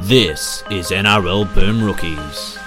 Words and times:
This 0.00 0.62
is 0.70 0.90
NRL 0.90 1.52
Boom 1.54 1.82
Rookies. 1.82 2.58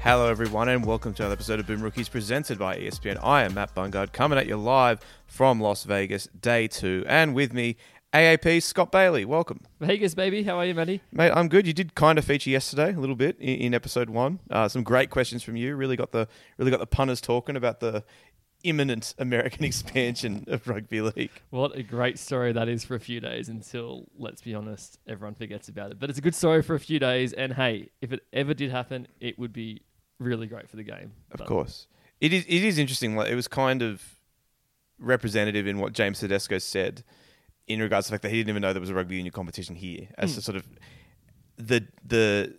Hello, 0.00 0.28
everyone, 0.28 0.68
and 0.68 0.84
welcome 0.84 1.14
to 1.14 1.22
another 1.22 1.34
episode 1.34 1.60
of 1.60 1.66
Boom 1.66 1.80
Rookies 1.80 2.08
presented 2.08 2.58
by 2.58 2.76
ESPN. 2.76 3.18
I 3.22 3.44
am 3.44 3.54
Matt 3.54 3.74
Bungard, 3.74 4.12
coming 4.12 4.36
at 4.36 4.46
you 4.46 4.56
live 4.56 5.00
from 5.26 5.60
Las 5.60 5.84
Vegas, 5.84 6.26
day 6.40 6.66
two, 6.66 7.04
and 7.06 7.34
with 7.34 7.52
me, 7.52 7.76
AAP 8.12 8.62
Scott 8.62 8.90
Bailey. 8.92 9.24
Welcome, 9.24 9.60
Vegas, 9.80 10.14
baby. 10.14 10.42
How 10.42 10.58
are 10.58 10.66
you, 10.66 10.74
Matty? 10.74 11.00
mate. 11.12 11.30
I'm 11.30 11.48
good. 11.48 11.66
You 11.66 11.72
did 11.72 11.94
kind 11.94 12.18
of 12.18 12.24
feature 12.24 12.50
yesterday 12.50 12.92
a 12.92 12.98
little 12.98 13.16
bit 13.16 13.36
in, 13.38 13.56
in 13.60 13.74
episode 13.74 14.10
one. 14.10 14.40
Uh, 14.50 14.68
some 14.68 14.82
great 14.82 15.08
questions 15.08 15.42
from 15.42 15.56
you. 15.56 15.76
Really 15.76 15.96
got 15.96 16.10
the 16.12 16.28
really 16.58 16.70
got 16.70 16.80
the 16.80 16.86
punters 16.86 17.20
talking 17.20 17.56
about 17.56 17.80
the 17.80 18.04
imminent 18.64 19.14
American 19.18 19.64
expansion 19.72 20.44
of 20.48 20.66
rugby 20.68 21.00
league. 21.00 21.30
What 21.50 21.76
a 21.76 21.82
great 21.82 22.18
story 22.18 22.52
that 22.52 22.68
is 22.68 22.84
for 22.84 22.94
a 22.94 23.00
few 23.00 23.20
days 23.20 23.48
until, 23.48 24.06
let's 24.18 24.42
be 24.42 24.54
honest, 24.54 24.98
everyone 25.06 25.34
forgets 25.34 25.68
about 25.68 25.90
it. 25.90 25.98
But 25.98 26.10
it's 26.10 26.18
a 26.18 26.22
good 26.22 26.34
story 26.34 26.62
for 26.62 26.74
a 26.74 26.80
few 26.80 26.98
days. 26.98 27.32
And 27.32 27.52
hey, 27.52 27.90
if 28.00 28.12
it 28.12 28.20
ever 28.32 28.54
did 28.54 28.70
happen, 28.70 29.08
it 29.20 29.38
would 29.38 29.52
be 29.52 29.82
really 30.18 30.46
great 30.46 30.68
for 30.68 30.76
the 30.76 30.84
game. 30.84 31.12
Of 31.30 31.38
But 31.38 31.46
course, 31.46 31.86
it 32.20 32.32
is. 32.32 32.44
It 32.46 32.64
is 32.64 32.78
interesting. 32.78 33.16
Like 33.16 33.30
it 33.30 33.34
was 33.34 33.48
kind 33.48 33.82
of 33.82 34.02
representative 34.98 35.66
in 35.66 35.78
what 35.78 35.92
James 35.92 36.20
Tedesco 36.20 36.58
said 36.58 37.02
in 37.66 37.80
regards 37.80 38.06
to 38.06 38.10
the 38.10 38.14
fact 38.14 38.22
that 38.22 38.30
he 38.30 38.38
didn't 38.38 38.50
even 38.50 38.62
know 38.62 38.72
there 38.72 38.80
was 38.80 38.90
a 38.90 38.94
rugby 38.94 39.16
union 39.16 39.32
competition 39.32 39.74
here, 39.74 40.08
as 40.18 40.30
hmm. 40.30 40.36
to 40.36 40.42
sort 40.42 40.56
of 40.56 40.66
the 41.56 41.86
the 42.04 42.54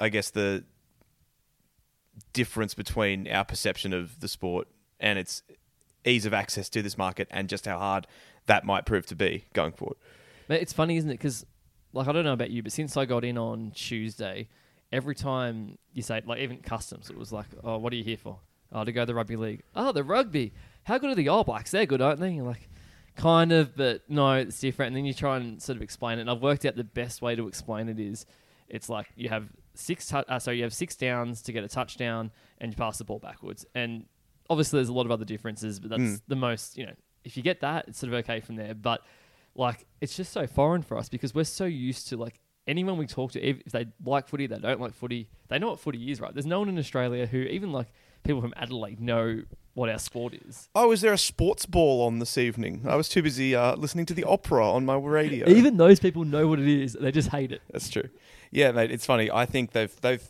I 0.00 0.08
guess 0.08 0.30
the 0.30 0.64
difference 2.32 2.74
between 2.74 3.28
our 3.28 3.44
perception 3.44 3.92
of 3.92 4.20
the 4.20 4.28
sport 4.28 4.68
and 5.04 5.18
its 5.18 5.42
ease 6.06 6.24
of 6.24 6.32
access 6.32 6.68
to 6.70 6.82
this 6.82 6.96
market 6.96 7.28
and 7.30 7.48
just 7.48 7.66
how 7.66 7.78
hard 7.78 8.06
that 8.46 8.64
might 8.64 8.86
prove 8.86 9.04
to 9.06 9.14
be 9.14 9.44
going 9.52 9.72
forward. 9.72 9.98
Mate, 10.48 10.62
It's 10.62 10.72
funny, 10.72 10.96
isn't 10.96 11.10
it? 11.10 11.14
Because, 11.18 11.44
like, 11.92 12.08
I 12.08 12.12
don't 12.12 12.24
know 12.24 12.32
about 12.32 12.50
you, 12.50 12.62
but 12.62 12.72
since 12.72 12.96
I 12.96 13.04
got 13.04 13.22
in 13.22 13.36
on 13.36 13.70
Tuesday, 13.72 14.48
every 14.90 15.14
time 15.14 15.76
you 15.92 16.02
say, 16.02 16.22
like, 16.26 16.40
even 16.40 16.58
customs, 16.58 17.10
it 17.10 17.18
was 17.18 17.32
like, 17.32 17.46
oh, 17.62 17.76
what 17.76 17.92
are 17.92 17.96
you 17.96 18.04
here 18.04 18.16
for? 18.16 18.38
Oh, 18.72 18.82
to 18.84 18.92
go 18.92 19.02
to 19.02 19.06
the 19.06 19.14
rugby 19.14 19.36
league. 19.36 19.62
Oh, 19.76 19.92
the 19.92 20.02
rugby. 20.02 20.52
How 20.84 20.98
good 20.98 21.10
are 21.10 21.14
the 21.14 21.28
All 21.28 21.44
Blacks? 21.44 21.70
They're 21.70 21.86
good, 21.86 22.00
aren't 22.00 22.20
they? 22.20 22.32
You're 22.32 22.44
like, 22.46 22.68
kind 23.14 23.52
of, 23.52 23.76
but 23.76 24.02
no, 24.08 24.32
it's 24.32 24.58
different. 24.58 24.88
And 24.88 24.96
then 24.96 25.04
you 25.04 25.14
try 25.14 25.36
and 25.36 25.62
sort 25.62 25.76
of 25.76 25.82
explain 25.82 26.18
it. 26.18 26.22
And 26.22 26.30
I've 26.30 26.42
worked 26.42 26.64
out 26.64 26.76
the 26.76 26.84
best 26.84 27.20
way 27.22 27.36
to 27.36 27.46
explain 27.46 27.88
it 27.88 28.00
is 28.00 28.26
it's 28.68 28.88
like 28.88 29.06
you 29.16 29.28
have 29.28 29.48
six, 29.74 30.08
tou- 30.08 30.24
uh, 30.28 30.38
so 30.38 30.50
you 30.50 30.62
have 30.62 30.74
six 30.74 30.96
downs 30.96 31.40
to 31.42 31.52
get 31.52 31.62
a 31.62 31.68
touchdown 31.68 32.30
and 32.58 32.72
you 32.72 32.76
pass 32.76 32.98
the 32.98 33.04
ball 33.04 33.18
backwards. 33.18 33.64
And 33.74 34.06
obviously, 34.50 34.78
there's 34.78 34.88
a 34.88 34.92
lot 34.92 35.06
of 35.06 35.12
other 35.12 35.24
differences, 35.24 35.80
but 35.80 35.90
that's 35.90 36.02
Mm. 36.02 36.20
the 36.28 36.36
most, 36.36 36.76
you 36.76 36.86
know, 36.86 36.94
if 37.24 37.36
you 37.36 37.42
get 37.42 37.60
that, 37.60 37.86
it's 37.88 37.98
sort 37.98 38.12
of 38.12 38.18
okay 38.24 38.40
from 38.40 38.56
there. 38.56 38.74
But 38.74 39.00
like 39.56 39.86
it's 40.00 40.16
just 40.16 40.32
so 40.32 40.46
foreign 40.46 40.82
for 40.82 40.96
us 40.98 41.08
because 41.08 41.32
we're 41.34 41.44
so 41.44 41.64
used 41.64 42.08
to 42.08 42.16
like 42.16 42.40
anyone 42.66 42.96
we 42.98 43.06
talk 43.06 43.30
to 43.30 43.40
if 43.40 43.62
they 43.66 43.86
like 44.04 44.26
footy 44.26 44.46
they 44.48 44.58
don't 44.58 44.80
like 44.80 44.92
footy 44.94 45.28
they 45.48 45.58
know 45.60 45.68
what 45.68 45.78
footy 45.78 46.10
is 46.10 46.20
right 46.20 46.34
there's 46.34 46.44
no 46.46 46.58
one 46.58 46.68
in 46.68 46.76
australia 46.76 47.24
who 47.26 47.36
even 47.38 47.70
like 47.70 47.86
people 48.24 48.40
from 48.40 48.52
adelaide 48.56 48.98
know 49.00 49.42
what 49.74 49.88
our 49.88 49.98
sport 49.98 50.34
is 50.48 50.68
Oh, 50.74 50.90
is 50.90 51.02
there 51.02 51.12
a 51.12 51.18
sports 51.18 51.66
ball 51.66 52.02
on 52.06 52.18
this 52.20 52.36
evening? 52.38 52.82
I 52.88 52.96
was 52.96 53.08
too 53.08 53.22
busy 53.22 53.54
uh, 53.54 53.76
listening 53.76 54.06
to 54.06 54.14
the 54.14 54.24
opera 54.24 54.68
on 54.68 54.84
my 54.84 54.96
radio. 54.96 55.48
even 55.48 55.76
those 55.76 56.00
people 56.00 56.24
know 56.24 56.48
what 56.48 56.58
it 56.58 56.66
is 56.66 56.94
they 56.94 57.12
just 57.12 57.28
hate 57.28 57.52
it 57.52 57.60
That's 57.70 57.88
true. 57.88 58.08
Yeah, 58.50 58.72
mate, 58.72 58.90
it's 58.90 59.06
funny. 59.06 59.30
I 59.30 59.46
think 59.46 59.70
they've 59.72 59.94
they've 60.00 60.22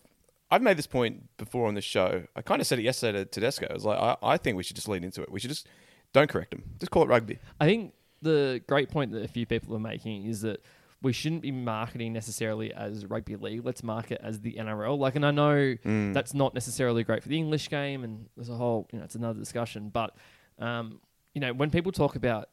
I've 0.55 0.63
made 0.63 0.77
this 0.77 0.87
point 0.87 1.37
before 1.37 1.67
on 1.69 1.75
the 1.75 1.81
show. 1.81 2.25
I 2.37 2.43
kind 2.43 2.61
of 2.61 2.67
said 2.67 2.79
it 2.79 2.83
yesterday 2.83 3.19
to 3.19 3.25
Tedesco. 3.25 3.67
I 3.69 3.75
was 3.75 3.85
like, 3.85 3.99
I, 3.99 4.17
I 4.23 4.37
think 4.37 4.57
we 4.57 4.63
should 4.63 4.77
just 4.77 4.89
lean 4.89 5.03
into 5.05 5.23
it. 5.23 5.31
We 5.31 5.41
should 5.41 5.51
just 5.51 5.67
don't 6.13 6.31
correct 6.31 6.51
them. 6.53 6.63
Just 6.79 6.91
call 6.93 7.03
it 7.03 7.09
rugby. 7.09 7.39
i 7.61 7.67
think 7.67 7.93
the 8.23 8.63
great 8.69 8.89
point 8.89 9.13
that 9.13 9.23
a 9.23 9.29
few 9.29 9.45
people 9.47 9.75
are 9.77 9.81
making 9.81 10.25
is 10.27 10.41
that 10.43 10.63
we 11.03 11.13
shouldn't 11.13 11.43
be 11.43 11.53
marketing 11.53 12.13
necessarily 12.15 12.73
as 12.73 13.05
rugby 13.05 13.37
league. 13.37 13.63
Let's 13.65 13.83
market 13.83 14.21
as 14.23 14.41
the 14.41 14.55
NRL. 14.55 14.97
Like, 14.99 15.17
and 15.17 15.27
I 15.27 15.31
know 15.33 15.75
Mm. 15.85 16.15
that's 16.15 16.33
not 16.33 16.55
necessarily 16.55 17.05
great 17.05 17.23
for 17.23 17.29
the 17.29 17.37
English 17.37 17.69
game, 17.69 18.05
and 18.05 18.27
there's 18.37 18.49
a 18.49 18.55
whole, 18.55 18.89
you 18.93 18.99
know, 18.99 19.05
it's 19.05 19.15
another 19.17 19.39
discussion. 19.39 19.91
But, 19.91 20.17
um, 20.59 21.01
you 21.35 21.41
know, 21.43 21.53
when 21.53 21.71
people 21.71 21.93
talk 21.93 22.17
about 22.17 22.49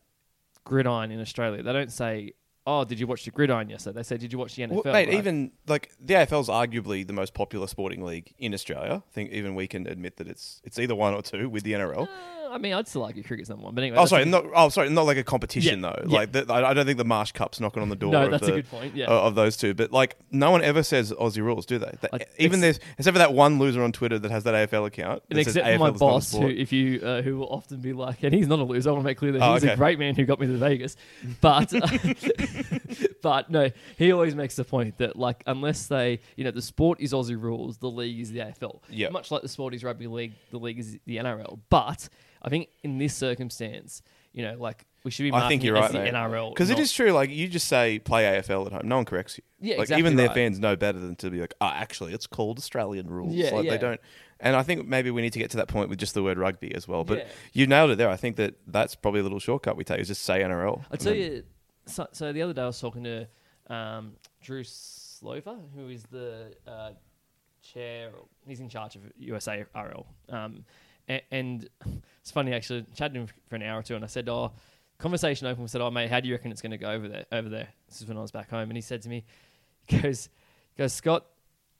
gridiron 0.65 1.11
in 1.11 1.21
Australia, 1.21 1.63
they 1.63 1.71
don't 1.71 1.91
say, 1.91 2.33
"Oh, 2.65 2.83
did 2.83 2.99
you 2.99 3.07
watch 3.07 3.25
the 3.25 3.31
gridiron 3.31 3.69
yesterday?" 3.69 3.97
They 3.97 4.03
say, 4.03 4.17
"Did 4.17 4.31
you 4.31 4.39
watch 4.39 4.55
the 4.55 4.63
NFL?" 4.63 4.83
Well, 4.85 4.93
mate, 4.93 5.07
right? 5.07 5.13
even 5.13 5.51
like 5.67 5.91
the 5.99 6.15
AFL 6.15 6.41
is 6.41 6.47
arguably 6.47 7.05
the 7.05 7.13
most 7.13 7.33
popular 7.33 7.67
sporting 7.67 8.03
league 8.03 8.33
in 8.37 8.53
Australia. 8.53 9.03
I 9.05 9.13
think 9.13 9.31
even 9.31 9.55
we 9.55 9.67
can 9.67 9.87
admit 9.87 10.17
that 10.17 10.27
it's 10.27 10.61
it's 10.63 10.77
either 10.79 10.95
one 10.95 11.13
or 11.13 11.21
two 11.21 11.49
with 11.49 11.63
the 11.63 11.73
NRL. 11.73 12.07
Uh, 12.51 12.55
I 12.55 12.57
mean, 12.57 12.73
I'd 12.73 12.87
still 12.87 13.03
argue 13.03 13.23
cricket's 13.23 13.49
number 13.49 13.63
one. 13.65 13.75
But 13.75 13.83
anyway, 13.83 13.97
Oh, 13.99 14.05
sorry, 14.05 14.25
not 14.25 14.45
oh, 14.55 14.69
sorry, 14.69 14.89
not 14.89 15.05
like 15.05 15.17
a 15.17 15.23
competition 15.23 15.81
Yeah, 15.81 15.89
though. 15.95 16.03
yeah. 16.07 16.17
Like 16.17 16.31
the, 16.31 16.45
I 16.53 16.73
don't 16.73 16.85
think 16.85 16.97
the 16.97 17.05
Marsh 17.05 17.31
Cup's 17.31 17.59
knocking 17.59 17.81
on 17.81 17.89
the 17.89 17.95
door. 17.97 18.11
no, 18.11 18.23
of 18.25 18.31
that's 18.31 18.45
the, 18.45 18.53
a 18.53 18.55
good 18.57 18.69
point. 18.69 18.95
Yeah. 18.95 19.05
of 19.07 19.35
those 19.35 19.57
two. 19.57 19.73
But 19.73 19.91
like, 19.91 20.17
no 20.31 20.51
one 20.51 20.63
ever 20.63 20.83
says 20.83 21.11
Aussie 21.13 21.41
rules, 21.41 21.65
do 21.65 21.77
they? 21.79 21.91
They- 22.01 22.09
I- 22.13 22.25
even 22.37 22.59
there's 22.61 22.79
except 22.97 23.13
for 23.15 23.19
that 23.19 23.33
one 23.33 23.59
loser 23.59 23.81
on 23.83 23.91
Twitter 23.91 24.19
that 24.19 24.31
has 24.31 24.43
that 24.43 24.53
AFL 24.69 24.85
account. 24.87 25.23
and 25.29 25.39
that 25.39 25.45
says 25.45 25.55
except 25.57 25.73
for 25.73 25.79
my 25.79 25.85
is 25.87 25.91
not 25.91 25.95
a 25.95 25.99
boss, 25.99 26.31
who, 26.31 26.37
sport. 26.37 26.51
if 26.53 26.71
you, 26.73 27.01
uh, 27.01 27.21
who 27.21 27.37
will 27.37 27.49
often 27.49 27.79
be 27.79 27.93
like, 27.93 28.23
and 28.23 28.33
he's 28.33 28.47
not 28.47 28.59
a 28.59 28.63
loser. 28.63 28.89
I 28.89 28.93
want 28.93 29.03
to 29.03 29.07
make 29.07 29.17
clear 29.17 29.31
that 29.33 29.41
Oh, 29.41 29.53
he's 29.53 29.63
okay. 29.63 29.73
a 29.73 29.77
great 29.77 29.97
man 29.99 30.15
who 30.15 30.25
got 30.25 30.39
me 30.39 30.47
to 30.47 30.57
Vegas, 30.57 30.95
but, 31.41 31.71
but 33.21 33.49
no, 33.49 33.69
he 33.97 34.11
always 34.11 34.35
makes 34.35 34.55
the 34.55 34.63
point 34.63 34.97
that 34.97 35.15
like 35.15 35.43
unless 35.47 35.87
they, 35.87 36.19
you 36.35 36.43
know, 36.43 36.51
the 36.51 36.61
sport 36.61 36.99
is 36.99 37.13
Aussie 37.13 37.39
rules, 37.41 37.77
the 37.77 37.89
league 37.89 38.19
is 38.19 38.31
the 38.31 38.39
AFL. 38.39 38.79
Yep. 38.89 39.11
Much 39.11 39.31
like 39.31 39.41
the 39.41 39.47
sport 39.49 39.73
is 39.73 39.83
rugby 39.83 40.07
league, 40.07 40.33
the 40.51 40.57
league 40.59 40.79
is 40.79 40.97
the 41.05 41.17
NRL. 41.17 41.59
But 41.69 42.09
I 42.41 42.49
think 42.49 42.69
in 42.83 42.97
this 42.97 43.15
circumstance, 43.15 44.01
you 44.33 44.43
know, 44.43 44.55
like 44.57 44.85
we 45.03 45.11
should 45.11 45.23
be 45.23 45.33
I 45.33 45.47
think 45.47 45.63
you're 45.63 45.73
right, 45.75 45.91
the. 45.91 45.99
NRL 45.99 46.53
Because 46.53 46.69
it 46.69 46.73
not- 46.73 46.81
is 46.81 46.93
true. 46.93 47.11
Like 47.11 47.29
you 47.29 47.47
just 47.47 47.67
say 47.67 47.99
play 47.99 48.23
AFL 48.23 48.67
at 48.67 48.71
home, 48.73 48.81
no 48.87 48.97
one 48.97 49.05
corrects 49.05 49.37
you. 49.37 49.43
Yeah, 49.59 49.75
like 49.75 49.83
exactly 49.83 49.99
even 49.99 50.15
their 50.15 50.27
right. 50.27 50.35
fans 50.35 50.59
know 50.59 50.75
better 50.75 50.99
than 50.99 51.15
to 51.17 51.29
be 51.29 51.39
like, 51.39 51.53
oh, 51.61 51.67
actually, 51.67 52.13
it's 52.13 52.27
called 52.27 52.57
Australian 52.57 53.09
rules. 53.09 53.33
Yeah, 53.33 53.51
like 53.51 53.65
yeah. 53.65 53.71
they 53.71 53.77
don't. 53.77 54.01
And 54.39 54.55
I 54.55 54.63
think 54.63 54.87
maybe 54.87 55.11
we 55.11 55.21
need 55.21 55.33
to 55.33 55.39
get 55.39 55.51
to 55.51 55.57
that 55.57 55.67
point 55.67 55.89
with 55.89 55.99
just 55.99 56.13
the 56.15 56.23
word 56.23 56.37
rugby 56.39 56.73
as 56.73 56.87
well. 56.87 57.03
But 57.03 57.19
Yeah. 57.19 57.25
you 57.53 57.67
nailed 57.67 57.91
it 57.91 57.97
there. 57.97 58.09
I 58.09 58.15
think 58.15 58.37
that 58.37 58.55
that's 58.67 58.95
probably 58.95 59.19
a 59.19 59.23
little 59.23 59.39
shortcut 59.39 59.75
we 59.77 59.83
take 59.83 59.99
is 59.99 60.07
just 60.07 60.23
say 60.23 60.41
NRL. 60.41 60.83
And 60.89 60.99
tell 60.99 61.13
then- 61.13 61.21
you. 61.21 61.43
So, 61.85 62.07
so 62.11 62.31
the 62.31 62.41
other 62.43 62.53
day 62.53 62.61
I 62.61 62.67
was 62.67 62.79
talking 62.79 63.03
to 63.03 63.27
um, 63.67 64.13
Drew 64.41 64.63
Slover, 64.63 65.57
who 65.75 65.89
is 65.89 66.03
the 66.11 66.53
uh, 66.67 66.91
chair. 67.61 68.11
He's 68.45 68.59
in 68.59 68.69
charge 68.69 68.95
of 68.95 69.01
USA 69.17 69.65
RL. 69.75 70.05
Um, 70.29 70.65
and, 71.11 71.21
and 71.31 71.69
it's 72.21 72.31
funny 72.31 72.53
actually. 72.53 72.85
Chatted 72.95 73.17
him 73.17 73.27
for 73.47 73.55
an 73.55 73.63
hour 73.63 73.79
or 73.79 73.83
two, 73.83 73.95
and 73.95 74.03
I 74.03 74.07
said, 74.07 74.29
"Oh, 74.29 74.51
conversation 74.97 75.47
open." 75.47 75.63
I 75.63 75.67
said, 75.67 75.81
"Oh, 75.81 75.91
mate, 75.91 76.09
how 76.09 76.19
do 76.19 76.27
you 76.27 76.33
reckon 76.33 76.51
it's 76.51 76.61
going 76.61 76.71
to 76.71 76.77
go 76.77 76.91
over 76.91 77.07
there?" 77.07 77.25
Over 77.31 77.49
there. 77.49 77.67
This 77.87 78.01
is 78.01 78.07
when 78.07 78.17
I 78.17 78.21
was 78.21 78.31
back 78.31 78.49
home, 78.49 78.69
and 78.69 78.77
he 78.77 78.81
said 78.81 79.01
to 79.03 79.09
me, 79.09 79.23
"He 79.87 79.99
goes, 79.99 80.29
he 80.75 80.81
goes 80.81 80.93
Scott, 80.93 81.25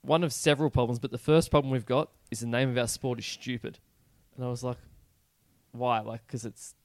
one 0.02 0.24
of 0.24 0.34
several 0.34 0.70
problems, 0.70 1.00
but 1.00 1.12
the 1.12 1.18
first 1.18 1.52
problem 1.52 1.72
we've 1.72 1.86
got 1.86 2.10
is 2.32 2.40
the 2.42 2.48
name 2.48 2.70
of 2.70 2.78
our 2.78 2.88
sport 2.88 3.20
is 3.20 3.26
stupid." 3.26 3.80
And 4.36 4.46
I 4.46 4.50
was 4.50 4.64
like, 4.64 4.78
"Why? 5.72 6.00
Like, 6.00 6.26
because 6.26 6.46
it's 6.46 6.76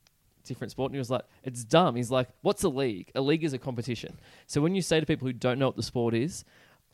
different 0.47 0.71
sport. 0.71 0.91
And 0.91 0.95
he 0.95 0.99
was 0.99 1.11
like, 1.11 1.25
it's 1.45 1.65
dumb. 1.65 1.97
He's 1.97 2.11
like, 2.11 2.29
what's 2.43 2.63
a 2.63 2.69
league? 2.69 3.11
A 3.15 3.21
league 3.21 3.45
is 3.45 3.53
a 3.53 3.59
competition. 3.59 4.17
So 4.47 4.61
when 4.61 4.75
you 4.75 4.83
say 4.83 5.01
to 5.01 5.07
people 5.07 5.27
who 5.27 5.33
don't 5.33 5.59
know 5.59 5.67
what 5.67 5.77
the 5.77 5.83
sport 5.83 6.15
is, 6.15 6.45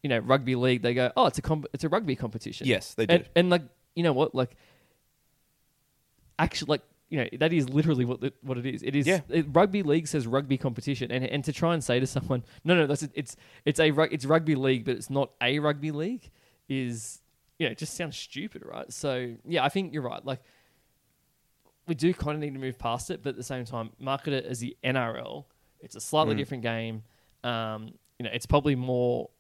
you 0.03 0.09
know, 0.09 0.19
rugby 0.19 0.57
league, 0.57 0.83
they 0.83 0.95
go, 0.95 1.13
oh, 1.17 1.27
it's 1.27 1.39
a 1.39 1.43
comp- 1.43 1.67
it's 1.73 1.85
a 1.85 1.89
rugby 1.89 2.17
competition. 2.17 2.67
yes, 2.67 2.95
they 2.95 3.07
do. 3.07 3.15
And, 3.15 3.29
and 3.37 3.51
like, 3.51 3.63
you 3.95 4.03
know 4.03 4.13
what? 4.13 4.35
Like, 4.35 4.57
actually, 6.43 6.71
like, 6.71 6.83
you 7.09 7.19
know, 7.19 7.29
that 7.41 7.53
is 7.53 7.69
literally 7.69 8.05
what 8.05 8.21
the, 8.21 8.33
what 8.43 8.57
it 8.59 8.67
is. 8.67 8.83
It 8.83 8.97
is 8.97 9.07
Yeah. 9.07 9.21
it, 9.29 9.47
rugby 9.51 9.83
league 9.83 10.07
says 10.09 10.27
rugby 10.27 10.57
competition, 10.59 11.11
and 11.11 11.25
and 11.25 11.45
to 11.45 11.53
try 11.53 11.75
and 11.75 11.83
say 11.85 12.01
to 12.01 12.07
someone, 12.07 12.43
no, 12.65 12.75
no, 12.75 12.87
that's 12.87 13.03
it's 13.15 13.37
it's 13.65 13.81
a 13.81 13.93
it's 14.13 14.25
rugby 14.25 14.55
league, 14.55 14.85
but 14.85 14.97
it's 14.97 15.11
not 15.11 15.31
a 15.41 15.59
rugby 15.59 15.91
league, 15.91 16.31
is 16.69 17.21
you 17.59 17.67
know, 17.67 17.73
it 17.73 17.79
just 17.79 17.95
sounds 17.95 18.17
stupid, 18.17 18.63
right? 18.65 18.91
So 18.93 19.35
yeah, 19.45 19.63
I 19.65 19.69
think 19.69 19.93
you're 19.93 20.03
right. 20.03 20.25
Like, 20.25 20.41
we 21.87 21.95
do 21.95 22.15
kind 22.15 22.35
of 22.35 22.41
need 22.41 22.55
to 22.55 22.61
move 22.61 22.79
past 22.79 23.11
it, 23.11 23.23
but 23.23 23.31
at 23.31 23.37
the 23.37 23.43
same 23.43 23.65
time, 23.65 23.91
market 23.99 24.33
it 24.33 24.45
as 24.47 24.61
the 24.61 24.77
NRL. 24.85 25.45
It's 25.81 25.97
a 25.97 26.01
slightly 26.01 26.35
Mm. 26.35 26.39
different 26.39 26.63
game. 26.63 27.03
Um, 27.45 27.89
you 28.19 28.25
know, 28.25 28.31
it's 28.33 28.47
probably 28.47 28.75
more 28.77 29.31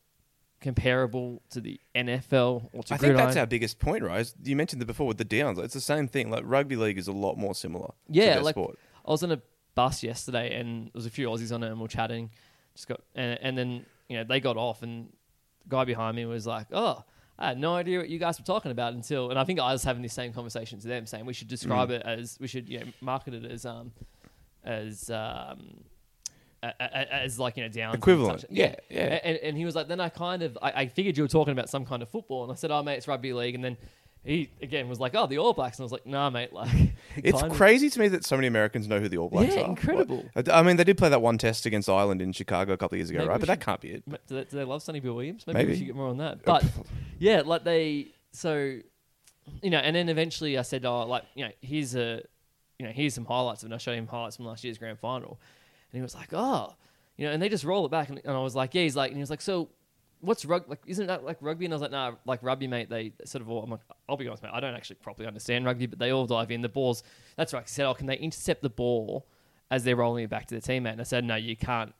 comparable 0.62 1.42
to 1.50 1.60
the 1.60 1.78
NFL 1.94 2.68
or 2.72 2.82
to 2.84 2.94
I 2.94 2.96
think 2.96 3.16
that's 3.16 3.36
our 3.36 3.46
biggest 3.46 3.78
point, 3.78 4.02
right? 4.04 4.32
You 4.42 4.56
mentioned 4.56 4.80
it 4.80 4.86
before 4.86 5.06
with 5.06 5.18
the 5.18 5.24
Downs. 5.24 5.58
It's 5.58 5.74
the 5.74 5.80
same 5.80 6.08
thing. 6.08 6.30
Like 6.30 6.44
rugby 6.46 6.76
league 6.76 6.96
is 6.98 7.08
a 7.08 7.12
lot 7.12 7.36
more 7.36 7.54
similar. 7.54 7.88
to 7.88 7.92
Yeah, 8.08 8.38
like- 8.40 8.54
sport. 8.54 8.78
I 9.04 9.10
was 9.10 9.22
on 9.22 9.32
a 9.32 9.42
bus 9.74 10.02
yesterday, 10.02 10.58
and 10.58 10.84
there 10.86 10.90
was 10.94 11.06
a 11.06 11.10
few 11.10 11.28
Aussies 11.28 11.52
on 11.52 11.62
it, 11.62 11.68
and 11.68 11.78
we 11.78 11.84
are 11.84 11.88
chatting. 11.88 12.30
Just 12.74 12.86
got, 12.88 13.00
and, 13.14 13.38
and 13.42 13.58
then 13.58 13.84
you 14.08 14.16
know 14.16 14.24
they 14.24 14.38
got 14.40 14.56
off, 14.56 14.82
and 14.82 15.12
the 15.64 15.68
guy 15.68 15.84
behind 15.84 16.16
me 16.16 16.24
was 16.24 16.46
like, 16.46 16.68
"Oh, 16.72 17.02
I 17.38 17.48
had 17.48 17.58
no 17.58 17.74
idea 17.74 17.98
what 17.98 18.08
you 18.08 18.18
guys 18.18 18.38
were 18.38 18.44
talking 18.44 18.70
about 18.70 18.94
until." 18.94 19.30
And 19.30 19.38
I 19.38 19.44
think 19.44 19.58
I 19.58 19.72
was 19.72 19.82
having 19.82 20.02
the 20.02 20.08
same 20.08 20.32
conversation 20.32 20.78
to 20.80 20.86
them, 20.88 21.04
saying 21.06 21.26
we 21.26 21.32
should 21.32 21.48
describe 21.48 21.88
Mm. 21.88 21.94
it 21.96 22.02
as 22.06 22.38
we 22.40 22.46
should, 22.46 22.68
you 22.68 22.78
know, 22.80 22.86
market 23.00 23.34
it 23.34 23.44
as 23.44 23.66
um, 23.66 23.92
as 24.64 25.10
um, 25.10 25.82
as 26.62 27.38
like 27.38 27.56
you 27.56 27.62
know 27.64 27.68
down 27.68 27.94
Equivalent. 27.94 28.44
Yeah, 28.50 28.74
yeah. 28.88 29.18
And, 29.24 29.36
and 29.38 29.56
he 29.56 29.64
was 29.64 29.74
like, 29.74 29.88
then 29.88 30.00
I 30.00 30.08
kind 30.08 30.42
of 30.42 30.56
I, 30.62 30.70
I 30.82 30.86
figured 30.86 31.16
you 31.16 31.24
were 31.24 31.28
talking 31.28 31.52
about 31.52 31.68
some 31.68 31.84
kind 31.84 32.02
of 32.02 32.08
football, 32.08 32.44
and 32.44 32.52
I 32.52 32.54
said, 32.54 32.70
oh 32.70 32.82
mate, 32.82 32.96
it's 32.96 33.08
rugby 33.08 33.32
league, 33.32 33.54
and 33.54 33.64
then 33.64 33.76
he 34.24 34.50
again 34.62 34.88
was 34.88 35.00
like, 35.00 35.16
"Oh, 35.16 35.26
the 35.26 35.38
All 35.38 35.52
Blacks," 35.52 35.78
and 35.78 35.82
I 35.82 35.86
was 35.86 35.90
like, 35.92 36.06
"Nah, 36.06 36.30
mate, 36.30 36.52
like 36.52 36.70
It's 37.16 37.40
kind 37.40 37.50
of- 37.50 37.58
crazy 37.58 37.90
to 37.90 37.98
me 37.98 38.06
that 38.08 38.24
so 38.24 38.36
many 38.36 38.46
Americans 38.46 38.86
know 38.86 39.00
who 39.00 39.08
the 39.08 39.18
All 39.18 39.28
Blacks 39.28 39.52
Yeah, 39.52 39.62
are. 39.62 39.68
incredible. 39.68 40.24
Like, 40.36 40.48
I 40.48 40.62
mean, 40.62 40.76
they 40.76 40.84
did 40.84 40.96
play 40.96 41.08
that 41.08 41.20
one 41.20 41.38
test 41.38 41.66
against 41.66 41.88
Ireland 41.88 42.22
in 42.22 42.32
Chicago 42.32 42.72
a 42.72 42.76
couple 42.76 42.94
of 42.94 43.00
years 43.00 43.10
ago, 43.10 43.18
Maybe 43.18 43.28
right? 43.30 43.40
But 43.40 43.48
that 43.48 43.60
can't 43.60 43.80
be 43.80 43.90
it. 43.94 44.04
Do 44.28 44.36
they, 44.36 44.44
do 44.44 44.56
they 44.58 44.64
love 44.64 44.80
Sonny 44.84 45.00
Bill 45.00 45.14
Williams? 45.14 45.44
Maybe, 45.48 45.58
Maybe. 45.58 45.70
we 45.72 45.76
should 45.78 45.86
get 45.88 45.96
more 45.96 46.06
on 46.08 46.18
that. 46.18 46.34
Oh, 46.38 46.40
but 46.44 46.64
yeah, 47.18 47.42
like 47.44 47.64
they 47.64 48.12
so 48.30 48.78
you 49.60 49.70
know, 49.70 49.78
and 49.78 49.96
then 49.96 50.08
eventually 50.08 50.56
I 50.56 50.62
said, 50.62 50.84
oh, 50.84 51.04
like 51.04 51.24
you 51.34 51.44
know, 51.46 51.50
here's 51.60 51.96
a 51.96 52.22
you 52.78 52.86
know, 52.86 52.92
here's 52.92 53.14
some 53.14 53.24
highlights, 53.24 53.64
and 53.64 53.74
I 53.74 53.78
showed 53.78 53.96
him 53.98 54.06
highlights 54.06 54.36
from 54.36 54.44
last 54.46 54.62
year's 54.62 54.78
grand 54.78 55.00
final, 55.00 55.40
and 55.92 55.98
he 55.98 56.02
was 56.02 56.14
like, 56.14 56.30
oh, 56.32 56.74
you 57.16 57.26
know, 57.26 57.32
and 57.32 57.42
they 57.42 57.48
just 57.48 57.64
roll 57.64 57.84
it 57.86 57.90
back, 57.90 58.08
and, 58.08 58.20
and 58.24 58.34
I 58.34 58.40
was 58.40 58.56
like, 58.56 58.74
yeah, 58.74 58.82
he's 58.82 58.96
like, 58.96 59.10
and 59.10 59.16
he 59.16 59.22
was 59.22 59.30
like, 59.30 59.40
so. 59.40 59.68
What's 60.24 60.44
rug 60.44 60.68
like? 60.68 60.78
Isn't 60.86 61.08
that 61.08 61.24
like 61.24 61.38
rugby? 61.40 61.64
And 61.64 61.74
I 61.74 61.76
was 61.76 61.82
like, 61.82 61.90
nah, 61.90 62.12
like 62.24 62.44
rugby, 62.44 62.68
mate. 62.68 62.88
They 62.88 63.12
sort 63.24 63.42
of 63.42 63.50
all. 63.50 63.64
I'm 63.64 63.70
like, 63.70 63.80
I'll 64.08 64.16
be 64.16 64.28
honest, 64.28 64.44
mate. 64.44 64.52
I 64.54 64.60
don't 64.60 64.76
actually 64.76 64.94
properly 65.02 65.26
understand 65.26 65.64
rugby, 65.64 65.86
but 65.86 65.98
they 65.98 66.12
all 66.12 66.26
dive 66.26 66.52
in. 66.52 66.62
The 66.62 66.68
balls. 66.68 67.02
That's 67.36 67.52
right. 67.52 67.64
He 67.64 67.68
said, 67.68 67.86
oh, 67.86 67.94
can 67.94 68.06
they 68.06 68.16
intercept 68.18 68.62
the 68.62 68.70
ball 68.70 69.26
as 69.72 69.82
they're 69.82 69.96
rolling 69.96 70.22
it 70.22 70.30
back 70.30 70.46
to 70.46 70.54
the 70.54 70.60
teammate? 70.60 70.92
And 70.92 71.00
I 71.00 71.02
said, 71.02 71.24
no, 71.24 71.34
you 71.34 71.56
can't 71.56 71.92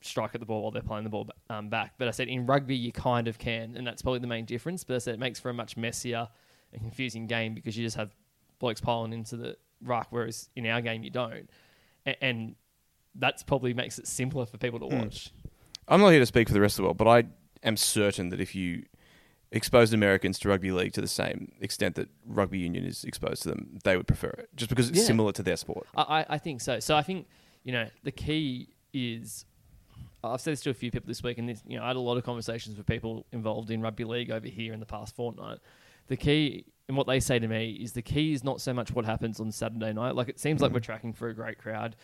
strike 0.00 0.30
at 0.32 0.40
the 0.40 0.46
ball 0.46 0.62
while 0.62 0.70
they're 0.70 0.80
playing 0.80 1.04
the 1.04 1.10
ball 1.10 1.28
um, 1.50 1.68
back. 1.68 1.92
But 1.98 2.08
I 2.08 2.12
said 2.12 2.28
in 2.28 2.46
rugby 2.46 2.74
you 2.74 2.90
kind 2.90 3.28
of 3.28 3.36
can, 3.36 3.76
and 3.76 3.86
that's 3.86 4.00
probably 4.00 4.20
the 4.20 4.26
main 4.26 4.46
difference. 4.46 4.82
But 4.82 4.96
I 4.96 4.98
said 5.00 5.12
it 5.12 5.20
makes 5.20 5.38
for 5.38 5.50
a 5.50 5.54
much 5.54 5.76
messier 5.76 6.26
and 6.72 6.80
confusing 6.80 7.26
game 7.26 7.52
because 7.52 7.76
you 7.76 7.84
just 7.84 7.96
have 7.96 8.16
blokes 8.60 8.80
piling 8.80 9.12
into 9.12 9.36
the 9.36 9.58
ruck, 9.82 10.06
whereas 10.08 10.48
in 10.56 10.64
our 10.64 10.80
game 10.80 11.02
you 11.02 11.10
don't, 11.10 11.50
and, 12.06 12.16
and 12.22 12.54
that's 13.18 13.42
probably 13.42 13.74
makes 13.74 13.98
it 13.98 14.06
simpler 14.06 14.46
for 14.46 14.58
people 14.58 14.78
to 14.80 14.86
hmm. 14.86 14.98
watch. 15.00 15.32
I'm 15.86 16.00
not 16.00 16.10
here 16.10 16.20
to 16.20 16.26
speak 16.26 16.48
for 16.48 16.54
the 16.54 16.60
rest 16.60 16.74
of 16.74 16.76
the 16.78 16.82
world, 16.84 16.98
but 16.98 17.08
I 17.08 17.24
am 17.62 17.76
certain 17.76 18.28
that 18.30 18.40
if 18.40 18.54
you 18.54 18.84
exposed 19.50 19.94
Americans 19.94 20.38
to 20.40 20.48
rugby 20.48 20.70
league 20.70 20.92
to 20.92 21.00
the 21.00 21.08
same 21.08 21.52
extent 21.60 21.94
that 21.94 22.08
rugby 22.26 22.58
union 22.58 22.84
is 22.84 23.04
exposed 23.04 23.42
to 23.42 23.48
them, 23.48 23.78
they 23.84 23.96
would 23.96 24.06
prefer 24.06 24.28
it 24.28 24.50
just 24.54 24.68
because 24.68 24.90
it's 24.90 24.98
Yeah. 24.98 25.04
similar 25.04 25.32
to 25.32 25.42
their 25.42 25.56
sport. 25.56 25.86
I, 25.96 26.02
I, 26.02 26.26
I 26.30 26.38
think 26.38 26.60
so. 26.60 26.80
So 26.80 26.96
I 26.96 27.02
think 27.02 27.26
you 27.64 27.72
know 27.72 27.88
the 28.02 28.12
key 28.12 28.68
is 28.92 29.44
I've 30.22 30.40
said 30.40 30.52
this 30.52 30.62
to 30.62 30.70
a 30.70 30.74
few 30.74 30.90
people 30.90 31.06
this 31.06 31.22
week, 31.22 31.38
and 31.38 31.48
this, 31.48 31.62
you 31.66 31.78
know 31.78 31.84
I 31.84 31.88
had 31.88 31.96
a 31.96 32.00
lot 32.00 32.16
of 32.16 32.24
conversations 32.24 32.76
with 32.76 32.86
people 32.86 33.26
involved 33.32 33.70
in 33.70 33.80
rugby 33.80 34.04
league 34.04 34.30
over 34.30 34.48
here 34.48 34.72
in 34.72 34.80
the 34.80 34.86
past 34.86 35.16
fortnight. 35.16 35.58
The 36.08 36.16
key 36.16 36.66
and 36.88 36.96
what 36.96 37.06
they 37.06 37.20
say 37.20 37.38
to 37.38 37.46
me 37.46 37.72
is 37.72 37.92
the 37.92 38.02
key 38.02 38.32
is 38.32 38.42
not 38.42 38.60
so 38.60 38.72
much 38.72 38.92
what 38.92 39.04
happens 39.04 39.40
on 39.40 39.52
Saturday 39.52 39.92
night. 39.92 40.14
Like 40.14 40.28
it 40.28 40.40
seems 40.40 40.60
like 40.60 40.70
hmm. 40.70 40.74
we're 40.74 40.80
tracking 40.80 41.12
for 41.12 41.28
a 41.28 41.34
great 41.34 41.58
crowd. 41.58 41.96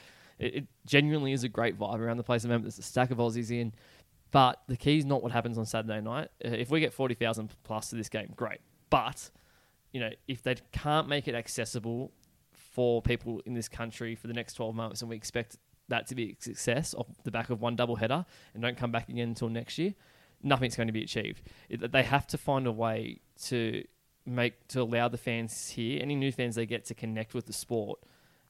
It, 0.45 0.55
it 0.55 0.67
genuinely 0.87 1.33
is 1.33 1.45
a 1.45 1.49
great 1.49 1.79
vibe 1.79 1.99
around 1.99 2.19
the 2.19 2.23
place. 2.23 2.45
Remember 2.45 2.65
there's 2.65 2.79
a 2.79 2.83
stack 2.83 3.11
of 3.11 3.19
Aussies 3.19 3.51
in, 3.51 3.73
but 4.31 4.63
the 4.69 4.77
key 4.77 4.99
is 4.99 5.05
not 5.05 5.23
what 5.23 5.33
happens 5.33 5.59
on 5.59 5.67
Saturday 5.67 6.01
night. 6.01 6.29
Uh, 6.45 6.49
If 6.51 6.71
we 6.71 6.81
get 6.81 6.93
forty 6.93 7.15
thousand 7.15 7.51
plus 7.65 7.91
to 7.91 7.97
this 7.97 8.09
game, 8.09 8.33
great. 8.37 8.61
But 8.91 9.31
you 9.95 10.01
know 10.01 10.11
if 10.29 10.43
they 10.43 10.57
can't 10.73 11.09
make 11.09 11.27
it 11.27 11.35
accessible 11.35 12.13
for 12.53 13.01
people 13.01 13.41
in 13.47 13.55
this 13.55 13.69
country 13.69 14.15
for 14.15 14.27
the 14.27 14.35
next 14.35 14.55
12 14.55 14.75
months 14.75 15.01
and 15.01 15.09
we 15.09 15.17
expect 15.17 15.57
that 15.89 16.07
to 16.09 16.15
be 16.15 16.37
a 16.39 16.43
success 16.43 16.93
off 16.95 17.07
the 17.23 17.31
back 17.31 17.49
of 17.49 17.61
one 17.61 17.77
double 17.77 17.97
header 17.97 18.27
and 18.53 18.63
don't 18.63 18.77
come 18.77 18.91
back 18.91 19.09
again 19.09 19.29
until 19.29 19.49
next 19.49 19.79
year 19.79 19.95
nothing's 20.43 20.77
going 20.77 20.89
to 20.89 20.93
be 20.93 21.05
achieved 21.05 21.43
it, 21.69 21.93
they 21.93 22.03
have 22.03 22.27
to 22.27 22.37
find 22.37 22.67
a 22.67 22.73
way 22.73 23.21
to 23.41 23.85
make 24.27 24.67
to 24.67 24.83
allow 24.83 25.07
the 25.09 25.17
fans 25.17 25.71
here 25.71 26.03
any 26.03 26.17
new 26.17 26.33
fans 26.33 26.57
they 26.57 26.67
get 26.67 26.85
to 26.85 26.95
connect 26.95 27.33
with 27.33 27.47
the 27.47 27.53
sport 27.53 28.01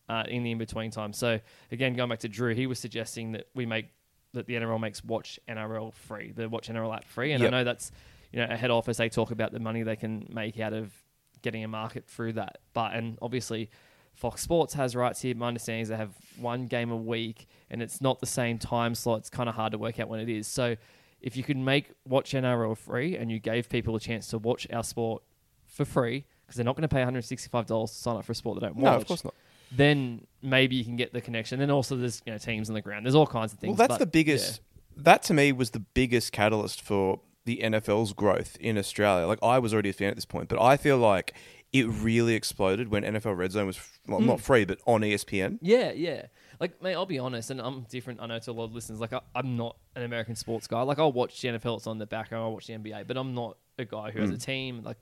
uh, 0.09 0.25
in 0.29 0.43
the 0.43 0.51
in-between 0.51 0.91
time 0.91 1.13
so 1.13 1.39
again 1.73 1.95
going 1.95 2.09
back 2.09 2.19
to 2.19 2.29
drew 2.29 2.55
he 2.55 2.67
was 2.67 2.79
suggesting 2.79 3.33
that 3.33 3.49
we 3.55 3.65
make 3.67 3.87
that 4.33 4.47
the 4.47 4.55
NRL 4.55 4.81
makes 4.81 5.03
watch 5.05 5.39
NRL 5.49 5.95
free 5.95 6.33
the 6.33 6.49
watch 6.49 6.69
NRL 6.69 6.95
app 6.95 7.05
free 7.05 7.33
and 7.33 7.43
Yep. 7.43 7.53
I 7.53 7.59
know 7.59 7.65
that's 7.65 7.93
you 8.33 8.41
know 8.41 8.47
a 8.51 8.57
head 8.57 8.71
office 8.71 8.97
they 8.97 9.09
talk 9.09 9.31
about 9.31 9.53
the 9.53 9.61
money 9.61 9.83
they 9.83 9.97
can 9.97 10.27
make 10.29 10.59
out 10.59 10.73
of 10.73 10.93
getting 11.45 11.63
a 11.63 11.69
market 11.69 12.05
through 12.09 12.33
that. 12.33 12.59
But 12.73 12.95
and 12.95 13.17
obviously, 13.23 13.71
Fox 14.15 14.43
Sports 14.43 14.75
has 14.75 14.97
rights 14.97 15.21
here. 15.21 15.37
My 15.37 15.47
understanding 15.49 15.83
is 15.83 15.89
they 15.89 15.97
have 15.97 16.15
one 16.39 16.67
game 16.67 16.91
a 16.91 16.97
week, 16.97 17.47
and 17.71 17.81
it's 17.81 18.01
not 18.01 18.19
the 18.19 18.27
same 18.27 18.59
time 18.59 18.95
slot. 18.97 19.19
It's 19.21 19.31
kind 19.31 19.49
of 19.49 19.55
hard 19.55 19.71
to 19.73 19.79
work 19.79 20.01
out 20.01 20.09
when 20.09 20.19
it 20.19 20.29
is. 20.29 20.49
So, 20.49 20.75
if 21.21 21.37
you 21.37 21.45
could 21.45 21.59
make 21.59 21.93
Watch 22.09 22.33
NRL 22.33 22.77
free, 22.77 23.17
and 23.17 23.31
you 23.31 23.39
gave 23.39 23.69
people 23.69 23.95
a 23.95 24.01
chance 24.01 24.27
to 24.29 24.39
watch 24.39 24.67
our 24.73 24.83
sport 24.83 25.23
for 25.67 25.85
free, 25.85 26.25
because 26.45 26.57
they're 26.57 26.65
not 26.65 26.75
going 26.75 26.83
to 26.83 26.89
pay 26.89 27.01
165 27.01 27.67
dollars 27.67 27.91
to 27.93 27.97
sign 27.99 28.17
up 28.17 28.25
for 28.25 28.33
a 28.33 28.35
sport 28.35 28.59
they 28.59 28.67
don't 28.67 28.77
watch. 28.77 28.85
No, 28.93 28.97
of 28.97 29.07
course 29.07 29.23
not. 29.23 29.35
Then 29.77 30.27
maybe 30.43 30.77
you 30.77 30.85
can 30.85 30.97
get 30.97 31.13
the 31.13 31.21
connection. 31.21 31.59
Then 31.59 31.71
also 31.71 31.97
there's 31.97 32.23
you 32.27 32.33
know 32.33 32.39
teams 32.39 32.69
on 32.69 32.75
the 32.75 32.81
ground. 32.83 33.05
There's 33.07 33.15
all 33.15 33.27
kinds 33.27 33.53
of 33.53 33.59
things. 33.59 33.71
Well, 33.71 33.77
that's 33.89 33.99
but, 33.99 33.99
the 34.01 34.07
biggest. 34.07 34.61
That 34.97 35.23
to 35.25 35.35
me 35.35 35.53
was 35.53 35.71
the 35.71 35.81
biggest 35.81 36.33
catalyst 36.33 36.81
for 36.81 37.21
the 37.45 37.61
NFL's 37.63 38.13
growth 38.13 38.57
in 38.61 38.79
Australia. 38.79 39.27
Like 39.27 39.41
I 39.43 39.59
was 39.59 39.73
already 39.73 39.91
a 39.91 39.93
fan 39.93 40.09
at 40.09 40.15
this 40.17 40.25
point, 40.25 40.49
but 40.49 40.61
I 40.63 40.77
feel 40.77 40.99
like 40.99 41.35
it 41.73 41.87
really 41.89 42.35
exploded 42.35 42.89
when 42.89 43.03
NFL 43.03 43.37
Red 43.37 43.51
Zone 43.53 43.67
was 43.67 43.81
well, 44.07 44.21
Hmm. 44.21 44.27
not 44.27 44.41
free, 44.41 44.65
but 44.65 44.79
on 44.87 45.01
ESPN. 45.03 45.59
Yeah, 45.61 45.91
yeah. 45.93 46.27
Like, 46.61 46.81
mate, 46.81 46.95
I'll 46.95 47.05
be 47.05 47.19
honest, 47.19 47.51
and 47.51 47.61
I'm 47.61 47.81
different. 47.91 48.21
I 48.23 48.27
know 48.27 48.39
to 48.39 48.51
a 48.51 48.53
lot 48.53 48.65
of 48.67 48.75
listeners. 48.75 49.01
Like, 49.01 49.13
I, 49.13 49.21
I'm 49.35 49.57
not 49.57 49.77
an 49.97 50.05
American 50.05 50.37
sports 50.37 50.69
guy. 50.69 50.83
Like, 50.83 51.01
I'll 51.01 51.11
watch 51.11 51.41
the 51.41 51.49
NFL; 51.49 51.79
it's 51.79 51.89
on 51.89 51.99
the 51.99 52.07
background. 52.07 52.45
I'll 52.45 52.53
watch 52.53 52.69
the 52.69 52.75
NBA, 52.75 53.09
but 53.09 53.17
I'm 53.17 53.35
not 53.35 53.57
a 53.77 53.85
guy 53.85 54.13
who 54.13 54.21
has 54.21 54.29
Hmm. 54.31 54.37
a 54.37 54.39
team. 54.39 54.83
Like, 54.85 54.99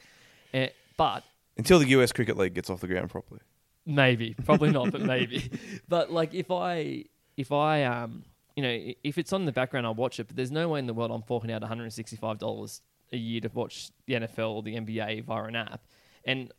eh, 0.54 0.68
but 0.96 1.24
Until 1.58 1.78
the 1.78 1.88
US 1.88 2.10
Cricket 2.12 2.38
League 2.38 2.54
gets 2.54 2.70
off 2.70 2.80
the 2.80 2.88
ground 2.88 3.10
properly. 3.10 3.40
Maybe, 3.86 4.34
probably 4.44 4.70
not, 4.70 4.92
but 4.92 5.00
maybe. 5.14 5.50
But 5.88 6.10
like, 6.10 6.34
if 6.34 6.50
I, 6.50 7.04
if 7.36 7.52
I, 7.52 7.84
um, 7.84 8.24
you 8.56 8.62
know, 8.62 8.92
if 9.02 9.18
it's 9.18 9.32
on 9.32 9.44
the 9.46 9.52
background, 9.52 9.86
I'll 9.86 9.94
watch 9.94 10.20
it. 10.20 10.26
But 10.26 10.36
there's 10.36 10.52
no 10.52 10.68
way 10.68 10.78
in 10.78 10.86
the 10.86 10.94
world 10.94 11.10
I'm 11.10 11.22
forking 11.22 11.50
out 11.50 11.62
165 11.62 12.38
dollars 12.38 12.82
a 13.12 13.16
year 13.16 13.40
to 13.42 13.50
watch 13.52 13.90
the 14.06 14.14
NFL 14.14 14.50
or 14.50 14.62
the 14.62 14.74
NBA 14.74 15.24
via 15.24 15.44
an 15.44 15.56
app. 15.56 15.82
And 16.24 16.52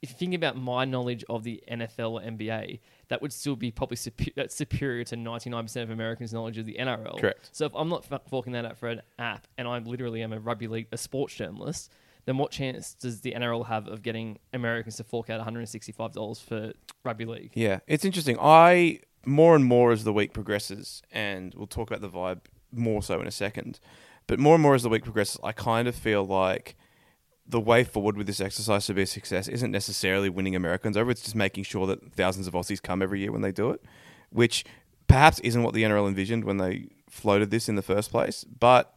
if 0.00 0.10
you 0.10 0.16
think 0.16 0.34
about 0.34 0.56
my 0.56 0.84
knowledge 0.84 1.24
of 1.28 1.42
the 1.42 1.62
NFL 1.70 2.12
or 2.12 2.20
NBA, 2.20 2.78
that 3.08 3.20
would 3.20 3.32
still 3.32 3.56
be 3.56 3.70
probably 3.70 3.96
super, 3.96 4.24
that's 4.36 4.54
superior 4.54 5.04
to 5.04 5.16
99% 5.16 5.82
of 5.82 5.90
Americans' 5.90 6.32
knowledge 6.32 6.56
of 6.58 6.66
the 6.66 6.76
NRL. 6.78 7.20
Correct. 7.20 7.50
So 7.52 7.66
if 7.66 7.72
I'm 7.74 7.88
not 7.88 8.06
f- 8.10 8.22
forking 8.28 8.52
that 8.52 8.64
out 8.64 8.78
for 8.78 8.88
an 8.88 9.02
app, 9.18 9.48
and 9.56 9.66
I 9.66 9.78
literally 9.78 10.22
am 10.22 10.32
a 10.32 10.38
rugby 10.38 10.68
league, 10.68 10.86
a 10.92 10.96
sports 10.96 11.34
journalist, 11.34 11.92
then 12.28 12.36
what 12.36 12.50
chance 12.50 12.94
does 12.94 13.22
the 13.22 13.32
NRL 13.32 13.66
have 13.66 13.88
of 13.88 14.02
getting 14.02 14.38
Americans 14.52 14.96
to 14.96 15.04
fork 15.04 15.30
out 15.30 15.44
$165 15.44 16.42
for 16.42 16.72
rugby 17.04 17.24
league? 17.24 17.52
Yeah, 17.54 17.80
it's 17.86 18.04
interesting. 18.04 18.36
I 18.40 19.00
more 19.24 19.56
and 19.56 19.64
more 19.64 19.92
as 19.92 20.04
the 20.04 20.12
week 20.12 20.32
progresses, 20.32 21.02
and 21.10 21.54
we'll 21.54 21.66
talk 21.66 21.90
about 21.90 22.02
the 22.02 22.08
vibe 22.08 22.40
more 22.70 23.02
so 23.02 23.20
in 23.20 23.26
a 23.26 23.30
second. 23.30 23.80
But 24.26 24.38
more 24.38 24.54
and 24.54 24.62
more 24.62 24.74
as 24.74 24.82
the 24.82 24.90
week 24.90 25.04
progresses, 25.04 25.40
I 25.42 25.52
kind 25.52 25.88
of 25.88 25.94
feel 25.94 26.22
like 26.22 26.76
the 27.46 27.60
way 27.60 27.82
forward 27.82 28.18
with 28.18 28.26
this 28.26 28.42
exercise 28.42 28.84
to 28.86 28.94
be 28.94 29.02
a 29.02 29.06
success 29.06 29.48
isn't 29.48 29.70
necessarily 29.70 30.28
winning 30.28 30.54
Americans 30.54 30.98
over. 30.98 31.10
It's 31.10 31.22
just 31.22 31.34
making 31.34 31.64
sure 31.64 31.86
that 31.86 32.12
thousands 32.12 32.46
of 32.46 32.52
Aussies 32.52 32.82
come 32.82 33.00
every 33.00 33.20
year 33.20 33.32
when 33.32 33.40
they 33.40 33.52
do 33.52 33.70
it, 33.70 33.82
which 34.28 34.66
perhaps 35.06 35.38
isn't 35.40 35.62
what 35.62 35.72
the 35.72 35.82
NRL 35.82 36.06
envisioned 36.06 36.44
when 36.44 36.58
they 36.58 36.88
floated 37.08 37.50
this 37.50 37.70
in 37.70 37.76
the 37.76 37.82
first 37.82 38.10
place. 38.10 38.44
But 38.44 38.94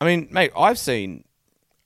I 0.00 0.04
mean, 0.04 0.28
mate, 0.30 0.52
I've 0.56 0.78
seen 0.78 1.24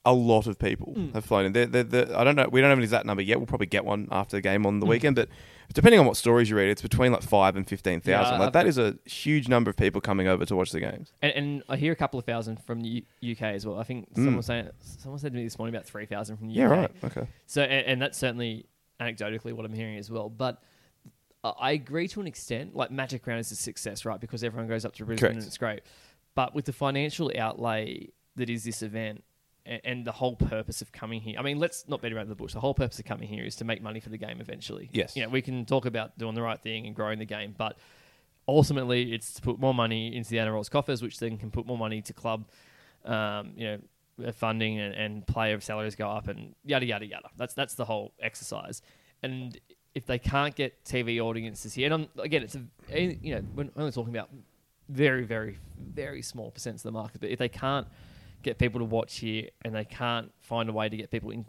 a 0.03 0.13
lot 0.13 0.47
of 0.47 0.57
people 0.57 0.95
have 1.13 1.23
flown 1.23 1.45
in. 1.45 1.53
They're, 1.53 1.67
they're, 1.67 1.83
they're- 1.83 2.15
I 2.15 2.23
don't 2.23 2.35
know. 2.35 2.47
We 2.51 2.59
don't 2.61 2.69
have 2.69 2.77
an 2.79 2.83
exact 2.83 3.05
number 3.05 3.21
yet. 3.21 3.37
We'll 3.37 3.45
probably 3.47 3.67
get 3.67 3.85
one 3.85 4.07
after 4.11 4.35
the 4.37 4.41
game 4.41 4.65
on 4.65 4.79
the 4.79 4.87
weekend. 4.87 5.15
But 5.15 5.29
depending 5.73 5.99
on 5.99 6.07
what 6.07 6.17
stories 6.17 6.49
you 6.49 6.55
read, 6.57 6.69
it's 6.69 6.81
between 6.81 7.11
like 7.11 7.21
five 7.21 7.55
and 7.55 7.67
fifteen 7.67 8.01
thousand. 8.01 8.33
Yeah, 8.33 8.39
like 8.39 8.47
I've- 8.47 8.53
that 8.53 8.65
is 8.67 8.77
a 8.79 8.95
huge 9.05 9.47
number 9.47 9.69
of 9.69 9.77
people 9.77 10.01
coming 10.01 10.27
over 10.27 10.43
to 10.45 10.55
watch 10.55 10.71
the 10.71 10.79
games. 10.79 11.13
And, 11.21 11.31
and 11.33 11.63
I 11.69 11.77
hear 11.77 11.91
a 11.91 11.95
couple 11.95 12.19
of 12.19 12.25
thousand 12.25 12.59
from 12.63 12.81
the 12.81 13.05
U- 13.21 13.31
UK 13.33 13.41
as 13.43 13.65
well. 13.65 13.77
I 13.79 13.83
think 13.83 14.07
someone 14.15 14.37
was 14.37 14.47
saying 14.47 14.69
someone 14.79 15.19
said 15.19 15.33
to 15.33 15.37
me 15.37 15.43
this 15.43 15.59
morning 15.59 15.75
about 15.75 15.85
three 15.85 16.05
thousand 16.07 16.37
from 16.37 16.47
the 16.47 16.53
Mm. 16.53 16.57
Yeah, 16.57 16.65
UK. 16.65 16.71
right. 16.71 16.91
Okay. 17.03 17.27
So, 17.45 17.61
and, 17.61 17.85
and 17.87 18.01
that's 18.01 18.17
certainly 18.17 18.65
anecdotally 18.99 19.53
what 19.53 19.65
I'm 19.65 19.73
hearing 19.73 19.97
as 19.97 20.09
well. 20.09 20.29
But 20.29 20.61
I 21.43 21.71
agree 21.71 22.07
to 22.09 22.21
an 22.21 22.27
extent. 22.27 22.75
Like 22.75 22.91
Magic 22.91 23.25
Round 23.25 23.39
is 23.39 23.51
a 23.51 23.55
success, 23.55 24.05
right? 24.05 24.19
Because 24.19 24.43
everyone 24.43 24.67
goes 24.67 24.85
up 24.85 24.93
to 24.95 25.05
Brisbane 25.05 25.19
Correct. 25.29 25.37
and 25.37 25.45
it's 25.47 25.57
great. 25.57 25.81
But 26.35 26.53
with 26.55 26.65
the 26.65 26.73
financial 26.73 27.31
outlay 27.37 28.09
that 28.35 28.49
is 28.49 28.63
this 28.63 28.81
event 28.83 29.23
and, 29.65 29.81
and 29.83 30.05
the 30.05 30.11
whole 30.11 30.35
purpose 30.35 30.81
of 30.81 30.91
coming 30.91 31.21
here, 31.21 31.37
I 31.39 31.41
mean, 31.41 31.59
let's 31.59 31.87
not 31.87 32.01
beat 32.01 32.13
around 32.13 32.29
the 32.29 32.35
bush. 32.35 32.53
The 32.53 32.59
whole 32.59 32.73
purpose 32.73 32.99
of 32.99 33.05
coming 33.05 33.27
here 33.27 33.43
is 33.43 33.55
to 33.57 33.65
make 33.65 33.81
money 33.81 33.99
for 33.99 34.09
the 34.09 34.17
game 34.17 34.41
eventually. 34.41 34.89
Yes. 34.91 35.15
You 35.15 35.23
know, 35.23 35.29
we 35.29 35.41
can 35.41 35.65
talk 35.65 35.85
about 35.85 36.17
doing 36.17 36.35
the 36.35 36.41
right 36.41 36.59
thing 36.59 36.87
and 36.87 36.95
growing 36.95 37.19
the 37.19 37.25
game, 37.25 37.55
but 37.57 37.77
ultimately 38.47 39.13
it's 39.13 39.33
to 39.33 39.41
put 39.41 39.59
more 39.59 39.73
money 39.73 40.15
into 40.15 40.29
the 40.29 40.37
NRL's 40.37 40.69
coffers, 40.69 41.01
which 41.01 41.19
then 41.19 41.37
can 41.37 41.51
put 41.51 41.65
more 41.65 41.77
money 41.77 42.01
to 42.01 42.13
club, 42.13 42.45
um, 43.05 43.53
you 43.55 43.65
know, 43.65 43.79
uh, 44.25 44.31
funding 44.31 44.79
and, 44.79 44.93
and 44.93 45.25
player 45.25 45.59
salaries 45.59 45.95
go 45.95 46.09
up 46.09 46.27
and 46.27 46.53
yada 46.65 46.85
yada 46.85 47.05
yada. 47.05 47.29
That's 47.37 47.53
that's 47.53 47.75
the 47.75 47.85
whole 47.85 48.13
exercise. 48.19 48.81
And 49.23 49.59
if 49.95 50.05
they 50.05 50.19
can't 50.19 50.55
get 50.55 50.83
TV 50.83 51.19
audiences 51.19 51.73
here, 51.73 51.85
and 51.85 51.93
I'm, 51.93 52.23
again, 52.23 52.43
it's 52.43 52.55
a 52.55 53.01
you 53.21 53.35
know 53.35 53.43
we're 53.55 53.69
only 53.77 53.91
talking 53.91 54.13
about 54.13 54.29
very 54.89 55.23
very 55.23 55.57
very 55.79 56.21
small 56.21 56.51
percents 56.51 56.75
of 56.75 56.83
the 56.83 56.91
market, 56.91 57.21
but 57.21 57.29
if 57.29 57.39
they 57.39 57.49
can't 57.49 57.87
get 58.41 58.57
people 58.57 58.79
to 58.79 58.85
watch 58.85 59.17
here 59.17 59.49
and 59.63 59.73
they 59.73 59.85
can't 59.85 60.31
find 60.39 60.69
a 60.69 60.73
way 60.73 60.89
to 60.89 60.97
get 60.97 61.11
people 61.11 61.31
in, 61.31 61.45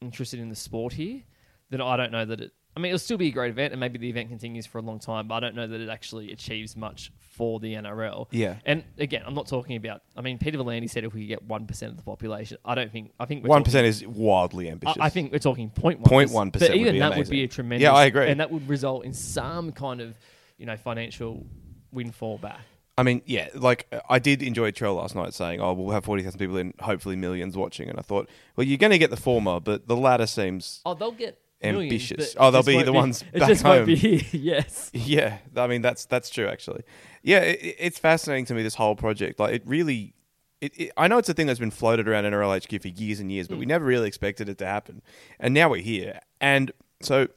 interested 0.00 0.40
in 0.40 0.48
the 0.48 0.56
sport 0.56 0.92
here, 0.92 1.22
then 1.70 1.80
I 1.80 1.96
don't 1.96 2.12
know 2.12 2.24
that 2.24 2.40
it 2.40 2.52
I 2.74 2.80
mean, 2.80 2.90
it'll 2.90 2.98
still 3.00 3.18
be 3.18 3.28
a 3.28 3.32
great 3.32 3.50
event, 3.50 3.74
and 3.74 3.80
maybe 3.80 3.98
the 3.98 4.08
event 4.08 4.30
continues 4.30 4.64
for 4.64 4.78
a 4.78 4.82
long 4.82 4.98
time. 4.98 5.28
But 5.28 5.34
I 5.34 5.40
don't 5.40 5.54
know 5.54 5.66
that 5.66 5.80
it 5.80 5.90
actually 5.90 6.32
achieves 6.32 6.74
much 6.74 7.12
for 7.18 7.60
the 7.60 7.74
NRL. 7.74 8.28
Yeah. 8.30 8.56
And 8.64 8.82
again, 8.96 9.22
I'm 9.26 9.34
not 9.34 9.46
talking 9.46 9.76
about. 9.76 10.02
I 10.16 10.22
mean, 10.22 10.38
Peter 10.38 10.56
V'landys 10.56 10.90
said 10.90 11.04
if 11.04 11.12
we 11.12 11.20
could 11.22 11.28
get 11.28 11.42
one 11.42 11.66
percent 11.66 11.90
of 11.90 11.98
the 11.98 12.02
population, 12.02 12.56
I 12.64 12.74
don't 12.74 12.90
think. 12.90 13.12
I 13.20 13.26
think 13.26 13.42
we're 13.44 13.50
One 13.50 13.62
talking- 13.62 13.84
is 13.84 14.06
wildly 14.06 14.70
ambitious. 14.70 14.96
I 15.00 15.10
think 15.10 15.32
we're 15.32 15.38
talking 15.38 15.70
0.1 15.70 16.02
0.1% 16.02 16.52
But 16.52 16.60
would 16.62 16.74
even 16.74 16.94
be 16.94 16.98
that 17.00 17.18
would 17.18 17.28
be 17.28 17.44
a 17.44 17.48
tremendous. 17.48 17.82
Yeah, 17.82 17.92
I 17.92 18.06
agree. 18.06 18.28
And 18.28 18.40
that 18.40 18.50
would 18.50 18.66
result 18.68 19.04
in 19.04 19.12
some 19.12 19.72
kind 19.72 20.00
of, 20.00 20.14
you 20.56 20.64
know, 20.64 20.76
financial 20.78 21.44
windfall 21.92 22.38
back. 22.38 22.60
I 22.98 23.02
mean, 23.02 23.22
yeah, 23.24 23.48
like 23.54 23.86
I 24.10 24.18
did 24.18 24.42
enjoy 24.42 24.70
Trell 24.70 24.96
last 24.96 25.14
night 25.14 25.32
saying, 25.34 25.60
"Oh, 25.60 25.72
we'll 25.72 25.94
have 25.94 26.04
forty 26.04 26.22
thousand 26.22 26.38
people 26.38 26.58
in, 26.58 26.74
hopefully 26.80 27.16
millions 27.16 27.56
watching." 27.56 27.88
And 27.88 27.98
I 27.98 28.02
thought, 28.02 28.28
well, 28.56 28.66
you're 28.66 28.76
going 28.78 28.90
to 28.92 28.98
get 28.98 29.10
the 29.10 29.16
former, 29.16 29.60
but 29.60 29.88
the 29.88 29.96
latter 29.96 30.26
seems, 30.26 30.80
Oh, 30.84 30.92
they'll 30.94 31.10
get 31.12 31.38
Ambitious. 31.62 32.34
but 32.34 32.42
Oh, 32.44 32.50
they'll 32.50 32.62
be 32.62 32.82
the 32.82 32.92
ones 32.92 33.22
It 33.32 33.38
back 33.40 33.48
just 33.48 33.64
won't 33.64 33.86
be 33.86 33.96
home. 33.96 34.18
here. 34.18 34.20
yes. 34.32 34.90
yeah. 34.92 35.38
I 35.56 35.66
mean, 35.68 35.80
that's 35.80 36.04
that's 36.04 36.28
true 36.28 36.48
actually. 36.48 36.82
Yeah, 37.22 37.38
it, 37.40 37.76
it's 37.78 37.98
fascinating 37.98 38.44
to 38.46 38.54
me 38.54 38.62
this 38.62 38.74
whole 38.74 38.94
project. 38.96 39.38
Like, 39.40 39.54
it 39.54 39.62
really, 39.64 40.12
it, 40.60 40.78
it, 40.78 40.92
I 40.96 41.08
know 41.08 41.16
it's 41.18 41.28
a 41.30 41.34
thing 41.34 41.46
that's 41.46 41.60
been 41.60 41.70
floated 41.70 42.08
around 42.08 42.24
NRL 42.24 42.62
HQ 42.62 42.82
for 42.82 42.88
years 42.88 43.20
and 43.20 43.32
years, 43.32 43.48
but 43.48 43.54
Mm. 43.56 43.60
we 43.60 43.66
never 43.66 43.84
really 43.86 44.08
expected 44.08 44.48
it 44.50 44.58
to 44.58 44.66
happen, 44.66 45.00
and 45.40 45.54
now 45.54 45.70
we're 45.70 45.80
here. 45.82 46.20
And 46.42 46.72
so, 47.00 47.28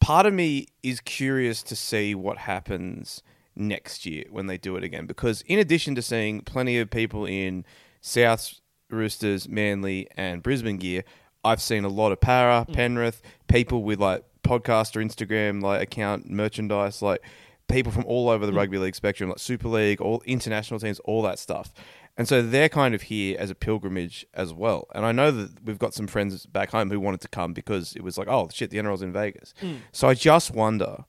part 0.00 0.26
of 0.26 0.32
me 0.32 0.66
is 0.82 1.00
curious 1.00 1.62
to 1.64 1.76
see 1.76 2.14
what 2.14 2.38
happens 2.38 3.22
next 3.60 4.06
year 4.06 4.24
when 4.30 4.46
they 4.46 4.58
do 4.58 4.76
it 4.76 4.82
again 4.82 5.06
because 5.06 5.42
in 5.42 5.58
addition 5.58 5.94
to 5.94 6.02
seeing 6.02 6.40
plenty 6.40 6.78
of 6.78 6.90
people 6.90 7.26
in 7.26 7.64
South 8.00 8.60
Roosters, 8.88 9.48
Manly 9.48 10.08
and 10.16 10.42
Brisbane 10.42 10.78
gear, 10.78 11.04
I've 11.44 11.62
seen 11.62 11.84
a 11.84 11.88
lot 11.88 12.12
of 12.12 12.20
para, 12.20 12.66
mm. 12.68 12.74
Penrith, 12.74 13.22
people 13.48 13.82
with 13.82 14.00
like 14.00 14.24
podcast 14.42 14.96
or 14.96 15.00
Instagram 15.00 15.62
like 15.62 15.82
account 15.82 16.28
merchandise 16.28 17.02
like 17.02 17.22
people 17.68 17.92
from 17.92 18.04
all 18.06 18.28
over 18.28 18.46
the 18.46 18.52
mm. 18.52 18.56
rugby 18.56 18.78
league 18.78 18.96
spectrum 18.96 19.28
like 19.28 19.38
Super 19.38 19.68
League, 19.68 20.00
all 20.00 20.22
international 20.24 20.80
teams, 20.80 20.98
all 21.00 21.22
that 21.22 21.38
stuff. 21.38 21.72
And 22.16 22.28
so 22.28 22.42
they're 22.42 22.68
kind 22.68 22.94
of 22.94 23.02
here 23.02 23.36
as 23.38 23.50
a 23.50 23.54
pilgrimage 23.54 24.26
as 24.34 24.52
well. 24.52 24.88
And 24.94 25.06
I 25.06 25.12
know 25.12 25.30
that 25.30 25.64
we've 25.64 25.78
got 25.78 25.94
some 25.94 26.06
friends 26.06 26.44
back 26.44 26.70
home 26.70 26.90
who 26.90 27.00
wanted 27.00 27.20
to 27.22 27.28
come 27.28 27.54
because 27.54 27.94
it 27.94 28.02
was 28.02 28.18
like, 28.18 28.28
oh 28.28 28.48
shit, 28.52 28.70
the 28.70 28.78
NRL's 28.78 29.02
in 29.02 29.12
Vegas. 29.12 29.54
Mm. 29.62 29.78
So 29.92 30.08
I 30.08 30.14
just 30.14 30.50
wonder 30.50 31.04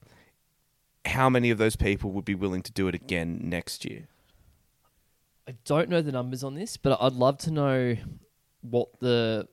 how 1.06 1.30
many 1.30 1.50
of 1.50 1.58
those 1.58 1.76
people 1.76 2.12
would 2.12 2.26
be 2.26 2.36
willing 2.36 2.62
to 2.64 2.72
do 2.72 2.88
it 2.88 2.96
again 2.96 3.40
next 3.44 3.86
year. 3.86 4.08
I 5.48 5.56
don't 5.66 5.90
know 5.90 6.02
the 6.02 6.12
numbers 6.12 6.44
on 6.44 6.56
this, 6.56 6.78
but 6.78 6.98
I'd 7.02 7.14
love 7.14 7.38
to 7.40 7.52
know 7.52 7.96
what 8.62 9.00
the. 9.00 9.48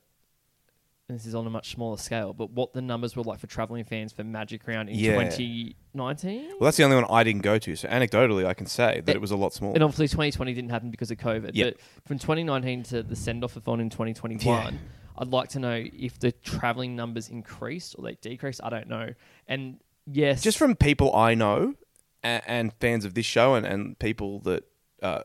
This 1.07 1.25
is 1.25 1.33
on 1.33 1.47
a 1.47 1.49
much 1.49 1.71
smaller 1.71 1.97
scale, 1.97 2.33
but 2.33 2.51
what 2.51 2.71
the 2.73 2.83
numbers 2.83 3.15
were 3.15 3.23
like 3.23 3.39
for 3.39 3.47
traveling 3.47 3.83
fans 3.83 4.13
for 4.13 4.23
Magic 4.23 4.67
Round 4.67 4.89
in 4.89 4.95
Yeah. 4.95 5.13
2019. 5.13 6.49
Well, 6.49 6.57
that's 6.67 6.77
the 6.77 6.83
only 6.83 6.97
one 6.97 7.05
I 7.09 7.23
didn't 7.23 7.41
go 7.41 7.57
to. 7.57 7.75
So 7.75 7.87
anecdotally, 7.87 8.45
I 8.45 8.53
can 8.53 8.67
say 8.67 9.01
that 9.03 9.09
It- 9.09 9.15
it 9.15 9.19
was 9.19 9.31
a 9.31 9.35
lot 9.35 9.51
smaller. 9.51 9.73
And 9.73 9.83
obviously, 9.83 10.07
2020 10.07 10.53
didn't 10.53 10.69
happen 10.69 10.91
because 10.91 11.09
of 11.09 11.17
COVID. 11.17 11.51
Yep. 11.55 11.73
But 11.95 12.07
from 12.07 12.19
2019 12.19 12.83
to 12.83 13.01
the 13.01 13.15
send 13.15 13.43
off 13.43 13.55
of 13.55 13.67
on 13.67 13.79
in 13.79 13.89
2021, 13.89 14.73
Yeah. 14.75 14.79
I'd 15.17 15.29
like 15.29 15.49
to 15.49 15.59
know 15.59 15.83
if 15.97 16.19
the 16.19 16.31
traveling 16.31 16.95
numbers 16.95 17.27
increased 17.27 17.95
or 17.97 18.03
they 18.03 18.13
decreased. 18.21 18.61
I 18.63 18.69
don't 18.69 18.87
know. 18.87 19.15
And 19.47 19.79
yes, 20.05 20.41
Just 20.41 20.57
from 20.57 20.75
people 20.75 21.15
I 21.15 21.33
know 21.35 21.75
and, 22.23 22.43
and 22.47 22.73
fans 22.79 23.05
of 23.05 23.13
this 23.13 23.25
show 23.25 23.55
and, 23.55 23.65
and 23.65 23.97
people 23.99 24.39
that 24.41 24.63
uh, 25.01 25.21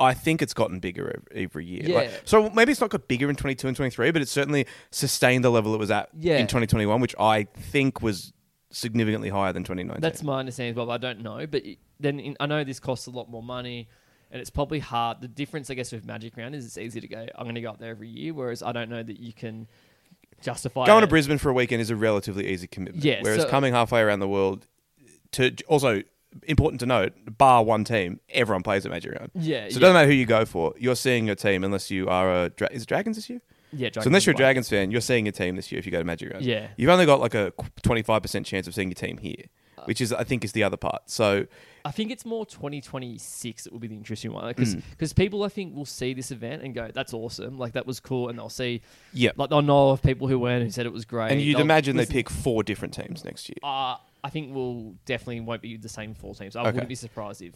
I 0.00 0.12
think 0.14 0.42
it's 0.42 0.54
gotten 0.54 0.80
bigger 0.80 1.22
every, 1.34 1.64
year. 1.66 1.82
Like- 1.82 2.10
Yeah. 2.10 2.16
so 2.24 2.50
maybe 2.50 2.72
it's 2.72 2.80
not 2.80 2.90
got 2.90 3.06
bigger 3.06 3.30
in 3.30 3.36
22 3.36 3.68
and 3.68 3.76
23, 3.76 4.10
but 4.10 4.22
it's 4.22 4.32
certainly 4.32 4.66
sustained 4.90 5.44
the 5.44 5.50
level 5.50 5.74
it 5.74 5.78
was 5.78 5.90
at 5.90 6.08
Yeah. 6.18 6.38
in 6.38 6.46
2021, 6.46 7.00
which 7.00 7.14
I 7.18 7.44
think 7.44 8.02
was 8.02 8.32
significantly 8.70 9.28
higher 9.28 9.52
than 9.52 9.62
2019. 9.62 10.00
That's 10.00 10.22
my 10.24 10.40
understanding 10.40 10.72
as 10.72 10.76
well. 10.76 10.86
But 10.86 10.92
I 10.94 10.98
don't 10.98 11.20
know. 11.22 11.46
But 11.46 11.64
it- 11.64 11.78
then 12.00 12.18
in, 12.18 12.36
I 12.40 12.46
know 12.46 12.64
this 12.64 12.80
costs 12.80 13.06
a 13.06 13.10
lot 13.10 13.30
more 13.30 13.42
money, 13.42 13.88
and 14.32 14.40
it's 14.40 14.50
probably 14.50 14.80
hard. 14.80 15.20
The 15.20 15.28
difference, 15.28 15.70
I 15.70 15.74
guess, 15.74 15.92
with 15.92 16.04
Magic 16.04 16.36
Round 16.36 16.56
is 16.56 16.66
it's 16.66 16.76
easy 16.76 17.00
to 17.00 17.06
go. 17.06 17.24
I'm 17.36 17.44
going 17.44 17.54
to 17.54 17.60
go 17.60 17.70
up 17.70 17.78
there 17.78 17.90
every 17.90 18.08
year, 18.08 18.34
whereas 18.34 18.64
I 18.64 18.72
don't 18.72 18.90
know 18.90 19.02
that 19.02 19.20
you 19.20 19.32
can 19.32 19.68
justify 20.44 20.86
Going 20.86 21.00
to 21.00 21.06
it. 21.06 21.10
Brisbane 21.10 21.38
for 21.38 21.50
a 21.50 21.52
weekend 21.52 21.80
is 21.82 21.90
a 21.90 21.96
relatively 21.96 22.46
easy 22.48 22.66
commitment. 22.66 23.04
Yeah, 23.04 23.20
Whereas 23.22 23.42
so- 23.42 23.48
coming 23.48 23.72
halfway 23.72 24.00
around 24.00 24.20
the 24.20 24.28
world, 24.28 24.66
to 25.32 25.54
also 25.66 26.02
important 26.46 26.80
to 26.80 26.86
note, 26.86 27.12
bar 27.38 27.62
one 27.64 27.84
team, 27.84 28.20
everyone 28.30 28.62
plays 28.62 28.84
at 28.84 28.92
Magic 28.92 29.12
Round. 29.18 29.30
Yeah, 29.34 29.60
So 29.60 29.64
it 29.66 29.72
yeah. 29.72 29.78
doesn't 29.80 29.94
matter 29.94 30.08
who 30.08 30.14
you 30.14 30.26
go 30.26 30.44
for. 30.44 30.74
You're 30.78 30.96
seeing 30.96 31.26
your 31.26 31.36
team 31.36 31.64
unless 31.64 31.90
you 31.90 32.08
are 32.08 32.44
a 32.44 32.50
Dra- 32.50 32.68
is 32.72 32.82
it 32.82 32.88
Dragons 32.88 33.16
this 33.16 33.30
year. 33.30 33.40
Yeah, 33.72 33.88
so 33.92 34.02
unless 34.02 34.24
you're 34.26 34.34
a 34.34 34.36
Dragons 34.36 34.68
Dragons 34.68 34.84
fan, 34.86 34.90
you're 34.92 35.00
seeing 35.00 35.26
your 35.26 35.32
team 35.32 35.56
this 35.56 35.72
year 35.72 35.80
if 35.80 35.86
you 35.86 35.90
go 35.92 35.98
to 35.98 36.04
Magic 36.04 36.32
Round. 36.32 36.44
Yeah. 36.44 36.68
You've 36.76 36.90
only 36.90 37.06
got 37.06 37.18
like 37.20 37.34
a 37.34 37.52
25% 37.82 38.44
chance 38.44 38.68
of 38.68 38.74
seeing 38.74 38.88
your 38.88 38.94
team 38.94 39.18
here, 39.18 39.46
uh. 39.78 39.82
which 39.84 40.00
is 40.00 40.12
I 40.12 40.22
think 40.24 40.44
is 40.44 40.52
the 40.52 40.62
other 40.62 40.76
part. 40.76 41.02
So 41.10 41.46
I 41.86 41.90
think 41.90 42.10
it's 42.10 42.24
more 42.24 42.46
2026 42.46 43.64
that 43.64 43.72
will 43.72 43.78
be 43.78 43.88
the 43.88 43.94
interesting 43.96 44.32
one 44.32 44.44
Mm. 44.54 44.82
because 44.90 45.12
people 45.12 45.42
I 45.42 45.48
think 45.48 45.74
will 45.76 45.84
see 45.84 46.14
this 46.14 46.30
event 46.30 46.62
and 46.62 46.74
go 46.74 46.90
that's 46.92 47.12
awesome 47.12 47.58
like 47.58 47.72
that 47.74 47.86
was 47.86 48.00
cool 48.00 48.28
and 48.30 48.38
they'll 48.38 48.48
see 48.48 48.80
yeah. 49.12 49.32
like 49.36 49.50
they'll 49.50 49.60
know 49.62 49.90
of 49.90 50.02
people 50.02 50.26
who 50.26 50.38
went 50.38 50.64
who 50.64 50.70
said 50.70 50.86
it 50.86 50.92
was 50.92 51.04
great 51.04 51.30
And 51.32 51.40
you'd 51.42 51.56
They'll 51.56 51.62
imagine 51.62 51.96
they 51.96 52.06
pick 52.06 52.30
four 52.30 52.62
different 52.62 52.94
teams 52.94 53.24
next 53.24 53.48
year. 53.50 53.56
uh, 53.62 53.96
I 54.22 54.30
think 54.30 54.54
we'll 54.54 54.94
definitely 55.04 55.40
won't 55.40 55.60
be 55.60 55.76
the 55.76 55.88
same 55.90 56.14
four 56.14 56.34
teams 56.34 56.56
I 56.56 56.60
Okay. 56.60 56.68
wouldn't 56.72 56.88
be 56.88 56.94
surprised 56.94 57.42
if 57.42 57.54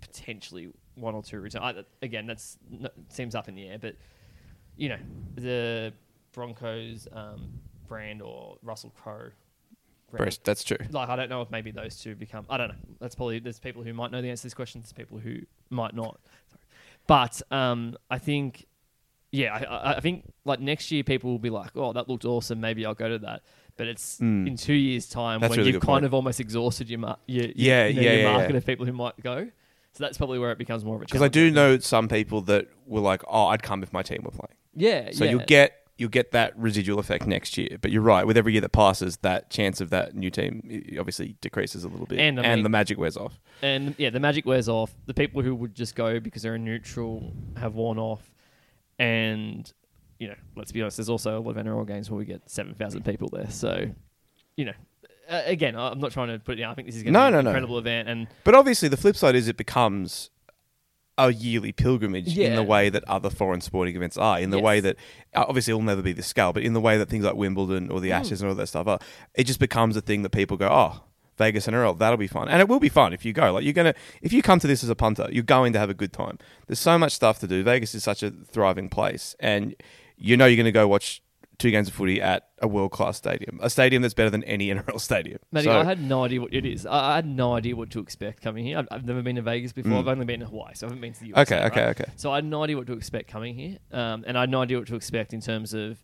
potentially 0.00 0.70
one 0.96 1.14
or 1.14 1.22
two 1.22 1.38
return 1.40 1.62
I, 1.62 1.74
again 2.02 2.26
that's 2.26 2.58
seems 3.08 3.34
up 3.34 3.48
in 3.48 3.54
the 3.54 3.68
air 3.68 3.78
but 3.78 3.94
you 4.76 4.88
know 4.88 4.98
the 5.36 5.92
Broncos 6.32 7.06
um, 7.12 7.60
brand 7.86 8.20
or 8.20 8.56
Russell 8.62 8.90
Crowe 9.00 9.30
brand 10.18 10.38
that's 10.44 10.64
true. 10.64 10.78
like 10.90 11.08
I 11.08 11.16
don't 11.16 11.28
know 11.28 11.42
if 11.42 11.50
maybe 11.50 11.70
those 11.70 11.96
two 11.96 12.14
become. 12.14 12.44
I 12.50 12.56
don't 12.56 12.68
know. 12.68 12.74
That's 13.00 13.14
probably 13.14 13.38
there's 13.38 13.58
people 13.58 13.82
who 13.82 13.92
might 13.92 14.10
know 14.12 14.20
the 14.22 14.30
answer 14.30 14.42
to 14.42 14.46
this 14.46 14.54
question. 14.54 14.80
There's 14.80 14.92
people 14.92 15.18
who 15.18 15.38
might 15.70 15.94
not. 15.94 16.18
Sorry. 16.50 16.60
But 17.06 17.42
um, 17.50 17.96
I 18.10 18.18
think, 18.18 18.66
yeah, 19.30 19.54
I- 19.54 19.64
I, 19.92 19.96
I 19.96 20.00
think 20.00 20.32
like 20.44 20.60
next 20.60 20.90
year 20.90 21.02
people 21.04 21.30
will 21.30 21.38
be 21.38 21.50
like, 21.50 21.70
oh, 21.76 21.92
that 21.92 22.08
looked 22.08 22.24
awesome. 22.24 22.60
Maybe 22.60 22.84
I'll 22.86 22.94
go 22.94 23.08
to 23.08 23.18
that. 23.20 23.42
But 23.76 23.88
it's 23.88 24.18
Mm. 24.20 24.46
in 24.46 24.56
two 24.56 24.72
years' 24.74 25.08
time 25.08 25.40
That's 25.40 25.50
when 25.50 25.58
really 25.58 25.72
you've 25.72 25.80
kind 25.82 25.86
point. 25.96 26.04
of 26.04 26.14
almost 26.14 26.38
exhausted 26.40 26.88
your, 26.88 27.00
mar- 27.00 27.18
your, 27.26 27.46
your 27.46 27.52
Yeah, 27.56 27.86
you 27.86 27.94
know, 27.96 28.00
yeah, 28.02 28.12
your 28.20 28.30
market 28.32 28.50
yeah. 28.52 28.56
of 28.58 28.66
people 28.66 28.86
who 28.86 28.92
might 28.92 29.20
go. 29.20 29.48
So 29.92 30.02
that's 30.04 30.16
probably 30.18 30.38
where 30.38 30.50
it 30.52 30.58
becomes 30.58 30.84
more 30.84 30.96
of 30.96 31.02
a 31.02 31.06
challenge. 31.06 31.10
Because 31.12 31.22
I 31.22 31.28
do 31.28 31.50
know 31.50 31.78
some 31.78 32.08
people 32.08 32.40
that 32.42 32.66
were 32.86 33.00
like, 33.00 33.22
"Oh, 33.28 33.46
I'd 33.46 33.62
come 33.62 33.82
if 33.84 33.92
my 33.92 34.02
team 34.02 34.22
were 34.24 34.32
playing." 34.32 34.56
Yeah. 34.74 35.10
So 35.12 35.24
yeah. 35.24 35.30
you'll 35.30 35.44
get 35.46 35.83
you'll 35.96 36.08
get 36.10 36.32
that 36.32 36.52
residual 36.58 36.98
effect 36.98 37.26
next 37.26 37.56
year. 37.56 37.78
But 37.80 37.90
you're 37.92 38.02
right. 38.02 38.26
With 38.26 38.36
every 38.36 38.52
year 38.52 38.60
that 38.62 38.72
passes, 38.72 39.16
that 39.18 39.48
chance 39.50 39.80
of 39.80 39.90
that 39.90 40.14
new 40.16 40.28
team 40.30 40.82
obviously 40.98 41.36
decreases 41.40 41.84
a 41.84 41.88
little 41.88 42.06
bit, 42.06 42.18
And, 42.18 42.40
I 42.40 42.54
mean- 42.54 42.62
the 42.64 42.68
magic 42.68 42.98
wears 42.98 43.16
off. 43.16 43.38
And 43.62 43.94
yeah, 43.96 44.10
the 44.10 44.18
magic 44.20 44.44
wears 44.44 44.68
off. 44.68 44.92
The 45.06 45.14
people 45.14 45.42
who 45.42 45.54
would 45.54 45.74
just 45.74 45.94
go 45.94 46.18
because 46.18 46.42
they're 46.42 46.54
a 46.56 46.58
neutral 46.58 47.32
have 47.56 47.74
worn 47.76 47.98
off. 47.98 48.28
And, 48.98 49.72
you 50.18 50.28
know, 50.28 50.34
let's 50.56 50.72
be 50.72 50.80
honest, 50.82 50.96
there's 50.96 51.08
also 51.08 51.38
a 51.38 51.40
lot 51.40 51.56
of 51.56 51.64
NRL 51.66 51.86
games 51.86 52.10
where 52.10 52.18
we 52.18 52.24
get 52.24 52.48
7,000 52.50 53.04
people 53.04 53.28
there. 53.32 53.50
So, 53.50 53.90
you 54.56 54.64
know, 54.66 54.72
uh, 55.28 55.42
again, 55.46 55.74
I'm 55.76 55.98
not 56.00 56.12
trying 56.12 56.28
to 56.28 56.38
put 56.38 56.58
it 56.58 56.62
down. 56.62 56.70
I 56.70 56.74
think 56.74 56.86
this 56.86 56.96
is 56.96 57.02
going 57.02 57.14
to 57.14 57.18
No, 57.20 57.30
be 57.30 57.38
an 57.38 57.44
no. 57.44 57.50
incredible 57.50 57.78
event. 57.78 58.08
And 58.08 58.26
But 58.44 58.54
obviously, 58.54 58.88
the 58.88 58.96
flip 58.96 59.16
side 59.16 59.34
is 59.34 59.48
it 59.48 59.56
becomes 59.56 60.30
a 61.16 61.32
yearly 61.32 61.70
pilgrimage 61.72 62.36
in 62.36 62.56
the 62.56 62.62
way 62.62 62.88
that 62.90 63.04
other 63.08 63.30
foreign 63.30 63.60
sporting 63.60 63.94
events 63.94 64.16
are. 64.16 64.40
In 64.40 64.50
the 64.50 64.56
Yes. 64.58 64.64
way 64.64 64.80
that 64.80 64.96
uh, 65.34 65.44
obviously 65.46 65.70
it'll 65.72 65.82
never 65.82 66.02
be 66.02 66.12
the 66.12 66.22
scale, 66.22 66.52
but 66.52 66.62
in 66.64 66.72
the 66.72 66.80
way 66.80 66.98
that 66.98 67.08
things 67.08 67.24
like 67.24 67.34
Wimbledon 67.36 67.90
or 67.90 68.00
the 68.00 68.10
Mm. 68.10 68.20
Ashes 68.20 68.40
and 68.42 68.48
all 68.48 68.56
that 68.56 68.66
stuff 68.66 68.86
are, 68.88 68.98
it 69.34 69.44
just 69.44 69.60
becomes 69.60 69.96
a 69.96 70.00
thing 70.00 70.22
that 70.22 70.30
people 70.30 70.56
go, 70.56 70.68
"Oh, 70.68 71.02
Vegas 71.38 71.66
and 71.68 71.74
NRL, 71.76 71.94
that'll 71.98 72.16
be 72.16 72.26
fun," 72.26 72.48
and 72.48 72.60
it 72.60 72.68
will 72.68 72.80
be 72.80 72.88
fun 72.88 73.12
if 73.12 73.24
you 73.24 73.32
go. 73.32 73.52
Like 73.52 73.64
you're 73.64 73.72
gonna, 73.72 73.94
if 74.22 74.32
you 74.32 74.42
come 74.42 74.58
to 74.60 74.66
this 74.66 74.82
as 74.84 74.90
a 74.90 74.94
punter, 74.96 75.28
you're 75.30 75.42
going 75.44 75.72
to 75.72 75.78
have 75.78 75.90
a 75.90 75.94
good 75.94 76.12
time. 76.12 76.38
There's 76.66 76.78
so 76.80 76.98
much 76.98 77.12
stuff 77.12 77.38
to 77.40 77.46
do. 77.46 77.62
Vegas 77.62 77.94
is 77.94 78.02
such 78.04 78.22
a 78.22 78.30
thriving 78.30 78.88
place, 78.88 79.34
and 79.40 79.74
you 80.16 80.36
know 80.36 80.46
you're 80.46 80.56
going 80.56 80.64
to 80.66 80.72
go 80.72 80.86
watch 80.88 81.22
two 81.58 81.70
games 81.70 81.88
of 81.88 81.94
footy 81.94 82.20
at 82.20 82.48
a 82.60 82.68
world 82.68 82.90
class 82.90 83.16
stadium, 83.16 83.58
a 83.62 83.70
stadium 83.70 84.02
that's 84.02 84.14
better 84.14 84.30
than 84.30 84.42
any 84.44 84.68
NRL 84.74 85.00
stadium. 85.00 85.38
Matty, 85.52 85.66
So- 85.66 85.78
I 85.80 85.84
had 85.84 86.02
no 86.02 86.24
idea 86.24 86.40
what 86.40 86.52
it 86.52 86.64
is. 86.64 86.86
I, 86.86 87.12
I 87.12 87.14
had 87.16 87.26
no 87.26 87.54
idea 87.54 87.76
what 87.76 87.90
to 87.90 88.00
expect 88.00 88.42
coming 88.42 88.64
here. 88.64 88.78
I've, 88.78 88.88
I've 88.90 89.04
never 89.04 89.22
been 89.22 89.36
to 89.36 89.42
Vegas 89.42 89.72
before. 89.72 89.92
Mm. 89.92 89.98
I've 90.00 90.08
only 90.08 90.24
been 90.24 90.40
to 90.40 90.46
Hawaii, 90.46 90.74
so 90.74 90.86
I 90.86 90.88
haven't 90.88 91.00
been 91.00 91.12
to 91.12 91.20
the 91.20 91.34
US. 91.34 91.38
okay, 91.50 91.64
okay, 91.66 91.84
right? 91.86 92.00
okay. 92.00 92.10
So 92.16 92.32
I 92.32 92.36
had 92.36 92.44
no 92.44 92.62
idea 92.64 92.76
what 92.76 92.86
to 92.88 92.92
expect 92.94 93.30
coming 93.30 93.54
here, 93.54 93.78
um, 93.92 94.24
and 94.26 94.36
I 94.36 94.42
had 94.42 94.50
no 94.50 94.62
idea 94.62 94.78
what 94.78 94.88
to 94.88 94.96
expect 94.96 95.32
in 95.32 95.40
terms 95.40 95.74
of 95.74 96.02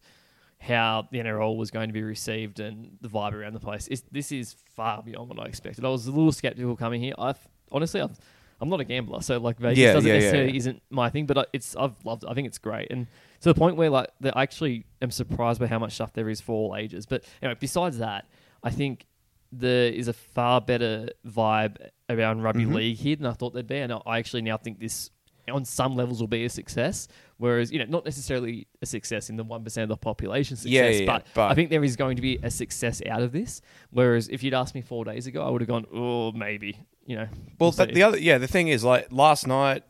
how 0.58 1.08
the 1.10 1.18
NRL 1.18 1.56
was 1.56 1.70
going 1.70 1.88
to 1.88 1.94
be 1.94 2.02
received 2.02 2.60
and 2.60 2.98
the 3.00 3.08
vibe 3.08 3.32
around 3.32 3.54
the 3.54 3.60
place. 3.60 3.88
It's, 3.88 4.02
this 4.12 4.30
is 4.30 4.54
far 4.76 5.02
beyond 5.02 5.30
what 5.30 5.40
I 5.40 5.46
expected. 5.46 5.84
I 5.84 5.88
was 5.88 6.06
a 6.06 6.10
little 6.10 6.32
skeptical 6.32 6.76
coming 6.76 7.00
here. 7.00 7.14
I've 7.18 7.38
honestly, 7.72 8.00
I've, 8.02 8.18
I'm 8.60 8.68
not 8.68 8.80
a 8.80 8.84
gambler, 8.84 9.22
so 9.22 9.38
like 9.38 9.58
Vegas 9.58 9.78
Yeah, 9.78 9.92
doesn't 9.94 10.08
yeah, 10.08 10.14
necessarily 10.18 10.50
yeah. 10.52 10.56
isn't 10.58 10.82
my 10.90 11.08
thing. 11.10 11.26
But 11.26 11.48
it's 11.52 11.74
I've 11.76 11.94
loved. 12.04 12.24
It. 12.24 12.30
I 12.30 12.34
think 12.34 12.46
it's 12.46 12.58
great, 12.58 12.88
and 12.90 13.06
to 13.40 13.48
the 13.48 13.54
point 13.54 13.76
where 13.76 13.90
like 13.90 14.08
I 14.22 14.42
actually 14.42 14.84
am 15.00 15.10
surprised 15.10 15.60
by 15.60 15.66
how 15.66 15.78
much 15.78 15.94
stuff 15.94 16.12
there 16.12 16.28
is 16.28 16.40
for 16.40 16.52
all 16.52 16.76
ages. 16.76 17.06
But 17.06 17.24
anyway, 17.42 17.56
besides 17.58 17.98
that, 17.98 18.26
I 18.62 18.70
think 18.70 19.06
there 19.52 19.88
is 19.90 20.06
a 20.08 20.12
far 20.12 20.60
better 20.60 21.08
vibe 21.26 21.76
around 22.08 22.42
rugby 22.42 22.64
Mhm. 22.66 22.74
league 22.74 22.96
here 22.98 23.16
than 23.16 23.26
I 23.26 23.32
thought 23.32 23.52
there'd 23.52 23.66
be, 23.66 23.78
and 23.78 23.92
I 23.92 24.18
actually 24.18 24.42
now 24.42 24.56
think 24.56 24.78
this 24.78 25.10
on 25.50 25.64
some 25.64 25.96
levels 25.96 26.20
will 26.20 26.28
be 26.28 26.44
a 26.44 26.48
success. 26.48 27.08
Whereas, 27.38 27.72
you 27.72 27.78
know, 27.80 27.86
not 27.86 28.04
necessarily 28.04 28.68
a 28.82 28.86
success 28.86 29.28
in 29.30 29.36
the 29.36 29.42
one 29.42 29.64
percent 29.64 29.84
of 29.84 29.88
the 29.88 29.96
population 29.96 30.56
success, 30.56 30.70
yeah, 30.70 30.88
yeah, 30.90 31.06
but, 31.06 31.26
but- 31.34 31.50
I 31.50 31.54
think 31.54 31.70
there 31.70 31.82
is 31.82 31.96
going 31.96 32.14
to 32.16 32.22
be 32.22 32.38
a 32.42 32.50
success 32.50 33.02
out 33.08 33.22
of 33.22 33.32
this. 33.32 33.60
Whereas 33.90 34.28
if 34.28 34.42
you'd 34.44 34.54
asked 34.54 34.74
me 34.76 34.82
four 34.82 35.04
days 35.04 35.26
ago, 35.26 35.42
I 35.44 35.50
would 35.50 35.62
have 35.62 35.68
gone, 35.68 35.86
oh, 35.92 36.30
maybe. 36.32 36.78
You 37.10 37.16
know, 37.16 37.28
Well, 37.58 37.74
we'll 37.76 37.86
the 37.88 38.02
other 38.04 38.18
yeah, 38.18 38.38
the 38.38 38.46
thing 38.46 38.68
is 38.68 38.84
like 38.84 39.08
last 39.10 39.44
night, 39.44 39.82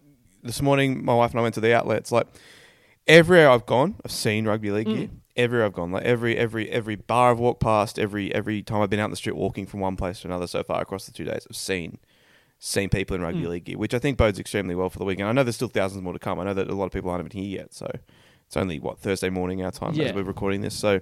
this 0.42 0.62
morning, 0.62 1.04
my 1.04 1.12
wife 1.14 1.32
and 1.32 1.40
I 1.40 1.42
went 1.42 1.54
to 1.56 1.60
the 1.60 1.74
outlets. 1.74 2.10
Like 2.10 2.26
everywhere 3.06 3.50
I've 3.50 3.66
gone, 3.66 3.96
I've 4.02 4.10
seen 4.10 4.46
rugby 4.46 4.70
league 4.70 4.86
Mm. 4.86 4.96
gear. 4.96 5.08
Everywhere 5.36 5.66
I've 5.66 5.74
gone, 5.74 5.92
like 5.92 6.04
every 6.04 6.36
every 6.38 6.70
every 6.70 6.96
bar 6.96 7.32
I've 7.32 7.38
walked 7.38 7.60
past, 7.60 7.98
every 7.98 8.34
every 8.34 8.62
time 8.62 8.80
I've 8.80 8.88
been 8.88 9.00
out 9.00 9.04
in 9.06 9.10
the 9.10 9.18
street 9.18 9.36
walking 9.36 9.66
from 9.66 9.80
one 9.80 9.96
place 9.96 10.20
to 10.20 10.28
another 10.28 10.46
so 10.46 10.62
far 10.62 10.80
across 10.80 11.04
the 11.04 11.12
two 11.12 11.24
days, 11.24 11.46
I've 11.48 11.56
seen 11.56 11.98
seen 12.58 12.88
people 12.88 13.14
in 13.16 13.20
rugby 13.22 13.42
Mm. 13.42 13.48
league 13.50 13.64
gear, 13.64 13.76
which 13.76 13.92
I 13.92 13.98
think 13.98 14.16
bodes 14.16 14.38
extremely 14.38 14.74
well 14.74 14.88
for 14.88 14.98
the 14.98 15.04
weekend. 15.04 15.28
I 15.28 15.32
know 15.32 15.42
there's 15.42 15.56
still 15.56 15.68
thousands 15.68 16.02
more 16.02 16.14
to 16.14 16.18
come. 16.18 16.40
I 16.40 16.44
know 16.44 16.54
that 16.54 16.68
a 16.70 16.74
lot 16.74 16.86
of 16.86 16.92
people 16.92 17.10
aren't 17.10 17.26
even 17.26 17.42
here 17.44 17.58
yet, 17.60 17.74
so 17.74 17.86
it's 18.46 18.56
only 18.56 18.78
what 18.80 18.98
Thursday 18.98 19.28
morning 19.28 19.62
our 19.62 19.70
time 19.70 19.92
Yeah. 19.92 20.04
as 20.06 20.14
we're 20.14 20.22
recording 20.22 20.62
this. 20.62 20.74
So 20.74 21.00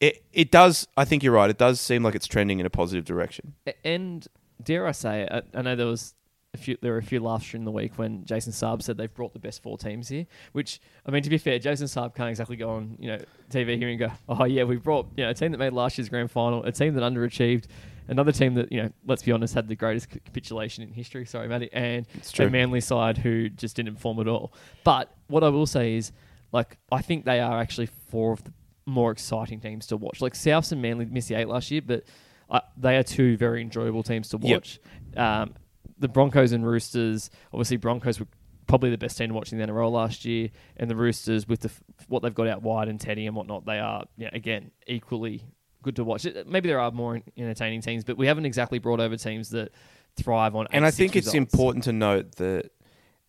it 0.00 0.22
it 0.34 0.50
does. 0.50 0.86
I 0.98 1.06
think 1.06 1.22
you're 1.22 1.32
right. 1.32 1.48
It 1.48 1.56
does 1.58 1.80
seem 1.80 2.02
like 2.02 2.14
it's 2.14 2.26
trending 2.26 2.60
in 2.60 2.66
a 2.66 2.70
positive 2.70 3.06
direction. 3.06 3.54
And 3.84 4.26
dare 4.62 4.86
I 4.86 4.92
say, 4.92 5.28
I, 5.30 5.42
I 5.54 5.62
know 5.62 5.76
there 5.76 5.86
was 5.86 6.14
a 6.54 6.58
few, 6.58 6.76
there 6.80 6.92
were 6.92 6.98
a 6.98 7.02
few 7.02 7.20
laughs 7.20 7.50
during 7.50 7.64
the 7.64 7.70
week 7.70 7.98
when 7.98 8.24
Jason 8.24 8.52
Saab 8.52 8.82
said 8.82 8.96
they've 8.96 9.12
brought 9.12 9.32
the 9.32 9.38
best 9.38 9.62
four 9.62 9.78
teams 9.78 10.08
here. 10.08 10.26
Which 10.52 10.80
I 11.04 11.10
mean, 11.10 11.22
to 11.22 11.30
be 11.30 11.38
fair, 11.38 11.58
Jason 11.58 11.86
Saab 11.86 12.14
can't 12.14 12.30
exactly 12.30 12.56
go 12.56 12.70
on 12.70 12.96
you 12.98 13.08
know 13.08 13.18
TV 13.50 13.76
here 13.76 13.88
and 13.88 13.98
go, 13.98 14.10
oh 14.28 14.44
yeah, 14.44 14.64
we 14.64 14.76
brought 14.76 15.06
you 15.16 15.24
know 15.24 15.30
a 15.30 15.34
team 15.34 15.52
that 15.52 15.58
made 15.58 15.72
last 15.72 15.98
year's 15.98 16.08
grand 16.08 16.30
final, 16.30 16.64
a 16.64 16.72
team 16.72 16.94
that 16.94 17.02
underachieved, 17.02 17.66
another 18.08 18.32
team 18.32 18.54
that 18.54 18.72
you 18.72 18.82
know, 18.82 18.92
let's 19.06 19.22
be 19.22 19.32
honest, 19.32 19.54
had 19.54 19.68
the 19.68 19.76
greatest 19.76 20.08
capitulation 20.10 20.82
in 20.82 20.92
history. 20.92 21.24
Sorry, 21.26 21.48
Matty, 21.48 21.68
and 21.72 22.06
a 22.38 22.50
Manly 22.50 22.80
side 22.80 23.18
who 23.18 23.48
just 23.48 23.76
didn't 23.76 23.94
perform 23.94 24.20
at 24.20 24.28
all. 24.28 24.52
But 24.84 25.14
what 25.28 25.44
I 25.44 25.48
will 25.48 25.66
say 25.66 25.96
is, 25.96 26.12
like, 26.52 26.78
I 26.90 27.02
think 27.02 27.24
they 27.24 27.40
are 27.40 27.58
actually 27.60 27.86
four 27.86 28.32
of 28.32 28.44
the 28.44 28.52
more 28.86 29.10
exciting 29.10 29.60
teams 29.60 29.88
to 29.88 29.96
watch. 29.96 30.20
Like 30.20 30.34
Souths 30.34 30.72
and 30.72 30.80
Manly 30.80 31.04
missed 31.06 31.28
the 31.28 31.34
eight 31.34 31.48
last 31.48 31.70
year, 31.70 31.82
but 31.84 32.04
uh, 32.50 32.60
they 32.76 32.96
are 32.96 33.02
two 33.02 33.36
very 33.36 33.60
enjoyable 33.62 34.02
teams 34.02 34.28
to 34.30 34.38
Yep. 34.40 34.54
watch. 34.56 34.80
Um, 35.16 35.54
the 35.98 36.08
Broncos 36.08 36.52
and 36.52 36.66
Roosters, 36.66 37.30
obviously 37.52 37.76
Broncos 37.78 38.20
were 38.20 38.26
probably 38.66 38.90
the 38.90 38.98
best 38.98 39.16
team 39.16 39.28
to 39.28 39.34
watch 39.34 39.52
in 39.52 39.58
the 39.58 39.64
NRL 39.66 39.90
last 39.90 40.24
year, 40.24 40.50
and 40.76 40.90
the 40.90 40.96
Roosters 40.96 41.46
with 41.48 41.60
the 41.60 41.70
what 42.08 42.22
they've 42.22 42.34
got 42.34 42.48
out 42.48 42.62
wide 42.62 42.88
and 42.88 43.00
Teddy 43.00 43.26
and 43.26 43.34
whatnot, 43.36 43.64
they 43.64 43.78
are 43.78 44.04
yeah, 44.16 44.30
again 44.32 44.70
equally 44.86 45.42
good 45.82 45.96
to 45.96 46.04
watch. 46.04 46.26
Maybe 46.46 46.68
there 46.68 46.80
are 46.80 46.90
more 46.90 47.20
entertaining 47.36 47.80
teams, 47.80 48.04
but 48.04 48.16
we 48.18 48.26
haven't 48.26 48.44
exactly 48.44 48.78
brought 48.78 49.00
over 49.00 49.16
teams 49.16 49.50
that 49.50 49.70
thrive 50.16 50.54
on. 50.56 50.66
and 50.72 50.84
I 50.84 50.88
86 50.88 50.96
think 50.96 51.16
it's 51.16 51.34
important 51.34 51.84
to 51.84 51.92
note 51.92 52.36
that 52.36 52.70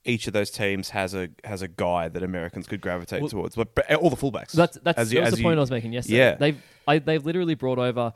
each 0.05 0.25
of 0.27 0.33
those 0.33 0.49
teams 0.49 0.89
has 0.89 1.13
a 1.13 1.29
has 1.43 1.61
a 1.61 1.67
guy 1.67 2.07
that 2.09 2.23
Americans 2.23 2.65
could 2.67 2.81
gravitate 2.81 3.21
Well- 3.21 3.29
towards. 3.29 3.55
But, 3.55 3.91
all 3.95 4.09
the 4.09 4.15
fullbacks. 4.15 4.53
That's 4.53 4.77
that's 4.81 4.97
As 4.97 5.13
you- 5.13 5.19
that 5.19 5.25
was 5.25 5.33
as 5.33 5.37
the 5.39 5.43
point 5.43 5.57
I 5.57 5.61
was 5.61 5.71
making 5.71 5.93
yesterday. 5.93 6.17
Yeah. 6.17 6.35
they've 6.35 6.61
I, 6.87 6.99
they've 6.99 7.23
literally 7.25 7.55
brought 7.55 7.77
over, 7.77 8.11
i- 8.11 8.13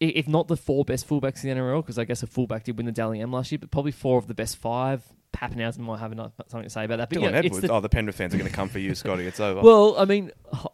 if 0.00 0.28
not 0.28 0.48
the 0.48 0.56
four 0.56 0.84
best 0.84 1.08
fullbacks 1.08 1.42
in 1.44 1.50
the 1.50 1.56
NRL, 1.60 1.82
because 1.82 1.98
I 1.98 2.04
guess 2.04 2.22
a 2.22 2.26
fullback 2.26 2.64
did 2.64 2.76
win 2.76 2.86
the 2.86 2.92
Dally 2.92 3.20
M 3.20 3.32
last 3.32 3.50
year, 3.52 3.58
but 3.58 3.70
probably 3.70 3.92
four 3.92 4.18
of 4.18 4.26
the 4.26 4.34
best 4.34 4.56
five. 4.58 5.02
Papenhuyzen 5.32 5.80
might 5.80 5.98
have 5.98 6.12
enough, 6.12 6.32
something 6.48 6.62
to 6.62 6.70
say 6.70 6.84
about 6.86 6.96
that. 6.96 7.10
But 7.10 7.18
Dylan 7.18 7.34
Edwards. 7.34 7.60
the- 7.60 7.70
oh, 7.70 7.80
the 7.80 7.90
Penrith 7.90 8.14
fans 8.16 8.32
are 8.34 8.38
going 8.38 8.48
to 8.48 8.56
come 8.56 8.70
for 8.70 8.78
you, 8.78 8.94
Scotty. 8.94 9.26
It's 9.26 9.38
over. 9.38 9.60
well, 9.60 9.94
I 9.98 10.06
mean, 10.06 10.30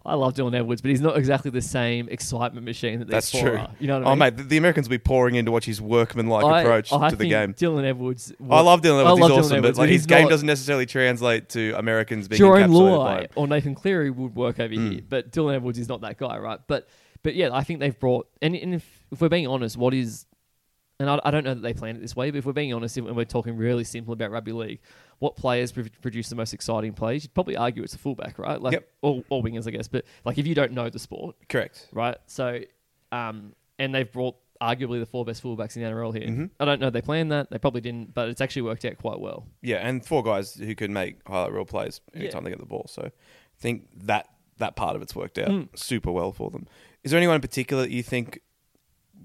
I 0.06 0.14
love 0.14 0.34
Dylan 0.34 0.54
Edwards, 0.54 0.80
but 0.82 0.90
he's 0.92 1.00
not 1.00 1.16
exactly 1.18 1.50
the 1.50 1.60
same 1.62 2.08
excitement 2.08 2.64
machine 2.64 3.00
that 3.00 3.06
these 3.06 3.12
That's 3.12 3.30
four 3.32 3.40
true. 3.40 3.56
are. 3.58 3.70
You 3.80 3.88
know 3.88 3.94
what 3.98 4.06
I 4.06 4.10
mean? 4.10 4.12
oh, 4.12 4.16
mate, 4.24 4.36
the, 4.36 4.42
the 4.44 4.56
Americans 4.58 4.86
will 4.86 4.94
be 4.94 4.98
pouring 4.98 5.34
in 5.34 5.46
to 5.46 5.50
watch 5.50 5.64
his 5.64 5.80
workmanlike 5.80 6.44
I- 6.44 6.60
approach 6.62 6.92
I 6.92 7.10
to 7.10 7.16
the 7.16 7.28
game. 7.28 7.54
Dylan 7.54 7.84
Edwards. 7.84 8.32
I 8.48 8.60
love 8.60 8.82
Dylan 8.82 9.00
Edwards. 9.00 9.04
love 9.04 9.18
He's 9.18 9.24
Dylan 9.30 9.38
awesome, 9.38 9.56
Edwards, 9.56 9.78
but 9.78 9.82
like 9.82 9.88
but 9.88 9.92
his 9.92 10.06
game 10.06 10.28
doesn't 10.28 10.46
necessarily 10.46 10.86
translate 10.86 11.48
to 11.50 11.72
Americans 11.76 12.28
being 12.28 12.40
Jarome 12.40 12.66
encapsulated 12.66 12.98
by 13.04 13.22
Luai 13.24 13.28
or 13.34 13.48
Nathan 13.48 13.74
Cleary 13.74 14.10
would 14.10 14.36
work 14.36 14.60
over 14.60 14.72
Mm. 14.72 14.92
here, 14.92 15.00
but 15.08 15.32
Dylan 15.32 15.56
Edwards 15.56 15.80
is 15.80 15.88
not 15.88 16.02
that 16.02 16.18
guy, 16.18 16.38
right? 16.38 16.60
But 16.68 16.86
but 17.24 17.34
yeah, 17.34 17.48
I 17.52 17.64
think 17.64 17.80
they've 17.80 17.98
brought 17.98 18.28
and, 18.40 18.54
and 18.54 18.74
if, 18.74 19.01
if 19.12 19.20
we're 19.20 19.28
being 19.28 19.46
honest, 19.46 19.76
what 19.76 19.94
is 19.94 20.26
and 21.00 21.08
I, 21.10 21.20
I 21.24 21.30
don't 21.30 21.42
know 21.44 21.54
that 21.54 21.62
they 21.62 21.72
planned 21.74 21.96
it 21.98 22.00
this 22.00 22.14
way, 22.14 22.30
but 22.30 22.38
if 22.38 22.46
we're 22.46 22.52
being 22.52 22.72
honest 22.72 22.96
and 22.96 23.16
we're 23.16 23.24
talking 23.24 23.56
really 23.56 23.82
simple 23.84 24.12
about 24.12 24.30
rugby 24.30 24.52
league, 24.52 24.80
what 25.18 25.36
players 25.36 25.72
pr- 25.72 25.80
produce 26.00 26.28
the 26.28 26.36
most 26.36 26.52
exciting 26.54 26.92
plays? 26.92 27.24
You'd 27.24 27.34
probably 27.34 27.56
argue 27.56 27.82
it's 27.82 27.94
a 27.94 27.98
fullback, 27.98 28.38
right? 28.38 28.60
Like 28.60 28.72
Yep. 28.74 28.88
or, 29.02 29.24
or 29.28 29.42
wingers, 29.42 29.66
I 29.66 29.70
guess. 29.70 29.88
But 29.88 30.04
like 30.24 30.38
if 30.38 30.46
you 30.46 30.54
don't 30.54 30.72
know 30.72 30.88
the 30.90 30.98
sport, 31.00 31.34
Correct. 31.48 31.88
right? 31.92 32.16
So, 32.26 32.60
um, 33.10 33.54
and 33.78 33.94
they've 33.94 34.10
brought 34.10 34.36
arguably 34.60 35.00
the 35.00 35.06
four 35.06 35.24
best 35.24 35.42
fullbacks 35.42 35.74
in 35.76 35.82
the 35.82 35.88
NRL 35.88 36.12
here. 36.16 36.28
Mhm. 36.28 36.50
I 36.60 36.64
don't 36.64 36.80
know 36.80 36.88
they 36.90 37.02
planned 37.02 37.32
that. 37.32 37.50
They 37.50 37.58
probably 37.58 37.80
didn't, 37.80 38.14
but 38.14 38.28
it's 38.28 38.40
actually 38.40 38.62
worked 38.62 38.84
out 38.84 38.96
quite 38.98 39.18
well. 39.18 39.46
Yeah, 39.60 39.78
and 39.78 40.04
four 40.06 40.22
guys 40.22 40.54
who 40.54 40.74
can 40.76 40.92
make 40.92 41.16
highlight 41.26 41.52
reel 41.52 41.64
plays 41.64 42.00
anytime 42.14 42.42
Yeah. 42.42 42.44
they 42.44 42.50
get 42.50 42.60
the 42.60 42.66
ball. 42.66 42.86
So 42.88 43.02
I 43.06 43.10
think 43.58 43.88
that 44.04 44.28
that 44.58 44.76
part 44.76 44.94
of 44.94 45.02
it's 45.02 45.16
worked 45.16 45.38
out 45.38 45.48
Mm. 45.48 45.76
super 45.76 46.12
well 46.12 46.30
for 46.30 46.50
them. 46.50 46.68
Is 47.02 47.10
there 47.10 47.18
anyone 47.18 47.34
in 47.34 47.40
particular 47.40 47.82
that 47.82 47.90
you 47.90 48.04
think, 48.04 48.40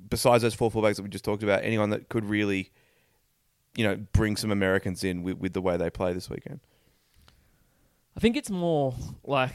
besides 0.10 0.44
those 0.44 0.54
four 0.54 0.72
fullbacks 0.72 0.96
that 0.98 1.04
we 1.04 1.10
just 1.10 1.26
talked 1.26 1.44
about, 1.44 1.64
anyone 1.64 1.90
that 1.92 2.10
could 2.10 2.26
really, 2.26 2.72
you 3.76 3.84
know, 3.84 3.96
bring 4.14 4.36
some 4.38 4.52
Americans 4.52 5.04
in 5.04 5.24
with, 5.24 5.38
with 5.38 5.54
the 5.54 5.62
way 5.62 5.78
they 5.78 5.90
play 5.90 6.14
this 6.14 6.30
weekend? 6.30 6.60
I 8.16 8.20
think 8.20 8.36
it's 8.36 8.50
more 8.50 8.96
like 9.24 9.54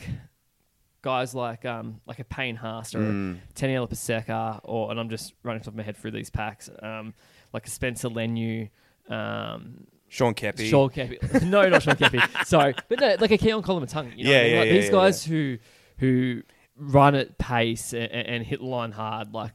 guys 1.02 1.34
like 1.34 1.64
um 1.64 2.00
like 2.06 2.20
a 2.20 2.24
Payne 2.24 2.54
Haas 2.56 2.94
or 2.94 2.98
Mm. 3.00 3.38
a 3.50 3.52
Taniela 3.54 3.90
Paseka 3.90 4.60
or 4.62 4.90
and 4.92 5.00
I'm 5.00 5.08
just 5.08 5.34
running 5.42 5.62
off 5.66 5.74
my 5.74 5.82
head 5.82 5.96
through 5.96 6.12
these 6.12 6.30
packs. 6.30 6.70
Um, 6.80 7.14
like 7.52 7.66
a 7.66 7.70
Spencer 7.70 8.08
Leniu, 8.08 8.70
um, 9.08 9.86
Sean 10.08 10.32
Keppie. 10.34 10.68
Sean 10.70 10.88
Keppie. 10.90 11.42
no, 11.42 11.68
not 11.68 11.82
Sean 11.82 11.96
Keppie. 11.96 12.22
Sorry, 12.46 12.74
but 12.88 13.00
no, 13.00 13.16
like 13.18 13.32
a 13.32 13.38
Keaon 13.38 13.62
Koloamatangi. 13.64 14.16
You 14.16 14.24
know 14.24 14.30
Yeah, 14.30 14.38
I 14.38 14.42
mean? 14.42 14.52
yeah, 14.52 14.58
like 14.60 14.66
yeah, 14.68 14.72
these 14.74 14.84
yeah, 14.86 14.90
guys 14.92 15.24
who 15.24 15.58
who 15.98 16.42
run 16.76 17.14
at 17.16 17.36
pace 17.38 17.92
and, 17.92 18.10
and 18.12 18.46
hit 18.46 18.60
the 18.60 18.66
line 18.66 18.92
hard. 18.92 19.32
Like, 19.34 19.52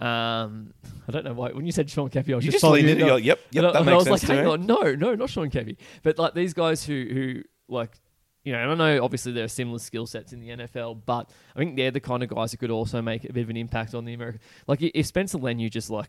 um, 0.00 0.72
I 1.08 1.12
don't 1.12 1.24
know 1.24 1.32
why. 1.34 1.50
When 1.50 1.66
you 1.66 1.72
said 1.72 1.90
Sean 1.90 2.08
Keppie, 2.10 2.32
I 2.32 2.36
was 2.36 2.44
You 2.44 2.52
just, 2.52 2.62
just 2.62 2.72
leaned 2.72 2.86
you. 2.88 2.94
in. 2.94 2.98
You're 3.00 3.10
like, 3.12 3.24
yep, 3.24 3.40
yep, 3.50 3.64
And 3.64 3.66
I- 3.68 3.72
that 3.72 3.80
and 3.82 3.90
I 3.90 3.94
was 3.94 4.04
sense 4.04 4.28
like, 4.28 4.38
hang 4.38 4.46
on, 4.46 4.66
no, 4.66 4.94
no, 4.94 5.14
not 5.14 5.30
Sean 5.30 5.50
Keppie. 5.50 5.76
But 6.02 6.18
like 6.18 6.34
these 6.34 6.54
guys 6.54 6.84
who 6.84 7.06
who 7.10 7.42
like 7.68 7.90
you 8.44 8.52
know, 8.52 8.58
and 8.70 8.82
I 8.82 8.94
know 8.96 9.04
obviously 9.04 9.32
there 9.32 9.44
are 9.44 9.48
similar 9.48 9.78
skill 9.78 10.06
sets 10.06 10.32
in 10.32 10.40
the 10.40 10.48
NFL, 10.48 11.02
but 11.04 11.30
I 11.54 11.58
think 11.58 11.76
they're 11.76 11.90
the 11.90 12.00
kind 12.00 12.22
of 12.22 12.30
guys 12.30 12.52
that 12.52 12.56
could 12.56 12.70
also 12.70 13.02
make 13.02 13.24
a 13.28 13.32
bit 13.32 13.42
of 13.42 13.50
an 13.50 13.56
impact 13.58 13.94
on 13.94 14.04
the 14.06 14.14
American. 14.14 14.40
Like 14.66 14.80
if 14.82 15.04
Spencer 15.06 15.36
Leniu 15.38 15.70
just 15.70 15.90
like 15.90 16.08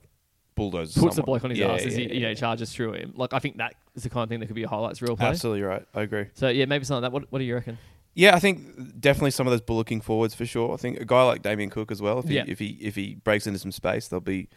bulldozes, 0.56 0.93
puts 0.97 1.15
a 1.15 1.17
someone. 1.17 1.25
bloke 1.25 1.43
on 1.43 1.49
his 1.49 1.60
Yeah, 1.60 1.73
ass 1.73 1.82
as 1.86 1.97
yeah, 1.97 2.08
he 2.08 2.13
you 2.15 2.19
know 2.21 2.30
yeah. 2.30 2.34
charges 2.34 2.71
through 2.73 2.93
him, 2.93 3.13
like 3.17 3.34
I 3.34 3.39
think 3.39 3.58
that 3.58 3.73
is 3.95 4.04
the 4.04 4.10
kind 4.10 4.23
of 4.23 4.30
thing 4.30 4.39
that 4.39 4.45
could 4.45 4.56
be 4.56 4.63
a 4.63 4.67
highlights 4.69 5.01
reel 5.01 5.17
play. 5.17 5.27
Absolutely 5.27 5.63
right. 5.63 5.84
I 5.93 6.04
agree. 6.04 6.27
So 6.34 6.47
yeah, 6.47 6.65
maybe 6.65 6.86
something 6.86 7.01
like 7.04 7.12
that. 7.12 7.13
What, 7.13 7.32
what 7.32 7.39
do 7.39 7.45
you 7.45 7.54
reckon? 7.56 7.77
Yeah, 8.13 8.36
I 8.36 8.39
think 8.39 9.00
definitely 9.00 9.32
some 9.32 9.47
of 9.47 9.52
those 9.52 9.62
bullocking 9.62 10.02
forwards 10.02 10.36
for 10.36 10.45
sure. 10.45 10.74
I 10.74 10.78
think 10.78 11.00
a 11.00 11.06
guy 11.06 11.24
like 11.24 11.41
Damien 11.41 11.69
Cook 11.69 11.91
as 11.91 12.02
well. 12.02 12.19
If 12.19 12.26
he 12.28 12.36
Yeah. 12.36 12.43
if 12.47 12.60
he 12.60 12.78
if 12.82 12.95
he 12.95 13.15
breaks 13.15 13.47
into 13.47 13.60
some 13.60 13.71
space, 13.71 14.08
they'll 14.10 14.19
be, 14.19 14.50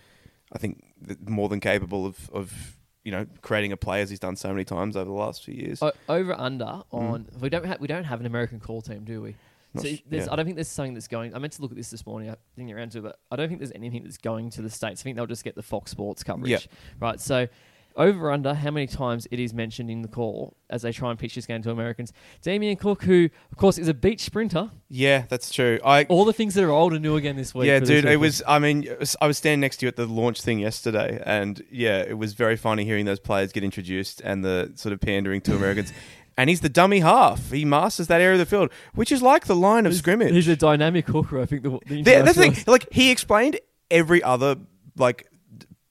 I 0.52 0.58
think, 0.58 0.82
more 1.28 1.48
than 1.48 1.60
capable 1.60 2.04
of 2.06 2.28
of 2.30 2.76
you 3.04 3.12
know 3.12 3.26
creating 3.42 3.70
a 3.70 3.76
play 3.76 4.00
as 4.00 4.10
he's 4.10 4.18
done 4.18 4.34
so 4.34 4.48
many 4.50 4.64
times 4.64 4.96
over 4.96 5.04
the 5.04 5.12
last 5.16 5.44
few 5.44 5.54
years. 5.54 5.82
O- 5.82 5.92
over 6.08 6.34
under 6.38 6.82
on 6.90 7.28
we 7.40 7.48
don't 7.48 7.64
have 7.64 7.80
we 7.80 7.86
don't 7.86 8.04
have 8.04 8.18
an 8.20 8.26
American 8.26 8.58
call 8.60 8.82
team, 8.82 9.04
do 9.04 9.22
we? 9.22 9.30
Mm. 9.30 9.34
Not 9.74 9.82
So 9.84 9.88
sh- 9.94 10.02
yeah. 10.10 10.26
I 10.30 10.36
don't 10.36 10.44
think 10.46 10.56
there's 10.56 10.68
something 10.68 10.94
that's 10.94 11.08
going. 11.08 11.34
I 11.34 11.38
meant 11.38 11.52
to 11.54 11.62
look 11.62 11.70
at 11.70 11.76
this 11.76 11.90
this 11.90 12.04
morning. 12.06 12.30
I 12.30 12.36
didn't 12.56 12.68
get 12.68 12.76
around 12.76 12.90
to 12.92 12.98
it, 12.98 13.02
but 13.02 13.18
I 13.30 13.36
don't 13.36 13.48
think 13.48 13.60
there's 13.60 13.72
anything 13.74 14.02
that's 14.04 14.18
going 14.18 14.50
to 14.50 14.62
the 14.62 14.70
states. 14.70 15.00
I 15.00 15.04
think 15.04 15.16
they'll 15.16 15.26
just 15.26 15.44
get 15.44 15.54
the 15.54 15.62
Fox 15.62 15.90
Sports 15.92 16.24
coverage, 16.24 16.50
Yeah. 16.50 16.58
right? 17.00 17.20
So 17.20 17.46
over 17.96 18.30
under 18.30 18.54
how 18.54 18.70
many 18.70 18.86
times 18.86 19.26
it 19.30 19.38
is 19.38 19.54
mentioned 19.54 19.88
in 19.90 20.02
the 20.02 20.08
call 20.08 20.56
as 20.68 20.82
they 20.82 20.90
try 20.92 21.10
and 21.10 21.18
pitch 21.18 21.34
this 21.34 21.46
game 21.46 21.62
to 21.62 21.70
Americans. 21.70 22.12
Damien 22.42 22.76
Cook, 22.76 23.04
who 23.04 23.28
of 23.52 23.56
course 23.56 23.78
is 23.78 23.88
a 23.88 23.94
beach 23.94 24.20
sprinter, 24.20 24.70
yeah, 24.88 25.24
that's 25.28 25.50
true. 25.52 25.78
I 25.84 26.04
all 26.04 26.24
the 26.24 26.32
things 26.32 26.54
that 26.54 26.64
are 26.64 26.70
old 26.70 26.92
and 26.92 27.02
new 27.02 27.16
again 27.16 27.36
this 27.36 27.54
week. 27.54 27.66
yeah, 27.66 27.78
dude. 27.80 28.04
It 28.04 28.16
was. 28.16 28.42
I 28.46 28.58
mean, 28.58 28.86
was- 28.98 29.16
I 29.20 29.26
was 29.26 29.38
standing 29.38 29.60
next 29.60 29.76
to 29.78 29.86
you 29.86 29.88
at 29.88 29.96
the 29.96 30.06
launch 30.06 30.40
thing 30.42 30.58
yesterday, 30.58 31.22
and 31.24 31.62
yeah, 31.70 31.98
it 31.98 32.18
was 32.18 32.34
very 32.34 32.56
funny 32.56 32.84
hearing 32.84 33.04
those 33.04 33.20
players 33.20 33.52
get 33.52 33.62
introduced 33.64 34.20
and 34.22 34.44
the 34.44 34.72
sort 34.74 34.92
of 34.92 35.00
pandering 35.00 35.40
to 35.42 35.54
Americans. 35.56 35.92
And 36.36 36.50
he's 36.50 36.62
the 36.62 36.68
dummy 36.68 36.98
half. 36.98 37.52
He 37.52 37.64
masters 37.64 38.08
that 38.08 38.20
area 38.20 38.32
of 38.32 38.40
the 38.40 38.44
field, 38.46 38.72
which 38.96 39.12
is 39.12 39.22
like 39.22 39.46
the 39.46 39.54
line 39.54 39.86
of 39.86 39.92
He's- 39.92 40.00
scrimmage. 40.00 40.32
He's 40.32 40.48
a 40.48 40.56
dynamic 40.56 41.06
hooker. 41.06 41.40
I 41.40 41.46
think 41.46 41.62
the, 41.62 41.78
the 41.86 42.02
The, 42.02 42.22
the 42.22 42.34
thing. 42.34 42.56
Like 42.66 42.88
he 42.92 43.12
explained 43.12 43.60
every 43.88 44.20
other 44.20 44.56
like 44.96 45.28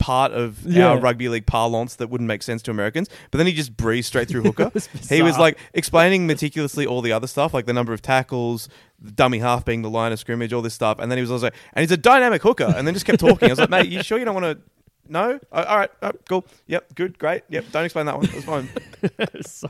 part 0.04 0.34
of 0.34 0.66
Yeah. 0.66 0.88
our 0.90 1.00
rugby 1.00 1.30
league 1.30 1.46
parlance 1.46 1.96
that 1.96 2.10
wouldn't 2.10 2.28
make 2.28 2.44
sense 2.44 2.62
to 2.64 2.72
Americans, 2.72 3.08
but 3.32 3.38
then 3.38 3.48
he 3.48 3.54
just 3.54 3.78
breezed 3.78 4.08
straight 4.10 4.28
through 4.28 4.42
hooker. 4.50 4.70
was 4.74 4.88
he 5.10 5.22
was 5.22 5.38
like 5.40 5.58
explaining 5.74 6.28
meticulously 6.28 6.86
all 6.86 7.02
the 7.02 7.14
other 7.14 7.28
stuff, 7.28 7.54
like 7.54 7.66
the 7.66 7.72
number 7.74 7.94
of 7.94 8.02
tackles, 8.02 8.68
the 9.00 9.12
dummy 9.12 9.40
half 9.40 9.64
being 9.64 9.82
the 9.82 9.90
line 9.90 10.12
of 10.12 10.20
scrimmage, 10.20 10.52
all 10.52 10.62
this 10.62 10.74
stuff, 10.74 11.00
and 11.00 11.10
then 11.10 11.18
he 11.18 11.22
was 11.22 11.32
also 11.32 11.48
and 11.74 11.82
he's 11.84 11.92
a 11.92 11.98
dynamic 11.98 12.42
hooker, 12.44 12.74
and 12.76 12.86
then 12.86 12.94
just 12.94 13.06
kept 13.06 13.22
talking. 13.22 13.48
I 13.48 13.52
was 13.54 13.60
like, 13.60 13.70
mate, 13.70 13.88
you 13.88 14.04
sure 14.04 14.20
you 14.20 14.26
don't 14.26 14.36
want 14.36 14.58
to? 14.58 14.64
No, 15.08 15.40
Uh, 15.52 15.66
all 15.68 15.78
right, 15.78 15.92
right, 16.02 16.16
cool, 16.28 16.46
yep, 16.68 16.94
good, 16.96 17.18
great, 17.18 17.44
yep. 17.50 17.66
Don't 17.72 17.86
explain 17.86 18.06
that 18.08 18.18
one. 18.18 18.26
That's 18.26 18.44
fine. 18.46 18.70
so 19.46 19.70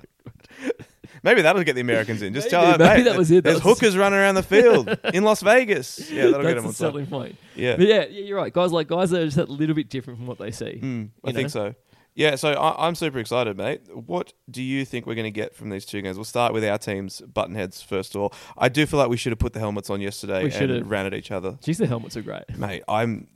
Maybe 1.24 1.42
that'll 1.42 1.64
get 1.64 1.74
the 1.76 1.82
Americans 1.82 2.22
in. 2.22 2.34
Just 2.34 2.50
tell 2.50 2.64
them, 2.64 2.80
maybe 2.86 3.04
mate, 3.04 3.10
that 3.10 3.18
was 3.18 3.32
it. 3.32 3.36
That 3.36 3.44
There's 3.52 3.64
was- 3.64 3.80
hookers 3.80 3.98
running 3.98 4.20
around 4.20 4.36
the 4.36 4.44
field 4.44 4.90
in 5.14 5.24
Las 5.24 5.42
Vegas. 5.42 6.12
Yeah, 6.12 6.26
that'll 6.26 6.42
get 6.42 6.56
them 6.56 6.64
the 6.64 6.68
on 6.70 6.74
selling 6.74 7.08
point. 7.08 7.38
Yeah. 7.56 7.78
But 7.78 7.88
yeah, 7.88 8.06
yeah, 8.10 8.24
you're 8.26 8.38
right. 8.38 8.52
Guys 8.54 8.72
like 8.72 8.88
guys 8.88 9.10
that 9.12 9.22
are 9.22 9.26
just 9.26 9.38
a 9.38 9.46
little 9.46 9.76
bit 9.76 9.90
different 9.90 10.20
from 10.20 10.28
what 10.28 10.38
they 10.38 10.52
see. 10.52 10.80
Mm, 10.82 11.10
I 11.24 11.30
you 11.30 11.34
think 11.34 11.50
so. 11.50 11.76
Yeah, 12.16 12.36
so 12.36 12.52
I, 12.52 12.88
I'm 12.88 12.94
super 12.94 13.18
excited, 13.18 13.58
mate. 13.58 13.82
What 13.92 14.34
do 14.48 14.62
you 14.62 14.86
think 14.86 15.08
we're 15.08 15.16
going 15.16 15.24
to 15.24 15.32
get 15.32 15.56
from 15.56 15.70
these 15.72 15.84
two 15.84 16.00
games? 16.04 16.16
We'll 16.16 16.26
start 16.26 16.54
with 16.54 16.64
our 16.64 16.78
teams, 16.78 17.22
buttonheads 17.22 17.84
first 17.84 18.14
of 18.14 18.22
all. 18.22 18.34
I 18.56 18.70
do 18.70 18.86
feel 18.86 19.00
like 19.00 19.10
we 19.10 19.18
should 19.18 19.32
have 19.32 19.40
put 19.40 19.54
the 19.54 19.60
helmets 19.60 19.90
on 19.90 20.00
yesterday 20.00 20.44
We 20.44 20.52
and 20.52 20.88
ran 20.88 21.08
at 21.08 21.16
each 21.16 21.32
other, 21.32 21.58
Geez, 21.64 21.80
the 21.80 21.88
helmets 21.88 22.16
are 22.16 22.22
great. 22.22 22.44
mate. 22.56 22.84
I'm 22.88 23.28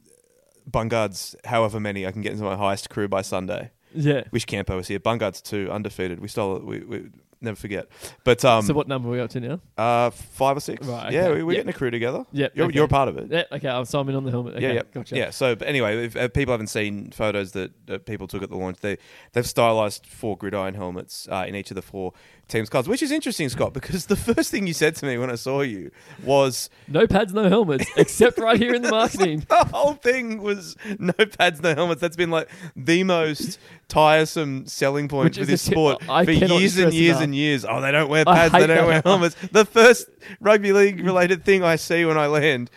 Bungards, 0.70 1.36
however 1.46 1.80
many 1.80 2.06
I 2.06 2.12
can 2.12 2.22
get 2.22 2.34
into 2.34 2.44
my 2.44 2.56
highest 2.56 2.90
crew 2.90 3.08
by 3.08 3.22
Sunday. 3.22 3.72
Yeah. 3.96 4.24
Wish 4.32 4.46
Campo 4.46 4.76
was 4.76 4.88
here. 4.88 5.00
Bungards 5.00 5.42
two 5.42 5.72
undefeated. 5.72 6.20
We 6.20 6.28
stole 6.28 6.58
it. 6.58 6.66
We, 6.66 6.80
we 6.82 7.10
never 7.42 7.56
forget. 7.56 7.88
But 8.24 8.44
um, 8.46 8.64
so 8.66 8.74
what 8.74 8.88
number 8.88 9.10
are 9.10 9.12
we 9.12 9.20
up 9.20 9.30
to 9.32 9.40
now? 9.40 9.60
uh, 9.78 10.10
five 10.10 10.58
or 10.58 10.60
six. 10.60 10.86
Right, 10.86 11.12
Yeah, 11.12 11.26
okay. 11.28 11.36
we, 11.38 11.44
we're 11.44 11.52
Yep. 11.54 11.60
getting 11.66 11.76
a 11.76 11.78
crew 11.78 11.92
together. 11.92 12.26
Yep, 12.32 12.52
you're, 12.56 12.66
okay. 12.68 12.76
you're 12.76 12.86
a 12.86 12.90
part 12.90 13.10
of 13.10 13.18
it. 13.18 13.28
Yeah, 13.32 13.44
okay, 13.52 13.70
I'm 13.70 13.86
so 13.86 14.00
I'm 14.00 14.10
in 14.10 14.16
on 14.16 14.24
the 14.24 14.32
helmet. 14.32 14.56
Okay, 14.56 14.68
yeah, 14.68 14.74
yeah, 14.74 14.82
gotcha. 14.94 15.16
yeah. 15.16 15.30
So, 15.30 15.56
but 15.56 15.68
anyway, 15.68 16.06
if 16.06 16.16
uh, 16.16 16.28
people 16.30 16.54
haven't 16.54 16.68
seen 16.68 17.12
photos 17.12 17.52
that, 17.54 17.72
that 17.88 18.06
people 18.06 18.28
took 18.28 18.44
at 18.44 18.50
the 18.50 18.58
launch, 18.58 18.78
they 18.80 18.98
they've 19.34 19.48
stylized 19.48 20.06
four 20.06 20.38
gridiron 20.38 20.74
helmets 20.74 21.28
uh, 21.32 21.46
in 21.48 21.56
each 21.56 21.72
of 21.72 21.76
the 21.76 21.82
four 21.82 22.14
teams' 22.48 22.70
cards, 22.70 22.88
which 22.88 23.04
is 23.04 23.12
interesting, 23.12 23.50
Scott, 23.50 23.74
because 23.74 24.06
the 24.06 24.16
first 24.34 24.52
thing 24.52 24.68
you 24.68 24.74
said 24.74 24.96
to 24.96 25.06
me 25.06 25.18
when 25.18 25.30
I 25.30 25.36
saw 25.36 25.62
you 25.62 25.92
was 26.24 26.70
No 26.88 27.06
pads, 27.08 27.34
no 27.34 27.50
helmets, 27.50 27.86
except 27.98 28.38
right 28.38 28.58
here 28.58 28.74
in 28.74 28.82
the 28.82 28.90
marketing. 28.92 29.46
the 29.50 29.66
whole 29.66 29.94
thing 29.96 30.42
was 30.42 30.76
no 31.00 31.14
pads, 31.38 31.62
no 31.62 31.76
helmets. 31.76 32.02
That's 32.02 32.16
been 32.16 32.32
like 32.32 32.50
the 32.76 33.04
most 33.04 33.60
tiresome 33.88 34.66
selling 34.66 35.08
point 35.08 35.26
Which 35.26 35.38
for 35.40 35.46
this 35.46 35.62
sport 35.62 36.08
I 36.10 36.26
for 36.26 36.32
years 36.32 36.78
and 36.78 36.94
years 36.94 37.12
enough. 37.12 37.24
and 37.24 37.36
years. 37.36 37.66
Oh, 37.66 37.82
they 37.82 37.92
don't 37.92 38.10
wear 38.10 38.26
pads, 38.26 38.54
they 38.54 38.68
don't 38.68 38.88
wear 38.88 39.02
helmets. 39.04 39.36
The 39.52 39.66
first 39.66 40.10
rugby 40.40 40.74
league 40.74 41.04
related 41.04 41.46
thing 41.46 41.64
I 41.64 41.76
see 41.78 42.06
when 42.06 42.18
I 42.18 42.28
land 42.28 42.70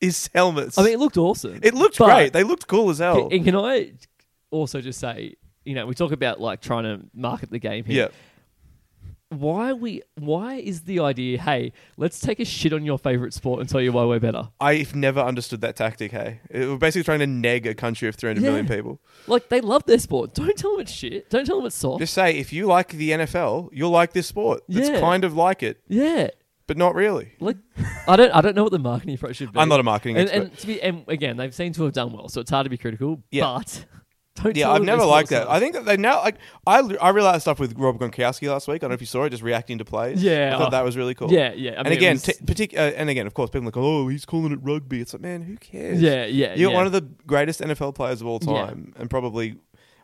is 0.00 0.28
helmets. 0.34 0.78
I 0.78 0.82
mean, 0.84 0.92
it 0.94 0.98
looked 0.98 1.16
awesome. 1.16 1.60
it 1.62 1.74
looked 1.74 1.98
great. 1.98 2.32
They 2.32 2.42
looked 2.44 2.66
cool 2.66 2.90
as 2.90 2.98
hell. 2.98 3.28
And 3.30 3.44
can 3.44 3.56
I 3.56 3.92
also 4.50 4.80
just 4.80 5.00
say, 5.00 5.36
you 5.64 5.74
know, 5.74 5.86
we 5.86 5.94
talk 5.94 6.12
about 6.12 6.40
like 6.40 6.60
trying 6.60 6.84
to 6.84 7.06
market 7.14 7.50
the 7.50 7.58
game 7.58 7.84
here. 7.84 8.04
Yeah. 8.04 8.08
Why 9.40 9.72
we? 9.72 10.02
Why 10.16 10.54
is 10.56 10.82
the 10.82 11.00
idea? 11.00 11.40
Hey, 11.40 11.72
let's 11.96 12.20
take 12.20 12.40
a 12.40 12.44
shit 12.44 12.72
on 12.72 12.84
your 12.84 12.98
favorite 12.98 13.34
sport 13.34 13.60
and 13.60 13.68
tell 13.68 13.80
you 13.80 13.92
why 13.92 14.04
we're 14.04 14.20
better. 14.20 14.48
I've 14.60 14.94
never 14.94 15.20
understood 15.20 15.60
that 15.62 15.76
tactic. 15.76 16.12
Hey, 16.12 16.40
it, 16.50 16.66
we're 16.68 16.76
basically 16.76 17.04
trying 17.04 17.18
to 17.20 17.26
neg 17.26 17.66
a 17.66 17.74
country 17.74 18.08
of 18.08 18.14
three 18.16 18.30
hundred 18.30 18.42
million 18.42 18.66
Yeah. 18.66 18.76
people. 18.76 19.00
Like 19.26 19.48
they 19.48 19.60
love 19.60 19.84
their 19.86 19.98
sport. 19.98 20.34
Don't 20.34 20.56
tell 20.56 20.72
them 20.72 20.80
it's 20.80 20.92
shit. 20.92 21.30
Don't 21.30 21.44
tell 21.46 21.56
them 21.58 21.66
it's 21.66 21.76
soft. 21.76 22.00
Just 22.00 22.14
say 22.14 22.36
if 22.36 22.52
you 22.52 22.66
like 22.66 22.88
the 22.88 23.10
NFL, 23.10 23.70
you'll 23.72 23.90
like 23.90 24.12
this 24.12 24.26
sport. 24.26 24.62
It's 24.68 24.88
Yeah. 24.88 25.00
kind 25.00 25.24
of 25.24 25.34
like 25.36 25.62
it, 25.62 25.80
yeah. 25.88 26.28
but 26.66 26.76
not 26.76 26.94
really. 26.94 27.32
Like 27.40 27.56
I 28.08 28.16
don't. 28.16 28.30
I 28.32 28.40
don't 28.40 28.54
know 28.56 28.62
what 28.64 28.72
the 28.72 28.78
marketing 28.78 29.14
approach 29.14 29.36
should 29.36 29.52
be. 29.52 29.58
I'm 29.58 29.68
not 29.68 29.80
a 29.80 29.82
marketing 29.82 30.16
and, 30.16 30.28
expert. 30.28 30.42
and 30.48 30.58
to 30.58 30.66
be 30.66 30.82
and 30.82 31.04
again, 31.08 31.36
they've 31.36 31.54
seemed 31.54 31.74
to 31.76 31.84
have 31.84 31.92
done 31.92 32.12
well, 32.12 32.28
so 32.28 32.40
it's 32.40 32.50
hard 32.50 32.64
to 32.64 32.70
be 32.70 32.78
critical. 32.78 33.22
Yeah. 33.30 33.42
But 33.58 33.84
don't. 34.36 34.56
yeah, 34.56 34.70
I've 34.70 34.82
never 34.82 35.04
liked 35.04 35.30
that. 35.30 35.48
I 35.48 35.60
think 35.60 35.74
that 35.74 35.84
they 35.84 35.96
now 35.96 36.20
like 36.22 36.36
I 36.66 36.80
I 37.00 37.10
realized 37.10 37.42
stuff 37.42 37.58
with 37.60 37.78
Rob 37.78 37.98
Gronkowski 37.98 38.48
last 38.48 38.66
week. 38.68 38.76
I 38.76 38.78
don't 38.78 38.90
know 38.90 38.94
if 38.94 39.00
you 39.00 39.06
saw 39.06 39.24
it, 39.24 39.30
just 39.30 39.42
reacting 39.42 39.78
to 39.78 39.84
plays. 39.84 40.22
Yeah, 40.22 40.54
I 40.54 40.58
thought 40.58 40.68
oh. 40.68 40.70
that 40.70 40.84
was 40.84 40.96
really 40.96 41.14
cool. 41.14 41.32
Yeah, 41.32 41.52
yeah. 41.52 41.72
I 41.72 41.74
and 41.76 41.84
mean, 41.88 41.98
again, 41.98 42.14
was- 42.14 42.22
t- 42.24 42.32
partic- 42.44 42.74
uh, 42.74 42.94
and 42.96 43.08
again, 43.10 43.26
of 43.26 43.34
course, 43.34 43.50
people 43.50 43.62
are 43.62 43.66
like, 43.66 43.76
oh, 43.76 44.08
he's 44.08 44.24
calling 44.24 44.52
it 44.52 44.58
rugby. 44.62 45.00
It's 45.00 45.12
like, 45.14 45.22
man, 45.22 45.42
who 45.42 45.56
cares? 45.56 46.00
yeah, 46.00 46.24
yeah. 46.26 46.54
You're 46.54 46.70
yeah. 46.70 46.76
one 46.76 46.86
of 46.86 46.92
the 46.92 47.02
greatest 47.26 47.60
NFL 47.60 47.94
players 47.94 48.20
of 48.20 48.26
all 48.26 48.40
Yeah. 48.42 48.66
time, 48.66 48.92
and 48.96 49.08
probably 49.08 49.56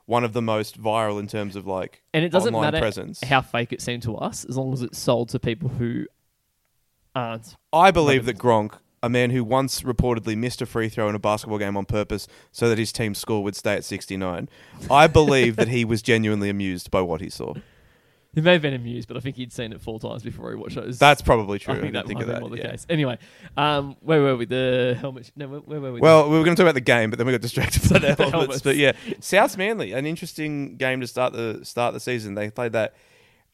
one 0.06 0.24
of 0.24 0.32
the 0.32 0.42
most 0.42 0.80
viral 0.80 1.20
in 1.20 1.26
terms 1.28 1.54
of 1.54 1.66
like 1.66 2.02
and 2.12 2.24
it 2.24 2.30
doesn't 2.30 2.52
matter 2.52 2.78
presence. 2.80 3.22
how 3.22 3.40
fake 3.40 3.72
it 3.72 3.80
seemed 3.80 4.02
to 4.02 4.16
us, 4.16 4.44
as 4.44 4.56
long 4.56 4.72
as 4.72 4.82
it's 4.82 4.98
sold 4.98 5.28
to 5.30 5.38
people 5.38 5.68
who 5.68 6.06
aren't. 7.14 7.54
I 7.72 7.90
believe 7.90 8.24
that 8.26 8.38
Gronk, 8.38 8.78
a 9.02 9.08
man 9.08 9.30
who 9.30 9.42
once 9.42 9.82
reportedly 9.82 10.36
missed 10.36 10.60
a 10.60 10.66
free 10.66 10.88
throw 10.88 11.08
in 11.08 11.14
a 11.14 11.18
basketball 11.18 11.58
game 11.58 11.76
on 11.76 11.86
purpose 11.86 12.28
so 12.52 12.68
that 12.68 12.78
his 12.78 12.92
team's 12.92 13.18
score 13.18 13.42
would 13.42 13.56
stay 13.56 13.74
at 13.74 13.84
69, 13.84 14.48
I 14.90 15.06
believe 15.06 15.56
that 15.56 15.68
he 15.68 15.84
was 15.84 16.02
genuinely 16.02 16.50
amused 16.50 16.90
by 16.90 17.00
what 17.00 17.20
he 17.20 17.30
saw. 17.30 17.54
He 18.32 18.40
may 18.40 18.52
have 18.52 18.62
been 18.62 18.74
amused, 18.74 19.08
but 19.08 19.16
I 19.16 19.20
think 19.20 19.34
he'd 19.34 19.52
seen 19.52 19.72
it 19.72 19.80
four 19.80 19.98
times 19.98 20.22
before 20.22 20.50
he 20.50 20.56
watched 20.56 20.76
those. 20.76 21.00
That's 21.00 21.20
probably 21.20 21.58
true. 21.58 21.74
I 21.74 21.78
I 21.78 21.80
think 21.80 21.94
didn't 21.94 22.04
that 22.04 22.08
think 22.08 22.20
of 22.20 22.28
that. 22.28 22.40
more 22.40 22.48
the 22.48 22.58
yeah. 22.58 22.70
case. 22.70 22.86
Anyway, 22.88 23.18
um, 23.56 23.96
where 24.02 24.22
were 24.22 24.36
we? 24.36 24.44
The 24.44 24.96
helmet. 25.00 25.32
No, 25.34 25.48
where, 25.48 25.60
where 25.60 25.80
were 25.80 25.92
we? 25.94 26.00
Well, 26.00 26.30
we 26.30 26.38
were 26.38 26.44
going 26.44 26.54
to 26.54 26.62
talk 26.62 26.66
about 26.66 26.74
the 26.74 26.80
game, 26.80 27.10
but 27.10 27.18
then 27.18 27.26
we 27.26 27.32
got 27.32 27.40
distracted 27.40 27.82
by 27.90 27.98
the 27.98 28.14
The 28.14 28.14
helmets. 28.14 28.30
helmets. 28.30 28.62
But 28.62 28.76
yeah, 28.76 28.92
South 29.18 29.56
Manly, 29.56 29.90
an 29.92 30.06
interesting 30.06 30.76
game 30.76 31.00
to 31.00 31.08
start 31.08 31.32
the 31.32 31.64
start 31.64 31.92
the 31.92 31.98
season. 31.98 32.34
They 32.36 32.50
played 32.50 32.70
that 32.72 32.94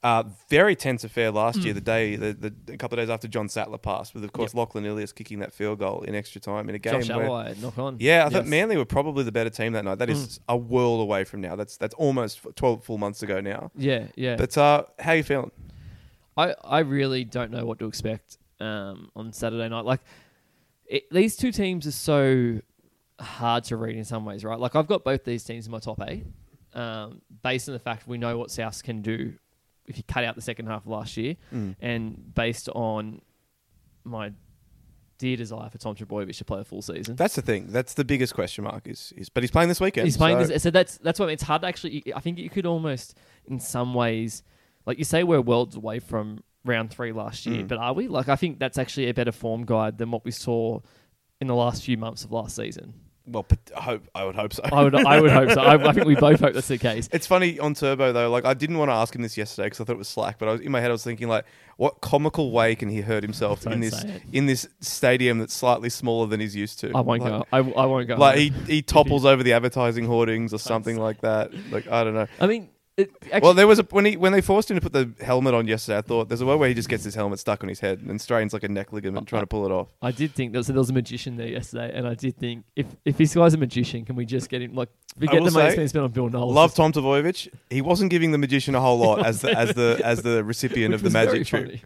uh, 0.02 0.24
very 0.48 0.76
tense 0.76 1.04
affair 1.04 1.30
last 1.30 1.58
year, 1.60 1.72
the 1.72 1.80
day, 1.80 2.16
the, 2.16 2.32
the 2.32 2.74
a 2.74 2.76
couple 2.76 2.98
of 2.98 3.02
days 3.02 3.10
after 3.10 3.26
John 3.26 3.48
Sattler 3.48 3.78
passed, 3.78 4.14
with 4.14 4.24
of 4.24 4.32
course 4.32 4.54
Lachlan 4.54 4.84
Ilias 4.84 5.12
kicking 5.12 5.40
that 5.40 5.52
field 5.52 5.78
goal 5.78 6.02
in 6.02 6.14
extra 6.14 6.40
time 6.40 6.68
in 6.68 6.74
a 6.74 6.78
game. 6.78 7.02
Josh 7.02 7.08
where, 7.08 7.54
knock 7.56 7.78
on. 7.78 7.96
Yeah, 7.98 8.26
I 8.26 8.28
thought 8.28 8.38
Yes. 8.38 8.46
Mm. 8.46 8.50
Manly 8.50 8.76
were 8.76 8.84
probably 8.84 9.24
the 9.24 9.32
better 9.32 9.50
team 9.50 9.72
that 9.72 9.84
night. 9.84 9.98
That 9.98 10.10
is 10.10 10.38
a 10.48 10.56
world 10.56 11.00
away 11.00 11.24
from 11.24 11.40
now. 11.40 11.56
That's 11.56 11.76
that's 11.76 11.94
almost 11.94 12.40
twelve 12.54 12.84
full 12.84 12.98
months 12.98 13.22
ago 13.22 13.40
now. 13.40 13.70
Yeah, 13.76 14.06
yeah. 14.14 14.36
But 14.36 14.56
uh, 14.56 14.84
how 14.98 15.12
you 15.12 15.22
feeling? 15.22 15.50
I, 16.36 16.54
I 16.62 16.80
really 16.80 17.24
don't 17.24 17.50
know 17.50 17.64
what 17.64 17.78
to 17.78 17.86
expect 17.86 18.38
um, 18.60 19.10
on 19.16 19.32
Saturday 19.32 19.68
night. 19.68 19.86
Like, 19.86 20.02
it, 20.84 21.10
these 21.10 21.34
two 21.34 21.50
teams 21.50 21.86
are 21.86 21.92
so 21.92 22.60
hard 23.18 23.64
to 23.64 23.76
read 23.76 23.96
in 23.96 24.04
some 24.04 24.26
ways, 24.26 24.44
right? 24.44 24.58
Like, 24.58 24.76
I've 24.76 24.86
got 24.86 25.02
both 25.02 25.24
these 25.24 25.44
teams 25.44 25.64
in 25.64 25.72
my 25.72 25.78
top 25.78 26.00
eight, 26.06 26.26
um, 26.74 27.22
based 27.42 27.68
on 27.68 27.72
the 27.72 27.78
fact 27.78 28.06
we 28.06 28.18
know 28.18 28.36
what 28.36 28.50
Souths 28.50 28.82
can 28.84 29.00
do 29.00 29.32
if 29.88 29.96
you 29.96 30.02
cut 30.06 30.24
out 30.24 30.34
the 30.34 30.42
second 30.42 30.66
half 30.66 30.82
of 30.82 30.88
last 30.88 31.16
year, 31.16 31.36
Mm. 31.52 31.76
and 31.80 32.34
based 32.34 32.68
on 32.70 33.20
my 34.04 34.32
dear 35.18 35.36
desire 35.36 35.70
for 35.70 35.78
Tom 35.78 35.94
Trbojevic 35.94 36.36
to 36.36 36.44
play 36.44 36.60
a 36.60 36.64
full 36.64 36.82
season. 36.82 37.16
That's 37.16 37.34
the 37.36 37.42
thing. 37.42 37.68
That's 37.68 37.94
the 37.94 38.04
biggest 38.04 38.34
question 38.34 38.64
mark. 38.64 38.86
Is 38.86 39.12
is 39.16 39.28
but 39.28 39.42
he's 39.42 39.50
playing 39.50 39.68
this 39.68 39.80
weekend. 39.80 40.06
He's 40.06 40.16
playing 40.16 40.38
so- 40.44 40.46
this, 40.52 40.62
so 40.62 40.70
that's 40.70 40.98
that's 40.98 41.18
what 41.18 41.30
it's 41.30 41.42
hard 41.42 41.62
to 41.62 41.68
actually. 41.68 42.02
I 42.14 42.20
think 42.20 42.38
you 42.38 42.50
could 42.50 42.66
almost, 42.66 43.16
in 43.46 43.58
some 43.58 43.94
ways, 43.94 44.42
like 44.84 44.98
you 44.98 45.04
say, 45.04 45.22
we're 45.24 45.40
worlds 45.40 45.74
away 45.76 45.98
from 46.00 46.40
round 46.64 46.90
three 46.90 47.12
last 47.12 47.46
year, 47.46 47.62
Mm. 47.62 47.68
but 47.68 47.78
are 47.78 47.92
we? 47.92 48.08
Like, 48.08 48.28
I 48.28 48.36
think 48.36 48.58
that's 48.58 48.76
actually 48.76 49.08
a 49.08 49.14
better 49.14 49.32
form 49.32 49.64
guide 49.64 49.98
than 49.98 50.10
what 50.10 50.24
we 50.24 50.30
saw 50.32 50.80
in 51.40 51.46
the 51.46 51.54
last 51.54 51.84
few 51.84 51.96
months 51.96 52.24
of 52.24 52.32
last 52.32 52.56
season. 52.56 52.94
Well, 53.28 53.44
I 53.76 53.80
hope 53.80 54.08
I 54.14 54.24
would 54.24 54.36
hope 54.36 54.52
so. 54.52 54.62
I 54.64 54.84
would, 54.84 54.94
I 54.94 55.20
would 55.20 55.32
hope 55.32 55.50
so. 55.50 55.60
I, 55.60 55.88
I 55.88 55.92
think 55.92 56.06
we 56.06 56.14
both 56.14 56.40
hope 56.40 56.54
that's 56.54 56.68
the 56.68 56.78
case. 56.78 57.08
It's 57.12 57.26
funny 57.26 57.58
on 57.58 57.74
Turbo 57.74 58.12
though. 58.12 58.30
Like 58.30 58.44
I 58.44 58.54
didn't 58.54 58.78
want 58.78 58.88
to 58.90 58.94
ask 58.94 59.14
him 59.14 59.22
this 59.22 59.36
yesterday 59.36 59.66
because 59.66 59.80
I 59.80 59.84
thought 59.84 59.94
it 59.94 59.98
was 59.98 60.08
slack. 60.08 60.38
But 60.38 60.48
I 60.48 60.52
was 60.52 60.60
in 60.60 60.70
my 60.70 60.80
head. 60.80 60.90
I 60.90 60.92
was 60.92 61.02
thinking 61.02 61.26
like, 61.26 61.44
what 61.76 62.00
comical 62.00 62.52
way 62.52 62.76
can 62.76 62.88
he 62.88 63.00
hurt 63.00 63.24
himself 63.24 63.62
Don't 63.62 63.74
in 63.74 63.80
this 63.80 64.04
in 64.32 64.46
this 64.46 64.68
stadium 64.80 65.38
that's 65.38 65.54
slightly 65.54 65.90
smaller 65.90 66.28
than 66.28 66.38
he's 66.38 66.54
used 66.54 66.78
to? 66.80 66.92
I 66.94 67.00
won't 67.00 67.22
like, 67.22 67.30
go. 67.30 67.46
I, 67.52 67.58
I 67.58 67.86
won't 67.86 68.06
go. 68.06 68.16
Like 68.16 68.38
he, 68.38 68.50
he 68.66 68.82
topples 68.82 69.24
over 69.24 69.42
the 69.42 69.54
advertising 69.54 70.06
hoardings 70.06 70.54
or 70.54 70.58
something 70.58 70.96
like 70.96 71.20
that. 71.22 71.50
Like 71.70 71.88
I 71.88 72.04
don't 72.04 72.14
know. 72.14 72.28
I 72.40 72.46
mean, 72.46 72.68
it, 72.96 73.10
actually, 73.24 73.40
Well, 73.40 73.54
there 73.54 73.66
was 73.66 73.78
a 73.78 73.82
when 73.84 74.04
he 74.06 74.16
when 74.16 74.32
they 74.32 74.40
forced 74.40 74.70
him 74.70 74.76
to 74.76 74.80
put 74.80 74.92
the 74.92 75.10
helmet 75.24 75.52
on 75.54 75.68
yesterday. 75.68 75.98
I 75.98 76.00
thought 76.02 76.28
there's 76.28 76.40
a 76.40 76.46
way 76.46 76.56
where 76.56 76.68
he 76.68 76.74
just 76.74 76.88
gets 76.88 77.04
his 77.04 77.14
helmet 77.14 77.38
stuck 77.38 77.62
on 77.62 77.68
his 77.68 77.80
head 77.80 78.00
and 78.08 78.20
strains 78.20 78.52
like 78.52 78.62
a 78.62 78.68
neck 78.68 78.92
ligament 78.92 79.28
trying 79.28 79.42
to 79.42 79.46
pull 79.46 79.66
it 79.66 79.70
off. 79.70 79.88
I 80.00 80.12
did 80.12 80.32
think 80.34 80.52
there 80.52 80.60
was, 80.60 80.66
there 80.68 80.76
was 80.76 80.88
a 80.90 80.94
magician 80.94 81.36
there 81.36 81.48
yesterday, 81.48 81.92
and 81.94 82.06
I 82.08 82.14
did 82.14 82.36
think 82.36 82.64
if 82.74 82.86
if 83.04 83.16
this 83.18 83.34
guy's 83.34 83.52
a 83.54 83.58
magician, 83.58 84.04
can 84.04 84.16
we 84.16 84.24
just 84.24 84.48
get 84.48 84.62
him 84.62 84.74
like 84.74 84.88
forget 85.18 85.44
the 85.44 85.50
money 85.50 85.86
spent 85.88 85.96
on 86.04 86.10
Bill 86.10 86.28
Knowles? 86.30 86.54
Love 86.54 86.74
Tom 86.74 86.92
Trbojevic. 86.92 87.48
He 87.70 87.82
wasn't 87.82 88.10
giving 88.10 88.30
the 88.32 88.38
magician 88.38 88.74
a 88.74 88.80
whole 88.80 88.98
lot 88.98 89.26
as 89.26 89.42
the 89.42 89.50
as 89.56 89.74
the 89.74 90.00
as 90.04 90.22
the 90.22 90.42
recipient 90.42 90.94
of 90.94 91.02
the 91.02 91.10
magic 91.10 91.46
trick. 91.46 91.82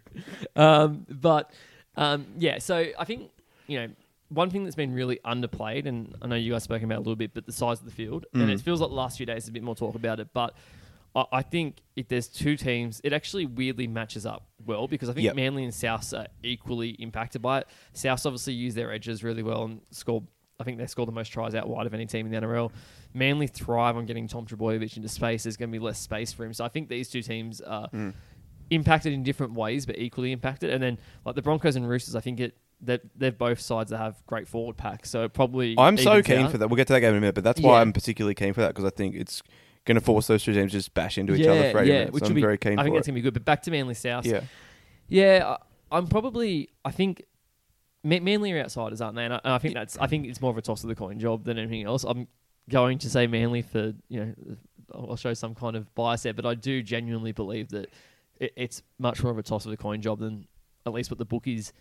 Um, 0.55 1.05
but 1.09 1.51
um, 1.97 2.25
yeah, 2.37 2.59
so 2.59 2.85
I 2.97 3.03
think 3.05 3.31
you 3.67 3.79
know 3.81 3.87
one 4.29 4.49
thing 4.49 4.63
that's 4.63 4.77
been 4.77 4.93
really 4.93 5.19
underplayed, 5.25 5.85
and 5.87 6.15
I 6.21 6.27
know 6.27 6.35
you 6.35 6.53
guys 6.53 6.63
spoken 6.63 6.85
about 6.85 6.95
it 6.95 6.99
a 6.99 7.01
little 7.01 7.15
bit, 7.17 7.33
but 7.33 7.45
the 7.45 7.51
size 7.51 7.79
of 7.79 7.85
the 7.85 7.91
field, 7.91 8.25
and 8.33 8.43
Mm. 8.43 8.53
it 8.53 8.61
feels 8.61 8.79
like 8.79 8.89
the 8.89 8.95
last 8.95 9.17
few 9.17 9.25
days 9.25 9.43
there's 9.43 9.49
a 9.49 9.51
bit 9.51 9.63
more 9.63 9.75
talk 9.75 9.95
about 9.95 10.19
it, 10.21 10.29
but. 10.33 10.55
I- 11.15 11.25
I 11.31 11.41
think 11.41 11.81
if 11.95 12.07
there's 12.07 12.27
two 12.27 12.55
teams, 12.55 13.01
it 13.03 13.11
actually 13.13 13.45
weirdly 13.45 13.87
matches 13.87 14.25
up 14.25 14.47
well 14.65 14.87
because 14.87 15.09
I 15.09 15.13
think 15.13 15.25
Yep. 15.25 15.35
Manly 15.35 15.63
and 15.63 15.73
South 15.73 16.13
are 16.13 16.27
equally 16.43 16.91
impacted 16.91 17.41
by 17.41 17.59
it. 17.59 17.67
South 17.93 18.25
obviously 18.25 18.53
use 18.53 18.75
their 18.75 18.91
edges 18.93 19.23
really 19.23 19.43
well 19.43 19.63
and 19.65 19.81
score. 19.91 20.23
I 20.59 20.63
think 20.63 20.77
they 20.77 20.85
score 20.85 21.05
the 21.05 21.11
most 21.11 21.29
tries 21.29 21.55
out 21.55 21.67
wide 21.67 21.87
of 21.87 21.93
any 21.93 22.05
team 22.05 22.25
in 22.27 22.31
the 22.31 22.37
NRL. 22.37 22.71
Manly 23.13 23.47
thrive 23.47 23.97
on 23.97 24.05
getting 24.05 24.27
Tom 24.27 24.45
Trbojevic 24.45 24.95
into 24.95 25.09
space. 25.09 25.43
There's 25.43 25.57
going 25.57 25.69
to 25.69 25.77
be 25.77 25.83
less 25.83 25.97
space 25.99 26.31
for 26.31 26.45
him. 26.45 26.53
So 26.53 26.63
I 26.63 26.67
think 26.69 26.87
these 26.87 27.09
two 27.09 27.21
teams 27.23 27.59
are 27.61 27.89
Mm. 27.89 28.13
impacted 28.69 29.11
in 29.11 29.23
different 29.23 29.53
ways, 29.53 29.85
but 29.85 29.97
equally 29.97 30.31
impacted. 30.31 30.69
And 30.69 30.81
then 30.81 30.97
like 31.25 31.35
the 31.35 31.41
Broncos 31.41 31.75
and 31.75 31.87
Roosters, 31.89 32.15
I 32.15 32.21
think 32.21 32.39
it 32.39 32.55
that 32.83 33.01
they're 33.15 33.31
both 33.31 33.59
sides 33.59 33.91
that 33.91 33.97
have 33.99 34.25
great 34.25 34.47
forward 34.47 34.75
packs. 34.75 35.09
So 35.11 35.29
probably 35.29 35.75
I'm 35.77 35.97
so 35.97 36.23
keen 36.23 36.39
out. 36.39 36.51
for 36.51 36.57
that. 36.57 36.67
We'll 36.67 36.77
get 36.77 36.87
to 36.87 36.93
that 36.93 37.01
game 37.01 37.11
in 37.11 37.17
a 37.17 37.21
minute, 37.21 37.35
but 37.35 37.43
that's 37.43 37.61
why 37.61 37.73
Yeah. 37.75 37.81
I'm 37.81 37.93
particularly 37.93 38.33
keen 38.33 38.53
for 38.53 38.61
that 38.61 38.69
because 38.69 38.85
I 38.85 38.89
think 38.89 39.13
it's 39.15 39.43
going 39.85 39.95
to 39.95 40.01
force 40.01 40.27
those 40.27 40.43
two 40.43 40.53
teams 40.53 40.71
to 40.71 40.77
just 40.77 40.93
bash 40.93 41.17
into 41.17 41.33
each 41.33 41.45
yeah, 41.45 41.51
other 41.51 41.71
for 41.71 41.79
80 41.79 41.87
yeah, 41.87 41.93
minutes. 41.99 42.13
which 42.13 42.23
I'm 42.23 42.33
be 42.33 42.41
very 42.41 42.57
keen 42.57 42.79
I 42.79 42.83
think 42.83 42.95
that's 42.95 43.07
gonna 43.07 43.15
be 43.15 43.21
good. 43.21 43.33
But 43.33 43.45
back 43.45 43.63
to 43.63 43.71
Manly 43.71 43.93
South. 43.93 44.25
Yeah, 44.25 44.41
Yeah, 45.07 45.55
I, 45.91 45.97
I'm 45.97 46.07
probably. 46.07 46.69
I 46.85 46.91
think 46.91 47.23
Ma- 48.03 48.19
Manly 48.19 48.51
are 48.53 48.59
outsiders, 48.59 49.01
aren't 49.01 49.15
they? 49.15 49.25
And 49.25 49.33
I, 49.33 49.41
I 49.43 49.57
think 49.57 49.73
that's. 49.73 49.97
I 49.97 50.07
think 50.07 50.27
it's 50.27 50.41
more 50.41 50.51
of 50.51 50.57
a 50.57 50.61
toss 50.61 50.83
of 50.83 50.89
the 50.89 50.95
coin 50.95 51.19
job 51.19 51.43
than 51.43 51.57
anything 51.57 51.83
else. 51.83 52.03
I'm 52.03 52.27
going 52.69 52.97
to 52.99 53.09
say 53.09 53.27
Manly 53.27 53.61
for 53.61 53.93
you 54.07 54.25
know. 54.25 54.35
I'll 54.93 55.15
show 55.15 55.33
some 55.33 55.55
kind 55.55 55.77
of 55.77 55.93
bias 55.95 56.23
there, 56.23 56.33
but 56.33 56.45
I 56.45 56.53
do 56.53 56.83
genuinely 56.83 57.31
believe 57.31 57.69
that 57.69 57.89
it, 58.39 58.51
it's 58.57 58.83
much 58.99 59.23
more 59.23 59.31
of 59.31 59.37
a 59.37 59.43
toss 59.43 59.63
of 59.63 59.71
the 59.71 59.77
coin 59.77 60.01
job 60.01 60.19
than 60.19 60.47
at 60.85 60.91
least 60.91 61.09
what 61.09 61.17
the 61.17 61.25
bookies 61.25 61.71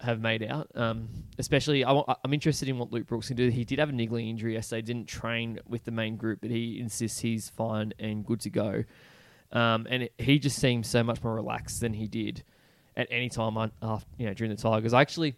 have 0.00 0.20
made 0.20 0.42
out. 0.42 0.70
Um, 0.74 1.08
especially, 1.38 1.84
I, 1.84 2.02
I'm 2.24 2.32
interested 2.32 2.68
in 2.68 2.78
what 2.78 2.92
Luke 2.92 3.06
Brooks 3.06 3.28
can 3.28 3.36
do. 3.36 3.48
He 3.48 3.64
did 3.64 3.78
have 3.78 3.88
a 3.88 3.92
niggling 3.92 4.28
injury 4.28 4.54
yesterday. 4.54 4.82
Didn't 4.82 5.06
train 5.08 5.58
with 5.68 5.84
the 5.84 5.90
main 5.90 6.16
group, 6.16 6.40
but 6.40 6.50
he 6.50 6.78
insists 6.80 7.20
he's 7.20 7.48
fine 7.48 7.92
and 7.98 8.24
good 8.24 8.40
to 8.40 8.50
go. 8.50 8.84
Um, 9.52 9.86
and 9.90 10.04
it, 10.04 10.14
he 10.18 10.38
just 10.38 10.58
seems 10.58 10.88
so 10.88 11.02
much 11.02 11.22
more 11.22 11.34
relaxed 11.34 11.80
than 11.80 11.92
he 11.94 12.06
did 12.06 12.44
at 12.96 13.08
any 13.10 13.28
time 13.28 13.56
on, 13.56 13.72
after, 13.82 14.06
you 14.18 14.26
know, 14.26 14.34
during 14.34 14.54
the 14.54 14.60
Tigers. 14.60 14.94
Actually, 14.94 15.34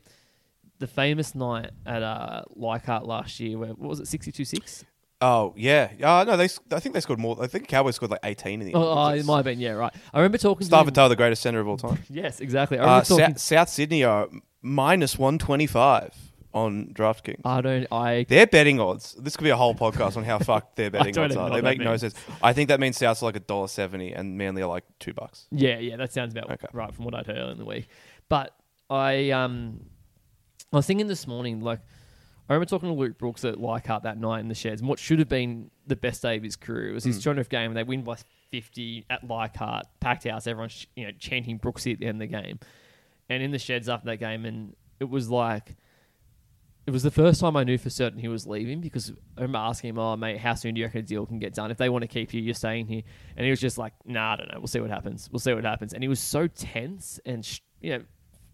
the 0.78 0.86
famous 0.86 1.34
night 1.34 1.70
at 1.86 2.02
uh, 2.02 2.42
Leichhardt 2.54 3.06
last 3.06 3.40
year, 3.40 3.58
where 3.58 3.70
what 3.70 3.88
was 3.88 4.00
it, 4.00 4.04
62-6? 4.04 4.84
Oh 5.24 5.54
yeah, 5.56 5.90
uh, 6.02 6.24
no, 6.24 6.36
they. 6.36 6.48
I 6.72 6.80
think 6.80 6.94
they 6.94 7.00
scored 7.00 7.20
more. 7.20 7.40
I 7.40 7.46
think 7.46 7.68
Cowboys 7.68 7.94
scored 7.94 8.10
like 8.10 8.20
eighteen 8.24 8.60
in 8.60 8.66
the. 8.66 8.74
Oh, 8.74 8.82
oh, 8.82 9.08
it 9.10 9.24
might 9.24 9.36
have 9.36 9.44
been, 9.44 9.60
yeah, 9.60 9.70
right. 9.70 9.94
I 10.12 10.18
remember 10.18 10.36
talking 10.36 10.66
to 10.68 10.90
Star 10.90 11.08
the 11.08 11.16
greatest 11.16 11.42
center 11.42 11.60
of 11.60 11.68
all 11.68 11.76
time. 11.76 11.98
Yes, 12.10 12.40
exactly. 12.40 12.78
I 12.78 12.82
Uh, 12.82 12.86
remember 12.86 13.04
talking. 13.06 13.26
South, 13.36 13.38
South 13.40 13.68
Sydney 13.68 14.02
are 14.02 14.28
minus 14.62 15.16
one 15.18 15.38
twenty 15.38 15.68
five 15.68 16.12
on 16.52 16.88
DraftKings. 16.92 17.40
I 17.44 17.60
don't. 17.60 17.86
I 17.92 18.26
Their 18.28 18.46
betting 18.48 18.80
odds. 18.80 19.14
This 19.14 19.36
could 19.36 19.44
be 19.44 19.50
a 19.50 19.56
whole 19.56 19.74
podcast 19.76 20.16
on 20.16 20.24
how 20.24 20.38
fucked 20.50 20.74
their 20.76 20.90
betting 20.90 21.16
odds 21.16 21.36
are. 21.36 21.50
They 21.50 21.62
make 21.62 21.78
no 21.78 21.96
sense. 21.96 22.14
I 22.42 22.52
think 22.52 22.68
that 22.68 22.80
means 22.80 22.96
South's 22.98 23.22
are 23.22 23.26
like 23.26 23.36
a 23.36 23.40
dollar 23.40 23.68
seventy 23.68 24.12
and 24.12 24.36
Manly 24.36 24.60
are 24.62 24.68
like 24.68 24.84
two 24.98 25.12
bucks. 25.14 25.46
Yeah, 25.52 25.78
yeah, 25.78 25.96
that 25.98 26.12
sounds 26.12 26.32
about 26.34 26.50
Okay. 26.50 26.66
right 26.72 26.92
from 26.92 27.04
what 27.04 27.14
I'd 27.14 27.26
heard 27.26 27.36
earlier 27.38 27.52
in 27.52 27.58
the 27.58 27.64
week. 27.64 27.86
But 28.28 28.54
I 28.90 29.30
um 29.30 29.84
I 30.72 30.76
was 30.76 30.86
thinking 30.86 31.06
this 31.06 31.26
morning, 31.28 31.60
like 31.60 31.80
I 32.48 32.54
remember 32.54 32.68
talking 32.68 32.88
to 32.88 32.94
Luke 32.94 33.18
Brooks 33.18 33.44
at 33.44 33.60
Leichhardt 33.60 34.02
that 34.02 34.18
night 34.18 34.40
in 34.40 34.48
the 34.48 34.54
sheds, 34.54 34.80
and 34.80 34.88
what 34.88 34.98
should 34.98 35.20
have 35.20 35.28
been 35.28 35.70
the 35.86 35.96
best 35.96 36.22
day 36.22 36.36
of 36.36 36.42
his 36.42 36.56
career 36.56 36.90
it 36.90 36.92
was 36.92 37.04
his 37.04 37.22
hmm. 37.22 37.30
200th 37.30 37.48
game, 37.48 37.70
and 37.70 37.76
they 37.76 37.84
win 37.84 38.02
by 38.02 38.16
50 38.50 39.06
at 39.08 39.26
Leichhardt, 39.26 39.86
packed 40.00 40.24
house, 40.24 40.46
everyone's 40.46 40.86
you 40.96 41.06
know 41.06 41.12
chanting 41.18 41.58
Brooksy 41.58 41.92
at 41.92 42.00
the 42.00 42.06
end 42.06 42.20
of 42.20 42.28
the 42.30 42.36
game, 42.36 42.58
and 43.28 43.42
in 43.42 43.52
the 43.52 43.58
sheds 43.58 43.88
after 43.88 44.06
that 44.06 44.18
game, 44.18 44.44
and 44.44 44.74
it 45.00 45.08
was 45.08 45.30
like. 45.30 45.76
It 46.84 46.90
was 46.90 47.04
the 47.04 47.12
first 47.12 47.40
time 47.40 47.56
I 47.56 47.62
knew 47.62 47.78
for 47.78 47.90
certain 47.90 48.18
he 48.18 48.26
was 48.26 48.44
leaving 48.44 48.80
because 48.80 49.12
I 49.38 49.42
remember 49.42 49.58
asking 49.58 49.90
him, 49.90 49.98
"Oh, 50.00 50.16
mate, 50.16 50.38
how 50.38 50.54
soon 50.54 50.74
do 50.74 50.80
you 50.80 50.86
reckon 50.86 50.98
a 50.98 51.02
deal 51.04 51.24
can 51.24 51.38
get 51.38 51.54
done? 51.54 51.70
If 51.70 51.78
they 51.78 51.88
want 51.88 52.02
to 52.02 52.08
keep 52.08 52.34
you, 52.34 52.42
you're 52.42 52.54
staying 52.54 52.88
here." 52.88 53.02
And 53.36 53.44
he 53.44 53.50
was 53.50 53.60
just 53.60 53.78
like, 53.78 53.92
"Nah, 54.04 54.32
I 54.32 54.36
don't 54.36 54.52
know. 54.52 54.58
We'll 54.58 54.66
see 54.66 54.80
what 54.80 54.90
happens. 54.90 55.28
We'll 55.30 55.38
see 55.38 55.54
what 55.54 55.62
happens." 55.62 55.92
And 55.94 56.02
he 56.02 56.08
was 56.08 56.18
so 56.18 56.48
tense 56.48 57.20
and 57.24 57.44
sh- 57.44 57.60
you 57.80 57.98
know 57.98 58.04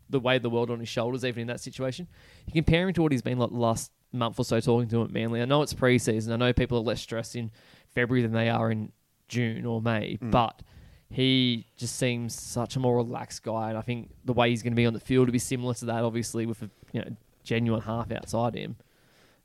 the 0.08 0.20
weight 0.20 0.36
of 0.36 0.42
the 0.42 0.50
world 0.50 0.70
on 0.70 0.80
his 0.80 0.88
shoulders, 0.88 1.24
even 1.24 1.42
in 1.42 1.46
that 1.48 1.60
situation. 1.60 2.08
You 2.46 2.52
compare 2.52 2.88
him 2.88 2.94
to 2.94 3.02
what 3.02 3.12
he's 3.12 3.22
been 3.22 3.38
like 3.38 3.50
the 3.50 3.56
last 3.56 3.92
month 4.12 4.38
or 4.38 4.44
so 4.44 4.60
talking 4.60 4.88
to 4.88 4.96
him 4.98 5.04
at 5.04 5.10
Manly. 5.10 5.42
I 5.42 5.44
know 5.44 5.62
it's 5.62 5.74
preseason. 5.74 6.32
I 6.32 6.36
know 6.36 6.52
people 6.52 6.78
are 6.78 6.82
less 6.82 7.00
stressed 7.00 7.36
in 7.36 7.50
February 7.94 8.22
than 8.22 8.32
they 8.32 8.48
are 8.48 8.70
in 8.70 8.92
June 9.28 9.66
or 9.66 9.82
May, 9.82 10.18
mm. 10.20 10.30
but 10.30 10.62
he 11.10 11.66
just 11.76 11.96
seems 11.96 12.38
such 12.38 12.76
a 12.76 12.80
more 12.80 12.96
relaxed 12.96 13.42
guy. 13.42 13.70
And 13.70 13.78
I 13.78 13.82
think 13.82 14.10
the 14.24 14.32
way 14.32 14.50
he's 14.50 14.62
going 14.62 14.72
to 14.72 14.76
be 14.76 14.86
on 14.86 14.94
the 14.94 15.00
field 15.00 15.26
will 15.26 15.32
be 15.32 15.38
similar 15.38 15.74
to 15.74 15.84
that, 15.86 16.04
obviously, 16.04 16.46
with 16.46 16.62
a 16.62 16.70
you 16.92 17.00
know 17.00 17.16
genuine 17.44 17.82
half 17.82 18.10
outside 18.12 18.54
him. 18.54 18.76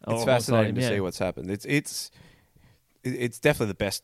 It's 0.08 0.26
fascinating 0.26 0.70
him, 0.70 0.76
to 0.76 0.82
yeah. 0.82 0.90
see 0.90 1.00
what's 1.00 1.20
happened. 1.20 1.50
It's 1.50 1.66
it's 1.66 2.12
it's 3.04 3.40
definitely 3.40 3.68
the 3.68 3.76
best 3.76 4.04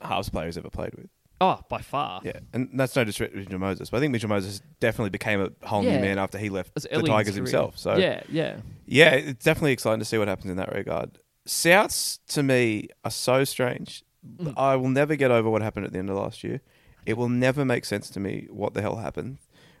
halves 0.00 0.28
player 0.28 0.46
he's 0.46 0.58
ever 0.58 0.70
played 0.70 0.94
with. 0.94 1.08
Oh, 1.44 1.60
by 1.68 1.80
far. 1.82 2.20
Yeah, 2.24 2.38
and 2.52 2.70
that's 2.74 2.96
no 2.96 3.04
disrespect 3.04 3.32
to 3.34 3.38
Mitchell 3.40 3.58
Moses, 3.58 3.90
but 3.90 3.98
I 3.98 4.00
think 4.00 4.12
Mitchell 4.12 4.28
Moses 4.30 4.62
definitely 4.80 5.10
became 5.10 5.40
a 5.40 5.66
whole 5.66 5.84
Yeah. 5.84 5.96
new 5.96 6.00
man 6.00 6.18
after 6.18 6.38
he 6.38 6.48
left 6.48 6.74
the 6.74 6.80
Tigers 7.02 7.34
career. 7.34 7.42
himself. 7.44 7.78
So 7.78 7.96
yeah, 7.96 8.22
yeah. 8.30 8.56
yeah, 8.86 9.10
it's 9.14 9.44
definitely 9.44 9.72
exciting 9.72 9.98
to 9.98 10.04
see 10.04 10.16
what 10.18 10.28
happens 10.28 10.50
in 10.50 10.56
that 10.56 10.72
regard. 10.74 11.18
Souths 11.46 12.18
to 12.28 12.42
me 12.42 12.88
are 13.04 13.10
so 13.10 13.44
strange. 13.44 14.02
Mm. 14.38 14.54
I 14.56 14.76
will 14.76 14.88
never 14.88 15.16
get 15.16 15.30
over 15.30 15.50
what 15.50 15.60
happened 15.60 15.84
at 15.86 15.92
the 15.92 15.98
end 15.98 16.08
of 16.08 16.16
last 16.16 16.42
year. 16.42 16.60
It 17.04 17.18
will 17.18 17.28
never 17.28 17.64
make 17.64 17.84
sense 17.84 18.08
to 18.10 18.20
me 18.20 18.46
what 18.50 18.72
the 18.72 18.80
hell 18.80 18.96
happened 18.96 19.36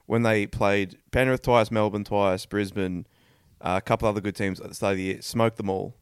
when 0.06 0.22
they 0.22 0.46
played 0.46 0.98
Penrith 1.10 1.40
twice, 1.42 1.70
Melbourne 1.70 2.04
twice, 2.04 2.44
Brisbane, 2.44 3.06
uh, 3.62 3.76
a 3.78 3.80
couple 3.80 4.06
other 4.06 4.20
good 4.20 4.36
teams 4.36 4.60
at 4.60 4.68
the 4.68 4.74
start 4.74 4.92
of 4.92 4.96
the 4.98 5.04
year, 5.04 5.22
smoked 5.22 5.56
them 5.56 5.70
all. 5.70 5.96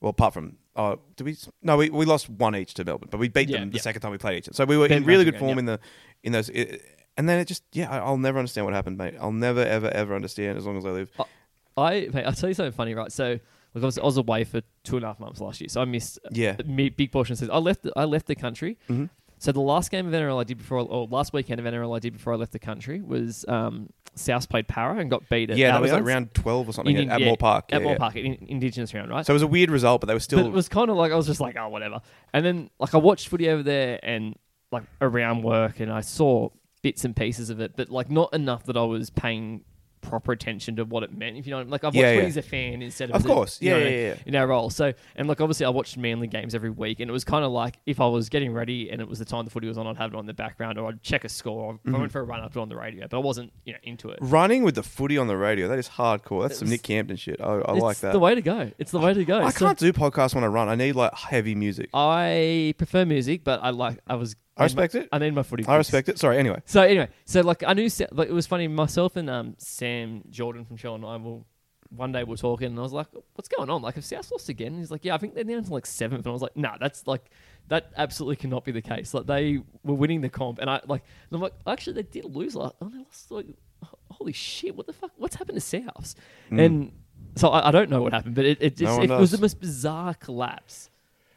Well, 0.00 0.10
apart 0.10 0.34
from 0.34 0.58
uh, 0.80 0.96
did 1.16 1.24
we? 1.24 1.36
No, 1.62 1.76
we, 1.76 1.90
we 1.90 2.04
lost 2.04 2.28
one 2.28 2.54
each 2.56 2.74
to 2.74 2.84
Melbourne, 2.84 3.08
but 3.10 3.18
we 3.20 3.28
beat 3.28 3.48
Yeah, 3.48 3.58
them 3.60 3.70
the 3.70 3.76
yeah. 3.76 3.82
second 3.82 4.00
time 4.02 4.12
we 4.12 4.18
played 4.18 4.38
each. 4.38 4.48
So 4.52 4.64
we 4.64 4.76
were 4.76 4.88
Ben 4.88 4.98
in 5.02 5.04
really 5.04 5.24
good 5.24 5.38
form 5.38 5.58
in 5.58 5.64
the 5.66 5.78
in 6.22 6.32
those. 6.32 6.48
It, 6.48 6.82
and 7.16 7.28
then 7.28 7.38
it 7.38 7.46
just 7.46 7.62
yeah, 7.72 7.90
I- 7.90 7.98
I'll 7.98 8.16
never 8.16 8.38
understand 8.38 8.64
what 8.66 8.74
happened, 8.74 8.96
mate. 8.98 9.14
I'll 9.20 9.32
never 9.32 9.60
ever 9.64 9.88
ever 9.90 10.14
understand 10.14 10.56
as 10.58 10.64
long 10.66 10.76
as 10.78 10.84
I 10.86 10.90
live. 10.90 11.10
I 11.76 12.08
mate, 12.12 12.24
I'll 12.24 12.32
tell 12.32 12.48
you 12.48 12.54
something 12.54 12.72
funny, 12.72 12.94
right? 12.94 13.12
So 13.12 13.38
look, 13.74 13.82
I 13.84 13.86
was, 13.86 13.98
I 13.98 14.04
was 14.04 14.16
away 14.16 14.44
for 14.44 14.62
two 14.84 14.96
and 14.96 15.04
a 15.04 15.08
half 15.08 15.20
months 15.20 15.40
last 15.40 15.60
year, 15.60 15.68
so 15.68 15.80
I 15.80 15.84
missed 15.84 16.18
Yeah. 16.30 16.56
a 16.58 16.62
big 16.90 17.12
portion 17.12 17.32
of 17.34 17.40
the. 17.40 17.52
I 17.52 17.58
left. 17.58 17.82
The, 17.82 17.92
I 17.96 18.04
left 18.04 18.26
the 18.26 18.34
country. 18.36 18.78
Mhm. 18.88 19.10
So 19.38 19.52
the 19.52 19.60
last 19.60 19.90
game 19.90 20.06
of 20.06 20.12
NRL 20.12 20.38
I 20.38 20.44
did 20.44 20.58
before, 20.58 20.78
or 20.80 21.06
last 21.06 21.32
weekend 21.32 21.60
of 21.60 21.66
NRL 21.66 21.96
I 21.96 21.98
did 21.98 22.12
before 22.12 22.34
I 22.34 22.36
left 22.36 22.52
the 22.52 22.58
country 22.58 23.00
was 23.00 23.44
um, 23.48 23.88
South 24.14 24.48
played 24.48 24.68
Para 24.68 24.98
and 24.98 25.10
got 25.10 25.28
beat 25.28 25.50
at 25.50 25.56
Yeah, 25.56 25.72
that 25.72 25.80
was 25.80 25.92
like 25.92 26.04
round 26.04 26.34
twelve 26.34 26.68
or 26.68 26.72
something 26.72 26.96
In- 26.96 27.08
at, 27.10 27.14
at 27.14 27.20
yeah, 27.20 27.26
Moore 27.26 27.36
Park. 27.36 27.66
at 27.72 27.80
yeah, 27.80 27.84
Moore 27.84 27.92
yeah. 27.92 27.98
Park, 27.98 28.16
in, 28.16 28.46
Indigenous 28.48 28.92
round, 28.92 29.10
right? 29.10 29.24
So 29.24 29.32
it 29.32 29.34
was 29.34 29.42
a 29.42 29.46
weird 29.46 29.70
result, 29.70 30.00
but 30.00 30.06
they 30.08 30.14
were 30.14 30.20
still 30.20 30.40
but 30.40 30.46
it 30.46 30.52
was 30.52 30.68
kind 30.68 30.90
of 30.90 30.96
like 30.96 31.12
I 31.12 31.16
was 31.16 31.26
just 31.26 31.40
like, 31.40 31.56
oh, 31.56 31.68
whatever. 31.68 32.00
And 32.32 32.44
then 32.44 32.70
like 32.78 32.94
I 32.94 32.98
watched 32.98 33.28
footy 33.28 33.48
over 33.48 33.62
there 33.62 34.00
and 34.02 34.36
like 34.72 34.84
around 35.00 35.42
work, 35.42 35.80
and 35.80 35.92
I 35.92 36.00
saw 36.00 36.50
bits 36.82 37.04
and 37.04 37.14
pieces 37.14 37.50
of 37.50 37.60
it, 37.60 37.76
but 37.76 37.90
like 37.90 38.10
not 38.10 38.32
enough 38.34 38.64
that 38.64 38.76
I 38.76 38.82
was 38.84 39.10
paying 39.10 39.64
proper 40.00 40.32
attention 40.32 40.76
to 40.76 40.84
what 40.84 41.02
it 41.02 41.16
meant. 41.16 41.36
If 41.36 41.46
you 41.46 41.52
know, 41.52 41.62
like 41.62 41.84
I've 41.84 41.94
watched 41.94 41.96
Yeah, 41.96 42.12
yeah. 42.12 42.20
as 42.22 42.36
a 42.36 42.42
fan 42.42 42.82
instead 42.82 43.10
of, 43.10 43.16
Of 43.16 43.20
as 43.22 43.24
a- 43.26 43.34
course. 43.34 43.62
you 43.62 43.70
Yeah, 43.70 43.78
know, 43.78 43.84
yeah, 43.84 43.90
yeah. 44.08 44.14
in 44.26 44.34
our 44.36 44.46
role. 44.46 44.70
So 44.70 44.92
and 45.16 45.28
like 45.28 45.40
obviously 45.40 45.66
I 45.66 45.68
watched 45.70 45.96
Manly 45.98 46.26
games 46.26 46.54
every 46.54 46.70
week, 46.70 47.00
and 47.00 47.08
it 47.08 47.12
was 47.12 47.24
kind 47.24 47.44
of 47.44 47.52
like 47.52 47.78
if 47.86 48.00
I 48.00 48.06
was 48.06 48.28
getting 48.28 48.52
ready 48.52 48.90
and 48.90 49.00
it 49.00 49.08
was 49.08 49.18
the 49.18 49.24
time 49.24 49.44
the 49.44 49.50
footy 49.50 49.68
was 49.68 49.78
on, 49.78 49.86
I'd 49.86 49.96
have 49.98 50.12
it 50.14 50.16
on 50.16 50.26
the 50.26 50.32
background, 50.34 50.78
or 50.78 50.88
I'd 50.88 51.02
check 51.02 51.24
a 51.24 51.28
score, 51.28 51.62
or 51.64 51.74
Mm-hmm. 51.74 51.94
I 51.94 51.98
went 51.98 52.12
for 52.12 52.20
a 52.20 52.24
run, 52.24 52.40
I'd 52.40 52.52
put 52.52 52.60
on 52.60 52.68
the 52.68 52.76
radio, 52.76 53.06
but 53.08 53.16
I 53.16 53.20
wasn't 53.20 53.52
you 53.64 53.72
know 53.72 53.78
into 53.82 54.10
it. 54.10 54.18
running 54.22 54.62
with 54.62 54.74
the 54.74 54.82
footy 54.82 55.18
on 55.18 55.26
the 55.26 55.36
radio. 55.36 55.68
That 55.68 55.78
is 55.78 55.88
hardcore. 55.88 56.42
That's 56.42 56.54
It 56.54 56.58
some 56.58 56.66
was- 56.66 56.70
Nick 56.72 56.82
Campton 56.82 57.16
shit. 57.16 57.40
I, 57.40 57.44
I 57.60 57.72
like 57.72 57.98
that. 57.98 58.12
the 58.12 58.18
way 58.18 58.34
to 58.34 58.42
go. 58.42 58.70
It's 58.78 58.90
the 58.90 58.98
way 59.00 59.14
to 59.14 59.24
go. 59.24 59.40
I 59.42 59.50
So- 59.50 59.66
can't 59.66 59.78
do 59.78 59.92
podcasts 59.92 60.34
when 60.34 60.44
I 60.44 60.48
run. 60.48 60.68
I 60.68 60.74
need 60.74 60.92
like 60.96 61.14
heavy 61.14 61.54
music. 61.54 61.90
I 61.94 62.74
prefer 62.78 63.04
music, 63.04 63.44
but 63.44 63.60
I 63.62 63.70
like 63.70 63.98
I 64.06 64.14
was. 64.16 64.34
I 64.60 64.64
respect 64.64 64.94
it. 64.94 65.08
I 65.12 65.18
need 65.18 65.34
my 65.34 65.42
footy. 65.42 65.64
I 65.66 65.76
respect 65.76 66.08
it. 66.08 66.18
Sorry. 66.18 66.38
Anyway, 66.38 66.60
So 66.66 66.82
anyway, 66.82 67.08
so 67.24 67.40
like 67.40 67.62
I 67.66 67.72
knew, 67.74 67.88
like 68.12 68.28
it 68.28 68.32
was 68.32 68.46
funny. 68.46 68.68
Myself 68.68 69.16
and 69.16 69.28
um 69.30 69.54
Sam 69.58 70.22
Jordan 70.30 70.64
from 70.64 70.76
Show 70.76 70.94
and 70.94 71.04
I 71.04 71.16
will 71.16 71.46
one 71.92 72.12
day 72.12 72.22
we're 72.22 72.36
talking, 72.36 72.68
and 72.68 72.78
I 72.78 72.82
was 72.82 72.92
like, 72.92 73.08
"What's 73.34 73.48
going 73.48 73.68
on? 73.68 73.82
Like, 73.82 73.96
if 73.96 74.04
South 74.04 74.30
lost 74.30 74.48
again?" 74.48 74.68
And 74.68 74.78
he's 74.78 74.92
like, 74.92 75.04
"Yeah, 75.04 75.16
I 75.16 75.18
think 75.18 75.34
they're 75.34 75.42
down 75.42 75.64
to 75.64 75.72
like 75.72 75.86
seventh. 75.86 76.20
And 76.20 76.28
I 76.28 76.30
was 76.30 76.40
like, 76.42 76.56
"Nah, 76.56 76.76
that's 76.78 77.04
like 77.08 77.30
that 77.66 77.90
absolutely 77.96 78.36
cannot 78.36 78.64
be 78.64 78.70
the 78.70 78.80
case. 78.80 79.12
Like 79.12 79.26
they 79.26 79.58
were 79.82 79.94
winning 79.94 80.20
the 80.20 80.28
comp, 80.28 80.60
and 80.60 80.70
I 80.70 80.80
like, 80.86 81.02
and 81.30 81.36
I'm 81.36 81.40
like, 81.40 81.54
actually 81.66 81.94
they 81.94 82.02
did 82.04 82.26
lose 82.26 82.54
last. 82.54 82.76
Oh, 82.80 82.88
they 82.90 82.98
lost 82.98 83.30
like, 83.32 83.46
holy 84.08 84.32
shit, 84.32 84.76
what 84.76 84.86
the 84.86 84.92
fuck? 84.92 85.10
What's 85.16 85.34
happened 85.34 85.60
to 85.60 85.64
Souths? 85.80 86.14
And 86.50 86.92
so 87.34 87.48
I, 87.48 87.68
I 87.68 87.70
don't 87.72 87.90
know 87.90 88.02
what 88.02 88.12
happened, 88.12 88.36
but 88.36 88.44
it 88.44 88.58
it, 88.60 88.76
just, 88.76 88.92
Mm. 88.92 89.08
one 89.08 89.18
it 89.18 89.20
was 89.20 89.32
the 89.32 89.38
most 89.38 89.58
bizarre 89.60 90.14
collapse. 90.14 90.89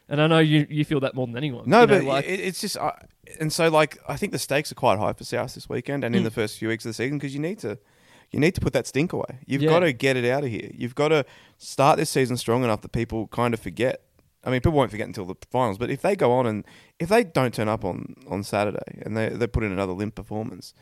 And 0.08 0.20
I 0.20 0.26
know 0.26 0.38
you 0.38 0.66
you 0.68 0.84
feel 0.84 1.00
that 1.00 1.14
more 1.14 1.26
than 1.26 1.36
anyone. 1.36 1.64
no, 1.68 1.80
You 1.82 1.86
know, 1.86 1.94
but 1.98 2.04
like 2.04 2.24
it, 2.26 2.40
it's 2.40 2.60
just, 2.60 2.76
I 2.76 3.06
and 3.40 3.52
so 3.52 3.68
like 3.70 3.98
I 4.08 4.16
think 4.16 4.32
the 4.32 4.38
stakes 4.38 4.70
are 4.70 4.74
quite 4.74 4.98
high 4.98 5.12
for 5.14 5.24
South 5.24 5.54
this 5.54 5.68
weekend 5.68 6.04
and 6.04 6.14
in 6.14 6.20
Mm. 6.22 6.24
the 6.24 6.30
first 6.30 6.58
few 6.58 6.68
weeks 6.68 6.84
of 6.84 6.90
the 6.90 6.94
season 6.94 7.16
because 7.18 7.32
you 7.34 7.40
need 7.40 7.58
to, 7.60 7.78
you 8.30 8.38
need 8.38 8.54
to 8.54 8.60
put 8.60 8.72
that 8.74 8.86
stink 8.86 9.12
away. 9.14 9.38
You've 9.46 9.62
Yeah. 9.62 9.70
got 9.70 9.80
to 9.80 9.92
get 9.92 10.16
it 10.16 10.24
out 10.26 10.44
of 10.44 10.50
here. 10.50 10.70
You've 10.74 10.94
got 10.94 11.08
to 11.08 11.24
start 11.56 11.96
this 11.96 12.10
season 12.10 12.36
strong 12.36 12.64
enough 12.64 12.82
that 12.82 12.92
people 12.92 13.28
kind 13.28 13.54
of 13.54 13.60
forget. 13.60 14.02
I 14.46 14.50
mean, 14.50 14.60
people 14.60 14.72
won't 14.72 14.90
forget 14.90 15.06
until 15.06 15.24
the 15.24 15.36
finals, 15.50 15.78
but 15.78 15.88
if 15.90 16.02
they 16.02 16.14
go 16.16 16.30
on 16.32 16.46
and 16.46 16.66
if 16.98 17.08
they 17.08 17.24
don't 17.24 17.54
turn 17.54 17.68
up 17.68 17.82
on, 17.82 18.14
on 18.28 18.42
Saturday 18.42 19.00
and 19.02 19.16
they 19.16 19.30
they 19.30 19.46
put 19.46 19.64
in 19.64 19.72
another 19.72 19.94
limp 19.94 20.14
performance, 20.16 20.74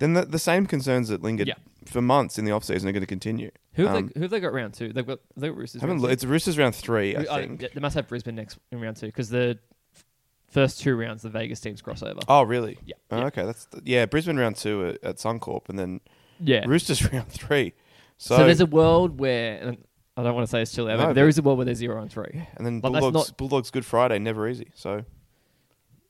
then 0.00 0.14
the, 0.14 0.24
the 0.26 0.38
same 0.38 0.66
concerns 0.66 1.08
that 1.08 1.22
lingered 1.22 1.46
Yeah. 1.48 1.54
for 1.86 2.02
months 2.02 2.38
in 2.38 2.44
the 2.44 2.50
off 2.50 2.64
season 2.64 2.88
are 2.88 2.92
going 2.92 3.02
to 3.02 3.06
continue. 3.06 3.50
who 3.74 3.86
have 3.86 3.94
Um, 3.96 4.06
they 4.08 4.12
who 4.18 4.22
have 4.22 4.30
they 4.32 4.40
got 4.40 4.52
round 4.52 4.74
two? 4.74 4.92
They've 4.92 5.06
got 5.06 5.20
they've 5.36 5.52
got 5.52 5.58
Roosters. 5.58 5.80
haven't 5.80 5.98
round 5.98 6.08
two. 6.08 6.12
it's 6.12 6.24
Roosters 6.24 6.58
round 6.58 6.74
three, 6.74 7.14
I 7.16 7.24
oh, 7.30 7.36
think. 7.36 7.62
yeah, 7.62 7.68
they 7.72 7.80
must 7.80 7.94
have 7.94 8.08
Brisbane 8.08 8.34
next 8.34 8.58
in 8.72 8.80
round 8.80 8.96
two 8.96 9.06
because 9.06 9.28
the 9.30 9.58
f- 9.94 10.04
first 10.48 10.80
two 10.80 10.96
rounds 10.96 11.22
the 11.22 11.28
Vegas 11.30 11.60
teams 11.60 11.80
cross 11.80 12.02
over. 12.02 12.18
Oh, 12.26 12.42
really? 12.42 12.76
Yeah, 12.84 12.96
Oh, 13.12 13.18
yeah. 13.18 13.24
okay. 13.26 13.44
That's 13.44 13.68
yeah. 13.84 14.06
Brisbane 14.06 14.36
round 14.36 14.56
two 14.56 14.88
at, 14.88 15.04
at 15.04 15.16
Suncorp, 15.16 15.68
and 15.68 15.78
then 15.78 16.00
yeah. 16.40 16.64
Roosters 16.66 17.12
round 17.12 17.28
three. 17.28 17.74
So, 18.18 18.36
So, 18.36 18.44
there's 18.46 18.60
a 18.60 18.66
world 18.66 19.18
where 19.20 19.58
and 19.62 19.78
I 20.16 20.22
don't 20.22 20.34
want 20.34 20.46
to 20.46 20.50
say 20.50 20.60
it's 20.62 20.70
still 20.70 20.84
there, 20.86 20.96
No, 20.98 21.06
but 21.06 21.12
there 21.14 21.24
but- 21.24 21.28
is 21.28 21.38
a 21.38 21.42
world 21.42 21.58
where 21.58 21.64
there's 21.64 21.78
zero 21.78 22.02
and 22.02 22.10
three. 22.12 22.46
and 22.56 22.66
then 22.66 22.80
but 22.80 22.90
that's 22.92 23.02
Bulldogs. 23.02 23.28
not- 23.30 23.36
Bulldogs 23.38 23.70
Good 23.70 23.86
Friday, 23.86 24.18
never 24.18 24.48
easy. 24.48 24.70
So 24.74 25.04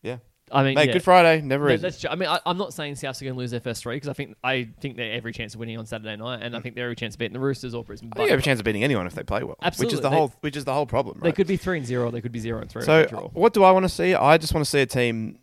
yeah, 0.03 0.19
I 0.53 0.65
mean, 0.65 0.75
mate, 0.75 0.89
yeah. 0.89 0.93
Good 0.95 1.05
Friday, 1.05 1.41
never 1.43 1.69
No, 1.69 1.75
easy. 1.75 1.83
that's 1.83 2.01
true. 2.01 2.11
I 2.11 2.17
mean, 2.17 2.29
I, 2.29 2.41
I'm 2.45 2.59
not 2.59 2.75
saying 2.75 2.95
Souths 2.95 3.21
are 3.21 3.25
going 3.25 3.35
to 3.35 3.39
lose 3.39 3.51
their 3.53 3.61
first 3.61 3.83
three 3.83 3.97
because 3.97 4.09
I 4.09 4.13
think 4.13 4.37
I 4.43 4.69
think 4.81 4.97
they're 4.97 5.13
every 5.13 5.33
chance 5.33 5.55
of 5.55 5.61
winning 5.61 5.79
on 5.79 5.87
Saturday 5.87 6.17
night, 6.17 6.41
and 6.43 6.55
I 6.55 6.59
mm. 6.59 6.63
think 6.63 6.75
they're 6.75 6.85
every 6.85 6.97
chance 6.97 7.15
of 7.15 7.19
beating 7.19 7.35
the 7.35 7.41
Roosters 7.41 7.75
or 7.75 7.85
Brisbane. 7.85 8.11
I 8.13 8.17
think 8.17 8.27
you 8.27 8.33
have 8.33 8.41
a 8.41 8.43
chance 8.43 8.59
of 8.59 8.65
beating 8.65 8.83
anyone 8.83 9.07
if 9.07 9.15
they 9.15 9.23
play 9.23 9.45
well. 9.45 9.57
Absolutely, 9.63 9.87
Which 9.87 9.95
is 9.95 10.01
the 10.01 10.09
They- 10.11 10.17
whole. 10.17 10.33
Which 10.41 10.57
is 10.57 10.65
the 10.65 10.75
whole 10.75 10.87
problem. 10.87 11.19
Right? 11.19 11.25
They 11.25 11.33
could 11.33 11.47
be 11.47 11.57
three 11.57 11.79
and 11.79 11.87
zero, 11.87 12.09
or 12.09 12.11
they 12.11 12.21
could 12.21 12.33
be 12.33 12.41
zero 12.41 12.61
and 12.61 12.71
three. 12.71 12.83
So 12.83 13.03
they 13.03 13.09
draw. 13.09 13.29
what 13.29 13.53
do 13.53 13.63
I 13.63 13.71
want 13.71 13.85
to 13.85 13.89
see? 13.89 14.15
I 14.15 14.39
just 14.39 14.55
want 14.55 14.65
to 14.65 14.71
see 14.71 14.81
a 14.81 14.87
team. 14.87 15.39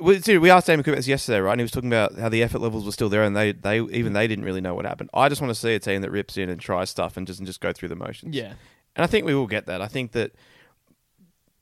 We, 0.00 0.16
asked 0.50 0.66
Damon 0.66 0.80
about 0.80 0.96
this 0.96 1.08
yesterday, 1.08 1.40
right? 1.40 1.52
And 1.52 1.60
he 1.60 1.64
was 1.64 1.72
talking 1.72 1.88
about 1.88 2.16
how 2.16 2.28
the 2.28 2.44
effort 2.44 2.60
levels 2.60 2.84
were 2.84 2.92
still 2.92 3.08
there, 3.08 3.24
and 3.24 3.36
they, 3.36 3.52
they 3.52 3.80
even 3.80 4.12
they 4.12 4.28
didn't 4.28 4.44
really 4.44 4.60
know 4.60 4.74
what 4.74 4.84
happened. 4.84 5.10
I 5.12 5.28
just 5.28 5.40
want 5.40 5.52
to 5.52 5.60
see 5.60 5.74
a 5.74 5.80
team 5.80 6.02
that 6.02 6.10
rips 6.10 6.36
in 6.36 6.48
and 6.48 6.60
tries 6.60 6.90
stuff 6.90 7.16
and 7.16 7.26
doesn't 7.26 7.46
just 7.46 7.60
go 7.60 7.72
through 7.72 7.88
the 7.88 7.96
motions. 7.96 8.36
yeah, 8.36 8.52
And 8.94 9.04
I 9.04 9.08
think 9.08 9.26
we 9.26 9.34
will 9.34 9.48
get 9.48 9.66
that. 9.66 9.82
I 9.82 9.88
think 9.88 10.12
that 10.12 10.32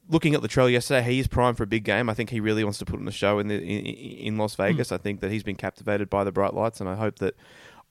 looking 0.09 0.35
at 0.35 0.41
Latrell 0.41 0.71
yesterday, 0.71 1.03
he 1.03 1.19
is 1.19 1.27
primed 1.27 1.57
for 1.57 1.63
a 1.63 1.67
big 1.67 1.85
game. 1.85 2.09
I 2.09 2.15
think 2.15 2.31
he 2.31 2.41
really 2.41 2.65
wants 2.65 2.79
to 2.79 2.85
put 2.85 2.99
on 2.99 3.05
the 3.05 3.13
show 3.13 3.39
in 3.39 3.49
the 3.49 3.57
in, 3.57 3.87
in 3.87 4.37
Las 4.39 4.55
hmm. 4.55 4.63
Vegas. 4.63 4.93
I 4.93 4.99
think 4.99 5.21
that 5.21 5.31
he's 5.31 5.43
been 5.43 5.57
captivated 5.57 6.11
by 6.11 6.25
the 6.25 6.33
bright 6.33 6.55
lights, 6.55 6.81
and 6.81 6.89
I 6.89 6.95
hope 6.95 7.19
that 7.19 7.35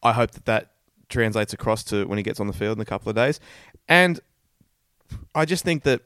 I 0.03 0.13
hope 0.13 0.31
that 0.31 0.45
that 0.45 0.71
translates 1.09 1.53
across 1.53 1.83
to 1.85 2.05
when 2.05 2.17
he 2.17 2.23
gets 2.23 2.39
on 2.39 2.47
the 2.47 2.53
field 2.53 2.77
in 2.77 2.81
a 2.81 2.85
couple 2.85 3.09
of 3.09 3.15
days. 3.15 3.39
And 3.87 4.19
I 5.33 5.45
just 5.45 5.63
think 5.63 5.83
that 5.83 6.01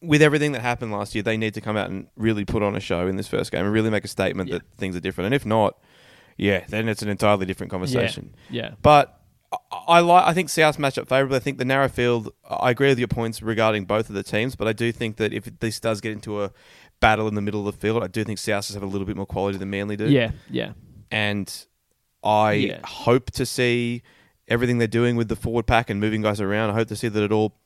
with 0.00 0.22
everything 0.22 0.52
that 0.52 0.60
happened 0.60 0.92
last 0.92 1.14
year, 1.14 1.22
they 1.22 1.36
need 1.36 1.54
to 1.54 1.60
come 1.60 1.76
out 1.76 1.90
and 1.90 2.06
really 2.16 2.44
put 2.44 2.62
on 2.62 2.74
a 2.74 2.80
show 2.80 3.06
in 3.06 3.16
this 3.16 3.28
first 3.28 3.52
game 3.52 3.64
and 3.64 3.72
really 3.72 3.90
make 3.90 4.04
a 4.04 4.08
statement 4.08 4.48
Yeah. 4.48 4.58
that 4.58 4.62
things 4.76 4.96
are 4.96 5.00
different. 5.00 5.26
And 5.26 5.34
if 5.34 5.46
not, 5.46 5.78
yeah, 6.36 6.64
then 6.68 6.88
it's 6.88 7.02
an 7.02 7.08
entirely 7.08 7.46
different 7.46 7.70
conversation. 7.70 8.34
Yeah. 8.50 8.72
But 8.80 9.21
I, 9.88 10.00
like. 10.00 10.26
I 10.26 10.32
think 10.34 10.48
South 10.48 10.78
match 10.78 10.96
up 10.98 11.08
favourably. 11.08 11.36
I 11.36 11.40
think 11.40 11.58
the 11.58 11.64
narrow 11.64 11.88
field. 11.88 12.32
I 12.48 12.70
agree 12.70 12.88
with 12.88 12.98
your 12.98 13.08
points 13.08 13.42
regarding 13.42 13.84
both 13.84 14.08
of 14.08 14.14
the 14.14 14.22
teams, 14.22 14.56
but 14.56 14.66
I 14.68 14.72
do 14.72 14.92
think 14.92 15.16
that 15.16 15.32
if 15.32 15.44
this 15.60 15.80
does 15.80 16.00
get 16.00 16.12
into 16.12 16.42
a 16.42 16.52
battle 17.00 17.26
in 17.28 17.34
the 17.34 17.42
middle 17.42 17.66
of 17.68 17.74
the 17.74 17.80
field, 17.80 18.02
I 18.02 18.06
do 18.06 18.24
think 18.24 18.38
South 18.38 18.72
have 18.72 18.82
a 18.82 18.86
little 18.86 19.06
bit 19.06 19.16
more 19.16 19.26
quality 19.26 19.58
than 19.58 19.70
Manly 19.70 19.96
do. 19.96 20.08
Yeah. 20.08 20.30
Yeah. 20.50 20.72
and 21.10 21.66
I 22.24 22.52
Yeah. 22.52 22.80
hope 22.86 23.30
to 23.32 23.44
see 23.44 24.02
everything 24.48 24.78
they're 24.78 24.86
doing 24.86 25.16
with 25.16 25.28
the 25.28 25.36
forward 25.36 25.66
pack 25.66 25.90
and 25.90 26.00
moving 26.00 26.22
guys 26.22 26.40
around. 26.40 26.70
I 26.70 26.74
hope 26.74 26.88
to 26.88 26.96
see 26.96 27.08
that 27.08 27.22
it 27.22 27.32
all 27.32 27.56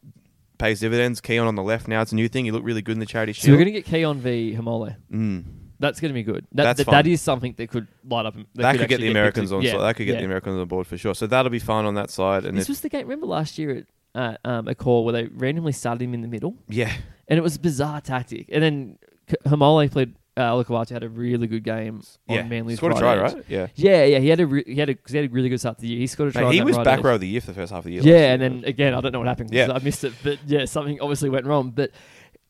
pays 0.58 0.80
dividends. 0.80 1.20
Keaon 1.20 1.46
on 1.46 1.54
the 1.54 1.62
left 1.62 1.86
now, 1.86 2.00
it's 2.00 2.12
a 2.12 2.14
new 2.14 2.28
thing. 2.28 2.46
You 2.46 2.52
look 2.52 2.64
really 2.64 2.80
good 2.82 2.92
in 2.92 2.98
the 3.00 3.06
charity 3.06 3.34
So 3.34 3.50
we're 3.50 3.58
going 3.58 3.72
to 3.72 3.82
get 3.82 3.86
Keaon 3.86 4.16
v 4.16 4.56
Haumole. 4.58 4.96
mm. 5.12 5.44
That's 5.78 6.00
going 6.00 6.10
to 6.10 6.14
be 6.14 6.22
good. 6.22 6.46
That, 6.52 6.64
That's 6.64 6.76
that, 6.78 6.84
fun. 6.84 6.94
that 6.94 7.06
is 7.06 7.20
something 7.20 7.54
that 7.58 7.68
could 7.70 7.86
light 8.08 8.26
up. 8.26 8.34
That, 8.34 8.46
That, 8.54 8.72
could, 8.72 8.78
get 8.88 8.94
actually 8.94 9.06
the 9.06 9.10
Americans 9.10 9.50
people 9.50 9.56
on. 9.58 9.62
to- 9.64 9.70
so 9.70 9.76
yeah, 9.78 9.82
that 9.86 9.96
could 9.96 10.06
get 10.06 10.12
yeah. 10.14 10.18
the 10.20 10.24
Americans 10.26 10.58
on 10.58 10.68
board 10.68 10.86
for 10.86 10.96
sure. 10.96 11.14
So 11.14 11.26
that'll 11.26 11.50
be 11.50 11.58
fun 11.58 11.84
on 11.84 11.94
that 11.94 12.10
side. 12.10 12.44
And 12.46 12.56
This 12.56 12.64
if, 12.64 12.68
was 12.70 12.80
the 12.80 12.88
game. 12.88 13.02
Remember 13.02 13.26
last 13.26 13.58
year 13.58 13.70
at 13.76 13.86
uh, 14.14 14.36
um, 14.48 14.68
a 14.68 14.74
call 14.74 15.04
where 15.04 15.12
they 15.12 15.24
randomly 15.26 15.72
started 15.72 16.02
him 16.02 16.14
in 16.14 16.22
the 16.22 16.28
middle, 16.28 16.54
yeah, 16.68 16.90
and 17.28 17.38
it 17.38 17.42
was 17.42 17.56
a 17.56 17.60
bizarre 17.60 18.00
tactic. 18.00 18.46
And 18.50 18.62
then 18.62 18.98
K- 19.26 19.36
Haumole 19.46 19.90
played. 19.90 20.14
Uh, 20.38 20.52
Olakau'atu 20.52 20.90
had 20.90 21.02
a 21.02 21.08
really 21.08 21.46
good 21.46 21.64
game 21.64 22.02
yeah, 22.28 22.40
on 22.42 22.50
Manly's 22.50 22.76
scored 22.76 22.92
a 22.92 22.98
try, 22.98 23.16
right? 23.16 23.42
Yeah, 23.48 23.68
Yeah, 23.74 24.04
yeah, 24.04 24.18
he 24.18 24.28
had 24.28 24.38
a 24.38 24.46
re- 24.46 24.64
he 24.66 24.74
had 24.74 24.90
a 24.90 24.94
cause 24.94 25.12
he 25.12 25.16
had 25.16 25.30
a 25.30 25.32
really 25.32 25.48
good 25.48 25.58
start 25.60 25.78
to 25.78 25.80
the 25.80 25.88
year. 25.88 25.98
He 25.98 26.06
scored 26.06 26.28
a 26.28 26.32
try. 26.32 26.42
Mate, 26.42 26.46
on 26.48 26.52
he 26.52 26.58
that 26.58 26.64
was 26.66 26.76
right 26.76 26.84
back 26.84 27.02
row 27.02 27.14
of 27.14 27.22
the 27.22 27.26
year 27.26 27.40
for 27.40 27.46
the 27.46 27.54
first 27.54 27.72
half 27.72 27.78
of 27.78 27.84
the 27.84 27.92
year. 27.92 28.02
Yeah, 28.02 28.12
last 28.12 28.20
and 28.20 28.42
year. 28.42 28.50
then 28.50 28.64
again, 28.66 28.92
I 28.94 29.00
don't 29.00 29.12
know 29.12 29.18
what 29.20 29.28
happened 29.28 29.50
'cause 29.50 29.56
Yeah. 29.56 29.72
I 29.72 29.78
missed 29.78 30.04
it, 30.04 30.12
but 30.22 30.38
yeah, 30.46 30.66
something 30.66 31.00
obviously 31.00 31.30
went 31.30 31.46
wrong. 31.46 31.70
But 31.70 31.90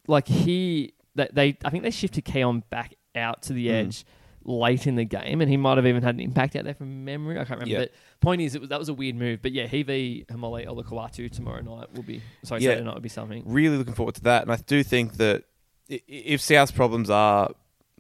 like 0.09 0.27
he, 0.27 0.95
they, 1.15 1.29
they 1.33 1.59
I 1.65 1.71
think 1.71 1.85
they 1.85 1.93
shifted 1.93 2.25
Keaon 2.25 2.65
back 2.71 2.95
out 3.17 3.43
to 3.45 3.53
the 3.53 3.69
Mm. 3.69 3.73
edge 3.87 4.05
late 4.45 4.87
in 4.87 4.95
the 4.95 5.05
game, 5.05 5.41
and 5.41 5.51
he 5.51 5.57
might 5.57 5.77
have 5.77 5.87
even 5.87 6.03
had 6.05 6.15
an 6.15 6.21
impact 6.21 6.55
out 6.55 6.63
there 6.65 6.75
from 6.75 7.05
memory. 7.05 7.37
I 7.39 7.45
can't 7.45 7.59
remember. 7.61 7.83
But 7.87 7.93
point 8.21 8.41
is, 8.43 8.55
it 8.55 8.61
was 8.61 8.71
that 8.71 8.79
was 8.79 8.89
a 8.89 8.95
weird 8.95 9.17
move. 9.17 9.43
But 9.43 9.51
yeah, 9.53 9.67
he 9.67 9.83
v 9.83 10.25
Haumole 10.29 11.31
tomorrow 11.33 11.61
night 11.63 11.93
will 11.95 12.03
be 12.03 12.23
sorry 12.45 12.61
Yeah. 12.63 12.71
Saturday 12.71 12.85
night 12.85 12.95
will 12.95 13.01
be 13.01 13.09
something. 13.09 13.43
really 13.47 13.77
looking 13.77 13.95
forward 13.95 14.15
to 14.17 14.23
that. 14.23 14.43
And 14.43 14.53
I 14.53 14.57
do 14.57 14.83
think 14.83 15.15
that 15.15 15.45
if 15.89 16.41
South's 16.41 16.71
problems 16.73 17.11
are 17.11 17.51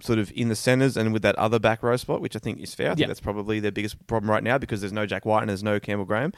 sort 0.00 0.18
of 0.18 0.30
in 0.36 0.48
the 0.48 0.54
centres 0.56 0.96
and 0.96 1.12
with 1.12 1.22
that 1.22 1.34
other 1.36 1.58
back 1.58 1.82
row 1.82 1.96
spot, 1.96 2.20
which 2.20 2.36
I 2.36 2.38
think 2.38 2.60
is 2.60 2.74
fair, 2.74 2.88
I 2.88 2.90
think 2.90 3.00
Yeah. 3.00 3.06
that's 3.06 3.20
probably 3.20 3.60
their 3.60 3.72
biggest 3.72 4.06
problem 4.06 4.30
right 4.30 4.42
now 4.44 4.58
because 4.58 4.80
there's 4.80 4.92
no 4.92 5.06
Jack 5.06 5.24
White 5.24 5.40
and 5.40 5.48
there's 5.48 5.62
no 5.62 5.80
Campbell 5.80 6.04
Graham. 6.04 6.32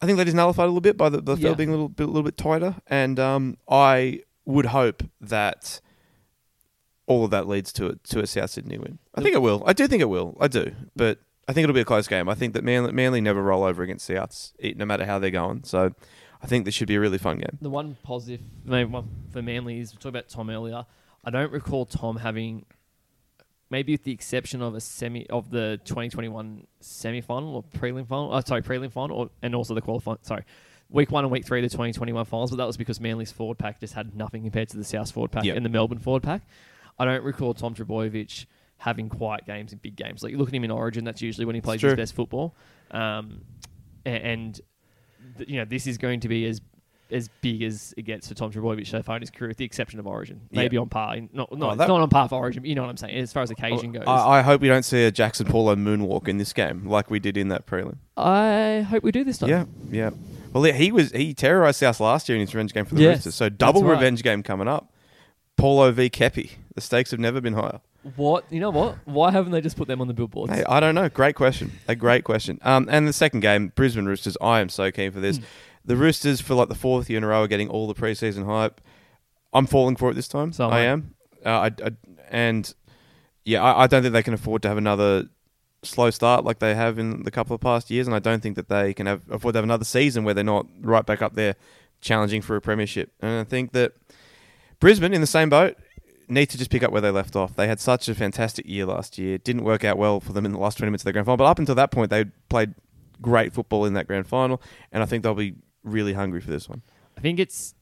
I 0.00 0.06
think 0.06 0.16
that 0.16 0.26
is 0.28 0.32
nullified 0.34 0.64
a 0.64 0.68
little 0.68 0.80
bit 0.80 0.96
by 0.96 1.08
the, 1.10 1.20
the 1.20 1.36
Yeah. 1.36 1.42
field 1.48 1.56
being 1.58 1.68
a 1.68 1.72
little 1.72 1.88
bit, 1.90 2.04
a 2.04 2.06
little 2.06 2.22
bit 2.22 2.36
tighter. 2.38 2.76
And 2.86 3.18
um, 3.20 3.58
I 3.68 4.20
would 4.46 4.66
hope 4.66 5.02
that 5.20 5.80
all 7.10 7.24
of 7.24 7.30
that 7.32 7.48
leads 7.48 7.72
to 7.74 7.88
a, 7.88 7.96
to 7.96 8.20
a 8.20 8.26
South 8.26 8.50
Sydney 8.50 8.78
win. 8.78 8.98
I 9.16 9.20
think 9.20 9.34
it 9.34 9.42
will. 9.42 9.64
I 9.66 9.72
do 9.72 9.88
think 9.88 10.00
it 10.00 10.08
will. 10.08 10.36
I 10.40 10.46
do. 10.46 10.72
But 10.94 11.18
I 11.48 11.52
think 11.52 11.64
it'll 11.64 11.74
be 11.74 11.80
a 11.80 11.84
close 11.84 12.06
game. 12.06 12.28
I 12.28 12.34
think 12.34 12.54
that 12.54 12.62
Manly, 12.62 12.92
Manly 12.92 13.20
never 13.20 13.42
roll 13.42 13.64
over 13.64 13.82
against 13.82 14.08
Souths, 14.08 14.52
no 14.76 14.84
matter 14.84 15.04
how 15.04 15.18
they're 15.18 15.30
going. 15.30 15.64
So 15.64 15.92
I 16.40 16.46
think 16.46 16.64
this 16.64 16.74
should 16.74 16.86
be 16.86 16.94
a 16.94 17.00
really 17.00 17.18
fun 17.18 17.38
game. 17.38 17.58
The 17.60 17.68
one 17.68 17.96
positive, 18.04 18.40
maybe 18.64 18.88
one 18.90 19.08
for 19.32 19.42
Manly 19.42 19.80
is 19.80 19.92
we 19.92 19.96
talked 19.96 20.06
about 20.06 20.28
Tom 20.28 20.48
earlier. 20.50 20.86
I 21.24 21.30
don't 21.30 21.50
recall 21.50 21.84
Tom 21.84 22.16
having, 22.16 22.64
maybe 23.70 23.92
with 23.94 24.04
the 24.04 24.12
exception 24.12 24.62
of 24.62 24.74
a 24.76 24.80
semi 24.80 25.26
of 25.28 25.50
the 25.50 25.80
2021 25.84 26.66
semi 26.80 27.20
final 27.20 27.56
or 27.56 27.62
prelim 27.64 28.06
final. 28.06 28.32
Oh, 28.32 28.40
sorry, 28.46 28.62
prelim 28.62 28.92
final, 28.92 29.16
or, 29.16 29.30
and 29.42 29.54
also 29.54 29.74
the 29.74 29.80
qualifying. 29.82 30.18
Sorry, 30.22 30.44
week 30.88 31.10
one 31.10 31.24
and 31.24 31.32
week 31.32 31.44
three 31.44 31.58
of 31.58 31.64
the 31.64 31.68
2021 31.70 32.24
finals, 32.26 32.50
but 32.50 32.56
that 32.58 32.66
was 32.66 32.76
because 32.76 33.00
Manly's 33.00 33.32
forward 33.32 33.58
pack 33.58 33.80
just 33.80 33.94
had 33.94 34.14
nothing 34.14 34.42
compared 34.42 34.68
to 34.70 34.76
the 34.76 34.84
South 34.84 35.10
forward 35.10 35.32
pack 35.32 35.44
Yep. 35.44 35.56
and 35.56 35.64
the 35.64 35.70
Melbourne 35.70 35.98
forward 35.98 36.22
pack. 36.22 36.42
I 37.00 37.04
don't 37.06 37.24
recall 37.24 37.54
Tom 37.54 37.74
Trbojevic 37.74 38.46
having 38.76 39.08
quiet 39.08 39.46
games 39.46 39.72
in 39.72 39.78
big 39.78 39.96
games. 39.96 40.22
Like 40.22 40.32
you 40.32 40.38
look 40.38 40.48
at 40.48 40.54
him 40.54 40.64
in 40.64 40.70
Origin, 40.70 41.04
that's 41.04 41.22
usually 41.22 41.44
when 41.46 41.54
he 41.54 41.60
plays 41.60 41.80
his 41.80 41.94
best 41.94 42.14
football. 42.14 42.54
Um, 42.90 43.42
and 44.04 44.60
th- 45.38 45.48
you 45.48 45.56
know 45.58 45.64
this 45.64 45.86
is 45.86 45.98
going 45.98 46.20
to 46.20 46.28
be 46.28 46.46
as 46.46 46.60
as 47.10 47.28
big 47.40 47.62
as 47.64 47.92
it 47.96 48.02
gets 48.02 48.28
for 48.28 48.34
Tom 48.34 48.52
Trbojevic 48.52 48.86
so 48.86 49.02
far 49.02 49.16
in 49.16 49.22
his 49.22 49.30
career, 49.30 49.48
with 49.48 49.56
the 49.56 49.64
exception 49.64 49.98
of 49.98 50.06
Origin. 50.06 50.42
Maybe 50.52 50.76
on 50.76 50.88
par, 50.88 51.16
not 51.32 51.56
not, 51.56 51.72
Oh, 51.72 51.76
that- 51.76 51.88
not 51.88 52.00
on 52.00 52.08
par 52.08 52.28
for 52.28 52.36
Origin, 52.36 52.62
but 52.62 52.68
you 52.68 52.74
know 52.74 52.82
what 52.82 52.90
I'm 52.90 52.96
saying. 52.96 53.16
As 53.16 53.32
far 53.32 53.42
as 53.42 53.50
occasion 53.50 53.92
goes, 53.92 54.04
I, 54.06 54.38
I 54.38 54.42
hope 54.42 54.60
we 54.60 54.68
don't 54.68 54.84
see 54.84 55.04
a 55.04 55.10
Jackson 55.10 55.46
Paulo 55.46 55.74
moonwalk 55.74 56.28
in 56.28 56.38
this 56.38 56.52
game 56.52 56.86
like 56.86 57.10
we 57.10 57.18
did 57.18 57.36
in 57.36 57.48
that 57.48 57.66
prelim. 57.66 57.96
I 58.16 58.86
hope 58.88 59.02
we 59.02 59.10
do 59.12 59.24
this 59.24 59.38
time. 59.38 59.48
Yeah, 59.48 59.64
yeah. 59.90 60.10
Well, 60.52 60.64
he 60.64 60.92
was 60.92 61.10
he 61.12 61.34
terrorized 61.34 61.78
South 61.80 62.00
last 62.00 62.28
year 62.28 62.36
in 62.36 62.40
his 62.40 62.54
revenge 62.54 62.72
game 62.72 62.84
for 62.84 62.94
the 62.94 63.02
Yes, 63.02 63.16
Roosters. 63.18 63.34
So 63.34 63.48
double 63.48 63.82
right. 63.84 63.92
revenge 63.92 64.22
game 64.22 64.42
coming 64.42 64.68
up. 64.68 64.92
Paulo 65.60 65.92
v 65.92 66.10
Keppie. 66.10 66.52
The 66.74 66.80
stakes 66.80 67.10
have 67.10 67.20
never 67.20 67.40
been 67.40 67.54
higher. 67.54 67.80
What 68.16 68.50
you 68.50 68.60
know? 68.60 68.70
What? 68.70 68.96
Why 69.04 69.30
haven't 69.30 69.52
they 69.52 69.60
just 69.60 69.76
put 69.76 69.86
them 69.88 70.00
on 70.00 70.08
the 70.08 70.14
billboards? 70.14 70.52
Hey, 70.52 70.64
I 70.64 70.80
don't 70.80 70.94
know. 70.94 71.08
Great 71.08 71.34
question. 71.34 71.72
A 71.86 71.94
great 71.94 72.24
question. 72.24 72.58
Um, 72.62 72.88
and 72.90 73.06
the 73.06 73.12
second 73.12 73.40
game, 73.40 73.72
Brisbane 73.74 74.06
Roosters. 74.06 74.36
I 74.40 74.60
am 74.60 74.70
so 74.70 74.90
keen 74.90 75.12
for 75.12 75.20
this. 75.20 75.38
The 75.84 75.96
Roosters, 75.96 76.40
for 76.40 76.54
like 76.54 76.68
the 76.68 76.74
fourth 76.74 77.10
year 77.10 77.18
in 77.18 77.24
a 77.24 77.26
row, 77.26 77.42
are 77.42 77.46
getting 77.46 77.68
all 77.68 77.86
the 77.86 77.94
preseason 77.94 78.46
hype. 78.46 78.80
I'm 79.52 79.66
falling 79.66 79.96
for 79.96 80.10
it 80.10 80.14
this 80.14 80.28
time. 80.28 80.52
So 80.52 80.68
I 80.68 80.78
I. 80.78 80.80
am. 80.82 81.14
Uh, 81.44 81.48
I, 81.48 81.66
I, 81.66 81.90
and 82.30 82.72
yeah, 83.44 83.62
I, 83.62 83.82
I 83.82 83.86
don't 83.86 84.02
think 84.02 84.12
they 84.12 84.22
can 84.22 84.34
afford 84.34 84.62
to 84.62 84.68
have 84.68 84.78
another 84.78 85.24
slow 85.82 86.10
start 86.10 86.44
like 86.44 86.58
they 86.58 86.74
have 86.74 86.98
in 86.98 87.22
the 87.24 87.30
couple 87.30 87.54
of 87.54 87.60
past 87.60 87.90
years, 87.90 88.06
and 88.06 88.14
I 88.14 88.18
don't 88.18 88.42
think 88.42 88.56
that 88.56 88.68
they 88.68 88.94
can 88.94 89.06
have 89.06 89.22
afford 89.30 89.54
to 89.54 89.58
have 89.58 89.64
another 89.64 89.84
season 89.84 90.24
where 90.24 90.34
they're 90.34 90.44
not 90.44 90.66
right 90.80 91.04
back 91.04 91.20
up 91.20 91.34
there 91.34 91.56
challenging 92.00 92.40
for 92.40 92.56
a 92.56 92.60
premiership. 92.60 93.12
And 93.20 93.40
I 93.40 93.44
think 93.44 93.72
that 93.72 93.92
Brisbane 94.80 95.12
in 95.14 95.20
the 95.20 95.26
same 95.26 95.48
boat 95.50 95.76
need 96.28 96.46
to 96.46 96.58
just 96.58 96.70
pick 96.70 96.82
up 96.82 96.92
where 96.92 97.00
they 97.00 97.10
left 97.10 97.36
off. 97.36 97.54
They 97.56 97.66
had 97.68 97.80
such 97.80 98.08
a 98.08 98.14
fantastic 98.14 98.66
year 98.66 98.86
last 98.86 99.18
year. 99.18 99.36
Didn't 99.38 99.64
work 99.64 99.84
out 99.84 99.98
well 99.98 100.20
for 100.20 100.32
them 100.32 100.46
in 100.46 100.52
the 100.52 100.58
last 100.58 100.78
20 100.78 100.88
minutes 100.90 101.02
of 101.02 101.06
the 101.06 101.12
grand 101.12 101.26
final, 101.26 101.36
but 101.36 101.44
up 101.44 101.58
until 101.58 101.74
that 101.74 101.90
point, 101.90 102.10
they 102.10 102.24
played 102.48 102.74
great 103.20 103.52
football 103.52 103.84
in 103.84 103.94
that 103.94 104.06
grand 104.06 104.26
final, 104.26 104.62
and 104.92 105.02
I 105.02 105.06
think 105.06 105.22
they'll 105.22 105.34
be 105.34 105.54
really 105.82 106.12
hungry 106.12 106.40
for 106.40 106.50
this 106.50 106.68
one. 106.68 106.82
I 107.16 107.20
think 107.20 107.38
it's 107.38 107.74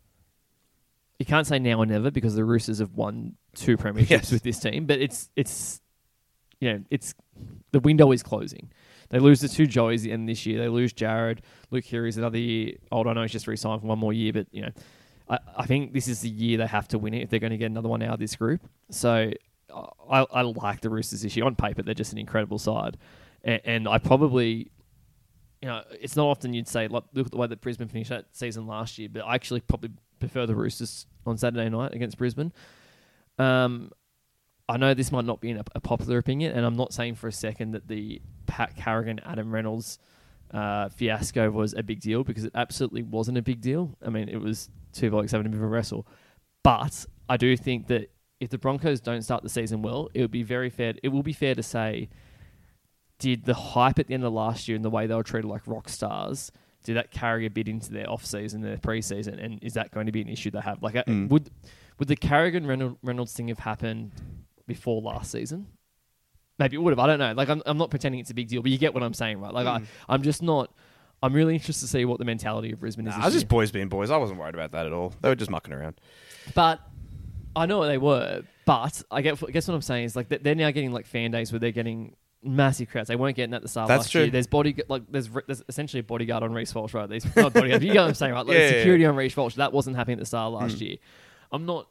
you 1.19 1.27
can't 1.27 1.47
say 1.47 1.59
now 1.59 1.79
or 1.79 1.87
never 1.87 2.11
because 2.11 2.35
the 2.37 2.45
Roosters 2.45 2.79
have 2.79 2.93
won 2.95 3.35
two 3.55 3.77
premierships 3.77 4.09
Yes. 4.11 4.33
with 4.33 4.43
this 4.43 4.59
team, 4.61 4.87
but 4.87 4.99
it's 5.01 5.29
it's 5.37 5.81
you 6.61 6.73
know 6.73 6.85
it's 6.91 7.15
the 7.73 7.81
window 7.81 8.11
is 8.13 8.23
closing. 8.23 8.71
They 9.11 9.19
lose 9.19 9.41
the 9.41 9.49
two 9.49 9.65
Joeys 9.67 9.97
at 9.99 10.03
the 10.03 10.13
end 10.13 10.23
of 10.29 10.33
this 10.35 10.45
year. 10.47 10.59
They 10.61 10.69
lose 10.69 10.93
Jared. 10.93 11.43
Luke 11.71 11.85
Keary's 11.85 12.17
another 12.19 12.39
year 12.39 12.75
old. 12.93 13.07
I 13.07 13.13
know 13.15 13.23
he's 13.23 13.33
just 13.33 13.47
re-signed 13.47 13.81
for 13.81 13.87
one 13.87 13.99
more 13.99 14.13
year, 14.13 14.33
but 14.33 14.47
you 14.53 14.63
know, 14.63 14.71
I, 15.29 15.39
I 15.59 15.67
think 15.67 15.93
this 15.93 16.09
is 16.09 16.21
the 16.21 16.29
year 16.29 16.59
they 16.59 16.67
have 16.67 16.89
to 16.89 16.99
win 16.99 17.15
it 17.15 17.23
if 17.23 17.31
they're 17.31 17.41
going 17.41 17.53
to 17.53 17.59
get 17.59 17.67
another 17.67 17.89
one 17.89 18.03
out 18.03 18.15
of 18.15 18.21
this 18.21 18.37
group. 18.37 18.63
So 18.91 19.31
I, 19.71 20.27
I 20.31 20.43
like 20.43 20.81
the 20.81 20.91
Roosters 20.91 21.23
this 21.23 21.37
year. 21.37 21.45
On 21.45 21.55
paper, 21.55 21.83
they're 21.83 21.95
just 21.95 22.13
an 22.13 22.19
incredible 22.19 22.59
side, 22.59 22.97
and, 23.45 23.61
and 23.65 23.89
I 23.89 23.99
probably 23.99 24.71
you 25.61 25.69
know, 25.69 25.83
it's 26.01 26.17
not 26.17 26.27
often 26.27 26.55
you'd 26.55 26.69
say 26.69 26.89
like 26.89 27.05
look 27.13 27.27
at 27.27 27.33
the 27.33 27.39
way 27.39 27.47
that 27.47 27.61
Brisbane 27.61 27.89
finished 27.89 28.11
that 28.11 28.27
season 28.33 28.67
last 28.67 28.99
year, 28.99 29.09
but 29.11 29.21
I 29.21 29.35
actually 29.35 29.61
probably 29.61 29.91
prefer 30.21 30.47
the 30.47 30.55
Roosters 30.55 31.07
on 31.27 31.37
Saturday 31.37 31.69
night 31.69 31.95
against 31.95 32.17
Brisbane. 32.17 32.53
Um, 33.39 33.91
I 34.69 34.77
know 34.77 34.95
this 34.95 35.11
might 35.11 35.25
not 35.25 35.41
be 35.41 35.53
a, 35.53 35.65
a 35.75 35.81
popular 35.81 36.19
opinion, 36.19 36.53
and 36.53 36.65
I'm 36.65 36.77
not 36.77 36.93
saying 36.93 37.17
for 37.17 37.29
a 37.29 37.33
second 37.33 37.73
that 37.73 37.89
the 37.89 38.21
Pat 38.47 38.77
Carrigan, 38.77 39.21
Adam 39.25 39.53
Reynolds 39.53 39.99
uh, 40.53 40.89
fiasco 40.91 41.51
was 41.51 41.75
a 41.75 41.83
big 41.83 42.01
deal 42.01 42.23
because 42.23 42.45
it 42.45 42.53
absolutely 42.55 43.03
wasn't 43.03 43.39
a 43.39 43.43
big 43.43 43.61
deal. 43.61 43.97
I 44.05 44.11
mean, 44.11 44.29
it 44.29 44.41
was 44.41 44.71
two 44.93 45.11
blokes 45.11 45.33
having 45.33 45.47
a 45.47 45.51
bit 45.51 45.59
of 45.59 45.63
a 45.65 45.67
wrestle, 45.69 46.07
but 46.63 47.05
I 47.29 47.37
do 47.37 47.57
think 47.57 47.87
that 47.89 48.11
if 48.41 48.51
the 48.51 48.59
Broncos 48.59 49.01
don't 49.01 49.23
start 49.23 49.43
the 49.43 49.49
season 49.49 49.83
well, 49.83 50.09
it 50.15 50.21
would 50.21 50.31
be 50.31 50.43
very 50.43 50.71
fair. 50.71 50.95
It 51.03 51.09
will 51.09 51.23
be 51.23 51.33
fair 51.33 51.55
to 51.55 51.63
say 51.63 52.09
did 53.19 53.45
the 53.45 53.55
hype 53.55 53.99
at 53.99 54.07
the 54.07 54.15
end 54.15 54.25
of 54.25 54.33
last 54.33 54.69
year 54.69 54.77
and 54.77 54.85
the 54.85 54.91
way 54.91 55.07
they 55.07 55.15
were 55.15 55.25
treated 55.25 55.49
like 55.49 55.67
rock 55.67 55.89
stars 55.89 56.53
did 56.85 56.97
that 56.97 57.11
carry 57.11 57.45
a 57.47 57.51
bit 57.51 57.67
into 57.67 57.93
their 57.93 58.09
off 58.09 58.25
season, 58.25 58.61
their 58.61 58.77
preseason, 58.77 59.43
and 59.45 59.59
is 59.63 59.75
that 59.75 59.91
going 59.91 60.07
to 60.07 60.13
be 60.13 60.21
an 60.21 60.29
issue 60.29 60.51
they 60.53 60.61
have? 60.61 60.81
Like, 60.83 60.95
uh, 60.95 61.03
Mm. 61.09 61.29
would 61.29 61.51
would 61.99 62.07
the 62.07 62.15
Carrigan 62.17 62.65
Reynolds, 62.65 62.97
Reynolds 63.03 63.33
thing 63.33 63.49
have 63.49 63.59
happened 63.59 64.13
before 64.69 65.03
last 65.03 65.33
season? 65.33 65.67
Maybe 66.61 66.77
it 66.77 66.79
would 66.81 66.93
have. 66.93 67.01
I 67.01 67.09
don't 67.09 67.19
know. 67.19 67.33
Like, 67.33 67.49
I'm, 67.49 67.61
I'm 67.67 67.77
not 67.77 67.91
pretending 67.91 68.21
it's 68.21 68.31
a 68.31 68.35
big 68.35 68.47
deal, 68.47 68.63
but 68.63 68.71
you 68.71 68.79
get 68.79 68.95
what 68.95 69.03
I'm 69.03 69.15
saying, 69.15 69.41
right? 69.41 69.53
Like, 69.53 69.67
Mm. 69.67 69.85
I, 70.09 70.15
I'm 70.15 70.23
just 70.23 70.41
not. 70.43 70.73
I'm 71.23 71.33
really 71.33 71.55
interested 71.55 71.87
to 71.87 71.91
see 71.91 72.05
what 72.05 72.19
the 72.19 72.25
mentality 72.25 72.73
of 72.73 72.81
Brisbane 72.81 73.07
is. 73.07 73.13
Nah, 73.13 73.17
this 73.17 73.23
I 73.23 73.27
was 73.27 73.35
year. 73.35 73.41
just 73.41 73.49
boys 73.49 73.71
being 73.73 73.89
boys. 73.89 74.11
I 74.11 74.17
wasn't 74.17 74.39
worried 74.39 74.55
about 74.55 74.73
that 74.73 74.87
at 74.87 74.93
all. 74.93 75.13
They 75.21 75.29
were 75.29 75.35
just 75.35 75.51
mucking 75.51 75.73
around. 75.75 76.01
But 76.55 76.81
I 77.57 77.67
know 77.67 77.79
what 77.79 77.89
they 77.89 77.99
were. 77.99 78.43
But 78.65 79.03
I 79.11 79.23
get, 79.23 79.43
I 79.43 79.51
guess 79.51 79.67
what 79.67 79.75
I'm 79.75 79.83
saying 79.83 80.05
is 80.05 80.15
like 80.17 80.29
they're 80.29 80.55
now 80.55 80.71
getting 80.71 80.93
like 80.93 81.07
fan 81.07 81.31
days 81.31 81.51
where 81.53 81.59
they're 81.59 81.73
getting 81.73 82.15
massive 82.43 82.89
crowds. 82.89 83.09
They 83.09 83.17
weren't 83.17 83.35
getting 83.35 83.51
that 83.51 83.57
at 83.57 83.63
the 83.63 83.69
start 83.69 83.89
That's 83.89 84.03
last 84.05 84.13
true. 84.13 84.23
year. 84.23 84.31
There's 84.31 84.47
body 84.47 84.77
like 84.89 85.03
there's 85.11 85.29
there's 85.47 85.63
essentially 85.69 86.01
a 86.01 86.05
bodyguard 86.05 86.43
on 86.45 86.53
Reece 86.53 86.75
Walsh, 86.75 86.95
right? 86.95 87.09
These 87.09 87.25
not 87.35 87.53
bodyguard. 87.53 87.83
you 87.83 87.93
get 87.93 88.01
what 88.03 88.09
I'm 88.09 88.15
saying, 88.15 88.35
right? 88.35 88.47
Like 88.47 88.57
Yeah, 88.59 88.63
yeah, 88.71 88.79
security 88.79 89.05
on 89.07 89.17
Reece 89.17 89.37
Walsh. 89.37 89.55
That 89.57 89.73
wasn't 89.73 89.97
happening 89.97 90.19
at 90.19 90.21
the 90.21 90.27
start 90.27 90.53
last 90.53 90.77
Mm. 90.77 90.81
year. 90.83 90.97
I'm 91.51 91.67
not. 91.67 91.89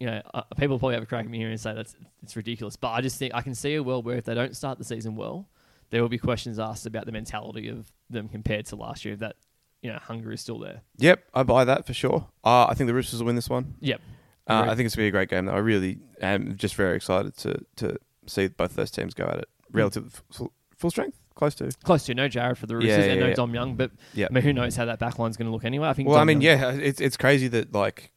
You 0.00 0.06
know, 0.08 0.22
uh, 0.34 0.42
people 0.56 0.78
probably 0.78 0.94
have 0.94 1.02
a 1.04 1.06
crack 1.06 1.24
at 1.24 1.30
me 1.30 1.38
here 1.38 1.50
and 1.50 1.58
say 1.60 1.72
that's 1.74 1.94
it's 2.22 2.34
ridiculous, 2.36 2.76
but 2.76 2.90
I 2.90 3.00
just 3.00 3.18
think 3.18 3.32
I 3.34 3.42
can 3.42 3.54
see 3.54 3.74
a 3.74 3.82
world 3.82 4.04
where 4.04 4.16
if 4.16 4.24
they 4.24 4.34
don't 4.34 4.56
start 4.56 4.78
the 4.78 4.84
season 4.84 5.14
well, 5.16 5.48
there 5.94 6.02
will 6.02 6.08
be 6.08 6.18
questions 6.18 6.58
asked 6.58 6.86
about 6.86 7.06
the 7.06 7.12
mentality 7.12 7.68
of 7.68 7.92
them 8.10 8.28
compared 8.28 8.66
to 8.66 8.74
last 8.74 9.04
year. 9.04 9.14
That 9.14 9.36
you 9.80 9.92
know, 9.92 9.98
hunger 10.02 10.32
is 10.32 10.40
still 10.40 10.58
there. 10.58 10.80
Yep, 10.96 11.22
I 11.32 11.44
buy 11.44 11.64
that 11.64 11.86
for 11.86 11.94
sure. 11.94 12.26
Uh, 12.42 12.66
I 12.66 12.74
think 12.74 12.88
the 12.88 12.94
Roosters 12.94 13.20
will 13.20 13.26
win 13.26 13.36
this 13.36 13.48
one. 13.48 13.74
Yep. 13.78 14.00
Uh, 14.48 14.66
I 14.68 14.74
think 14.74 14.86
it's 14.86 14.96
gonna 14.96 15.04
be 15.04 15.08
a 15.08 15.12
great 15.12 15.28
game 15.28 15.46
though. 15.46 15.52
I 15.54 15.58
really 15.58 16.00
am 16.20 16.56
just 16.56 16.74
very 16.74 16.96
excited 16.96 17.36
to 17.38 17.64
to 17.76 17.96
see 18.26 18.48
both 18.48 18.74
those 18.74 18.90
teams 18.90 19.14
go 19.14 19.24
at 19.24 19.38
it. 19.38 19.48
Relative 19.70 20.20
full, 20.32 20.52
full 20.76 20.90
strength, 20.90 21.16
close 21.36 21.54
to. 21.56 21.70
Close 21.84 22.06
to 22.06 22.14
no 22.14 22.26
Jared 22.26 22.58
for 22.58 22.66
the 22.66 22.74
Roosters 22.74 23.06
Yeah, 23.06 23.12
and 23.12 23.20
no 23.20 23.28
yeah. 23.28 23.34
Dom 23.34 23.54
Young, 23.54 23.76
but 23.76 23.92
Yeah. 24.14 24.26
I 24.28 24.32
mean, 24.34 24.42
who 24.42 24.52
knows 24.52 24.74
how 24.74 24.86
that 24.86 24.98
backline's 24.98 25.36
going 25.36 25.46
to 25.46 25.52
look 25.52 25.64
anyway? 25.64 25.88
I 25.88 25.92
think. 25.92 26.08
Well, 26.08 26.18
I 26.18 26.24
mean, 26.24 26.40
Young- 26.40 26.58
yeah, 26.58 26.70
it's 26.72 27.00
it's 27.00 27.16
crazy 27.16 27.46
that 27.48 27.72
like 27.72 28.10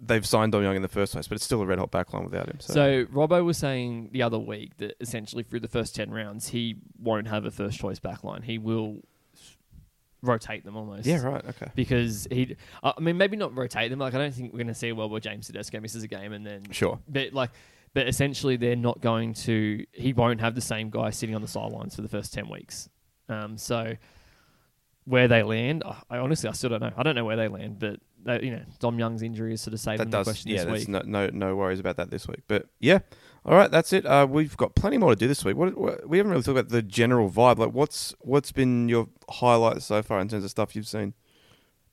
they've 0.00 0.26
signed 0.26 0.52
Dom 0.52 0.62
Young 0.62 0.76
in 0.76 0.82
the 0.82 0.88
first 0.88 1.12
place, 1.12 1.26
but 1.28 1.34
it's 1.36 1.44
still 1.44 1.60
a 1.62 1.66
red 1.66 1.78
hot 1.78 1.90
backline 1.90 2.24
without 2.24 2.48
him. 2.48 2.60
So, 2.60 2.72
So 2.74 3.04
Robbo 3.06 3.44
was 3.44 3.58
saying 3.58 4.10
the 4.12 4.22
other 4.22 4.38
week 4.38 4.76
that 4.78 4.94
essentially 5.00 5.42
through 5.42 5.60
the 5.60 5.68
first 5.68 5.94
ten 5.94 6.10
rounds 6.10 6.48
he 6.48 6.76
won't 6.98 7.26
have 7.28 7.44
a 7.44 7.50
first 7.50 7.78
choice 7.78 7.98
backline. 7.98 8.44
He 8.44 8.58
will 8.58 9.00
rotate 10.22 10.64
them 10.64 10.76
almost. 10.76 11.06
yeah, 11.06 11.20
right, 11.22 11.44
okay. 11.44 11.70
Because 11.74 12.28
he, 12.30 12.56
I 12.82 12.92
mean, 13.00 13.16
maybe 13.16 13.36
not 13.36 13.56
rotate 13.56 13.90
them. 13.90 13.98
Like 13.98 14.14
I 14.14 14.18
don't 14.18 14.34
think 14.34 14.52
we're 14.52 14.58
going 14.58 14.66
to 14.68 14.74
see 14.74 14.88
a 14.88 14.94
world 14.94 15.10
where 15.10 15.20
James 15.20 15.46
Tedesco 15.48 15.80
misses 15.80 16.02
a 16.02 16.08
game 16.08 16.32
and 16.32 16.46
then, 16.46 16.70
Sure. 16.70 16.98
but 17.08 17.32
like, 17.32 17.50
but 17.94 18.06
essentially 18.08 18.56
they're 18.56 18.76
not 18.76 19.00
going 19.00 19.34
to. 19.34 19.84
He 19.92 20.12
won't 20.12 20.40
have 20.40 20.54
the 20.54 20.60
same 20.60 20.90
guy 20.90 21.10
sitting 21.10 21.34
on 21.34 21.42
the 21.42 21.48
sidelines 21.48 21.96
for 21.96 22.02
the 22.02 22.08
first 22.08 22.32
ten 22.32 22.48
weeks. 22.48 22.88
Um, 23.28 23.58
so 23.58 23.94
where 25.04 25.28
they 25.28 25.42
land, 25.42 25.82
I, 25.84 25.96
I 26.10 26.18
honestly 26.18 26.48
I 26.48 26.52
still 26.52 26.70
don't 26.70 26.80
know. 26.80 26.92
I 26.96 27.02
don't 27.02 27.14
know 27.14 27.24
where 27.24 27.36
they 27.36 27.48
land, 27.48 27.78
but 27.78 28.00
they, 28.24 28.40
you 28.42 28.50
know, 28.52 28.62
Dom 28.78 28.98
Young's 28.98 29.22
injury 29.22 29.54
is 29.54 29.60
sort 29.60 29.74
of 29.74 29.80
saved 29.80 30.00
That 30.00 30.10
them 30.10 30.20
the 30.20 30.24
question 30.24 30.50
yeah. 30.50 30.64
this 30.64 30.80
week. 30.80 30.88
no, 30.88 31.02
no 31.04 31.28
no 31.32 31.56
worries 31.56 31.80
about 31.80 31.96
that 31.96 32.10
this 32.10 32.28
week. 32.28 32.40
But 32.46 32.66
yeah, 32.78 33.00
all 33.44 33.54
right, 33.56 33.70
that's 33.70 33.92
it. 33.92 34.06
Uh, 34.06 34.26
we've 34.30 34.56
got 34.56 34.74
plenty 34.76 34.98
more 34.98 35.10
to 35.10 35.16
do 35.16 35.26
this 35.26 35.44
week. 35.44 35.56
What, 35.56 35.76
what 35.76 36.08
we 36.08 36.18
haven't 36.18 36.30
really 36.30 36.42
talked 36.44 36.58
about 36.58 36.68
the 36.70 36.82
general 36.82 37.28
vibe. 37.30 37.58
Like, 37.58 37.72
what's 37.72 38.14
what's 38.20 38.52
been 38.52 38.88
your 38.88 39.08
highlights 39.28 39.86
so 39.86 40.02
far 40.02 40.20
in 40.20 40.28
terms 40.28 40.44
of 40.44 40.50
stuff 40.50 40.76
you've 40.76 40.86
seen? 40.86 41.14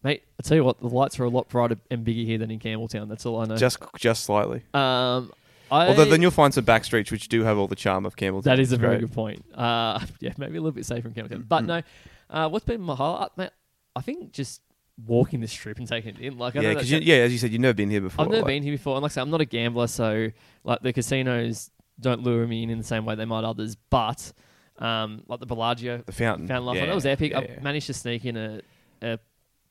Mate, 0.04 0.24
I 0.40 0.48
tell 0.48 0.56
you 0.56 0.64
what, 0.64 0.80
the 0.80 0.88
lights 0.88 1.20
are 1.20 1.26
a 1.26 1.30
lot 1.30 1.50
brighter 1.50 1.76
and 1.92 2.06
bigger 2.06 2.22
here 2.22 2.38
than 2.38 2.52
in 2.52 2.60
Campbelltown. 2.60 3.10
That's 3.10 3.26
all 3.26 3.42
I 3.42 3.46
know. 3.46 3.58
Just 3.58 3.80
just 3.98 4.24
slightly. 4.24 4.62
um, 4.74 5.32
I, 5.72 5.88
Although 5.90 6.06
then 6.06 6.22
you'll 6.22 6.32
find 6.32 6.52
some 6.54 6.64
back 6.64 6.84
streets 6.84 7.12
which 7.12 7.28
do 7.28 7.44
have 7.44 7.58
all 7.60 7.68
the 7.68 7.76
charm 7.76 8.06
of 8.06 8.16
Campbelltown. 8.16 8.44
that 8.44 8.60
is 8.60 8.72
a 8.72 8.78
very 8.78 8.98
great. 8.98 9.08
good 9.10 9.14
point. 9.14 9.46
Uh, 9.54 10.00
yeah, 10.20 10.32
maybe 10.38 10.58
a 10.58 10.62
little 10.62 10.72
bit 10.72 10.86
safer 10.86 11.08
in 11.08 11.14
Campbelltown, 11.14 11.48
but 11.48 11.64
Mm. 11.64 11.68
no. 11.68 11.82
Uh, 12.30 12.50
what's 12.50 12.66
been 12.66 12.82
my 12.82 12.96
highlight, 12.96 13.30
mate? 13.38 13.50
I 13.96 14.02
think 14.02 14.32
just 14.32 14.62
walking 15.06 15.40
the 15.42 15.48
strip 15.48 15.78
and 15.80 15.88
taking 15.88 16.16
it 16.16 16.22
in. 16.22 16.38
Like, 16.38 16.56
I 16.56 16.62
Yeah, 16.62 16.74
because 16.74 16.92
yeah, 16.92 17.16
as 17.16 17.32
you 17.32 17.38
said, 17.38 17.52
you've 17.52 17.62
never 17.62 17.74
been 17.74 17.90
here 17.90 18.02
before. 18.02 18.26
I've 18.26 18.30
never 18.32 18.42
like- 18.44 18.48
been 18.48 18.64
here 18.64 18.74
before, 18.74 18.96
and 18.96 19.04
like 19.04 19.12
I 19.12 19.16
say, 19.16 19.22
I'm 19.22 19.30
not 19.30 19.42
a 19.42 19.46
gambler, 19.46 19.88
so 19.88 20.30
like 20.64 20.82
the 20.82 20.94
casinos 20.94 21.72
don't 22.00 22.22
lure 22.24 22.46
me 22.48 22.64
in 22.64 22.70
in 22.70 22.78
the 22.78 22.84
same 22.84 23.06
way 23.06 23.16
they 23.16 23.26
might 23.26 23.44
others. 23.44 23.76
But 23.90 24.32
um, 24.78 25.24
like 25.28 25.40
the 25.40 25.46
Bellagio, 25.46 26.04
The 26.06 26.12
fountain. 26.12 26.48
Fountain 26.48 26.66
Life, 26.66 26.78
Yeah, 26.78 26.86
that 26.86 26.96
was 26.96 27.06
epic. 27.06 27.32
yeah, 27.32 27.40
I 27.40 27.42
yeah. 27.44 27.60
managed 27.62 27.88
to 27.88 27.94
sneak 27.94 28.24
in 28.26 28.38
a, 28.38 28.62
a 29.02 29.20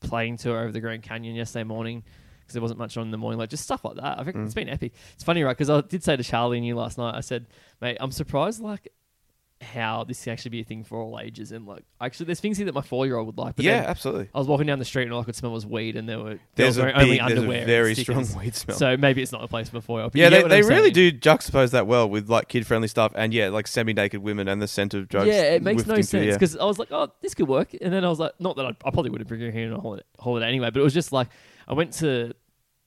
plane 0.00 0.36
tour 0.36 0.58
over 0.60 0.72
the 0.72 0.80
Grand 0.80 1.02
Canyon 1.02 1.34
yesterday 1.36 1.64
morning 1.64 2.02
because 2.40 2.54
there 2.54 2.62
wasn't 2.62 2.78
much 2.78 2.96
on 2.96 3.04
in 3.04 3.10
the 3.10 3.18
morning. 3.18 3.38
Like 3.38 3.48
just 3.50 3.64
stuff 3.64 3.84
like 3.84 3.96
that. 3.96 4.18
I 4.18 4.24
think 4.24 4.36
Mm. 4.36 4.44
it's 4.46 4.54
been 4.54 4.68
epic. 4.68 4.92
It's 5.14 5.24
funny, 5.24 5.42
right? 5.42 5.56
Because 5.56 5.70
I 5.70 5.80
did 5.82 6.02
say 6.04 6.16
to 6.16 6.22
Charlie 6.24 6.58
and 6.58 6.66
you 6.66 6.74
last 6.76 6.98
night, 6.98 7.14
I 7.14 7.20
said, 7.20 7.46
mate, 7.80 7.96
I'm 8.00 8.10
surprised 8.10 8.60
like 8.60 8.88
how 9.60 10.04
this 10.04 10.22
can 10.22 10.32
actually 10.32 10.50
be 10.50 10.60
a 10.60 10.64
thing 10.64 10.84
for 10.84 11.00
all 11.00 11.18
ages. 11.18 11.52
And 11.52 11.66
like 11.66 11.82
actually, 12.00 12.26
there's 12.26 12.40
things 12.40 12.56
here 12.56 12.66
that 12.66 12.74
my 12.74 12.80
four 12.80 13.06
year 13.06 13.16
old 13.16 13.26
would 13.26 13.38
like. 13.38 13.56
But 13.56 13.64
yeah, 13.64 13.80
then 13.80 13.90
absolutely. 13.90 14.28
I 14.34 14.38
was 14.38 14.46
walking 14.46 14.66
down 14.66 14.78
the 14.78 14.84
street 14.84 15.04
and 15.04 15.12
all 15.12 15.20
I 15.20 15.24
could 15.24 15.36
smell 15.36 15.52
was 15.52 15.66
weed, 15.66 15.96
and 15.96 16.08
there 16.08 16.18
were 16.18 16.38
There's 16.54 16.76
there 16.76 16.88
a 16.88 16.92
was 16.92 17.02
only 17.02 17.18
big, 17.18 17.26
there's 17.26 17.38
underwear, 17.38 17.62
a 17.62 17.66
very 17.66 17.94
strong 17.94 18.26
weed 18.36 18.54
smell. 18.54 18.76
So 18.76 18.96
maybe 18.96 19.22
it's 19.22 19.32
not 19.32 19.42
a 19.42 19.48
place 19.48 19.68
for 19.68 19.80
four 19.80 19.98
year 19.98 20.04
old. 20.04 20.14
yeah, 20.14 20.28
they, 20.28 20.42
they 20.42 20.62
really 20.62 20.90
do 20.90 21.10
juxtapose 21.10 21.72
that 21.72 21.86
well 21.86 22.08
with 22.08 22.28
like 22.30 22.48
kid 22.48 22.66
friendly 22.66 22.88
stuff 22.88 23.12
and 23.14 23.34
yeah, 23.34 23.48
like 23.48 23.66
semi 23.66 23.92
naked 23.92 24.22
women 24.22 24.48
and 24.48 24.62
the 24.62 24.68
scent 24.68 24.94
of 24.94 25.08
drugs. 25.08 25.28
Yeah, 25.28 25.54
it 25.54 25.62
makes 25.62 25.86
no 25.86 26.00
sense 26.00 26.34
because 26.34 26.56
I 26.56 26.64
was 26.64 26.78
like, 26.78 26.88
oh, 26.90 27.12
this 27.20 27.34
could 27.34 27.48
work, 27.48 27.74
and 27.80 27.92
then 27.92 28.04
I 28.04 28.08
was 28.08 28.20
like, 28.20 28.32
not 28.40 28.56
that 28.56 28.66
I, 28.66 28.70
I 28.70 28.90
probably 28.90 29.10
would 29.10 29.20
have 29.20 29.28
bring 29.28 29.40
her 29.40 29.50
here 29.50 29.66
on 29.72 29.74
a 29.74 29.80
holiday, 29.80 30.04
holiday 30.18 30.46
anyway, 30.46 30.70
but 30.70 30.80
it 30.80 30.84
was 30.84 30.94
just 30.94 31.12
like 31.12 31.28
I 31.66 31.74
went 31.74 31.92
to 31.94 32.32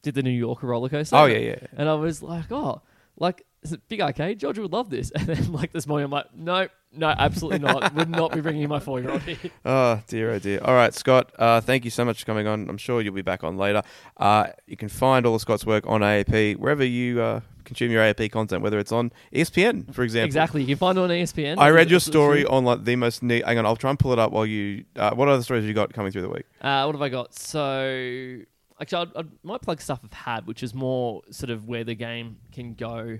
did 0.03 0.15
the 0.15 0.23
New 0.23 0.31
Yorker 0.31 0.67
roller 0.67 0.89
coaster. 0.89 1.15
Oh 1.15 1.25
yeah. 1.25 1.37
yeah. 1.37 1.67
and 1.77 1.87
I 1.87 1.93
was 1.95 2.23
like, 2.23 2.51
oh, 2.51 2.81
like 3.17 3.45
it's 3.63 3.71
a 3.71 3.77
big 3.77 4.01
arcade. 4.01 4.39
Georgia 4.39 4.61
would 4.61 4.71
love 4.71 4.89
this, 4.89 5.11
and 5.15 5.27
then 5.27 5.51
like 5.51 5.71
this 5.71 5.87
morning, 5.87 6.05
I'm 6.05 6.11
like, 6.11 6.35
no, 6.35 6.67
no, 6.93 7.07
absolutely 7.07 7.59
not. 7.59 7.93
would 7.95 8.09
not 8.09 8.33
be 8.33 8.41
bringing 8.41 8.67
my 8.67 8.79
four 8.79 8.99
year 8.99 9.11
old 9.11 9.21
here. 9.23 9.37
Oh 9.63 10.01
dear, 10.07 10.31
oh 10.31 10.39
dear. 10.39 10.59
All 10.63 10.73
right, 10.73 10.93
Scott. 10.93 11.31
Uh, 11.37 11.61
thank 11.61 11.85
you 11.85 11.91
so 11.91 12.03
much 12.03 12.21
for 12.21 12.25
coming 12.25 12.47
on. 12.47 12.69
I'm 12.69 12.77
sure 12.77 13.01
you'll 13.01 13.13
be 13.13 13.21
back 13.21 13.43
on 13.43 13.57
later. 13.57 13.83
Uh, 14.17 14.47
you 14.67 14.77
can 14.77 14.89
find 14.89 15.25
all 15.25 15.35
of 15.35 15.41
Scott's 15.41 15.65
work 15.65 15.85
on 15.87 16.01
AAP 16.01 16.57
wherever 16.57 16.83
you 16.83 17.21
uh, 17.21 17.41
consume 17.63 17.91
your 17.91 18.03
AAP 18.03 18.31
content, 18.31 18.63
whether 18.63 18.79
it's 18.79 18.91
on 18.91 19.11
ESPN, 19.33 19.93
for 19.93 20.03
example. 20.03 20.25
Exactly, 20.25 20.61
you 20.61 20.67
can 20.67 20.77
find 20.77 20.97
it 20.97 21.01
on 21.01 21.09
ESPN. 21.09 21.57
I 21.57 21.69
read 21.69 21.89
your 21.91 21.99
story 21.99 22.45
on 22.45 22.65
like 22.65 22.83
the 22.83 22.95
most 22.95 23.21
neat. 23.23 23.45
Hang 23.45 23.59
on, 23.59 23.65
I'll 23.65 23.75
try 23.75 23.91
and 23.91 23.99
pull 23.99 24.11
it 24.13 24.19
up 24.19 24.31
while 24.31 24.45
you. 24.45 24.85
Uh, 24.95 25.13
what 25.13 25.27
other 25.27 25.43
stories 25.43 25.63
have 25.63 25.67
you 25.67 25.75
got 25.75 25.93
coming 25.93 26.11
through 26.11 26.23
the 26.23 26.29
week? 26.29 26.45
Uh, 26.61 26.83
what 26.85 26.95
have 26.95 27.01
I 27.01 27.09
got? 27.09 27.35
So, 27.35 28.39
actually, 28.81 29.11
I 29.15 29.23
might 29.43 29.61
plug 29.61 29.81
stuff 29.81 29.99
I've 30.03 30.13
had, 30.13 30.47
which 30.47 30.63
is 30.63 30.73
more 30.73 31.21
sort 31.29 31.51
of 31.51 31.67
where 31.67 31.83
the 31.83 31.95
game 31.95 32.37
can 32.51 32.73
go 32.73 33.19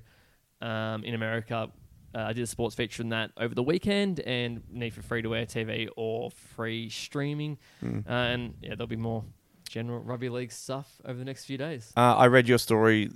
um, 0.61 1.03
in 1.03 1.13
America. 1.13 1.69
Uh, 2.13 2.19
I 2.19 2.33
did 2.33 2.41
a 2.41 2.47
sports 2.47 2.75
feature 2.75 3.01
in 3.01 3.09
that 3.09 3.31
over 3.37 3.55
the 3.55 3.63
weekend, 3.63 4.19
and 4.19 4.61
need 4.69 4.93
for 4.93 5.01
free 5.01 5.21
to 5.21 5.35
air 5.35 5.45
TV 5.45 5.87
or 5.95 6.29
free 6.31 6.89
streaming. 6.89 7.57
Hmm. 7.79 7.99
Uh, 8.07 8.11
and 8.11 8.53
yeah, 8.61 8.69
there'll 8.71 8.87
be 8.87 8.95
more 8.97 9.23
general 9.69 9.99
rugby 9.99 10.27
league 10.29 10.51
stuff 10.51 10.99
over 11.05 11.17
the 11.17 11.23
next 11.23 11.45
few 11.45 11.57
days. 11.57 11.93
Uh, 11.95 12.15
I 12.15 12.27
read 12.27 12.49
your 12.49 12.57
story 12.57 13.09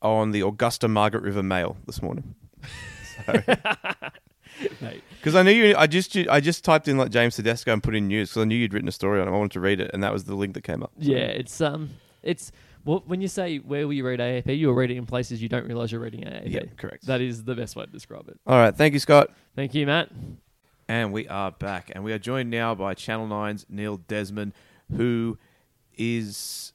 on 0.00 0.30
the 0.30 0.40
Augusta 0.40 0.88
Margaret 0.88 1.22
River 1.22 1.42
Mail 1.42 1.76
this 1.86 2.00
morning. 2.02 2.34
Because 5.18 5.34
I 5.34 5.42
knew 5.42 5.52
you, 5.52 5.74
I 5.76 5.86
just 5.86 6.16
I 6.16 6.40
just 6.40 6.64
typed 6.64 6.88
in 6.88 6.98
like 6.98 7.10
James 7.10 7.36
Tedesco 7.36 7.72
and 7.72 7.82
put 7.82 7.94
in 7.94 8.08
news 8.08 8.30
because 8.30 8.42
I 8.42 8.44
knew 8.44 8.56
you'd 8.56 8.74
written 8.74 8.88
a 8.88 8.92
story 8.92 9.20
on 9.20 9.28
it. 9.28 9.30
I 9.30 9.34
wanted 9.34 9.52
to 9.52 9.60
read 9.60 9.80
it, 9.80 9.90
and 9.94 10.02
that 10.02 10.12
was 10.12 10.24
the 10.24 10.34
link 10.34 10.54
that 10.54 10.62
came 10.62 10.82
up. 10.82 10.92
yeah, 10.98 11.18
it's 11.18 11.60
um, 11.60 11.90
it's 12.22 12.52
well, 12.84 13.02
when 13.06 13.20
you 13.20 13.28
say 13.28 13.58
where 13.58 13.86
will 13.86 13.94
you 13.94 14.06
read 14.06 14.20
AAP, 14.20 14.58
you're 14.58 14.74
reading 14.74 14.96
in 14.96 15.06
places 15.06 15.42
you 15.42 15.48
don't 15.48 15.66
realize 15.66 15.92
you're 15.92 16.00
reading 16.00 16.22
AAP. 16.22 16.50
Yeah, 16.50 16.62
correct. 16.76 17.06
That 17.06 17.20
is 17.20 17.44
the 17.44 17.54
best 17.54 17.76
way 17.76 17.84
to 17.84 17.90
describe 17.90 18.28
it. 18.28 18.38
All 18.46 18.56
right, 18.56 18.74
thank 18.74 18.94
you, 18.94 19.00
Scott. 19.00 19.30
Thank 19.54 19.74
you, 19.74 19.86
Matt. 19.86 20.10
And 20.88 21.12
we 21.12 21.28
are 21.28 21.52
back, 21.52 21.92
and 21.94 22.02
we 22.02 22.12
are 22.12 22.18
joined 22.18 22.50
now 22.50 22.74
by 22.74 22.94
Channel 22.94 23.28
9's 23.28 23.66
Neil 23.68 23.98
Dessmann, 23.98 24.52
who 24.96 25.38
is 25.96 26.72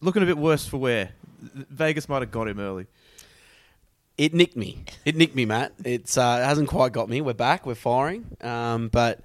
looking 0.00 0.22
a 0.22 0.26
bit 0.26 0.38
worse 0.38 0.66
for 0.66 0.76
wear. 0.76 1.10
Vegas 1.40 2.08
might 2.08 2.22
have 2.22 2.30
got 2.30 2.46
him 2.48 2.60
early. 2.60 2.86
It 4.16 4.34
nicked 4.34 4.56
me. 4.56 4.84
It 5.04 5.16
nicked 5.16 5.34
me, 5.34 5.44
Matt. 5.44 5.72
It's 5.84 6.18
uh, 6.18 6.40
it 6.42 6.46
hasn't 6.46 6.68
quite 6.68 6.92
got 6.92 7.08
me. 7.08 7.20
We're 7.20 7.34
back. 7.34 7.66
We're 7.66 7.76
firing. 7.76 8.36
Um, 8.40 8.88
but 8.88 9.20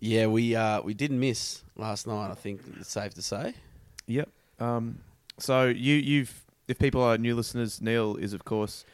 yeah, 0.00 0.26
we 0.26 0.56
uh, 0.56 0.80
we 0.82 0.94
did 0.94 1.10
miss 1.10 1.62
last 1.76 2.06
night. 2.06 2.30
I 2.30 2.34
think 2.34 2.62
it's 2.80 2.90
safe 2.90 3.14
to 3.14 3.22
say. 3.22 3.54
Yep. 4.06 4.28
Um, 4.58 5.00
so 5.38 5.66
you 5.66 5.94
you've 5.94 6.44
if 6.68 6.78
people 6.78 7.02
are 7.02 7.18
new 7.18 7.34
listeners, 7.34 7.80
Neil 7.80 8.16
is 8.16 8.32
of 8.32 8.44
course 8.44 8.84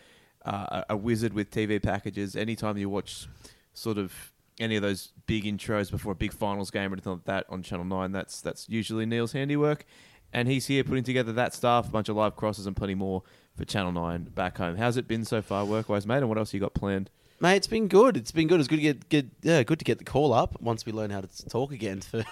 uh, 0.45 0.83
a 0.89 0.97
wizard 0.97 1.33
with 1.33 1.51
TV 1.51 1.83
packages. 1.83 2.37
Anytime 2.37 2.79
you 2.79 2.89
watch 2.89 3.27
sort 3.75 3.99
of 3.99 4.33
any 4.61 4.77
of 4.77 4.83
those 4.83 5.13
big 5.27 5.45
intros 5.45 5.91
before 5.91 6.13
a 6.13 6.17
big 6.17 6.33
finals 6.33 6.71
game 6.71 6.91
or 6.91 6.95
anything 6.95 7.13
like 7.13 7.25
that 7.25 7.47
on 7.49 7.63
Channel 7.63 7.85
Nine, 7.85 8.13
that's 8.13 8.41
that's 8.41 8.69
usually 8.69 9.07
Neil's 9.07 9.33
handiwork. 9.33 9.85
And 10.33 10.47
he's 10.47 10.67
here 10.67 10.85
putting 10.85 11.05
together 11.05 11.33
that 11.33 11.55
stuff, 11.55 11.89
a 11.89 11.91
bunch 11.91 12.11
of 12.11 12.17
live 12.17 12.37
crosses, 12.37 12.67
and 12.67 12.77
plenty 12.77 12.95
more 12.95 13.23
for 13.57 13.65
Channel 13.65 13.93
Nine 13.93 14.25
back 14.25 14.59
home. 14.59 14.77
How's 14.77 14.99
it 14.99 15.09
been 15.09 15.25
so 15.25 15.41
far, 15.41 15.65
work-wise, 15.65 16.07
mate? 16.07 16.19
And 16.19 16.29
what 16.29 16.37
else 16.37 16.53
you 16.53 16.61
got 16.61 16.75
planned? 16.75 17.09
Mate, 17.41 17.57
it's 17.57 17.67
been 17.67 17.89
good. 17.89 18.17
It's 18.17 18.33
been 18.33 18.47
good. 18.47 18.61
It's 18.61 18.69
good 18.69 18.77
to 18.77 18.83
get, 18.83 19.09
get 19.09 19.27
yeah, 19.43 19.63
good 19.63 19.79
to 19.79 19.85
get 19.85 19.99
the 19.99 20.05
call 20.05 20.35
up 20.35 20.61
once 20.61 20.85
we 20.85 20.93
learn 20.93 21.11
how 21.11 21.21
to 21.23 21.49
talk 21.49 21.73
again 21.73 22.01
for, 22.01 22.25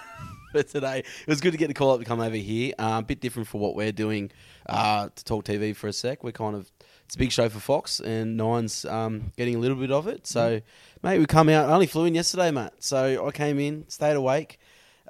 for 0.51 0.63
today. 0.63 0.99
It 0.99 1.27
was 1.27 1.41
good 1.41 1.51
to 1.51 1.57
get 1.57 1.67
the 1.67 1.73
call 1.73 1.91
up 1.91 1.99
to 1.99 2.05
come 2.05 2.19
over 2.19 2.35
here. 2.35 2.73
Uh, 2.77 2.97
a 2.99 3.01
bit 3.03 3.19
different 3.19 3.47
for 3.47 3.59
what 3.59 3.75
we're 3.75 3.91
doing 3.91 4.31
uh, 4.67 5.09
to 5.13 5.23
talk 5.23 5.45
TV 5.45 5.75
for 5.75 5.87
a 5.87 5.93
sec. 5.93 6.23
We're 6.23 6.31
kind 6.31 6.55
of 6.55 6.71
it's 7.05 7.15
a 7.15 7.17
big 7.17 7.31
show 7.31 7.47
for 7.47 7.59
Fox, 7.59 7.99
and 7.99 8.35
Nine's 8.35 8.83
um, 8.85 9.31
getting 9.37 9.55
a 9.55 9.59
little 9.59 9.77
bit 9.77 9.91
of 9.91 10.07
it. 10.07 10.27
So, 10.27 10.59
mate, 11.03 11.19
we 11.19 11.25
come 11.25 11.47
out. 11.47 11.69
I 11.69 11.73
only 11.73 11.87
flew 11.87 12.03
in 12.05 12.15
yesterday, 12.15 12.51
Matt. 12.51 12.73
So 12.83 13.25
I 13.25 13.31
came 13.31 13.59
in, 13.59 13.85
stayed 13.87 14.15
awake, 14.15 14.59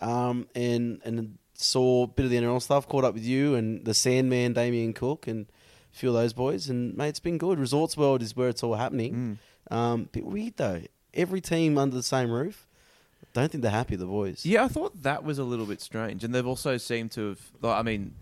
um, 0.02 0.48
and 0.54 1.02
and 1.04 1.38
saw 1.56 2.04
a 2.04 2.08
bit 2.08 2.26
of 2.26 2.32
the 2.32 2.38
NRL 2.38 2.62
stuff. 2.62 2.88
Caught 2.88 3.04
up 3.04 3.14
with 3.16 3.26
you 3.26 3.56
and 3.56 3.84
the 3.84 3.94
Sandman, 3.94 4.54
Damien 4.54 4.94
Cook, 4.94 5.28
and 5.28 5.48
a 5.94 5.98
few 5.98 6.10
of 6.10 6.16
those 6.16 6.34
boys. 6.34 6.70
And 6.70 6.96
mate, 6.96 7.10
it's 7.10 7.20
been 7.20 7.40
good. 7.40 7.58
Resorts 7.58 7.98
World 7.98 8.22
is 8.22 8.36
where 8.36 8.50
it's 8.50 8.62
all 8.62 8.76
happening. 8.76 9.40
Um, 9.72 10.10
bit 10.12 10.26
weird 10.26 10.58
though. 10.58 10.82
Every 11.14 11.42
team 11.42 11.80
under 11.80 11.96
the 11.96 12.04
same 12.04 12.30
roof. 12.30 12.67
Don't 13.34 13.52
think 13.52 13.62
they're 13.62 13.72
happy. 13.72 13.96
The 13.96 14.06
boys. 14.06 14.46
Yeah, 14.46 14.64
I 14.64 14.68
thought 14.68 15.04
that 15.04 15.24
was 15.24 15.38
a 15.38 15.44
little 15.44 15.66
bit 15.66 15.82
strange, 15.82 16.24
and 16.24 16.34
they've 16.34 16.48
also 16.48 16.78
seemed 16.78 17.12
to 17.12 17.30
have. 17.30 17.42
like, 17.62 17.78
I 17.78 17.82
mean, 17.84 18.16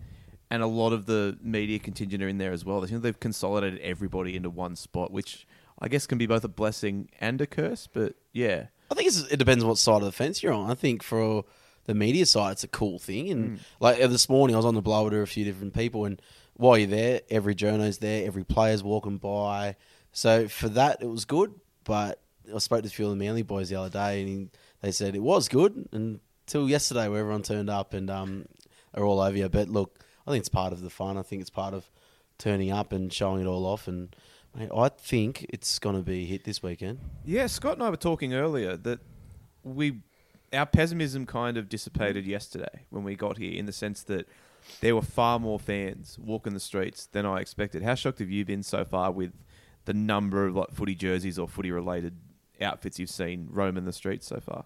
and 0.50 0.62
a 0.62 0.66
lot 0.66 0.92
of 0.92 1.06
the 1.06 1.38
media 1.42 1.78
contingent 1.78 2.22
are 2.22 2.28
in 2.28 2.38
there 2.38 2.52
as 2.52 2.64
well. 2.64 2.80
They 2.80 2.88
seem 2.88 3.00
they've 3.00 3.18
consolidated 3.18 3.80
everybody 3.80 4.36
into 4.36 4.50
one 4.50 4.76
spot, 4.76 5.10
which 5.10 5.46
I 5.78 5.88
guess 5.88 6.06
can 6.06 6.18
be 6.18 6.26
both 6.26 6.44
a 6.44 6.48
blessing 6.48 7.08
and 7.20 7.40
a 7.40 7.46
curse. 7.46 7.88
But 7.92 8.14
yeah, 8.32 8.66
I 8.90 8.94
think 8.94 9.08
it's, 9.08 9.22
it 9.30 9.38
depends 9.38 9.64
on 9.64 9.68
what 9.68 9.78
side 9.78 9.96
of 9.96 10.04
the 10.04 10.12
fence 10.12 10.42
you're 10.42 10.52
on. 10.52 10.70
I 10.70 10.74
think 10.74 11.02
for 11.02 11.44
the 11.84 11.94
media 11.94 12.26
side, 12.26 12.52
it's 12.52 12.64
a 12.64 12.68
cool 12.68 12.98
thing. 12.98 13.30
And 13.30 13.60
like 13.80 14.00
uh, 14.00 14.06
this 14.06 14.28
morning, 14.28 14.54
I 14.54 14.58
was 14.58 14.66
on 14.66 14.74
the 14.74 14.82
blower 14.82 15.10
to 15.10 15.18
a 15.18 15.26
few 15.26 15.44
different 15.44 15.74
people, 15.74 16.04
and 16.04 16.20
while 16.54 16.78
you're 16.78 16.88
there, 16.88 17.20
every 17.30 17.54
journo's 17.54 17.98
there, 17.98 18.26
every 18.26 18.44
player's 18.44 18.82
walking 18.82 19.18
by. 19.18 19.76
So 20.12 20.48
for 20.48 20.68
that, 20.70 21.02
it 21.02 21.08
was 21.08 21.24
good. 21.24 21.54
But 21.84 22.20
I 22.54 22.58
spoke 22.58 22.82
to 22.82 22.88
a 22.88 22.90
few 22.90 23.06
of 23.06 23.10
the 23.10 23.16
Manly 23.16 23.42
boys 23.42 23.68
the 23.68 23.76
other 23.76 23.90
day, 23.90 24.20
and 24.20 24.28
he, 24.28 24.48
they 24.80 24.92
said 24.92 25.14
it 25.14 25.22
was 25.22 25.48
good 25.48 25.88
until 25.92 26.68
yesterday, 26.68 27.08
where 27.08 27.20
everyone 27.20 27.42
turned 27.42 27.70
up 27.70 27.94
and 27.94 28.10
um, 28.10 28.46
are 28.94 29.04
all 29.04 29.20
over 29.20 29.36
you. 29.36 29.48
But 29.48 29.68
look, 29.68 30.04
I 30.26 30.30
think 30.30 30.40
it's 30.40 30.48
part 30.48 30.72
of 30.72 30.82
the 30.82 30.90
fun. 30.90 31.16
I 31.16 31.22
think 31.22 31.40
it's 31.40 31.50
part 31.50 31.74
of 31.74 31.90
turning 32.38 32.70
up 32.70 32.92
and 32.92 33.12
showing 33.12 33.42
it 33.42 33.46
all 33.46 33.66
off. 33.66 33.88
And 33.88 34.14
mate, 34.54 34.70
I 34.74 34.88
think 34.88 35.46
it's 35.48 35.78
going 35.78 35.96
to 35.96 36.02
be 36.02 36.22
a 36.22 36.26
hit 36.26 36.44
this 36.44 36.62
weekend. 36.62 37.00
Yeah, 37.24 37.46
Scott 37.46 37.74
and 37.74 37.82
I 37.82 37.90
were 37.90 37.96
talking 37.96 38.34
earlier 38.34 38.76
that 38.76 39.00
we 39.62 40.00
our 40.52 40.66
pessimism 40.66 41.26
kind 41.26 41.56
of 41.56 41.68
dissipated 41.68 42.24
yesterday 42.24 42.84
when 42.90 43.02
we 43.02 43.16
got 43.16 43.36
here, 43.38 43.58
in 43.58 43.66
the 43.66 43.72
sense 43.72 44.02
that 44.04 44.28
there 44.80 44.94
were 44.94 45.02
far 45.02 45.38
more 45.38 45.58
fans 45.58 46.18
walking 46.18 46.54
the 46.54 46.60
streets 46.60 47.06
than 47.06 47.26
I 47.26 47.40
expected. 47.40 47.82
How 47.82 47.94
shocked 47.94 48.20
have 48.20 48.30
you 48.30 48.44
been 48.44 48.62
so 48.62 48.84
far 48.84 49.10
with 49.10 49.32
the 49.84 49.94
number 49.94 50.46
of 50.46 50.56
like 50.56 50.72
footy 50.72 50.94
jerseys 50.94 51.38
or 51.38 51.48
footy 51.48 51.70
related 51.70 52.16
outfits 52.60 52.98
you've 52.98 53.10
seen 53.10 53.48
roaming 53.50 53.84
the 53.84 53.92
streets 53.92 54.26
so 54.26 54.40
far? 54.40 54.64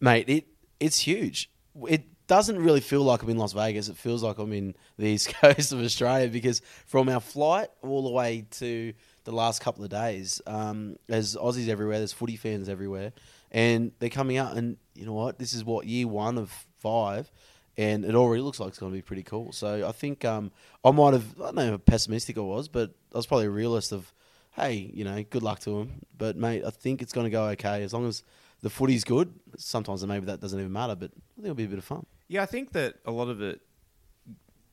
mate. 0.00 0.28
It 0.28 0.46
it's 0.80 1.00
huge. 1.00 1.50
It 1.88 2.04
doesn't 2.26 2.58
really 2.58 2.80
feel 2.80 3.02
like 3.02 3.22
I'm 3.22 3.30
in 3.30 3.38
Las 3.38 3.52
Vegas. 3.52 3.88
It 3.88 3.96
feels 3.96 4.22
like 4.22 4.38
I'm 4.38 4.52
in 4.52 4.74
the 4.96 5.06
east 5.08 5.34
coast 5.34 5.72
of 5.72 5.80
Australia 5.80 6.28
because 6.28 6.60
from 6.86 7.08
our 7.08 7.20
flight 7.20 7.68
all 7.82 8.02
the 8.02 8.10
way 8.10 8.46
to 8.52 8.92
the 9.24 9.32
last 9.32 9.60
couple 9.60 9.84
of 9.84 9.90
days, 9.90 10.40
um, 10.46 10.96
there's 11.06 11.36
Aussies 11.36 11.68
everywhere. 11.68 11.98
There's 11.98 12.12
footy 12.12 12.36
fans 12.36 12.68
everywhere, 12.68 13.12
and 13.50 13.92
they're 13.98 14.10
coming 14.10 14.36
out. 14.36 14.56
And 14.56 14.76
you 14.94 15.06
know 15.06 15.14
what? 15.14 15.38
This 15.38 15.52
is 15.52 15.64
what 15.64 15.86
year 15.86 16.06
one 16.06 16.38
of 16.38 16.50
five. 16.78 17.30
And 17.76 18.04
it 18.04 18.16
already 18.16 18.42
looks 18.42 18.58
like 18.58 18.70
it's 18.70 18.78
going 18.80 18.90
to 18.90 18.96
be 18.96 19.02
pretty 19.02 19.22
cool. 19.22 19.52
So 19.52 19.86
I 19.86 19.92
think 19.92 20.24
um, 20.24 20.50
I 20.84 20.90
might 20.90 21.12
have, 21.12 21.36
I 21.40 21.44
don't 21.44 21.54
know 21.54 21.70
how 21.70 21.76
pessimistic 21.76 22.36
I 22.36 22.40
was, 22.40 22.66
but 22.66 22.90
I 23.14 23.16
was 23.16 23.26
probably 23.26 23.46
a 23.46 23.50
realist 23.50 23.92
of, 23.92 24.12
hey, 24.58 24.90
you 24.92 25.04
know, 25.04 25.22
good 25.30 25.42
luck 25.42 25.60
to 25.60 25.80
him. 25.80 26.00
But, 26.16 26.36
mate, 26.36 26.64
I 26.66 26.70
think 26.70 27.02
it's 27.02 27.12
going 27.12 27.24
to 27.24 27.30
go 27.30 27.44
okay. 27.48 27.82
As 27.82 27.92
long 27.92 28.06
as 28.06 28.22
the 28.62 28.70
footy's 28.70 29.04
good, 29.04 29.32
sometimes 29.56 30.04
maybe 30.04 30.26
that 30.26 30.40
doesn't 30.40 30.58
even 30.58 30.72
matter, 30.72 30.94
but 30.94 31.10
I 31.14 31.34
think 31.36 31.44
it'll 31.44 31.54
be 31.54 31.64
a 31.64 31.68
bit 31.68 31.78
of 31.78 31.84
fun. 31.84 32.06
Yeah, 32.26 32.42
I 32.42 32.46
think 32.46 32.72
that 32.72 32.96
a 33.04 33.10
lot 33.10 33.28
of 33.28 33.40
it 33.40 33.60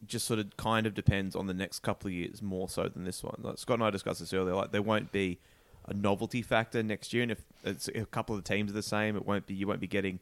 just 0.06 0.26
sort 0.26 0.40
of 0.40 0.56
kind 0.58 0.86
of 0.86 0.94
depends 0.94 1.36
on 1.36 1.48
the 1.48 1.54
next 1.54 1.80
couple 1.80 2.08
of 2.08 2.14
years 2.14 2.42
more 2.42 2.70
so 2.70 2.88
than 2.88 3.04
this 3.04 3.24
one. 3.24 3.40
Like 3.42 3.58
Scott 3.58 3.76
and 3.76 3.84
I 3.84 3.90
discussed 3.90 4.20
this 4.20 4.34
earlier. 4.34 4.56
Like 4.56 4.72
there 4.72 4.82
won't 4.82 5.12
be 5.12 5.40
a 5.88 5.94
novelty 5.94 6.42
factor 6.42 6.82
next 6.84 7.14
year, 7.14 7.24
and 7.24 7.32
if 7.32 7.44
it's 7.64 7.88
a 7.88 8.06
couple 8.06 8.36
of 8.36 8.44
the 8.44 8.48
teams 8.48 8.72
are 8.72 8.76
the 8.76 8.84
same, 8.84 9.16
it 9.16 9.26
won't 9.26 9.46
be. 9.46 9.54
You 9.54 9.68
won't 9.68 9.80
be 9.80 9.88
getting 9.88 10.20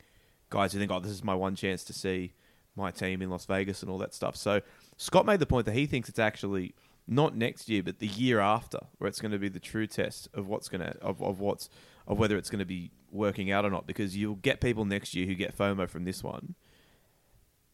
guys 0.50 0.74
who 0.74 0.80
think, 0.80 0.92
"Oh, 0.92 1.00
this 1.00 1.12
is 1.12 1.24
my 1.24 1.36
one 1.36 1.56
chance 1.56 1.84
to 1.86 1.94
see 1.94 2.34
my 2.76 2.92
team 2.92 3.22
in 3.22 3.30
Las 3.30 3.46
Vegas 3.46 3.82
and 3.82 3.90
all 3.90 3.98
that 4.00 4.14
stuff." 4.14 4.36
So 4.36 4.62
Scott 4.98 5.26
made 5.26 5.40
the 5.40 5.46
point 5.46 5.66
that 5.66 5.74
he 5.74 5.86
thinks 5.86 6.10
it's 6.10 6.20
actually 6.20 6.76
not 7.08 7.36
next 7.36 7.68
year, 7.70 7.84
but 7.84 8.00
the 8.00 8.08
year 8.08 8.40
after, 8.40 8.80
where 8.98 9.08
it's 9.08 9.20
going 9.20 9.32
to 9.32 9.40
be 9.40 9.50
the 9.50 9.60
true 9.60 9.88
test 9.88 10.30
of 10.34 10.48
what's 10.48 10.70
going 10.70 10.82
to 10.82 10.98
of, 11.02 11.22
of 11.22 11.40
what's 11.40 11.70
of 12.08 12.18
whether 12.20 12.38
it's 12.38 12.50
going 12.50 12.60
to 12.60 12.66
be 12.66 12.92
working 13.12 13.52
out 13.52 13.66
or 13.66 13.70
not. 13.70 13.86
Because 13.88 14.16
you'll 14.16 14.36
get 14.36 14.62
people 14.62 14.86
next 14.86 15.16
year 15.16 15.26
who 15.26 15.36
get 15.36 15.58
FOMO 15.58 15.90
from 15.90 16.04
this 16.06 16.24
one, 16.24 16.56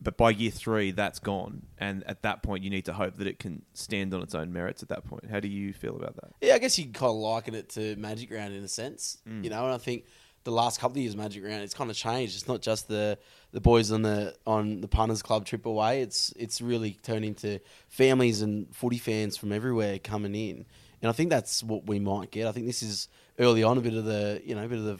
but 0.01 0.15
by 0.17 0.29
year 0.31 0.51
three, 0.51 0.91
that's 0.91 1.19
gone, 1.19 1.63
and 1.77 2.03
at 2.05 2.21
that 2.21 2.41
point, 2.41 2.63
you 2.63 2.69
need 2.69 2.85
to 2.85 2.93
hope 2.93 3.17
that 3.17 3.27
it 3.27 3.37
can 3.37 3.63
stand 3.73 4.13
on 4.13 4.21
its 4.21 4.33
own 4.33 4.53
merits. 4.53 4.81
At 4.81 4.89
that 4.89 5.03
point, 5.05 5.29
how 5.29 5.39
do 5.41 5.47
you 5.49 5.73
feel 5.73 5.95
about 5.97 6.15
that? 6.15 6.31
Yeah, 6.41 6.53
I 6.55 6.59
guess 6.59 6.79
you 6.79 6.85
kind 6.85 7.09
of 7.11 7.15
liken 7.17 7.53
it 7.53 7.69
to 7.71 7.95
Magic 7.97 8.31
Round 8.31 8.53
in 8.53 8.63
a 8.63 8.67
sense, 8.69 9.17
Mm. 9.27 9.43
you 9.43 9.49
know. 9.49 9.65
And 9.65 9.73
I 9.73 9.77
think 9.77 10.05
the 10.43 10.51
last 10.51 10.79
couple 10.79 10.97
of 10.97 11.01
years 11.03 11.15
Magic 11.15 11.43
Round, 11.43 11.61
it's 11.61 11.73
kind 11.73 11.89
of 11.89 11.95
changed. 11.95 12.35
It's 12.35 12.47
not 12.47 12.61
just 12.61 12.87
the 12.87 13.17
the 13.51 13.61
boys 13.61 13.91
on 13.91 14.01
the 14.03 14.35
on 14.47 14.81
the 14.81 14.87
punters 14.87 15.21
club 15.21 15.45
trip 15.45 15.65
away. 15.65 16.01
It's 16.01 16.31
it's 16.35 16.61
really 16.61 16.97
turned 17.03 17.25
into 17.25 17.59
families 17.87 18.41
and 18.41 18.73
footy 18.75 18.97
fans 18.97 19.37
from 19.37 19.51
everywhere 19.51 19.99
coming 19.99 20.35
in, 20.35 20.65
and 21.01 21.09
I 21.09 21.11
think 21.13 21.29
that's 21.29 21.63
what 21.63 21.87
we 21.87 21.99
might 21.99 22.31
get. 22.31 22.47
I 22.47 22.51
think 22.51 22.65
this 22.67 22.81
is 22.83 23.07
early 23.37 23.63
on 23.63 23.77
a 23.77 23.81
bit 23.81 23.93
of 23.93 24.05
the 24.05 24.41
you 24.45 24.55
know 24.55 24.63
a 24.65 24.67
bit 24.67 24.79
of 24.79 24.85
the 24.85 24.99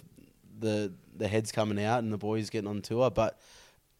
the 0.60 0.94
the 1.16 1.28
heads 1.28 1.52
coming 1.52 1.84
out 1.84 2.04
and 2.04 2.12
the 2.12 2.18
boys 2.18 2.50
getting 2.50 2.70
on 2.70 2.82
tour, 2.82 3.10
but 3.10 3.40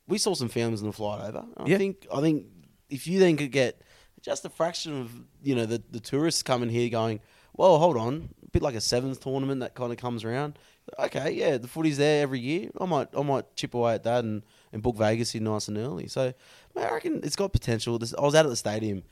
we 0.08 0.18
saw 0.18 0.34
some 0.34 0.50
families 0.50 0.82
on 0.82 0.88
the 0.88 0.94
flight 0.94 1.22
over. 1.30 1.46
I 1.58 1.68
Yeah. 1.68 1.78
think 1.78 2.08
I 2.14 2.22
think 2.22 2.46
if 2.90 3.08
you 3.08 3.20
then 3.20 3.38
could 3.38 3.52
get 3.52 3.82
just 4.22 4.44
a 4.44 4.50
fraction 4.50 5.00
of 5.02 5.12
you 5.44 5.56
know 5.56 5.66
the 5.66 5.82
the 5.92 6.00
tourists 6.00 6.44
coming 6.44 6.70
here 6.70 6.90
going, 6.90 7.20
well, 7.54 7.78
hold 7.78 7.98
on, 7.98 8.30
a 8.46 8.50
bit 8.52 8.62
like 8.62 8.76
a 8.76 8.82
sevens 8.82 9.18
tournament 9.20 9.62
that 9.62 9.76
kind 9.76 9.92
of 9.92 9.98
comes 9.98 10.24
around. 10.24 10.58
Okay, 10.98 11.32
yeah, 11.32 11.58
the 11.58 11.68
footy's 11.68 11.98
there 11.98 12.24
every 12.24 12.40
year. 12.40 12.70
I 12.80 12.86
might 12.86 13.10
I 13.18 13.22
might 13.22 13.56
chip 13.56 13.74
away 13.74 13.94
at 13.96 14.04
that 14.04 14.24
and, 14.24 14.44
and 14.74 14.82
book 14.82 14.96
Vegas 14.98 15.36
in 15.36 15.44
nice 15.44 15.68
and 15.68 15.78
early. 15.78 16.08
So 16.08 16.34
mate, 16.76 16.86
I 16.86 16.94
reckon 16.94 17.22
it's 17.24 17.36
got 17.36 17.52
potential. 17.54 18.00
This, 18.00 18.14
I 18.18 18.22
was 18.22 18.36
out 18.36 18.46
at 18.46 18.50
the 18.50 18.56
stadium 18.56 19.04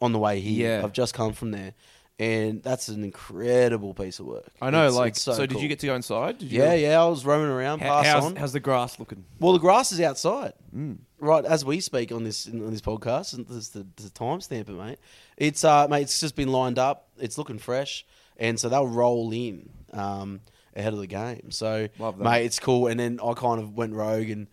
on 0.00 0.12
the 0.12 0.18
way 0.18 0.40
here. 0.40 0.78
Yeah. 0.78 0.84
I've 0.84 0.92
just 0.92 1.14
come 1.14 1.32
from 1.32 1.50
there, 1.52 1.74
and 2.18 2.62
that's 2.62 2.88
an 2.88 3.04
incredible 3.04 3.94
piece 3.94 4.18
of 4.20 4.26
work. 4.26 4.48
I 4.60 4.70
know, 4.70 4.82
It's- 4.86 4.94
like, 4.96 5.12
it's 5.12 5.22
so, 5.22 5.36
did 5.38 5.52
cool. 5.52 5.62
you 5.62 5.68
get 5.68 5.78
to 5.80 5.86
go 5.86 5.94
inside? 5.94 6.38
Did 6.38 6.50
you 6.52 6.60
Yeah, 6.60 6.74
yeah. 6.74 7.02
I 7.02 7.06
was 7.06 7.24
roaming 7.24 7.48
around, 7.50 7.80
How, 7.80 8.02
how's, 8.02 8.24
on. 8.24 8.36
how's 8.36 8.52
the 8.52 8.60
grass 8.60 8.98
looking? 8.98 9.24
Well, 9.40 9.52
the 9.52 9.58
grass 9.60 9.92
is 9.92 10.00
outside, 10.00 10.52
Mm. 10.76 10.98
right 11.20 11.44
as 11.44 11.64
we 11.64 11.80
speak 11.80 12.10
on 12.12 12.24
this 12.24 12.48
on 12.48 12.70
this 12.70 12.80
podcast, 12.80 13.34
and 13.34 13.46
this 13.46 13.56
is 13.56 13.68
the, 13.70 13.86
the 13.96 14.10
timestamp 14.10 14.68
it, 14.68 14.70
mate. 14.70 14.98
It's 15.36 15.62
uh, 15.64 15.86
mate, 15.88 16.02
it's 16.02 16.18
just 16.20 16.34
been 16.36 16.48
lined 16.50 16.78
up. 16.78 17.08
It's 17.18 17.38
looking 17.38 17.58
fresh, 17.58 18.04
and 18.36 18.58
so 18.58 18.68
they'll 18.68 18.86
roll 18.88 19.32
in 19.32 19.70
um, 19.92 20.40
ahead 20.74 20.92
of 20.92 20.98
the 21.00 21.06
game. 21.06 21.50
So, 21.50 21.88
mate, 22.18 22.44
it's 22.44 22.58
cool. 22.58 22.86
And 22.86 22.98
then 22.98 23.18
I 23.22 23.32
kind 23.34 23.60
of 23.60 23.74
went 23.76 23.94
rogue 23.94 24.30
and 24.30 24.46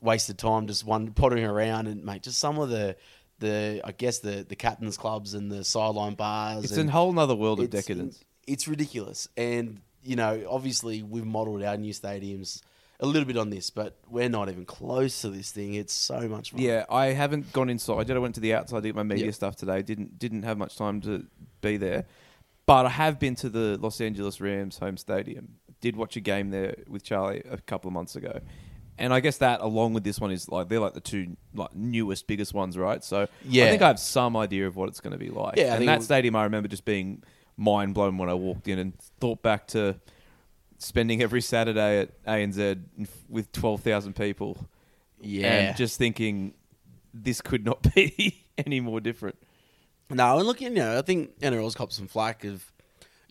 wasted 0.00 0.38
time 0.38 0.66
just 0.66 0.84
one 0.84 1.12
pottering 1.12 1.44
around, 1.44 1.86
and 1.86 2.04
mate, 2.04 2.22
just 2.22 2.38
some 2.38 2.58
of 2.58 2.68
the 2.70 2.96
the 3.38 3.80
I 3.84 3.92
guess 3.92 4.18
the 4.20 4.44
the 4.48 4.56
captains 4.56 4.96
clubs 4.96 5.34
and 5.34 5.50
the 5.50 5.64
sideline 5.64 6.14
bars. 6.14 6.64
It's 6.64 6.76
a 6.76 6.90
whole 6.90 7.12
nother 7.12 7.34
world 7.34 7.60
of 7.60 7.70
decadence. 7.70 8.22
It's 8.46 8.68
ridiculous, 8.68 9.28
and 9.36 9.80
you 10.02 10.16
know, 10.16 10.46
obviously, 10.48 11.02
we've 11.02 11.26
modelled 11.26 11.62
our 11.62 11.76
new 11.76 11.92
stadiums 11.92 12.62
a 13.00 13.06
little 13.06 13.26
bit 13.26 13.36
on 13.38 13.48
this, 13.50 13.70
but 13.70 13.96
we're 14.08 14.28
not 14.28 14.48
even 14.50 14.66
close 14.66 15.22
to 15.22 15.30
this 15.30 15.50
thing. 15.52 15.74
It's 15.74 15.92
so 15.92 16.28
much 16.28 16.50
fun. 16.50 16.60
Yeah, 16.60 16.84
I 16.90 17.06
haven't 17.06 17.52
gone 17.52 17.70
inside 17.70 18.08
yet. 18.08 18.16
I 18.16 18.20
went 18.20 18.34
to 18.34 18.40
the 18.40 18.54
outside 18.54 18.82
to 18.82 18.88
get 18.88 18.94
my 18.94 19.02
media 19.02 19.26
Yeah. 19.26 19.30
stuff 19.32 19.56
today. 19.56 19.82
Didn't 19.82 20.18
didn't 20.18 20.42
have 20.42 20.58
much 20.58 20.76
time 20.76 21.00
to 21.02 21.26
be 21.62 21.76
there, 21.76 22.04
but 22.66 22.86
I 22.86 22.90
have 22.90 23.18
been 23.18 23.34
to 23.36 23.48
the 23.48 23.78
Los 23.80 24.00
Angeles 24.00 24.40
Rams 24.40 24.78
home 24.78 24.96
stadium. 24.96 25.56
Did 25.80 25.96
watch 25.96 26.16
a 26.16 26.20
game 26.20 26.50
there 26.50 26.74
with 26.88 27.02
Charlie 27.02 27.42
a 27.50 27.58
couple 27.58 27.88
of 27.88 27.94
months 27.94 28.16
ago, 28.16 28.40
and 28.98 29.14
I 29.14 29.20
guess 29.20 29.38
that 29.38 29.60
along 29.62 29.94
with 29.94 30.04
this 30.04 30.20
one 30.20 30.30
is 30.30 30.48
like 30.48 30.68
they're 30.68 30.78
like 30.78 30.92
the 30.92 31.00
two 31.00 31.36
like 31.54 31.74
newest 31.74 32.26
biggest 32.26 32.52
ones, 32.52 32.76
right? 32.76 33.02
So 33.02 33.26
Yeah. 33.44 33.64
I 33.64 33.70
think 33.70 33.82
I 33.82 33.88
have 33.88 33.98
some 33.98 34.36
idea 34.36 34.66
of 34.66 34.76
what 34.76 34.88
it's 34.90 35.00
going 35.00 35.12
to 35.12 35.18
be 35.18 35.30
like. 35.30 35.56
Yeah, 35.56 35.74
and 35.74 35.88
that 35.88 36.02
stadium 36.02 36.36
I 36.36 36.44
remember 36.44 36.68
just 36.68 36.84
being 36.84 37.22
mind 37.56 37.94
blown 37.94 38.18
when 38.18 38.28
I 38.28 38.34
walked 38.34 38.68
in 38.68 38.78
and 38.78 38.98
thought 39.18 39.42
back 39.42 39.66
to 39.68 39.98
spending 40.78 41.22
every 41.22 41.40
Saturday 41.40 42.00
at 42.00 42.24
ANZ 42.24 42.78
with 43.28 43.50
twelve 43.52 43.80
thousand 43.80 44.16
people 44.16 44.68
yeah. 45.20 45.46
and 45.46 45.76
just 45.76 45.98
thinking 45.98 46.54
this 47.14 47.40
could 47.40 47.64
not 47.64 47.82
be 47.94 48.44
any 48.58 48.80
more 48.80 49.00
different. 49.00 49.36
no, 50.10 50.36
and 50.38 50.46
look, 50.46 50.60
you 50.60 50.70
know, 50.70 50.98
I 50.98 51.02
think 51.02 51.38
NRL's 51.40 51.74
copped 51.74 51.92
some 51.92 52.06
flack 52.06 52.44
of 52.44 52.70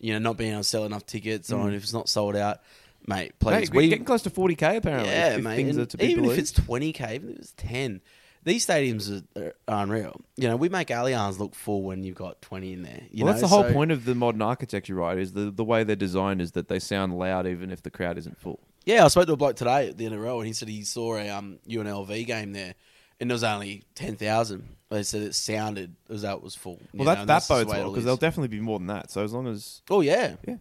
you 0.00 0.12
know 0.12 0.18
not 0.18 0.36
being 0.36 0.52
able 0.52 0.60
to 0.60 0.64
sell 0.64 0.84
enough 0.84 1.06
tickets, 1.06 1.52
or 1.52 1.66
Mm. 1.66 1.74
if 1.74 1.82
it's 1.82 1.92
not 1.92 2.08
sold 2.08 2.36
out, 2.36 2.60
mate. 3.06 3.18
Mate, 3.18 3.32
Please, 3.38 3.70
we're 3.70 3.88
getting 3.88 4.04
close 4.04 4.22
to 4.22 4.30
forty 4.30 4.54
k 4.54 4.76
apparently. 4.76 5.10
yeah, 5.10 5.36
if 5.36 5.42
mate. 5.42 5.56
things 5.56 5.78
are 5.78 5.86
to 5.86 5.96
be 5.96 6.06
even 6.06 6.24
believed. 6.24 6.38
if 6.38 6.42
it's 6.42 6.52
twenty 6.52 6.92
k, 6.92 7.14
even 7.16 7.30
if 7.30 7.38
it's 7.38 7.52
ten, 7.56 8.00
these 8.44 8.66
stadiums 8.66 9.22
are, 9.36 9.54
are 9.68 9.82
unreal. 9.84 10.20
You 10.36 10.48
know, 10.48 10.56
we 10.56 10.68
make 10.68 10.88
Allianz 10.88 11.38
look 11.38 11.54
full 11.54 11.82
when 11.82 12.02
you've 12.04 12.16
got 12.16 12.40
twenty 12.42 12.72
in 12.72 12.82
there. 12.82 13.02
You 13.10 13.24
well, 13.24 13.34
know? 13.34 13.40
that's 13.40 13.42
the 13.42 13.48
whole 13.54 13.64
So- 13.64 13.72
point 13.72 13.90
of 13.92 14.04
the 14.04 14.14
modern 14.14 14.42
architecture, 14.42 14.94
right? 14.94 15.18
Is 15.18 15.32
the 15.32 15.50
the 15.50 15.64
way 15.64 15.84
they're 15.84 15.96
designed 15.96 16.40
is 16.40 16.52
that 16.52 16.68
they 16.68 16.78
sound 16.78 17.18
loud 17.18 17.46
even 17.46 17.70
if 17.70 17.82
the 17.82 17.90
crowd 17.90 18.18
isn't 18.18 18.38
full. 18.38 18.60
Yeah, 18.86 19.04
I 19.04 19.08
spoke 19.08 19.26
to 19.26 19.34
a 19.34 19.36
bloke 19.36 19.56
today 19.56 19.90
at 19.90 19.98
the 19.98 20.06
NRL, 20.06 20.38
and 20.38 20.46
he 20.46 20.54
said 20.54 20.68
he 20.68 20.84
saw 20.84 21.16
a 21.16 21.28
um, 21.28 21.58
UNLV 21.68 22.26
game 22.26 22.52
there, 22.54 22.74
and 23.20 23.30
there 23.30 23.34
was 23.34 23.44
only 23.44 23.82
ten 23.94 24.16
thousand. 24.16 24.68
They 24.90 25.02
said 25.04 25.22
it 25.22 25.34
sounded 25.36 25.94
as 26.08 26.22
though 26.22 26.34
it 26.34 26.42
was 26.42 26.54
full. 26.56 26.80
Well, 26.92 27.04
that 27.06 27.18
that 27.18 27.26
that's 27.26 27.46
just 27.46 27.60
the 27.60 27.64
bodes 27.66 27.78
well 27.78 27.90
because 27.90 28.04
there'll 28.04 28.16
definitely 28.16 28.48
be 28.56 28.60
more 28.60 28.78
than 28.78 28.88
that. 28.88 29.10
So 29.10 29.22
as 29.22 29.32
long 29.32 29.46
as 29.46 29.82
Oh 29.88 30.00
yeah, 30.00 30.34
Yeah. 30.46 30.56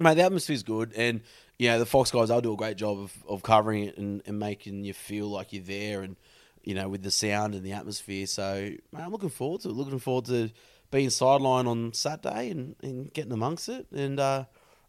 mate. 0.00 0.14
The 0.14 0.22
atmosphere's 0.22 0.62
good, 0.62 0.92
and 0.96 1.20
you 1.58 1.68
know 1.68 1.78
the 1.78 1.84
Fox 1.86 2.10
guys. 2.10 2.28
They'll 2.28 2.40
do 2.40 2.54
a 2.54 2.56
great 2.56 2.76
job 2.78 2.98
of, 2.98 3.12
of 3.28 3.42
covering 3.42 3.84
it 3.84 3.98
and, 3.98 4.22
and 4.26 4.38
making 4.38 4.84
you 4.84 4.94
feel 4.94 5.28
like 5.28 5.52
you're 5.52 5.62
there, 5.62 6.00
and 6.02 6.16
you 6.62 6.74
know 6.74 6.88
with 6.88 7.02
the 7.02 7.10
sound 7.10 7.54
and 7.54 7.62
the 7.62 7.72
atmosphere. 7.72 8.26
So, 8.26 8.54
mate, 8.92 9.02
I'm 9.02 9.10
looking 9.12 9.28
forward 9.28 9.60
to 9.62 9.68
it. 9.68 9.72
Looking 9.74 9.98
forward 9.98 10.24
to 10.26 10.50
being 10.90 11.10
sideline 11.10 11.66
on 11.66 11.92
Saturday 11.92 12.48
and, 12.50 12.74
and 12.82 13.12
getting 13.12 13.32
amongst 13.32 13.68
it. 13.68 13.86
And 13.92 14.18
uh, 14.18 14.44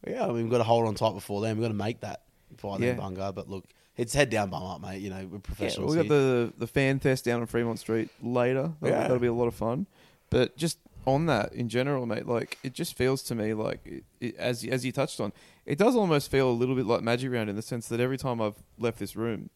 yeah, 0.07 0.23
I 0.23 0.27
mean, 0.27 0.35
we've 0.43 0.49
got 0.49 0.59
to 0.59 0.63
hold 0.63 0.87
on 0.87 0.95
tight 0.95 1.13
before 1.13 1.41
then. 1.41 1.57
We've 1.57 1.63
got 1.63 1.69
to 1.69 1.73
make 1.73 1.99
that 1.99 2.21
by 2.61 2.77
then, 2.77 2.95
Yeah. 2.97 3.03
Bunga. 3.03 3.35
But 3.35 3.49
look, 3.49 3.65
it's 3.99 4.13
head 4.13 4.29
down, 4.29 4.49
bum 4.49 4.63
up, 4.63 4.81
mate. 4.81 5.01
You 5.01 5.09
know 5.09 5.25
we're 5.25 5.37
yeah, 5.37 5.41
professionals. 5.43 5.91
we 5.95 6.01
got 6.03 6.05
here. 6.11 6.19
the 6.21 6.53
the 6.57 6.67
fan 6.67 6.99
fest 6.99 7.25
down 7.25 7.41
on 7.41 7.45
Fremont 7.47 7.79
Street 7.79 8.09
later. 8.21 8.73
That'll, 8.81 8.95
Yeah. 8.97 9.01
that'll 9.03 9.19
be 9.19 9.27
a 9.27 9.33
lot 9.33 9.47
of 9.47 9.55
fun. 9.55 9.85
But 10.29 10.55
just 10.57 10.77
on 11.05 11.25
that 11.27 11.53
in 11.53 11.69
general, 11.69 12.05
mate, 12.05 12.27
like 12.27 12.57
it 12.63 12.73
just 12.73 12.95
feels 12.95 13.23
to 13.23 13.35
me 13.35 13.53
like 13.53 13.79
it, 13.85 14.03
it, 14.19 14.35
as 14.37 14.63
as 14.65 14.85
you 14.85 14.91
touched 14.91 15.19
on, 15.19 15.33
it 15.65 15.77
does 15.77 15.95
almost 15.95 16.29
feel 16.31 16.49
a 16.49 16.51
little 16.51 16.75
bit 16.75 16.85
like 16.85 17.01
Magic 17.01 17.31
Round 17.31 17.49
in 17.49 17.55
the 17.55 17.61
sense 17.61 17.87
that 17.87 17.99
every 17.99 18.17
time 18.17 18.41
I've 18.41 18.55
left 18.77 18.99
this 18.99 19.15
room 19.15 19.49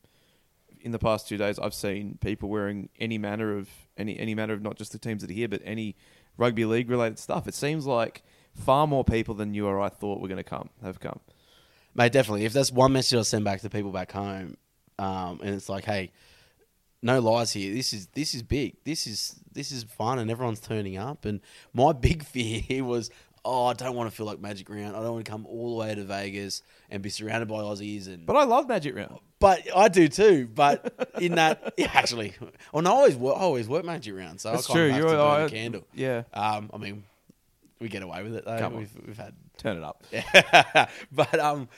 in 0.82 0.92
the 0.92 1.00
past 1.00 1.28
two 1.28 1.38
days, 1.38 1.58
I've 1.60 1.74
seen 1.74 2.18
people 2.22 2.50
wearing 2.50 2.90
any 3.00 3.18
manner 3.18 3.56
of 3.58 3.70
any 3.98 4.18
any 4.20 4.36
manner 4.36 4.54
of 4.54 4.62
not 4.62 4.76
just 4.76 4.92
the 4.92 5.00
teams 5.00 5.22
that 5.22 5.30
are 5.30 5.34
here, 5.34 5.48
but 5.48 5.62
any 5.64 5.96
rugby 6.38 6.66
league 6.66 6.90
related 6.90 7.20
stuff. 7.20 7.48
It 7.48 7.54
seems 7.54 7.86
like 7.86 8.24
far 8.56 8.88
more 8.88 9.04
people 9.04 9.34
than 9.36 9.54
you 9.54 9.68
or 9.68 9.80
I 9.80 9.90
thought 9.90 10.20
were 10.22 10.28
going 10.28 10.38
to 10.38 10.44
come 10.44 10.70
have 10.84 11.00
come. 11.00 11.20
Mate, 11.96 12.12
definitely. 12.12 12.46
If 12.46 12.54
that's 12.54 12.72
one 12.72 12.94
message 12.94 13.18
I 13.20 13.22
send 13.24 13.46
back 13.46 13.62
to 13.62 13.70
people 13.70 13.92
back 13.92 14.12
home, 14.12 14.58
um, 15.00 15.40
and 15.44 15.56
it's 15.56 15.70
like, 15.70 15.86
hey, 15.86 16.12
no 17.02 17.20
lies 17.20 17.52
here. 17.52 17.74
This 17.74 17.94
is 17.94 18.08
this 18.08 18.34
is 18.34 18.44
big. 18.44 18.76
This 18.86 19.08
is 19.08 19.36
this 19.52 19.72
is 19.72 19.84
fun, 19.84 20.20
and 20.20 20.30
everyone's 20.32 20.60
turning 20.60 20.98
up. 20.98 21.26
And 21.26 21.42
my 21.74 21.92
big 22.08 22.24
fear 22.24 22.84
was, 22.84 23.10
oh, 23.44 23.66
I 23.66 23.74
don't 23.74 23.96
want 23.96 24.10
to 24.10 24.16
feel 24.16 24.26
like 24.26 24.40
Magic 24.40 24.70
Round. 24.70 24.96
I 24.96 25.02
don't 25.02 25.14
want 25.14 25.26
to 25.26 25.32
come 25.32 25.46
all 25.46 25.72
the 25.72 25.86
way 25.86 25.96
to 25.96 26.04
Vegas 26.04 26.62
and 26.90 27.02
be 27.04 27.10
surrounded 27.10 27.48
by 27.48 27.56
Aussies. 27.56 28.08
And 28.08 28.26
But 28.26 28.36
I 28.38 28.44
love 28.46 28.68
Magic 28.70 28.96
Round. 28.96 29.20
but 29.40 29.62
I 29.76 29.90
do 29.90 30.08
too. 30.08 30.48
But 30.54 31.12
in 31.20 31.36
that, 31.36 31.74
yeah, 31.78 31.92
actually, 31.94 32.34
well, 32.72 32.84
no, 32.84 32.92
I 32.92 32.94
always 32.94 33.16
work, 33.18 33.36
I 33.38 33.42
always 33.42 33.68
work 33.68 33.84
Magic 33.84 34.16
Round, 34.16 34.40
so 34.40 34.52
That's 34.52 34.70
I 34.70 34.74
kind 34.74 34.78
true. 34.78 34.86
of 34.86 34.92
have 34.92 35.00
You're 35.02 35.12
to 35.12 35.18
burn 35.18 35.46
a 35.46 35.50
candle. 35.50 35.88
Yeah. 35.94 36.24
Um, 36.34 36.70
I 36.74 36.78
mean, 36.78 37.04
we 37.82 37.90
get 37.90 38.04
away 38.04 38.24
with 38.24 38.36
it 38.36 38.46
though. 38.46 38.58
Come 38.60 38.74
on. 38.74 38.80
We've 38.80 39.02
we've 39.08 39.18
had 39.18 39.34
Turn 39.58 39.78
it 39.78 39.84
up. 39.84 40.04
but 41.12 41.40
um, 41.40 41.70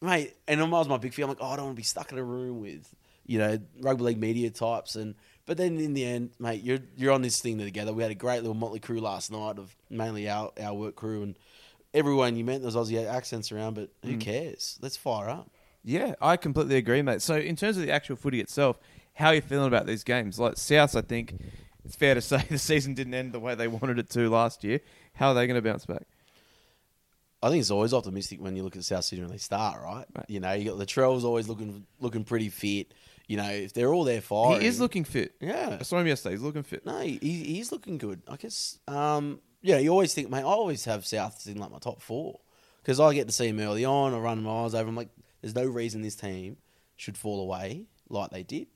mate, 0.00 0.34
and 0.48 0.60
I 0.60 0.64
was 0.64 0.88
my 0.88 0.96
big 0.98 1.12
fear. 1.14 1.24
I'm 1.24 1.30
like, 1.30 1.38
oh, 1.40 1.46
I 1.46 1.56
don't 1.56 1.66
want 1.66 1.76
to 1.76 1.80
be 1.80 1.84
stuck 1.84 2.12
in 2.12 2.18
a 2.18 2.22
room 2.24 2.60
with 2.60 2.94
you 3.26 3.38
know 3.38 3.58
rugby 3.80 4.04
league 4.04 4.18
media 4.20 4.50
types, 4.50 4.94
and 4.96 5.14
but 5.46 5.56
then 5.56 5.78
in 5.78 5.94
the 5.94 6.04
end, 6.04 6.30
mate, 6.38 6.62
you're 6.62 6.78
you're 6.96 7.12
on 7.12 7.22
this 7.22 7.40
thing 7.40 7.58
together. 7.58 7.92
We 7.92 8.02
had 8.02 8.12
a 8.12 8.16
great 8.16 8.38
little 8.40 8.54
motley 8.54 8.80
crew 8.80 9.00
last 9.00 9.30
night 9.32 9.58
of 9.58 9.74
mainly 9.90 10.28
our 10.28 10.52
our 10.62 10.74
work 10.74 10.96
crew 10.96 11.22
and 11.22 11.36
everyone 11.92 12.36
you 12.36 12.44
met. 12.44 12.62
There's 12.62 12.76
Aussie 12.76 13.04
accents 13.06 13.52
around, 13.52 13.74
but 13.74 13.90
Mm. 14.02 14.10
who 14.12 14.16
cares? 14.18 14.78
Let's 14.80 14.96
fire 14.96 15.28
up. 15.28 15.50
Yeah, 15.84 16.14
I 16.20 16.36
completely 16.38 16.76
agree, 16.76 17.02
mate. 17.02 17.20
So, 17.20 17.36
in 17.36 17.56
terms 17.56 17.76
of 17.76 17.82
the 17.82 17.92
actual 17.92 18.16
footy 18.16 18.40
itself, 18.40 18.78
how 19.14 19.28
are 19.28 19.34
you 19.34 19.42
feeling 19.42 19.68
about 19.68 19.86
these 19.86 20.02
games? 20.02 20.38
Like 20.38 20.54
Souths, 20.54 20.96
I 20.96 21.02
think 21.02 21.34
it's 21.84 21.94
fair 21.96 22.14
to 22.14 22.20
say 22.22 22.44
the 22.48 22.58
season 22.58 22.94
didn't 22.94 23.12
end 23.14 23.32
the 23.32 23.40
way 23.40 23.54
they 23.54 23.68
wanted 23.68 23.98
it 23.98 24.08
to 24.10 24.30
last 24.30 24.64
year. 24.64 24.80
How 25.14 25.28
are 25.28 25.34
they 25.34 25.46
going 25.46 25.62
to 25.62 25.68
bounce 25.68 25.84
back? 25.84 26.04
I 27.44 27.50
think 27.50 27.60
it's 27.60 27.70
always 27.70 27.92
optimistic 27.92 28.40
when 28.40 28.56
you 28.56 28.62
look 28.62 28.76
at 28.76 28.84
South 28.84 29.04
Sydney 29.04 29.22
when 29.24 29.30
they 29.32 29.38
start, 29.38 29.82
right? 29.82 30.06
Right. 30.16 30.24
You 30.28 30.40
know, 30.40 30.52
you 30.52 30.70
got 30.70 30.78
Latrell's 30.78 31.24
always 31.24 31.48
looking 31.48 31.86
looking 32.00 32.24
pretty 32.24 32.48
fit. 32.48 32.94
You 33.26 33.36
know, 33.36 33.48
if 33.50 33.72
they're 33.72 33.92
all 33.92 34.04
there 34.04 34.20
firing, 34.20 34.60
He 34.60 34.66
is 34.66 34.80
looking 34.80 35.04
fit. 35.04 35.34
yeah. 35.40 35.78
I 35.80 35.82
saw 35.82 35.98
him 35.98 36.06
yesterday. 36.06 36.34
He's 36.34 36.42
looking 36.42 36.62
fit. 36.62 36.84
No, 36.84 37.00
he, 37.00 37.18
he's 37.20 37.70
looking 37.72 37.98
good. 37.98 38.22
I 38.28 38.36
guess. 38.36 38.78
Um, 38.88 39.40
yeah, 39.62 39.78
you 39.78 39.90
always 39.90 40.12
think, 40.12 40.30
mate. 40.30 40.40
I 40.40 40.44
always 40.44 40.84
have 40.84 41.02
Souths 41.02 41.46
in 41.46 41.58
like 41.58 41.70
my 41.70 41.78
top 41.78 42.02
four 42.02 42.40
because 42.82 43.00
I 43.00 43.14
get 43.14 43.26
to 43.28 43.32
see 43.32 43.48
him 43.48 43.60
early 43.60 43.84
on. 43.84 44.12
I 44.14 44.18
run 44.18 44.42
miles 44.42 44.74
over. 44.74 44.88
I'm 44.88 44.96
like, 44.96 45.08
there's 45.40 45.54
no 45.54 45.64
reason 45.64 46.02
this 46.02 46.16
team 46.16 46.56
should 46.96 47.16
fall 47.16 47.40
away 47.40 47.86
like 48.08 48.30
they 48.30 48.42
did. 48.42 48.66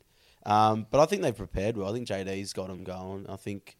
Um, 0.46 0.86
but 0.90 1.00
I 1.00 1.06
think 1.06 1.20
they've 1.22 1.36
prepared 1.36 1.76
well. 1.76 1.90
I 1.90 1.92
think 1.92 2.08
JD's 2.08 2.52
got 2.54 2.68
them 2.68 2.84
going. 2.84 3.26
I 3.28 3.36
think 3.36 3.76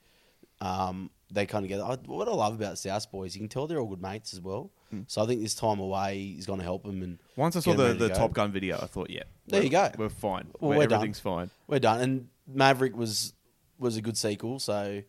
um, 0.60 1.10
they 1.30 1.46
kind 1.46 1.64
of 1.64 1.68
get. 1.68 1.80
I, 1.80 1.96
what 2.06 2.28
I 2.28 2.32
love 2.32 2.54
about 2.54 2.78
South 2.78 3.10
boys, 3.10 3.34
you 3.34 3.40
can 3.40 3.48
tell 3.48 3.66
they're 3.66 3.80
all 3.80 3.86
good 3.86 4.02
mates 4.02 4.32
as 4.34 4.40
well. 4.40 4.70
So 5.06 5.22
I 5.22 5.26
think 5.26 5.42
this 5.42 5.54
time 5.54 5.80
away 5.80 6.34
is 6.38 6.46
going 6.46 6.60
to 6.60 6.64
help 6.64 6.82
them. 6.84 7.02
And 7.02 7.18
Once 7.36 7.54
I 7.56 7.60
saw 7.60 7.72
'em 7.72 7.76
the, 7.76 7.88
to 7.88 7.94
the. 7.94 8.08
Top 8.08 8.32
Gun 8.32 8.50
video, 8.50 8.76
I 8.78 8.86
thought, 8.86 9.10
yeah, 9.10 9.24
There 9.46 9.62
you 9.62 9.68
go. 9.68 9.90
We're 9.98 10.08
fine. 10.08 10.48
Well, 10.60 10.70
We're- 10.70 10.78
we're 10.78 10.86
done. 10.86 10.94
everything's 10.96 11.20
fine. 11.20 11.50
we're 11.66 11.78
done. 11.78 12.00
And 12.00 12.28
Maverick 12.46 12.96
was 12.96 13.34
was 13.78 13.96
a 13.98 14.00
good 14.00 14.16
sequel, 14.16 14.58
so 14.58 15.02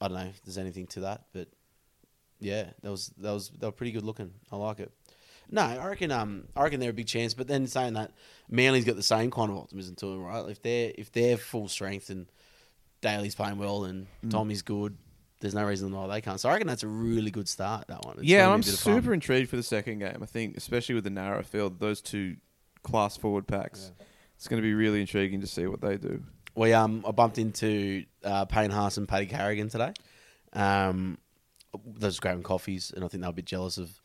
I 0.00 0.08
don't 0.08 0.18
know 0.18 0.26
if 0.26 0.42
there's 0.42 0.58
anything 0.58 0.86
to 0.88 1.00
that, 1.00 1.26
but 1.32 1.46
yeah, 2.40 2.70
that 2.82 2.90
was 2.90 3.12
that 3.18 3.30
was 3.32 3.50
they 3.50 3.66
were 3.66 3.72
pretty 3.72 3.92
good 3.92 4.02
looking. 4.02 4.32
I 4.50 4.56
like 4.56 4.80
it. 4.80 4.90
No, 5.48 5.62
I 5.62 5.86
reckon 5.86 6.10
um 6.10 6.48
I 6.56 6.64
reckon 6.64 6.80
they're 6.80 6.90
a 6.90 6.92
big 6.92 7.06
chance, 7.06 7.32
but 7.32 7.46
then 7.46 7.68
saying 7.68 7.92
that 7.94 8.10
Manly's 8.50 8.84
got 8.84 8.96
the 8.96 9.02
same 9.04 9.30
kind 9.30 9.50
of 9.52 9.56
optimism 9.56 9.94
to 9.96 10.06
them, 10.06 10.22
right? 10.24 10.44
If 10.50 10.60
they're 10.62 10.92
if 10.98 11.12
they're 11.12 11.36
full 11.36 11.68
strength 11.68 12.10
and 12.10 12.26
Daly's 13.00 13.36
playing 13.36 13.58
well 13.58 13.84
and 13.84 14.08
Mm. 14.24 14.30
Tommy's 14.32 14.62
good, 14.62 14.96
there's 15.40 15.54
no 15.54 15.64
reason 15.64 15.92
why 15.92 16.06
they 16.06 16.20
can't. 16.20 16.40
So 16.40 16.48
I 16.48 16.52
reckon 16.54 16.66
that's 16.66 16.82
a 16.82 16.88
really 16.88 17.30
good 17.30 17.48
start. 17.48 17.88
That 17.88 18.04
one. 18.04 18.16
It's 18.18 18.26
yeah, 18.26 18.48
I'm 18.48 18.60
be 18.60 18.68
a 18.68 18.70
bit 18.70 18.74
of 18.74 18.80
fun. 18.80 18.94
super 18.94 19.14
intrigued 19.14 19.50
for 19.50 19.56
the 19.56 19.62
second 19.62 19.98
game. 19.98 20.18
I 20.22 20.26
think, 20.26 20.56
especially 20.56 20.94
with 20.94 21.04
the 21.04 21.10
narrow 21.10 21.42
field, 21.42 21.78
those 21.78 22.00
two 22.00 22.36
class 22.82 23.16
forward 23.16 23.46
packs, 23.46 23.92
it's 24.36 24.48
going 24.48 24.60
to 24.60 24.66
be 24.66 24.74
really 24.74 25.00
intriguing 25.00 25.40
to 25.40 25.46
see 25.46 25.66
what 25.66 25.80
they 25.80 25.96
do. 25.96 26.22
We 26.54 26.72
um 26.72 27.04
I 27.06 27.10
bumped 27.10 27.38
into 27.38 28.04
uh, 28.24 28.46
Payne 28.46 28.70
Haas 28.70 28.96
and 28.96 29.06
Paddy 29.06 29.26
Carrigan 29.26 29.68
today. 29.68 29.92
Um, 30.52 31.18
those 31.84 32.18
grabbing 32.18 32.42
coffees, 32.42 32.92
and 32.94 33.04
I 33.04 33.08
think 33.08 33.20
they 33.20 33.28
were 33.28 33.32
a 33.32 33.34
bit 33.34 33.44
jealous 33.44 33.78
of. 33.78 34.00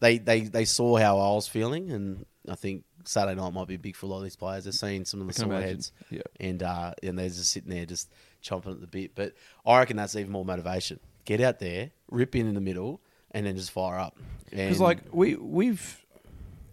They, 0.00 0.16
they 0.16 0.40
they 0.40 0.64
saw 0.64 0.96
how 0.96 1.18
I 1.18 1.34
was 1.34 1.46
feeling, 1.46 1.92
and 1.92 2.24
I 2.48 2.54
think 2.54 2.84
Saturday 3.04 3.38
night 3.40 3.52
might 3.52 3.68
be 3.68 3.76
big 3.76 3.96
for 3.96 4.06
a 4.06 4.08
lot 4.08 4.18
of 4.18 4.22
these 4.24 4.36
players. 4.36 4.64
They're 4.64 4.72
seeing 4.72 5.04
some 5.04 5.20
of 5.20 5.26
the 5.26 5.32
sore 5.34 5.52
heads, 5.54 5.92
Yeah. 6.10 6.22
and 6.38 6.62
uh, 6.62 6.94
and 7.02 7.18
they're 7.18 7.28
just 7.28 7.50
sitting 7.50 7.70
there 7.70 7.84
just 7.86 8.10
chomping 8.42 8.72
at 8.72 8.80
the 8.80 8.86
bit. 8.86 9.14
But 9.14 9.34
I 9.66 9.78
reckon 9.78 9.96
that's 9.96 10.16
even 10.16 10.32
more 10.32 10.44
motivation. 10.44 11.00
Get 11.24 11.40
out 11.40 11.58
there, 11.58 11.90
rip 12.10 12.34
in 12.34 12.46
in 12.46 12.54
the 12.54 12.60
middle, 12.60 13.00
and 13.32 13.44
then 13.46 13.56
just 13.56 13.70
fire 13.70 13.98
up. 13.98 14.16
Because 14.50 14.80
like 14.80 14.98
we 15.12 15.36
we've 15.36 16.04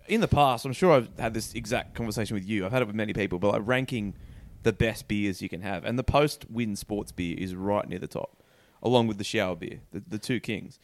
in 0.08 0.22
the 0.22 0.28
past, 0.28 0.66
I'm 0.66 0.72
sure 0.74 0.94
I've 0.94 1.10
had 1.20 1.34
this 1.34 1.54
exact 1.54 1.94
conversation 1.96 2.34
with 2.36 2.48
you. 2.48 2.66
I've 2.66 2.72
had 2.72 2.82
it 2.82 2.88
with 2.88 2.96
many 2.96 3.12
people, 3.14 3.38
but 3.40 3.52
like 3.52 3.62
ranking 3.66 4.14
the 4.64 4.72
best 4.74 5.08
beers 5.08 5.42
you 5.42 5.50
can 5.50 5.62
have, 5.62 5.84
and 5.86 6.00
the 6.00 6.04
post 6.04 6.46
win 6.50 6.76
sports 6.76 7.12
beer 7.12 7.36
is 7.38 7.54
right 7.56 7.88
near 7.88 8.00
the 8.00 8.08
top, 8.08 8.42
along 8.82 9.08
with 9.08 9.18
the 9.18 9.24
shower 9.24 9.56
beer, 9.56 9.82
the, 9.92 10.02
the 10.08 10.18
two 10.18 10.40
kings. 10.40 10.80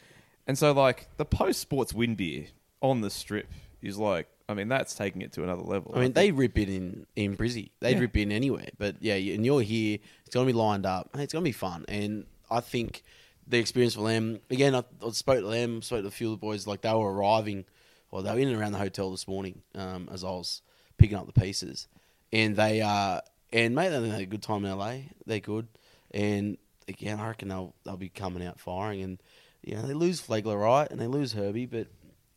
And 0.46 0.58
so 0.58 0.72
like 0.72 1.08
the 1.16 1.24
post 1.24 1.58
sports 1.60 1.94
win 1.94 2.14
beer 2.16 2.46
on 2.82 3.00
the 3.00 3.08
strip 3.10 3.48
is 3.80 3.96
like, 3.98 4.28
I 4.48 4.54
mean, 4.54 4.68
that's 4.68 4.94
taking 4.94 5.22
it 5.22 5.32
to 5.32 5.42
another 5.42 5.62
level. 5.62 5.92
I 5.94 6.00
mean, 6.00 6.12
they 6.12 6.30
rip 6.30 6.58
it 6.58 6.68
in 6.68 7.06
in 7.16 7.36
Brizzy. 7.36 7.70
They 7.80 7.92
Yeah. 7.92 8.00
rip 8.00 8.16
in 8.16 8.30
anywhere. 8.32 8.68
But 8.78 8.96
yeah, 9.00 9.14
you- 9.16 9.34
and 9.34 9.44
you're 9.44 9.62
here. 9.62 9.98
It's 10.26 10.34
going 10.34 10.46
to 10.46 10.52
be 10.52 10.56
lined 10.58 10.84
up. 10.86 11.10
Hey, 11.16 11.22
it's 11.24 11.32
going 11.32 11.42
to 11.44 11.48
be 11.48 11.52
fun. 11.52 11.84
And 11.88 12.26
I 12.50 12.60
think 12.60 13.02
the 13.46 13.58
experience 13.58 13.94
for 13.94 14.06
them. 14.06 14.40
Again, 14.50 14.74
I, 14.74 14.84
I 15.04 15.10
spoke 15.10 15.40
to 15.40 15.48
them. 15.48 15.80
Spoke 15.82 16.02
to 16.02 16.08
a 16.08 16.10
few 16.10 16.28
of 16.28 16.32
the 16.32 16.36
boys. 16.46 16.66
Like 16.66 16.82
they 16.82 16.92
were 16.92 17.12
arriving, 17.12 17.64
or 18.10 18.22
they 18.22 18.32
were 18.32 18.38
in 18.38 18.48
and 18.48 18.60
around 18.60 18.72
the 18.72 18.78
hotel 18.78 19.10
this 19.10 19.26
morning 19.26 19.62
um, 19.74 20.08
as 20.12 20.24
I 20.24 20.28
was 20.30 20.60
picking 20.98 21.16
up 21.16 21.26
the 21.26 21.32
pieces. 21.40 21.88
And 22.32 22.54
they 22.56 22.80
uh 22.82 23.20
and 23.52 23.74
mate, 23.74 23.90
they 23.90 24.08
had 24.08 24.20
a 24.20 24.26
good 24.26 24.42
time 24.42 24.64
in 24.64 24.76
LA. 24.76 24.96
They're 25.26 25.40
good. 25.40 25.68
And 26.10 26.58
again, 26.88 27.18
I 27.20 27.28
reckon 27.28 27.48
they'll 27.48 27.74
they'll 27.84 27.96
be 27.96 28.08
coming 28.10 28.44
out 28.46 28.60
firing. 28.60 29.00
And 29.02 29.22
you 29.62 29.74
know, 29.76 29.82
they 29.82 29.94
lose 29.94 30.20
Flegler 30.20 30.60
right, 30.60 30.90
and 30.90 31.00
they 31.00 31.06
lose 31.06 31.32
Herbie, 31.32 31.64
but 31.66 31.86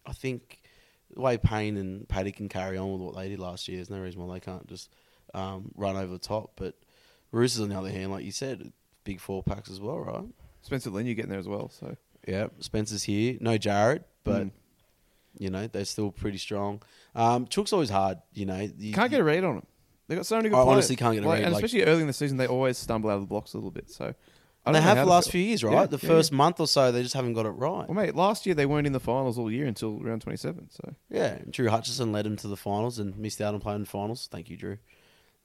I 0.06 0.14
think 0.14 0.57
the 1.14 1.22
way 1.22 1.38
Payne 1.38 1.78
and 1.78 2.08
Paddy 2.08 2.32
can 2.32 2.50
carry 2.50 2.78
on 2.78 2.92
with 2.94 3.02
what 3.02 3.16
they 3.16 3.30
did 3.30 3.40
last 3.40 3.68
year, 3.68 3.78
there's 3.78 3.90
no 3.90 4.00
reason 4.00 4.26
why 4.26 4.34
they 4.36 4.40
can't 4.40 4.68
just 4.68 4.90
um, 5.34 5.72
run 5.76 5.96
over 5.96 6.12
the 6.12 6.20
top. 6.20 6.52
But 6.56 6.76
Roosters, 7.32 7.62
on 7.62 7.70
the 7.70 7.78
other 7.78 7.90
hand, 7.92 8.12
like 8.12 8.26
you 8.26 8.32
said, 8.32 8.72
big 9.04 9.20
four 9.20 9.44
packs 9.44 9.70
as 9.70 9.80
well, 9.80 10.00
right? 10.00 10.26
Spencer 10.62 10.90
Leniu, 10.90 11.06
you're 11.08 11.16
getting 11.16 11.32
there 11.32 11.40
as 11.40 11.48
well. 11.48 11.70
So 11.70 11.96
Yeah, 12.28 12.48
Spencer's 12.60 13.04
here. 13.04 13.38
No 13.40 13.58
Jared, 13.58 14.04
but 14.24 14.44
Mm. 14.48 14.52
you 15.40 15.50
know 15.50 15.68
they're 15.68 15.86
still 15.86 16.12
pretty 16.12 16.38
strong. 16.38 16.82
Um, 17.16 17.48
Chook's 17.48 17.72
always 17.74 17.90
hard. 17.90 18.18
You 18.34 18.46
know, 18.46 18.70
you, 18.78 18.94
can't 18.94 19.10
get 19.10 19.20
a 19.20 19.24
read 19.24 19.44
on 19.44 19.56
them. 19.56 19.66
They 20.08 20.16
got 20.16 20.26
so 20.26 20.38
many 20.38 20.50
good 20.50 20.56
I 20.58 20.64
players. 20.64 20.74
honestly 20.74 20.96
can't 20.96 21.16
get 21.16 21.24
a 21.24 21.28
Like, 21.28 21.38
read, 21.40 21.44
and 21.46 21.54
like- 21.54 21.64
especially 21.64 21.86
early 21.86 22.02
in 22.02 22.08
the 22.08 22.14
season, 22.14 22.38
they 22.38 22.48
always 22.48 22.78
stumble 22.78 23.10
out 23.10 23.16
of 23.16 23.22
the 23.22 23.28
blocks 23.28 23.54
a 23.54 23.58
little 23.58 23.72
bit. 23.72 23.90
So 23.90 24.14
They 24.74 24.82
have 24.82 24.98
the 24.98 25.06
last 25.06 25.32
few 25.32 25.42
years, 25.42 25.64
right? 25.64 25.74
Yeah, 25.74 25.86
the 25.86 26.00
yeah, 26.02 26.10
first 26.10 26.32
month 26.32 26.60
or 26.60 26.68
so, 26.68 26.92
they 26.92 27.02
just 27.04 27.14
haven't 27.16 27.34
got 27.34 27.46
it 27.46 27.52
right. 27.52 27.88
Well, 27.88 27.94
mate, 27.94 28.16
last 28.16 28.46
year 28.46 28.56
they 28.56 28.66
weren't 28.66 28.88
in 28.88 28.94
the 28.94 29.00
finals 29.00 29.38
all 29.38 29.52
year 29.52 29.66
until 29.66 30.00
round 30.00 30.22
27. 30.22 30.70
So 30.72 30.94
Yeah, 31.10 31.40
Drew 31.50 31.70
Hutchison 31.70 32.12
led 32.12 32.26
them 32.26 32.36
to 32.38 32.48
the 32.48 32.58
finals 32.58 33.00
and 33.00 33.18
missed 33.18 33.42
out 33.42 33.54
on 33.54 33.60
playing 33.60 33.82
the 33.82 33.86
finals. 33.86 34.28
Thank 34.32 34.50
you, 34.50 34.58
Drew. 34.58 34.78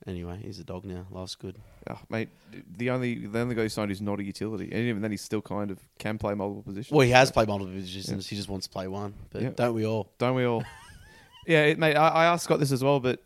Anyway, 0.06 0.40
he's 0.42 0.58
a 0.58 0.64
dog 0.64 0.84
now. 0.84 1.06
Life's 1.10 1.36
good. 1.36 1.56
Oh, 1.88 1.98
mate, 2.08 2.28
the 2.76 2.90
only 2.90 3.26
the 3.26 3.38
only 3.38 3.54
guy 3.54 3.62
who 3.62 3.68
signed 3.68 3.92
is 3.92 4.00
not 4.00 4.18
a 4.18 4.24
utility, 4.24 4.64
and 4.64 4.80
even 4.80 5.00
then, 5.00 5.12
he 5.12 5.16
still 5.16 5.42
kind 5.42 5.70
of 5.70 5.78
can 5.98 6.18
play 6.18 6.34
multiple 6.34 6.62
positions. 6.64 6.92
Well, 6.96 7.06
he 7.06 7.12
has 7.12 7.30
played 7.30 7.46
multiple 7.46 7.72
positions. 7.72 8.26
He 8.28 8.34
just 8.34 8.48
wants 8.48 8.66
to 8.66 8.72
play 8.72 8.88
one. 8.88 9.14
But 9.30 9.42
Yeah. 9.42 9.50
don't 9.50 9.74
we 9.74 9.86
all? 9.86 10.10
don't 10.18 10.34
we 10.34 10.44
all? 10.44 10.64
yeah, 11.46 11.66
it, 11.66 11.78
mate. 11.78 11.94
I, 11.94 12.08
I 12.08 12.24
asked 12.24 12.44
Scott 12.44 12.58
this 12.58 12.72
as 12.72 12.82
well, 12.82 12.98
but 12.98 13.22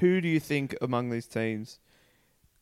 who 0.00 0.22
do 0.22 0.28
you 0.28 0.40
think 0.40 0.74
among 0.80 1.10
these 1.10 1.26
teams 1.26 1.78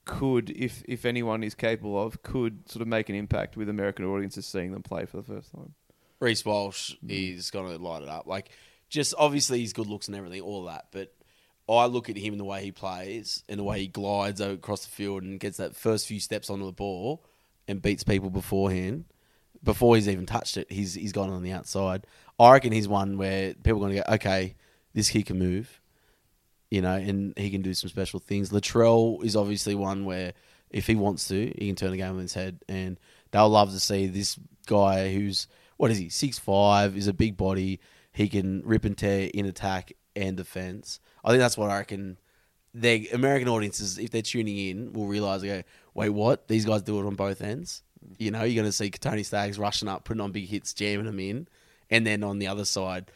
could, 0.05 0.50
if 0.50 0.82
if 0.86 1.05
anyone 1.05 1.42
is 1.42 1.55
capable 1.55 2.03
of, 2.03 2.22
could 2.22 2.68
sort 2.68 2.82
of 2.82 2.88
make 2.88 3.09
an 3.09 3.14
impact 3.14 3.57
with 3.57 3.68
American 3.68 4.05
audiences 4.05 4.46
seeing 4.46 4.72
them 4.72 4.82
play 4.82 5.05
for 5.05 5.18
the 5.18 5.22
first 5.22 5.53
time? 5.53 5.74
Reece 6.20 6.44
Walsh 6.44 6.94
mm. 7.05 7.36
is 7.36 7.50
going 7.50 7.70
to 7.76 7.82
light 7.82 8.03
it 8.03 8.09
up. 8.09 8.26
Like, 8.26 8.50
just 8.88 9.14
obviously 9.18 9.61
his 9.61 9.72
good 9.72 9.86
looks 9.86 10.07
and 10.09 10.16
everything, 10.16 10.40
all 10.40 10.64
that. 10.64 10.86
But 10.90 11.12
I 11.68 11.86
look 11.86 12.09
at 12.09 12.16
him 12.16 12.34
and 12.34 12.40
the 12.40 12.44
way 12.44 12.62
he 12.62 12.72
plays 12.72 13.42
and 13.48 13.59
the 13.59 13.64
way 13.64 13.80
he 13.80 13.86
glides 13.88 14.40
across 14.40 14.84
the 14.84 14.90
field 14.90 15.22
and 15.22 15.40
gets 15.40 15.57
that 15.57 15.76
first 15.76 16.07
few 16.07 16.20
steps 16.20 16.50
onto 16.50 16.66
the 16.66 16.72
ball 16.72 17.24
and 17.68 17.82
beats 17.82 18.05
people 18.05 18.30
beforehand. 18.30 19.05
Before 19.64 19.94
he's 19.94 20.09
even 20.09 20.26
touched 20.26 20.57
it, 20.57 20.70
he's 20.72 20.94
he's 20.94 21.12
gone 21.12 21.30
on 21.30 21.42
the 21.42 21.53
outside. 21.53 22.05
I 22.38 22.53
reckon 22.53 22.72
he's 22.72 22.88
one 22.88 23.16
where 23.16 23.55
people 23.55 23.76
are 23.76 23.88
going 23.88 23.96
to 23.96 24.03
go, 24.03 24.14
okay, 24.14 24.57
this 24.92 25.09
kid 25.11 25.26
can 25.26 25.38
move, 25.38 25.80
you 26.72 26.80
know, 26.80 26.94
and 26.94 27.34
he 27.36 27.50
can 27.50 27.60
do 27.60 27.74
some 27.74 27.90
special 27.90 28.18
things. 28.18 28.48
Latrell 28.48 29.22
is 29.22 29.36
obviously 29.36 29.74
one 29.74 30.06
where 30.06 30.32
if 30.70 30.86
he 30.86 30.94
wants 30.94 31.28
to, 31.28 31.52
he 31.58 31.66
can 31.66 31.76
turn 31.76 31.90
the 31.90 31.98
game 31.98 32.14
on 32.14 32.18
his 32.18 32.32
head, 32.32 32.60
and 32.66 32.98
they'll 33.30 33.50
love 33.50 33.72
to 33.72 33.78
see 33.78 34.06
this 34.06 34.38
guy 34.66 35.12
who's 35.12 35.48
what 35.76 35.90
is 35.90 35.98
he 35.98 36.08
six 36.08 36.38
five 36.38 36.96
is 36.96 37.08
a 37.08 37.12
big 37.12 37.36
body. 37.36 37.78
He 38.14 38.26
can 38.26 38.62
rip 38.64 38.86
and 38.86 38.96
tear 38.96 39.28
in 39.34 39.44
attack 39.44 39.92
and 40.16 40.34
defense. 40.34 40.98
I 41.22 41.28
think 41.28 41.40
that's 41.40 41.58
what 41.58 41.68
I 41.68 41.76
reckon. 41.76 42.16
The 42.72 43.06
American 43.10 43.48
audiences, 43.48 43.98
if 43.98 44.08
they're 44.08 44.22
tuning 44.22 44.56
in, 44.56 44.94
will 44.94 45.06
realize, 45.06 45.44
okay, 45.44 45.64
wait, 45.92 46.08
what? 46.08 46.48
These 46.48 46.64
guys 46.64 46.80
do 46.80 46.98
it 47.00 47.06
on 47.06 47.16
both 47.16 47.42
ends. 47.42 47.82
You 48.16 48.30
know, 48.30 48.44
you're 48.44 48.62
going 48.62 48.64
to 48.64 48.72
see 48.72 48.88
Tony 48.88 49.24
Staggs 49.24 49.58
rushing 49.58 49.88
up, 49.88 50.04
putting 50.04 50.22
on 50.22 50.32
big 50.32 50.48
hits, 50.48 50.72
jamming 50.72 51.04
them 51.04 51.20
in, 51.20 51.48
and 51.90 52.06
then 52.06 52.24
on 52.24 52.38
the 52.38 52.46
other 52.46 52.64
side, 52.64 53.10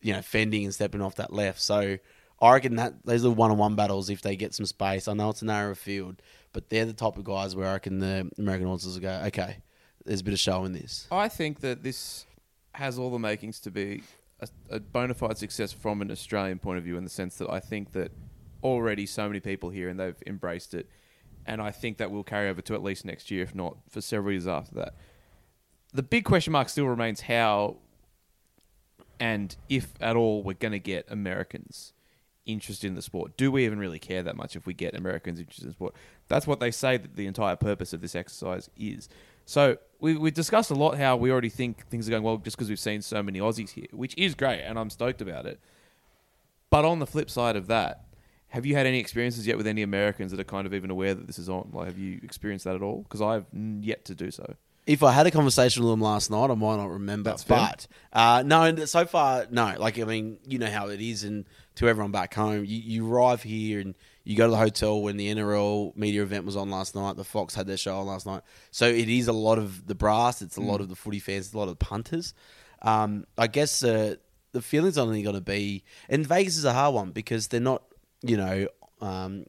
you 0.00 0.14
know, 0.14 0.22
fending 0.22 0.64
and 0.64 0.72
stepping 0.72 1.02
off 1.02 1.16
that 1.16 1.30
left. 1.30 1.60
So 1.60 1.98
I 2.42 2.54
reckon 2.54 2.74
that 2.76 2.94
those 3.04 3.24
are 3.24 3.30
one-on-one 3.30 3.76
battles 3.76 4.10
if 4.10 4.20
they 4.20 4.34
get 4.34 4.52
some 4.52 4.66
space. 4.66 5.06
I 5.06 5.14
know 5.14 5.30
it's 5.30 5.42
a 5.42 5.44
narrow 5.44 5.76
field, 5.76 6.20
but 6.52 6.68
they're 6.68 6.84
the 6.84 6.92
type 6.92 7.16
of 7.16 7.22
guys 7.22 7.54
where 7.54 7.68
I 7.68 7.74
reckon 7.74 8.00
the 8.00 8.28
American 8.36 8.66
Aussies 8.66 8.94
will 8.94 9.00
go, 9.00 9.22
okay, 9.26 9.58
there's 10.04 10.22
a 10.22 10.24
bit 10.24 10.34
of 10.34 10.40
show 10.40 10.64
in 10.64 10.72
this. 10.72 11.06
I 11.12 11.28
think 11.28 11.60
that 11.60 11.84
this 11.84 12.26
has 12.72 12.98
all 12.98 13.10
the 13.10 13.18
makings 13.20 13.60
to 13.60 13.70
be 13.70 14.02
a, 14.40 14.48
a 14.70 14.80
bona 14.80 15.14
fide 15.14 15.38
success 15.38 15.72
from 15.72 16.02
an 16.02 16.10
Australian 16.10 16.58
point 16.58 16.78
of 16.78 16.84
view, 16.84 16.96
in 16.96 17.04
the 17.04 17.10
sense 17.10 17.36
that 17.36 17.48
I 17.48 17.60
think 17.60 17.92
that 17.92 18.10
already 18.64 19.06
so 19.06 19.28
many 19.28 19.38
people 19.38 19.70
here 19.70 19.88
and 19.88 20.00
they've 20.00 20.20
embraced 20.26 20.74
it, 20.74 20.88
and 21.46 21.62
I 21.62 21.70
think 21.70 21.98
that 21.98 22.10
will 22.10 22.24
carry 22.24 22.48
over 22.48 22.60
to 22.62 22.74
at 22.74 22.82
least 22.82 23.04
next 23.04 23.30
year, 23.30 23.44
if 23.44 23.54
not 23.54 23.76
for 23.88 24.00
several 24.00 24.32
years 24.32 24.48
after 24.48 24.74
that. 24.76 24.96
The 25.94 26.02
big 26.02 26.24
question 26.24 26.52
mark 26.52 26.68
still 26.68 26.86
remains 26.86 27.20
how 27.20 27.76
and 29.20 29.54
if 29.68 29.92
at 30.00 30.16
all 30.16 30.42
we're 30.42 30.54
going 30.54 30.72
to 30.72 30.80
get 30.80 31.04
Americans 31.08 31.92
interested 32.46 32.86
in 32.86 32.94
the 32.94 33.02
sport. 33.02 33.36
Do 33.36 33.50
we 33.52 33.64
even 33.64 33.78
really 33.78 33.98
care 33.98 34.22
that 34.22 34.36
much 34.36 34.56
if 34.56 34.66
we 34.66 34.74
get 34.74 34.94
Americans 34.94 35.38
interested 35.38 35.66
in 35.66 35.72
sport? 35.72 35.94
That's 36.28 36.46
what 36.46 36.60
they 36.60 36.70
say 36.70 36.96
that 36.96 37.16
the 37.16 37.26
entire 37.26 37.56
purpose 37.56 37.92
of 37.92 38.00
this 38.00 38.14
exercise 38.14 38.70
is. 38.76 39.08
So 39.44 39.76
we 40.00 40.16
we 40.16 40.30
discussed 40.30 40.70
a 40.70 40.74
lot 40.74 40.96
how 40.98 41.16
we 41.16 41.30
already 41.30 41.48
think 41.48 41.86
things 41.88 42.08
are 42.08 42.10
going 42.10 42.22
well 42.22 42.36
just 42.36 42.56
because 42.56 42.68
we've 42.68 42.78
seen 42.78 43.02
so 43.02 43.22
many 43.22 43.40
Aussies 43.40 43.70
here, 43.70 43.86
which 43.92 44.16
is 44.16 44.34
great, 44.34 44.62
and 44.62 44.78
I'm 44.78 44.90
stoked 44.90 45.20
about 45.20 45.46
it. 45.46 45.60
But 46.70 46.84
on 46.84 47.00
the 47.00 47.06
flip 47.06 47.28
side 47.28 47.56
of 47.56 47.66
that, 47.66 48.06
have 48.48 48.66
you 48.66 48.74
had 48.74 48.86
any 48.86 48.98
experiences 48.98 49.46
yet 49.46 49.56
with 49.56 49.66
any 49.66 49.82
Americans 49.82 50.30
that 50.30 50.40
are 50.40 50.44
kind 50.44 50.66
of 50.66 50.74
even 50.74 50.90
aware 50.90 51.14
that 51.14 51.26
this 51.26 51.38
is 51.38 51.48
on? 51.48 51.70
Like, 51.72 51.86
have 51.86 51.98
you 51.98 52.20
experienced 52.22 52.64
that 52.64 52.74
at 52.74 52.82
all? 52.82 53.02
Because 53.02 53.22
I've 53.22 53.46
yet 53.52 54.04
to 54.06 54.14
do 54.14 54.30
so. 54.30 54.56
If 54.86 55.02
I 55.02 55.12
had 55.12 55.26
a 55.26 55.30
conversation 55.30 55.84
with 55.84 55.92
them 55.92 56.00
last 56.00 56.30
night, 56.30 56.50
I 56.50 56.54
might 56.54 56.76
not 56.76 56.90
remember. 56.90 57.30
That's 57.30 57.44
but 57.44 57.86
uh, 58.12 58.42
no, 58.44 58.84
so 58.84 59.04
far, 59.06 59.46
no. 59.50 59.74
Like 59.78 59.98
I 59.98 60.04
mean, 60.04 60.38
you 60.46 60.58
know 60.58 60.70
how 60.70 60.88
it 60.88 61.00
is, 61.00 61.22
and 61.22 61.44
to 61.76 61.88
everyone 61.88 62.10
back 62.10 62.34
home, 62.34 62.64
you, 62.64 62.78
you 62.78 63.12
arrive 63.12 63.42
here 63.42 63.80
and 63.80 63.94
you 64.24 64.36
go 64.36 64.46
to 64.46 64.50
the 64.50 64.56
hotel 64.56 65.00
when 65.00 65.16
the 65.16 65.32
NRL 65.32 65.96
media 65.96 66.22
event 66.22 66.44
was 66.44 66.56
on 66.56 66.70
last 66.70 66.94
night. 66.94 67.16
The 67.16 67.24
Fox 67.24 67.54
had 67.54 67.66
their 67.66 67.76
show 67.76 67.98
on 67.98 68.06
last 68.06 68.26
night, 68.26 68.42
so 68.70 68.86
it 68.86 69.08
is 69.08 69.28
a 69.28 69.32
lot 69.32 69.58
of 69.58 69.86
the 69.86 69.94
brass. 69.94 70.42
It's 70.42 70.56
a 70.56 70.60
lot 70.60 70.80
of 70.80 70.88
the 70.88 70.96
footy 70.96 71.20
fans. 71.20 71.46
It's 71.46 71.54
a 71.54 71.58
lot 71.58 71.68
of 71.68 71.78
the 71.78 71.84
punters. 71.84 72.34
Um, 72.82 73.26
I 73.38 73.46
guess 73.46 73.84
uh, 73.84 74.16
the 74.52 74.62
feeling's 74.62 74.98
only 74.98 75.22
going 75.22 75.34
to 75.34 75.40
be, 75.40 75.84
and 76.08 76.26
Vegas 76.26 76.56
is 76.56 76.64
a 76.64 76.72
hard 76.72 76.94
one 76.94 77.10
because 77.10 77.48
they're 77.48 77.60
not, 77.60 77.82
you 78.22 78.36
know, 78.36 78.66
um, 79.00 79.46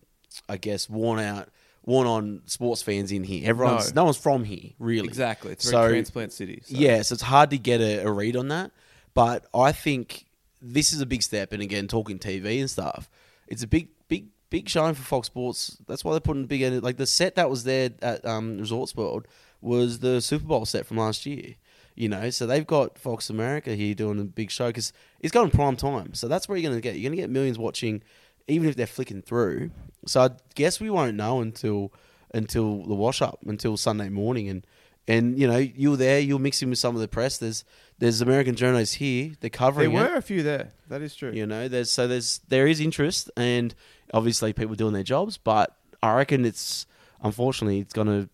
I 0.47 0.57
guess 0.57 0.89
worn 0.89 1.19
out, 1.19 1.49
worn 1.85 2.07
on 2.07 2.41
sports 2.45 2.81
fans 2.81 3.11
in 3.11 3.23
here. 3.23 3.47
Everyone's 3.49 3.93
No. 3.93 4.01
no, 4.01 4.05
one's 4.05 4.17
from 4.17 4.43
here, 4.45 4.71
really. 4.79 5.07
Exactly, 5.07 5.51
it's 5.51 5.65
a 5.65 5.69
So- 5.69 5.81
very 5.81 5.93
transplant 5.93 6.31
city. 6.33 6.61
so- 6.65 6.75
Yeah, 6.77 7.01
so 7.01 7.13
it's 7.13 7.23
hard 7.23 7.49
to 7.49 7.57
get 7.57 7.81
a, 7.81 8.05
a 8.05 8.11
read 8.11 8.35
on 8.37 8.47
that. 8.49 8.71
But 9.13 9.45
I 9.53 9.71
think 9.73 10.25
this 10.61 10.93
is 10.93 11.01
a 11.01 11.05
big 11.05 11.21
step. 11.21 11.51
And 11.51 11.61
again, 11.61 11.87
talking 11.87 12.17
TV 12.19 12.59
and 12.59 12.69
stuff, 12.69 13.09
it's 13.47 13.61
a 13.63 13.67
big, 13.67 13.89
big, 14.07 14.27
big 14.49 14.69
showing 14.69 14.93
for 14.95 15.03
Fox 15.03 15.27
Sports. 15.27 15.77
That's 15.87 16.03
why 16.05 16.11
they're 16.13 16.19
putting 16.21 16.45
a 16.45 16.47
big 16.47 16.61
in 16.61 16.79
Like 16.81 16.97
the 16.97 17.05
set 17.05 17.35
that 17.35 17.49
was 17.49 17.63
there 17.65 17.91
at 18.01 18.25
um, 18.25 18.57
Resorts 18.59 18.95
World 18.95 19.27
was 19.61 19.99
the 19.99 20.21
Super 20.21 20.45
Bowl 20.45 20.65
set 20.65 20.85
from 20.85 20.97
last 20.97 21.25
year. 21.25 21.55
You 21.95 22.09
know, 22.09 22.31
so 22.31 22.47
they've 22.47 22.65
got 22.65 22.97
Fox 22.97 23.29
America 23.29 23.75
here 23.75 23.93
doing 23.93 24.19
a 24.19 24.23
big 24.23 24.49
show 24.49 24.67
because 24.67 24.93
it's 25.19 25.31
going 25.31 25.51
prime 25.51 25.75
time. 25.75 26.15
So 26.15 26.27
that's 26.27 26.49
where 26.49 26.57
you're 26.57 26.67
going 26.71 26.75
to 26.77 26.81
get. 26.81 26.95
You're 26.95 27.09
going 27.11 27.17
to 27.17 27.21
get 27.21 27.29
millions 27.29 27.59
watching, 27.59 28.01
even 28.47 28.67
if 28.67 28.75
they're 28.75 28.87
flicking 28.87 29.21
through. 29.21 29.71
So 30.05 30.21
I 30.21 30.29
guess 30.55 30.79
we 30.79 30.89
won't 30.89 31.15
know 31.15 31.41
until 31.41 31.93
until 32.33 32.83
the 32.83 32.95
wash 32.95 33.21
up, 33.21 33.39
until 33.45 33.77
Sunday 33.77 34.09
morning, 34.09 34.49
and 34.49 34.65
and 35.07 35.37
you 35.37 35.47
know 35.47 35.57
you're 35.57 35.97
there, 35.97 36.19
you're 36.19 36.39
mixing 36.39 36.69
with 36.69 36.79
some 36.79 36.95
of 36.95 37.01
the 37.01 37.07
press. 37.07 37.37
There's 37.37 37.63
there's 37.99 38.21
American 38.21 38.55
journalists 38.55 38.95
here, 38.95 39.31
they're 39.39 39.49
covering. 39.49 39.93
there 39.93 40.03
were 40.03 40.15
it. 40.15 40.17
a 40.17 40.21
few 40.21 40.43
there. 40.43 40.71
That 40.89 41.01
is 41.01 41.15
true. 41.15 41.31
You 41.31 41.45
know, 41.45 41.67
there's 41.67 41.91
so 41.91 42.07
there's 42.07 42.39
there 42.49 42.67
is 42.67 42.79
interest, 42.79 43.29
and 43.37 43.73
obviously 44.13 44.53
people 44.53 44.75
doing 44.75 44.93
their 44.93 45.03
jobs, 45.03 45.37
but 45.37 45.75
I 46.01 46.15
reckon 46.15 46.45
it's 46.45 46.85
unfortunately 47.21 47.79
it's 47.79 47.93
gonna 47.93 48.29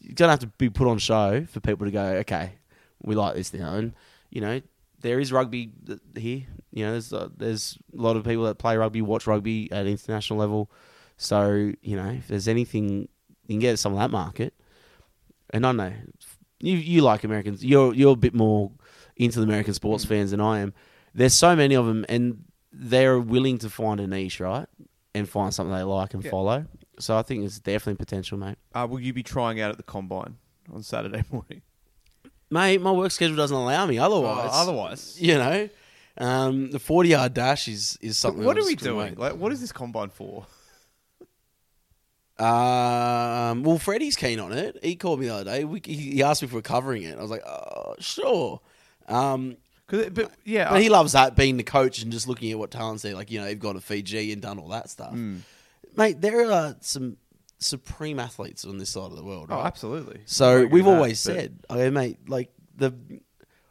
it's 0.00 0.14
gonna 0.14 0.32
have 0.32 0.40
to 0.40 0.46
be 0.46 0.70
put 0.70 0.88
on 0.88 0.98
show 0.98 1.44
for 1.44 1.60
people 1.60 1.86
to 1.86 1.92
go, 1.92 2.04
okay, 2.04 2.52
we 3.02 3.14
like 3.14 3.34
this 3.34 3.52
now, 3.52 3.74
and 3.74 3.92
you 4.30 4.40
know 4.40 4.60
there 5.06 5.20
is 5.20 5.32
rugby 5.32 5.70
here. 6.16 6.42
You 6.72 6.84
know, 6.84 6.92
there's 6.92 7.12
uh, 7.12 7.28
there's 7.36 7.78
a 7.96 8.00
lot 8.00 8.16
of 8.16 8.24
people 8.24 8.44
that 8.44 8.58
play 8.58 8.76
rugby, 8.76 9.00
watch 9.02 9.26
rugby 9.26 9.70
at 9.72 9.86
international 9.86 10.38
level. 10.38 10.70
So 11.16 11.72
you 11.82 11.96
know, 11.96 12.08
if 12.10 12.28
there's 12.28 12.48
anything 12.48 13.08
you 13.46 13.54
can 13.54 13.58
get 13.60 13.78
some 13.78 13.92
of 13.92 13.98
that 13.98 14.10
market, 14.10 14.52
and 15.50 15.66
I 15.66 15.72
know 15.72 15.92
you 16.60 16.76
you 16.76 17.02
like 17.02 17.24
Americans, 17.24 17.64
you're 17.64 17.94
you're 17.94 18.12
a 18.12 18.16
bit 18.16 18.34
more 18.34 18.72
into 19.16 19.38
the 19.38 19.44
American 19.44 19.74
sports 19.74 20.04
fans 20.04 20.30
than 20.32 20.40
I 20.40 20.58
am. 20.60 20.74
There's 21.14 21.34
so 21.34 21.56
many 21.56 21.74
of 21.74 21.86
them, 21.86 22.04
and 22.08 22.44
they're 22.72 23.18
willing 23.18 23.58
to 23.58 23.70
find 23.70 24.00
a 24.00 24.06
niche, 24.06 24.40
right, 24.40 24.66
and 25.14 25.26
find 25.28 25.54
something 25.54 25.74
they 25.74 25.82
like 25.82 26.12
and 26.14 26.22
Yeah. 26.22 26.30
follow. 26.30 26.66
So 26.98 27.16
I 27.16 27.22
think 27.22 27.44
it's 27.44 27.58
definitely 27.60 27.96
potential, 28.04 28.38
mate. 28.38 28.58
Uh, 28.74 28.86
will 28.90 29.00
you 29.00 29.12
be 29.12 29.22
trying 29.22 29.60
out 29.60 29.70
at 29.70 29.76
the 29.76 29.82
combine 29.82 30.36
on 30.72 30.82
Saturday 30.82 31.22
morning? 31.32 31.62
Mate, 32.50 32.80
my 32.80 32.92
work 32.92 33.10
schedule 33.10 33.36
doesn't 33.36 33.56
allow 33.56 33.86
me. 33.86 33.98
Otherwise, 33.98 34.50
Oh, 34.52 34.62
otherwise, 34.62 35.20
you 35.20 35.34
know, 35.34 35.68
um, 36.18 36.70
the 36.70 36.78
forty 36.78 37.10
yard 37.10 37.34
dash 37.34 37.66
is 37.68 37.98
is 38.00 38.16
something. 38.16 38.44
what 38.44 38.56
are 38.56 38.64
we 38.64 38.76
doing? 38.76 38.96
wait. 38.96 39.18
Like, 39.18 39.36
what 39.36 39.52
is 39.52 39.60
this 39.60 39.72
combine 39.72 40.10
for? 40.10 40.46
Um, 42.38 43.62
well, 43.62 43.78
Freddie's 43.78 44.16
keen 44.16 44.38
on 44.40 44.52
it. 44.52 44.78
He 44.82 44.94
called 44.94 45.20
me 45.20 45.26
the 45.26 45.34
other 45.34 45.44
day. 45.44 45.64
We, 45.64 45.80
he 45.84 45.94
he 45.94 46.22
asked 46.22 46.42
me 46.42 46.48
for 46.48 46.60
covering 46.60 47.02
it. 47.02 47.18
I 47.18 47.22
was 47.22 47.30
like, 47.30 47.46
oh, 47.46 47.94
sure. 47.98 48.60
Um, 49.08 49.56
Cause 49.86 50.00
it, 50.00 50.14
but 50.14 50.32
yeah, 50.44 50.68
but 50.70 50.82
he 50.82 50.88
loves 50.88 51.12
that 51.12 51.36
being 51.36 51.56
the 51.56 51.62
coach 51.62 52.02
and 52.02 52.10
just 52.12 52.26
looking 52.28 52.50
at 52.50 52.58
what 52.58 52.70
talents 52.72 53.02
they 53.02 53.14
like. 53.14 53.30
You 53.30 53.38
know, 53.38 53.44
they've 53.46 53.58
gone 53.58 53.76
to 53.76 53.80
Fiji 53.80 54.32
and 54.32 54.42
done 54.42 54.58
all 54.58 54.68
that 54.68 54.90
stuff. 54.90 55.14
Mm. 55.14 55.40
Mate, 55.96 56.20
there 56.20 56.50
are 56.50 56.76
some 56.80 57.16
supreme 57.58 58.18
athletes 58.18 58.64
on 58.64 58.78
this 58.78 58.90
side 58.90 59.10
of 59.10 59.16
the 59.16 59.24
world. 59.24 59.48
oh, 59.50 59.60
absolutely. 59.60 60.20
So 60.26 60.66
we've 60.66 60.84
that, 60.84 60.90
always 60.90 61.20
said, 61.20 61.58
okay, 61.70 61.90
mate, 61.90 62.18
like 62.28 62.50
the 62.76 62.94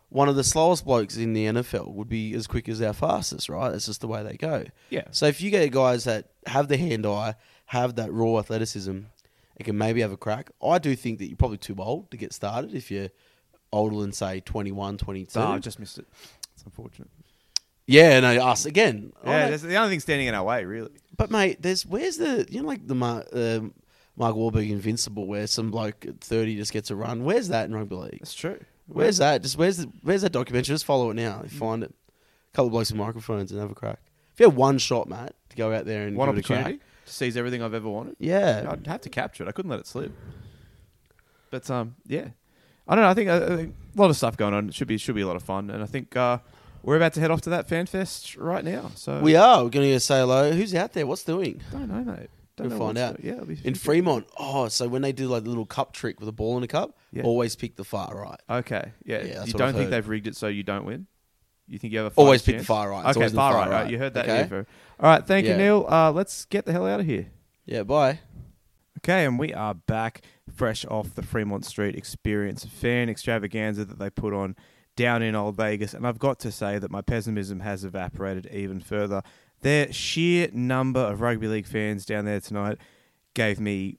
one 0.09 0.29
of 0.29 0.35
the 0.35 0.43
slowest 0.43 0.85
blokes 0.85 1.17
in 1.17 1.33
the 1.33 1.45
NFL 1.45 1.93
would 1.93 2.07
be 2.07 2.33
as 2.35 2.47
quick 2.47 2.69
as 2.69 2.81
our 2.81 2.93
fastest, 2.93 3.49
right? 3.49 3.69
That's 3.71 3.85
just 3.85 4.01
the 4.01 4.07
way 4.07 4.23
they 4.23 4.37
go. 4.37 4.65
yeah, 4.89 5.03
So 5.11 5.25
if 5.25 5.41
you 5.41 5.51
get 5.51 5.71
guys 5.71 6.05
that 6.05 6.29
have 6.45 6.67
the 6.69 6.77
hand 6.77 7.05
eye, 7.05 7.35
have 7.65 7.95
that 7.95 8.13
raw 8.13 8.39
athleticism, 8.39 8.91
and 8.91 9.65
can 9.65 9.77
maybe 9.77 10.01
have 10.01 10.11
a 10.11 10.17
crack, 10.17 10.51
I 10.63 10.77
do 10.77 10.95
think 10.95 11.19
that 11.19 11.27
you're 11.27 11.35
probably 11.35 11.57
too 11.57 11.75
old 11.79 12.11
to 12.11 12.17
get 12.17 12.33
started 12.33 12.73
if 12.73 12.89
you're 12.91 13.09
older 13.73 13.99
than 13.99 14.13
say 14.13 14.39
21, 14.39 14.97
22. 14.97 15.39
oh, 15.39 15.43
I 15.43 15.59
just 15.59 15.79
missed 15.79 15.97
it. 15.97 16.07
It's 16.53 16.63
unfortunate. 16.63 17.09
Yeah, 17.87 18.19
no, 18.19 18.29
us 18.45 18.65
again. 18.65 19.13
Yeah, 19.25 19.49
that's 19.49 19.63
the 19.63 19.75
only 19.75 19.89
thing 19.91 19.99
standing 19.99 20.27
in 20.27 20.35
our 20.35 20.43
way, 20.43 20.65
really. 20.65 20.91
but 21.17 21.29
mate, 21.31 21.61
there's 21.61 21.85
where's 21.85 22.17
the 22.17 22.45
you 22.49 22.61
know 22.61 22.67
like 22.67 22.85
the 22.87 22.95
Mark, 22.95 23.27
um 23.33 23.73
Mark 24.17 24.35
Wahlberg 24.35 24.69
Invincible 24.69 25.27
where 25.27 25.45
some 25.47 25.71
bloke 25.71 26.05
at 26.05 26.21
30 26.21 26.55
just 26.55 26.71
gets 26.73 26.89
a 26.89 26.95
run. 26.95 27.23
Where's 27.23 27.49
that 27.49 27.65
in 27.65 27.75
rugby 27.75 27.95
league? 27.95 28.19
That's 28.19 28.33
true. 28.33 28.59
Where's 28.87 29.17
that? 29.17 29.41
Just 29.41 29.57
where's 29.57 29.77
the, 29.77 29.91
where's 30.03 30.21
that 30.21 30.31
documentary? 30.31 30.73
Just 30.73 30.85
follow 30.85 31.09
it 31.09 31.15
now. 31.15 31.43
Find 31.47 31.83
it. 31.83 31.91
A 31.91 32.55
couple 32.55 32.67
of 32.67 32.71
blokes 32.71 32.91
with 32.91 32.99
microphones 32.99 33.51
and 33.51 33.59
have 33.59 33.71
a 33.71 33.75
crack. 33.75 33.99
If 34.33 34.39
you 34.39 34.47
had 34.47 34.55
one 34.55 34.77
shot, 34.77 35.09
Matt, 35.09 35.33
to 35.49 35.55
go 35.55 35.73
out 35.73 35.85
there 35.85 36.07
and 36.07 36.15
One 36.15 36.27
give 36.29 36.37
it 36.37 36.37
a 36.37 36.53
opportunity 36.53 36.77
crack, 36.77 37.05
to 37.07 37.13
seize 37.13 37.35
everything 37.37 37.61
I've 37.63 37.73
ever 37.73 37.89
wanted. 37.89 38.15
yeah, 38.19 38.67
I'd 38.69 38.85
have 38.87 39.01
to 39.01 39.09
capture 39.09 39.43
it. 39.43 39.49
I 39.49 39.51
couldn't 39.53 39.71
let 39.71 39.79
it 39.79 39.87
slip. 39.87 40.11
But 41.49 41.69
um, 41.69 41.95
yeah, 42.05 42.27
I 42.87 42.95
don't 42.95 43.03
know. 43.03 43.09
I 43.09 43.13
think, 43.13 43.29
uh, 43.29 43.47
I 43.51 43.55
think 43.55 43.75
a 43.95 43.99
lot 44.01 44.09
of 44.09 44.17
stuff 44.17 44.37
going 44.37 44.53
on. 44.53 44.67
It 44.69 44.73
should 44.75 44.87
be 44.87 44.97
should 44.97 45.15
be 45.15 45.21
a 45.21 45.27
lot 45.27 45.35
of 45.35 45.43
fun, 45.43 45.69
and 45.69 45.81
I 45.81 45.85
think 45.85 46.15
uh, 46.15 46.39
we're 46.85 46.95
about 46.95 47.13
to 47.13 47.19
head 47.19 47.31
off 47.31 47.41
to 47.41 47.49
that 47.51 47.67
fan 47.67 47.85
fest 47.85 48.35
right 48.37 48.63
now. 48.63 48.91
So 48.95 49.19
we 49.19 49.35
are. 49.35 49.63
We're 49.63 49.69
going 49.69 49.87
to 49.87 49.91
go 49.93 49.97
say 49.97 50.19
hello. 50.19 50.51
Who's 50.51 50.73
out 50.75 50.93
there? 50.93 51.05
What's 51.07 51.23
doing 51.23 51.61
Don't 51.71 51.87
know, 51.89 52.03
mate. 52.03 52.29
Don't 52.57 52.69
We'll 52.69 52.77
know 52.79 52.85
find 52.85 52.97
out. 52.97 53.21
go- 53.21 53.27
Yeah, 53.27 53.33
it'll 53.33 53.45
be 53.47 53.57
in 53.63 53.75
Fremont? 53.75 54.27
Oh, 54.39 54.69
so 54.69 54.87
when 54.87 55.01
they 55.01 55.11
do 55.11 55.27
like 55.27 55.43
the 55.43 55.49
little 55.49 55.65
cup 55.65 55.91
trick 55.93 56.19
with 56.21 56.29
a 56.29 56.31
ball 56.31 56.57
in 56.57 56.63
a 56.63 56.67
cup, 56.67 56.97
Yeah. 57.11 57.23
always 57.23 57.55
pick 57.55 57.75
the 57.75 57.83
far 57.83 58.15
right. 58.15 58.39
Okay, 58.49 58.91
yeah. 59.03 59.23
Yeah, 59.23 59.43
you 59.43 59.51
don't 59.53 59.73
think 59.73 59.89
they've 59.89 60.07
rigged 60.07 60.27
it 60.27 60.37
so 60.37 60.47
you 60.47 60.63
don't 60.63 60.85
win? 60.85 61.07
You 61.67 61.79
think 61.79 61.91
you 61.91 61.99
have 61.99 62.13
a 62.13 62.15
Always 62.15 62.41
fighter's 62.41 62.45
pick 62.45 62.53
the 62.55 62.59
chance? 62.59 62.67
far 62.67 62.89
right. 62.91 62.99
It's 63.09 63.17
Okay, 63.17 63.23
always 63.25 63.33
far, 63.33 63.51
far 63.51 63.61
right, 63.61 63.69
right. 63.71 63.81
right. 63.83 63.91
You 63.91 63.97
heard 63.97 64.13
that 64.13 64.25
Okay. 64.29 64.41
info. 64.43 64.65
All 65.01 65.09
right, 65.09 65.25
thank 65.27 65.45
Yeah. 65.47 65.53
you, 65.53 65.57
Neil. 65.57 65.85
Uh, 65.89 66.11
let's 66.11 66.45
get 66.45 66.65
the 66.65 66.71
hell 66.71 66.85
out 66.87 66.99
of 67.01 67.05
here. 67.05 67.25
Yeah, 67.65 67.83
bye. 67.83 68.19
Okay, 68.99 69.25
and 69.25 69.37
we 69.37 69.53
are 69.53 69.73
back 69.73 70.21
fresh 70.53 70.85
off 70.85 71.13
the 71.15 71.23
Fremont 71.23 71.65
Street 71.65 71.95
Experience 71.95 72.63
fan 72.63 73.09
extravaganza 73.09 73.83
that 73.85 73.99
they 73.99 74.09
put 74.09 74.33
on 74.33 74.55
down 74.95 75.21
in 75.21 75.35
Old 75.35 75.55
Vegas. 75.55 75.93
And 75.93 76.05
I've 76.05 76.19
got 76.19 76.39
to 76.39 76.51
say 76.51 76.79
that 76.79 76.91
my 76.91 77.01
pessimism 77.01 77.61
has 77.61 77.83
evaporated 77.83 78.47
even 78.51 78.79
further. 78.79 79.21
Their 79.61 79.91
sheer 79.91 80.49
number 80.53 80.99
of 80.99 81.21
rugby 81.21 81.47
league 81.47 81.67
fans 81.67 82.05
down 82.05 82.25
there 82.25 82.39
tonight 82.39 82.77
gave 83.33 83.59
me, 83.59 83.97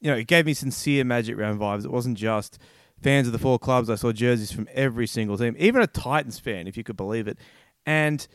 you 0.00 0.10
know, 0.10 0.16
it 0.16 0.26
gave 0.26 0.46
me 0.46 0.54
sincere 0.54 1.04
Magic 1.04 1.36
Round 1.36 1.60
vibes. 1.60 1.84
It 1.84 1.90
wasn't 1.90 2.18
just 2.18 2.58
fans 3.02 3.26
of 3.26 3.32
the 3.32 3.38
four 3.38 3.58
clubs. 3.58 3.90
I 3.90 3.94
saw 3.94 4.12
jerseys 4.12 4.52
from 4.52 4.68
every 4.72 5.06
single 5.06 5.38
team, 5.38 5.56
even 5.58 5.82
a 5.82 5.86
Titans 5.86 6.38
fan, 6.38 6.66
if 6.66 6.76
you 6.76 6.84
could 6.84 6.96
believe 6.96 7.28
it. 7.28 7.38
And 7.86 8.26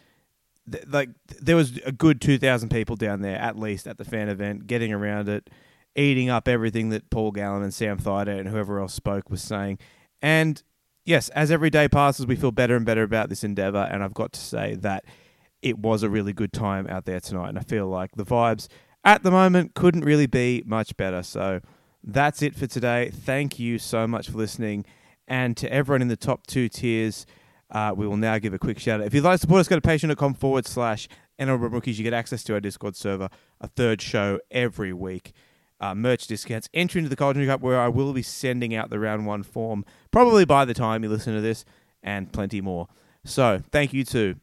like 0.87 1.09
there 1.39 1.55
was 1.55 1.77
a 1.85 1.91
good 1.91 2.19
2000 2.19 2.69
people 2.69 2.95
down 2.95 3.21
there 3.21 3.37
at 3.37 3.57
least 3.57 3.87
at 3.87 3.97
the 3.97 4.05
fan 4.05 4.29
event 4.29 4.67
getting 4.67 4.91
around 4.91 5.29
it 5.29 5.49
eating 5.95 6.29
up 6.29 6.47
everything 6.47 6.89
that 6.89 7.09
Paul 7.09 7.31
Gallen 7.31 7.63
and 7.63 7.73
Sam 7.73 7.99
Thaiday 7.99 8.39
and 8.39 8.49
whoever 8.49 8.79
else 8.79 8.93
spoke 8.93 9.29
was 9.29 9.41
saying 9.41 9.77
and 10.21 10.61
yes, 11.05 11.29
as 11.29 11.51
every 11.51 11.69
day 11.69 11.87
passes, 11.87 12.27
we 12.27 12.35
feel 12.35 12.51
better 12.51 12.75
and 12.75 12.85
better 12.85 13.03
about 13.03 13.29
this 13.29 13.43
endeavor. 13.43 13.87
And 13.91 14.03
I've 14.03 14.13
got 14.13 14.33
to 14.33 14.39
say 14.39 14.75
that 14.75 15.05
it 15.61 15.79
was 15.79 16.03
a 16.03 16.09
really 16.09 16.33
good 16.33 16.53
time 16.53 16.87
out 16.87 17.05
there 17.05 17.19
tonight. 17.19 17.49
And 17.49 17.57
I 17.59 17.61
feel 17.61 17.87
like 17.87 18.11
the 18.15 18.25
vibes 18.25 18.67
at 19.03 19.23
the 19.23 19.31
moment 19.31 19.73
couldn't 19.75 20.03
really 20.03 20.27
be 20.27 20.63
much 20.65 20.97
better. 20.97 21.23
So 21.23 21.61
that's 22.03 22.41
it 22.41 22.55
for 22.55 22.67
today. 22.67 23.09
Thank 23.13 23.59
you 23.59 23.79
so 23.79 24.07
much 24.07 24.29
for 24.29 24.37
listening. 24.37 24.85
And 25.27 25.55
to 25.57 25.71
everyone 25.71 26.01
in 26.01 26.07
the 26.07 26.17
top 26.17 26.45
two 26.45 26.69
tiers, 26.69 27.25
uh, 27.71 27.93
we 27.95 28.07
will 28.07 28.17
now 28.17 28.37
give 28.37 28.53
a 28.53 28.59
quick 28.59 28.79
shout 28.79 29.01
out. 29.01 29.07
If 29.07 29.13
you'd 29.13 29.23
like 29.23 29.35
to 29.35 29.39
support 29.39 29.61
us, 29.61 29.67
go 29.67 29.79
to 29.79 29.81
patreon.com 29.81 30.35
forward 30.35 30.67
slash 30.67 31.07
NRL 31.39 31.71
Rookies. 31.71 31.97
You 31.97 32.03
get 32.03 32.13
access 32.13 32.43
to 32.43 32.53
our 32.53 32.59
Discord 32.59 32.95
server, 32.95 33.29
a 33.59 33.67
third 33.67 34.01
show 34.01 34.39
every 34.51 34.93
week, 34.93 35.33
uh, 35.79 35.95
merch 35.95 36.27
discounts, 36.27 36.69
entry 36.73 36.99
into 36.99 37.09
the 37.09 37.15
College 37.15 37.45
Cup, 37.45 37.61
where 37.61 37.79
I 37.79 37.87
will 37.87 38.13
be 38.13 38.21
sending 38.21 38.75
out 38.75 38.89
the 38.89 38.99
round 38.99 39.25
one 39.25 39.43
form 39.43 39.85
probably 40.11 40.45
by 40.45 40.65
the 40.65 40.73
time 40.73 41.03
you 41.03 41.09
listen 41.09 41.33
to 41.35 41.41
this, 41.41 41.65
and 42.01 42.31
plenty 42.31 42.61
more. 42.61 42.87
So 43.23 43.61
thank 43.71 43.93
you 43.93 44.03
to 44.05 44.35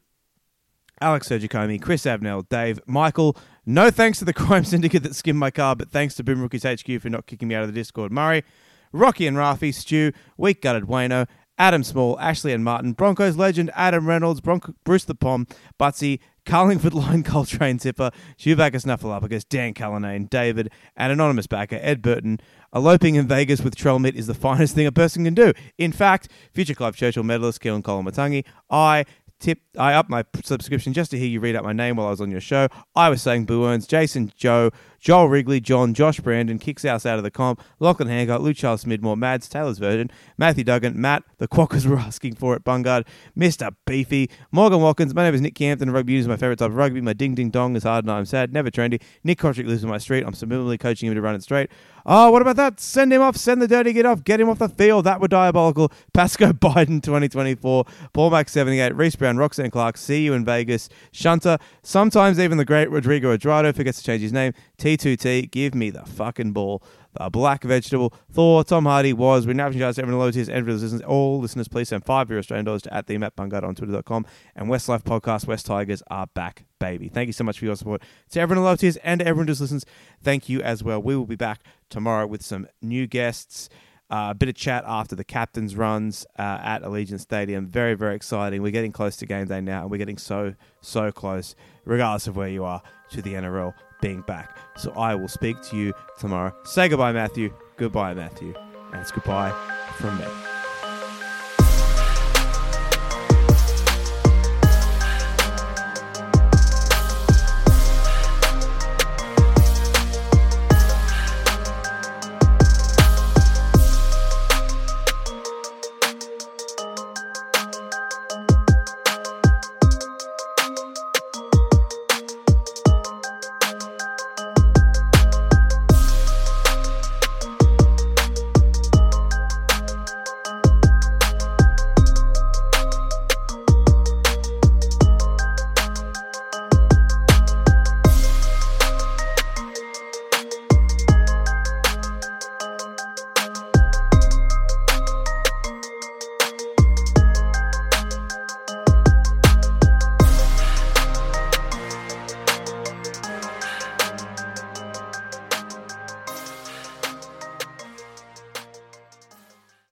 Alex 1.01 1.29
Sergicomi, 1.29 1.81
Chris 1.81 2.05
Abnell, 2.05 2.43
Dave, 2.43 2.79
Michael. 2.85 3.35
No 3.65 3.89
thanks 3.89 4.19
to 4.19 4.25
the 4.25 4.33
crime 4.33 4.63
syndicate 4.63 5.03
that 5.03 5.15
skimmed 5.15 5.39
my 5.39 5.51
car, 5.51 5.75
but 5.75 5.89
thanks 5.89 6.15
to 6.15 6.23
Boom 6.23 6.41
Rookies 6.41 6.63
HQ 6.63 7.01
for 7.01 7.09
not 7.09 7.25
kicking 7.25 7.47
me 7.47 7.55
out 7.55 7.63
of 7.63 7.69
the 7.69 7.73
Discord. 7.73 8.11
Murray, 8.11 8.43
Rocky 8.91 9.25
and 9.25 9.35
Rafi, 9.35 9.73
Stu, 9.73 10.11
Weak 10.37 10.61
Gutted 10.61 10.83
Wayno, 10.83 11.27
Adam 11.57 11.83
Small, 11.83 12.19
Ashley 12.19 12.53
and 12.53 12.63
Martin, 12.63 12.93
Broncos 12.93 13.37
legend 13.37 13.71
Adam 13.75 14.07
Reynolds, 14.07 14.41
Bronco, 14.41 14.73
Bruce 14.83 15.05
the 15.05 15.15
Pom, 15.15 15.47
Butsy, 15.79 16.19
Carlingford 16.45 16.93
Line 16.93 17.23
Coltrane 17.23 17.79
Zipper, 17.79 18.11
Chewbacca 18.37 18.81
Snuffleupagus, 18.81 19.47
Dan 19.47 19.73
Cullinane, 19.73 20.25
David, 20.25 20.71
and 20.95 21.11
anonymous 21.11 21.47
backer 21.47 21.79
Ed 21.81 22.01
Burton. 22.01 22.39
Eloping 22.75 23.15
in 23.15 23.27
Vegas 23.27 23.61
with 23.61 23.75
Trellmit 23.75 24.15
is 24.15 24.27
the 24.27 24.33
finest 24.33 24.75
thing 24.75 24.87
a 24.87 24.91
person 24.91 25.23
can 25.25 25.35
do. 25.35 25.53
In 25.77 25.91
fact, 25.91 26.29
future 26.53 26.73
Clive 26.73 26.95
Churchill 26.95 27.23
medalist 27.23 27.61
Keelan 27.61 27.83
Koloamatangi, 27.83 28.45
I 28.69 29.05
tip 29.39 29.59
I 29.77 29.93
up 29.93 30.09
my 30.09 30.23
subscription 30.43 30.93
just 30.93 31.11
to 31.11 31.19
hear 31.19 31.27
you 31.27 31.39
read 31.39 31.55
out 31.55 31.63
my 31.63 31.73
name 31.73 31.97
while 31.97 32.07
I 32.07 32.11
was 32.11 32.21
on 32.21 32.31
your 32.31 32.41
show. 32.41 32.67
I 32.95 33.09
was 33.09 33.21
saying 33.21 33.45
Boo 33.45 33.65
Earns, 33.65 33.85
Jason, 33.85 34.31
Joe, 34.35 34.71
Joel 35.03 35.27
Wrigley, 35.27 35.59
John, 35.59 35.93
Josh 35.93 36.21
Brandon, 36.21 36.57
Kicks 36.57 36.83
House 36.83 37.05
out 37.05 37.17
of 37.17 37.25
the 37.25 37.29
comp, 37.29 37.61
Lachlan 37.81 38.07
Hancock, 38.07 38.39
Luke 38.39 38.55
Charles 38.55 38.85
Smidmore, 38.85 39.17
Mads, 39.17 39.49
Taylor's 39.49 39.77
Virgin, 39.77 40.09
Matthew 40.37 40.63
Duggan, 40.63 40.99
Matt, 40.99 41.23
the 41.39 41.47
Quackers 41.49 41.85
were 41.85 41.97
asking 41.99 42.35
for 42.35 42.55
it, 42.55 42.63
Bungard, 42.63 43.05
Mr. 43.37 43.75
Beefy, 43.85 44.29
Morgan 44.53 44.79
Watkins, 44.79 45.13
my 45.13 45.25
name 45.25 45.33
is 45.33 45.41
Nick 45.41 45.55
Campton, 45.55 45.91
rugby 45.91 46.15
is 46.15 46.25
my 46.25 46.37
favourite 46.37 46.59
type 46.59 46.69
of 46.69 46.77
rugby, 46.77 47.01
my 47.01 47.11
ding 47.11 47.35
ding 47.35 47.49
dong 47.49 47.75
is 47.75 47.83
hard 47.83 48.05
and 48.05 48.11
I'm 48.13 48.23
sad, 48.23 48.53
never 48.53 48.71
trendy, 48.71 49.01
Nick 49.25 49.39
Cotric 49.39 49.67
lives 49.67 49.83
in 49.83 49.89
my 49.89 49.97
street, 49.97 50.23
I'm 50.25 50.33
similarly 50.33 50.77
coaching 50.77 51.09
him 51.09 51.15
to 51.15 51.21
run 51.21 51.35
it 51.35 51.43
straight. 51.43 51.69
Oh, 52.05 52.31
what 52.31 52.41
about 52.41 52.55
that? 52.57 52.79
Send 52.79 53.11
him 53.11 53.21
off, 53.21 53.35
send 53.35 53.61
the 53.61 53.67
dirty 53.67 53.91
get 53.91 54.05
off, 54.05 54.23
get 54.23 54.39
him 54.39 54.49
off 54.49 54.59
the 54.59 54.69
field, 54.69 55.05
that 55.05 55.21
were 55.21 55.27
diabolical. 55.27 55.91
Pasco 56.13 56.51
Biden 56.51 57.01
2024, 57.01 57.85
Paul 58.13 58.29
Max 58.29 58.53
78, 58.53 58.95
Reese 58.95 59.17
Brown, 59.17 59.37
Roxanne 59.37 59.71
Clark, 59.71 59.97
see 59.97 60.23
you 60.23 60.33
in 60.33 60.45
Vegas, 60.45 60.87
Shunter, 61.11 61.57
sometimes 61.81 62.39
even 62.39 62.57
the 62.57 62.65
great 62.65 62.89
Rodrigo 62.89 63.35
Edrado 63.35 63.75
forgets 63.75 63.97
to 63.99 64.03
change 64.05 64.21
his 64.21 64.31
name, 64.31 64.53
T2T, 64.97 65.51
give 65.51 65.75
me 65.75 65.89
the 65.89 66.03
fucking 66.03 66.51
ball. 66.53 66.83
The 67.13 67.29
Black 67.29 67.63
Vegetable, 67.63 68.13
Thor, 68.31 68.63
Tom 68.63 68.85
Hardy 68.85 69.13
was, 69.13 69.45
we're 69.45 69.53
now 69.53 69.69
just 69.69 69.99
everyone 69.99 70.19
low 70.19 70.31
tiers, 70.31 70.49
and 70.49 70.65
for 70.65 70.73
listeners, 70.73 71.01
all 71.01 71.39
listeners, 71.39 71.67
please 71.67 71.89
send 71.89 72.05
five 72.05 72.29
your 72.29 72.39
Australian 72.39 72.65
dollars 72.65 72.81
to 72.83 72.93
at 72.93 73.05
the 73.05 73.17
Matt 73.19 73.35
Bungard 73.35 73.63
on 73.63 73.75
twitter.com 73.75 74.25
and 74.55 74.67
Westlife 74.67 75.03
Podcast, 75.03 75.45
West 75.45 75.67
Tigers 75.67 76.01
are 76.07 76.25
back, 76.27 76.65
baby. 76.79 77.09
Thank 77.09 77.27
you 77.27 77.33
so 77.33 77.43
much 77.43 77.59
for 77.59 77.65
your 77.65 77.75
support. 77.75 78.01
To 78.31 78.39
everyone 78.39 78.65
low 78.65 78.75
tiers 78.75 78.97
and 78.97 79.19
to 79.19 79.27
everyone 79.27 79.45
who 79.45 79.51
just 79.51 79.61
listens, 79.61 79.85
thank 80.23 80.49
you 80.49 80.61
as 80.61 80.83
well. 80.83 81.01
We 81.01 81.15
will 81.15 81.27
be 81.27 81.35
back 81.35 81.61
tomorrow 81.89 82.25
with 82.25 82.43
some 82.43 82.67
new 82.81 83.05
guests. 83.05 83.69
Uh, 84.09 84.29
a 84.29 84.35
bit 84.35 84.49
of 84.49 84.53
chat 84.53 84.83
after 84.85 85.15
the 85.15 85.23
captain's 85.23 85.75
runs 85.75 86.25
uh, 86.37 86.59
at 86.61 86.83
Allegiant 86.83 87.19
Stadium. 87.19 87.65
Very, 87.65 87.95
very 87.95 88.15
exciting. 88.15 88.61
We're 88.61 88.71
getting 88.71 88.91
close 88.91 89.15
to 89.17 89.25
game 89.25 89.47
day 89.47 89.61
now, 89.61 89.83
and 89.83 89.89
we're 89.91 89.97
getting 89.97 90.19
so, 90.19 90.53
so 90.81 91.11
close, 91.11 91.55
regardless 91.85 92.27
of 92.27 92.35
where 92.35 92.49
you 92.49 92.63
are, 92.63 92.83
to 93.11 93.21
the 93.23 93.33
NRL 93.33 93.73
being 94.03 94.21
back. 94.21 94.57
So 94.77 94.91
I 94.91 95.15
will 95.15 95.29
speak 95.29 95.61
to 95.69 95.77
you 95.77 95.93
tomorrow. 96.19 96.53
Say 96.65 96.89
goodbye, 96.89 97.13
Matthew. 97.13 97.51
Goodbye, 97.77 98.13
Matthew. 98.13 98.53
And 98.91 99.01
it's 99.01 99.11
goodbye 99.11 99.51
from 99.97 100.19
me. 100.19 100.42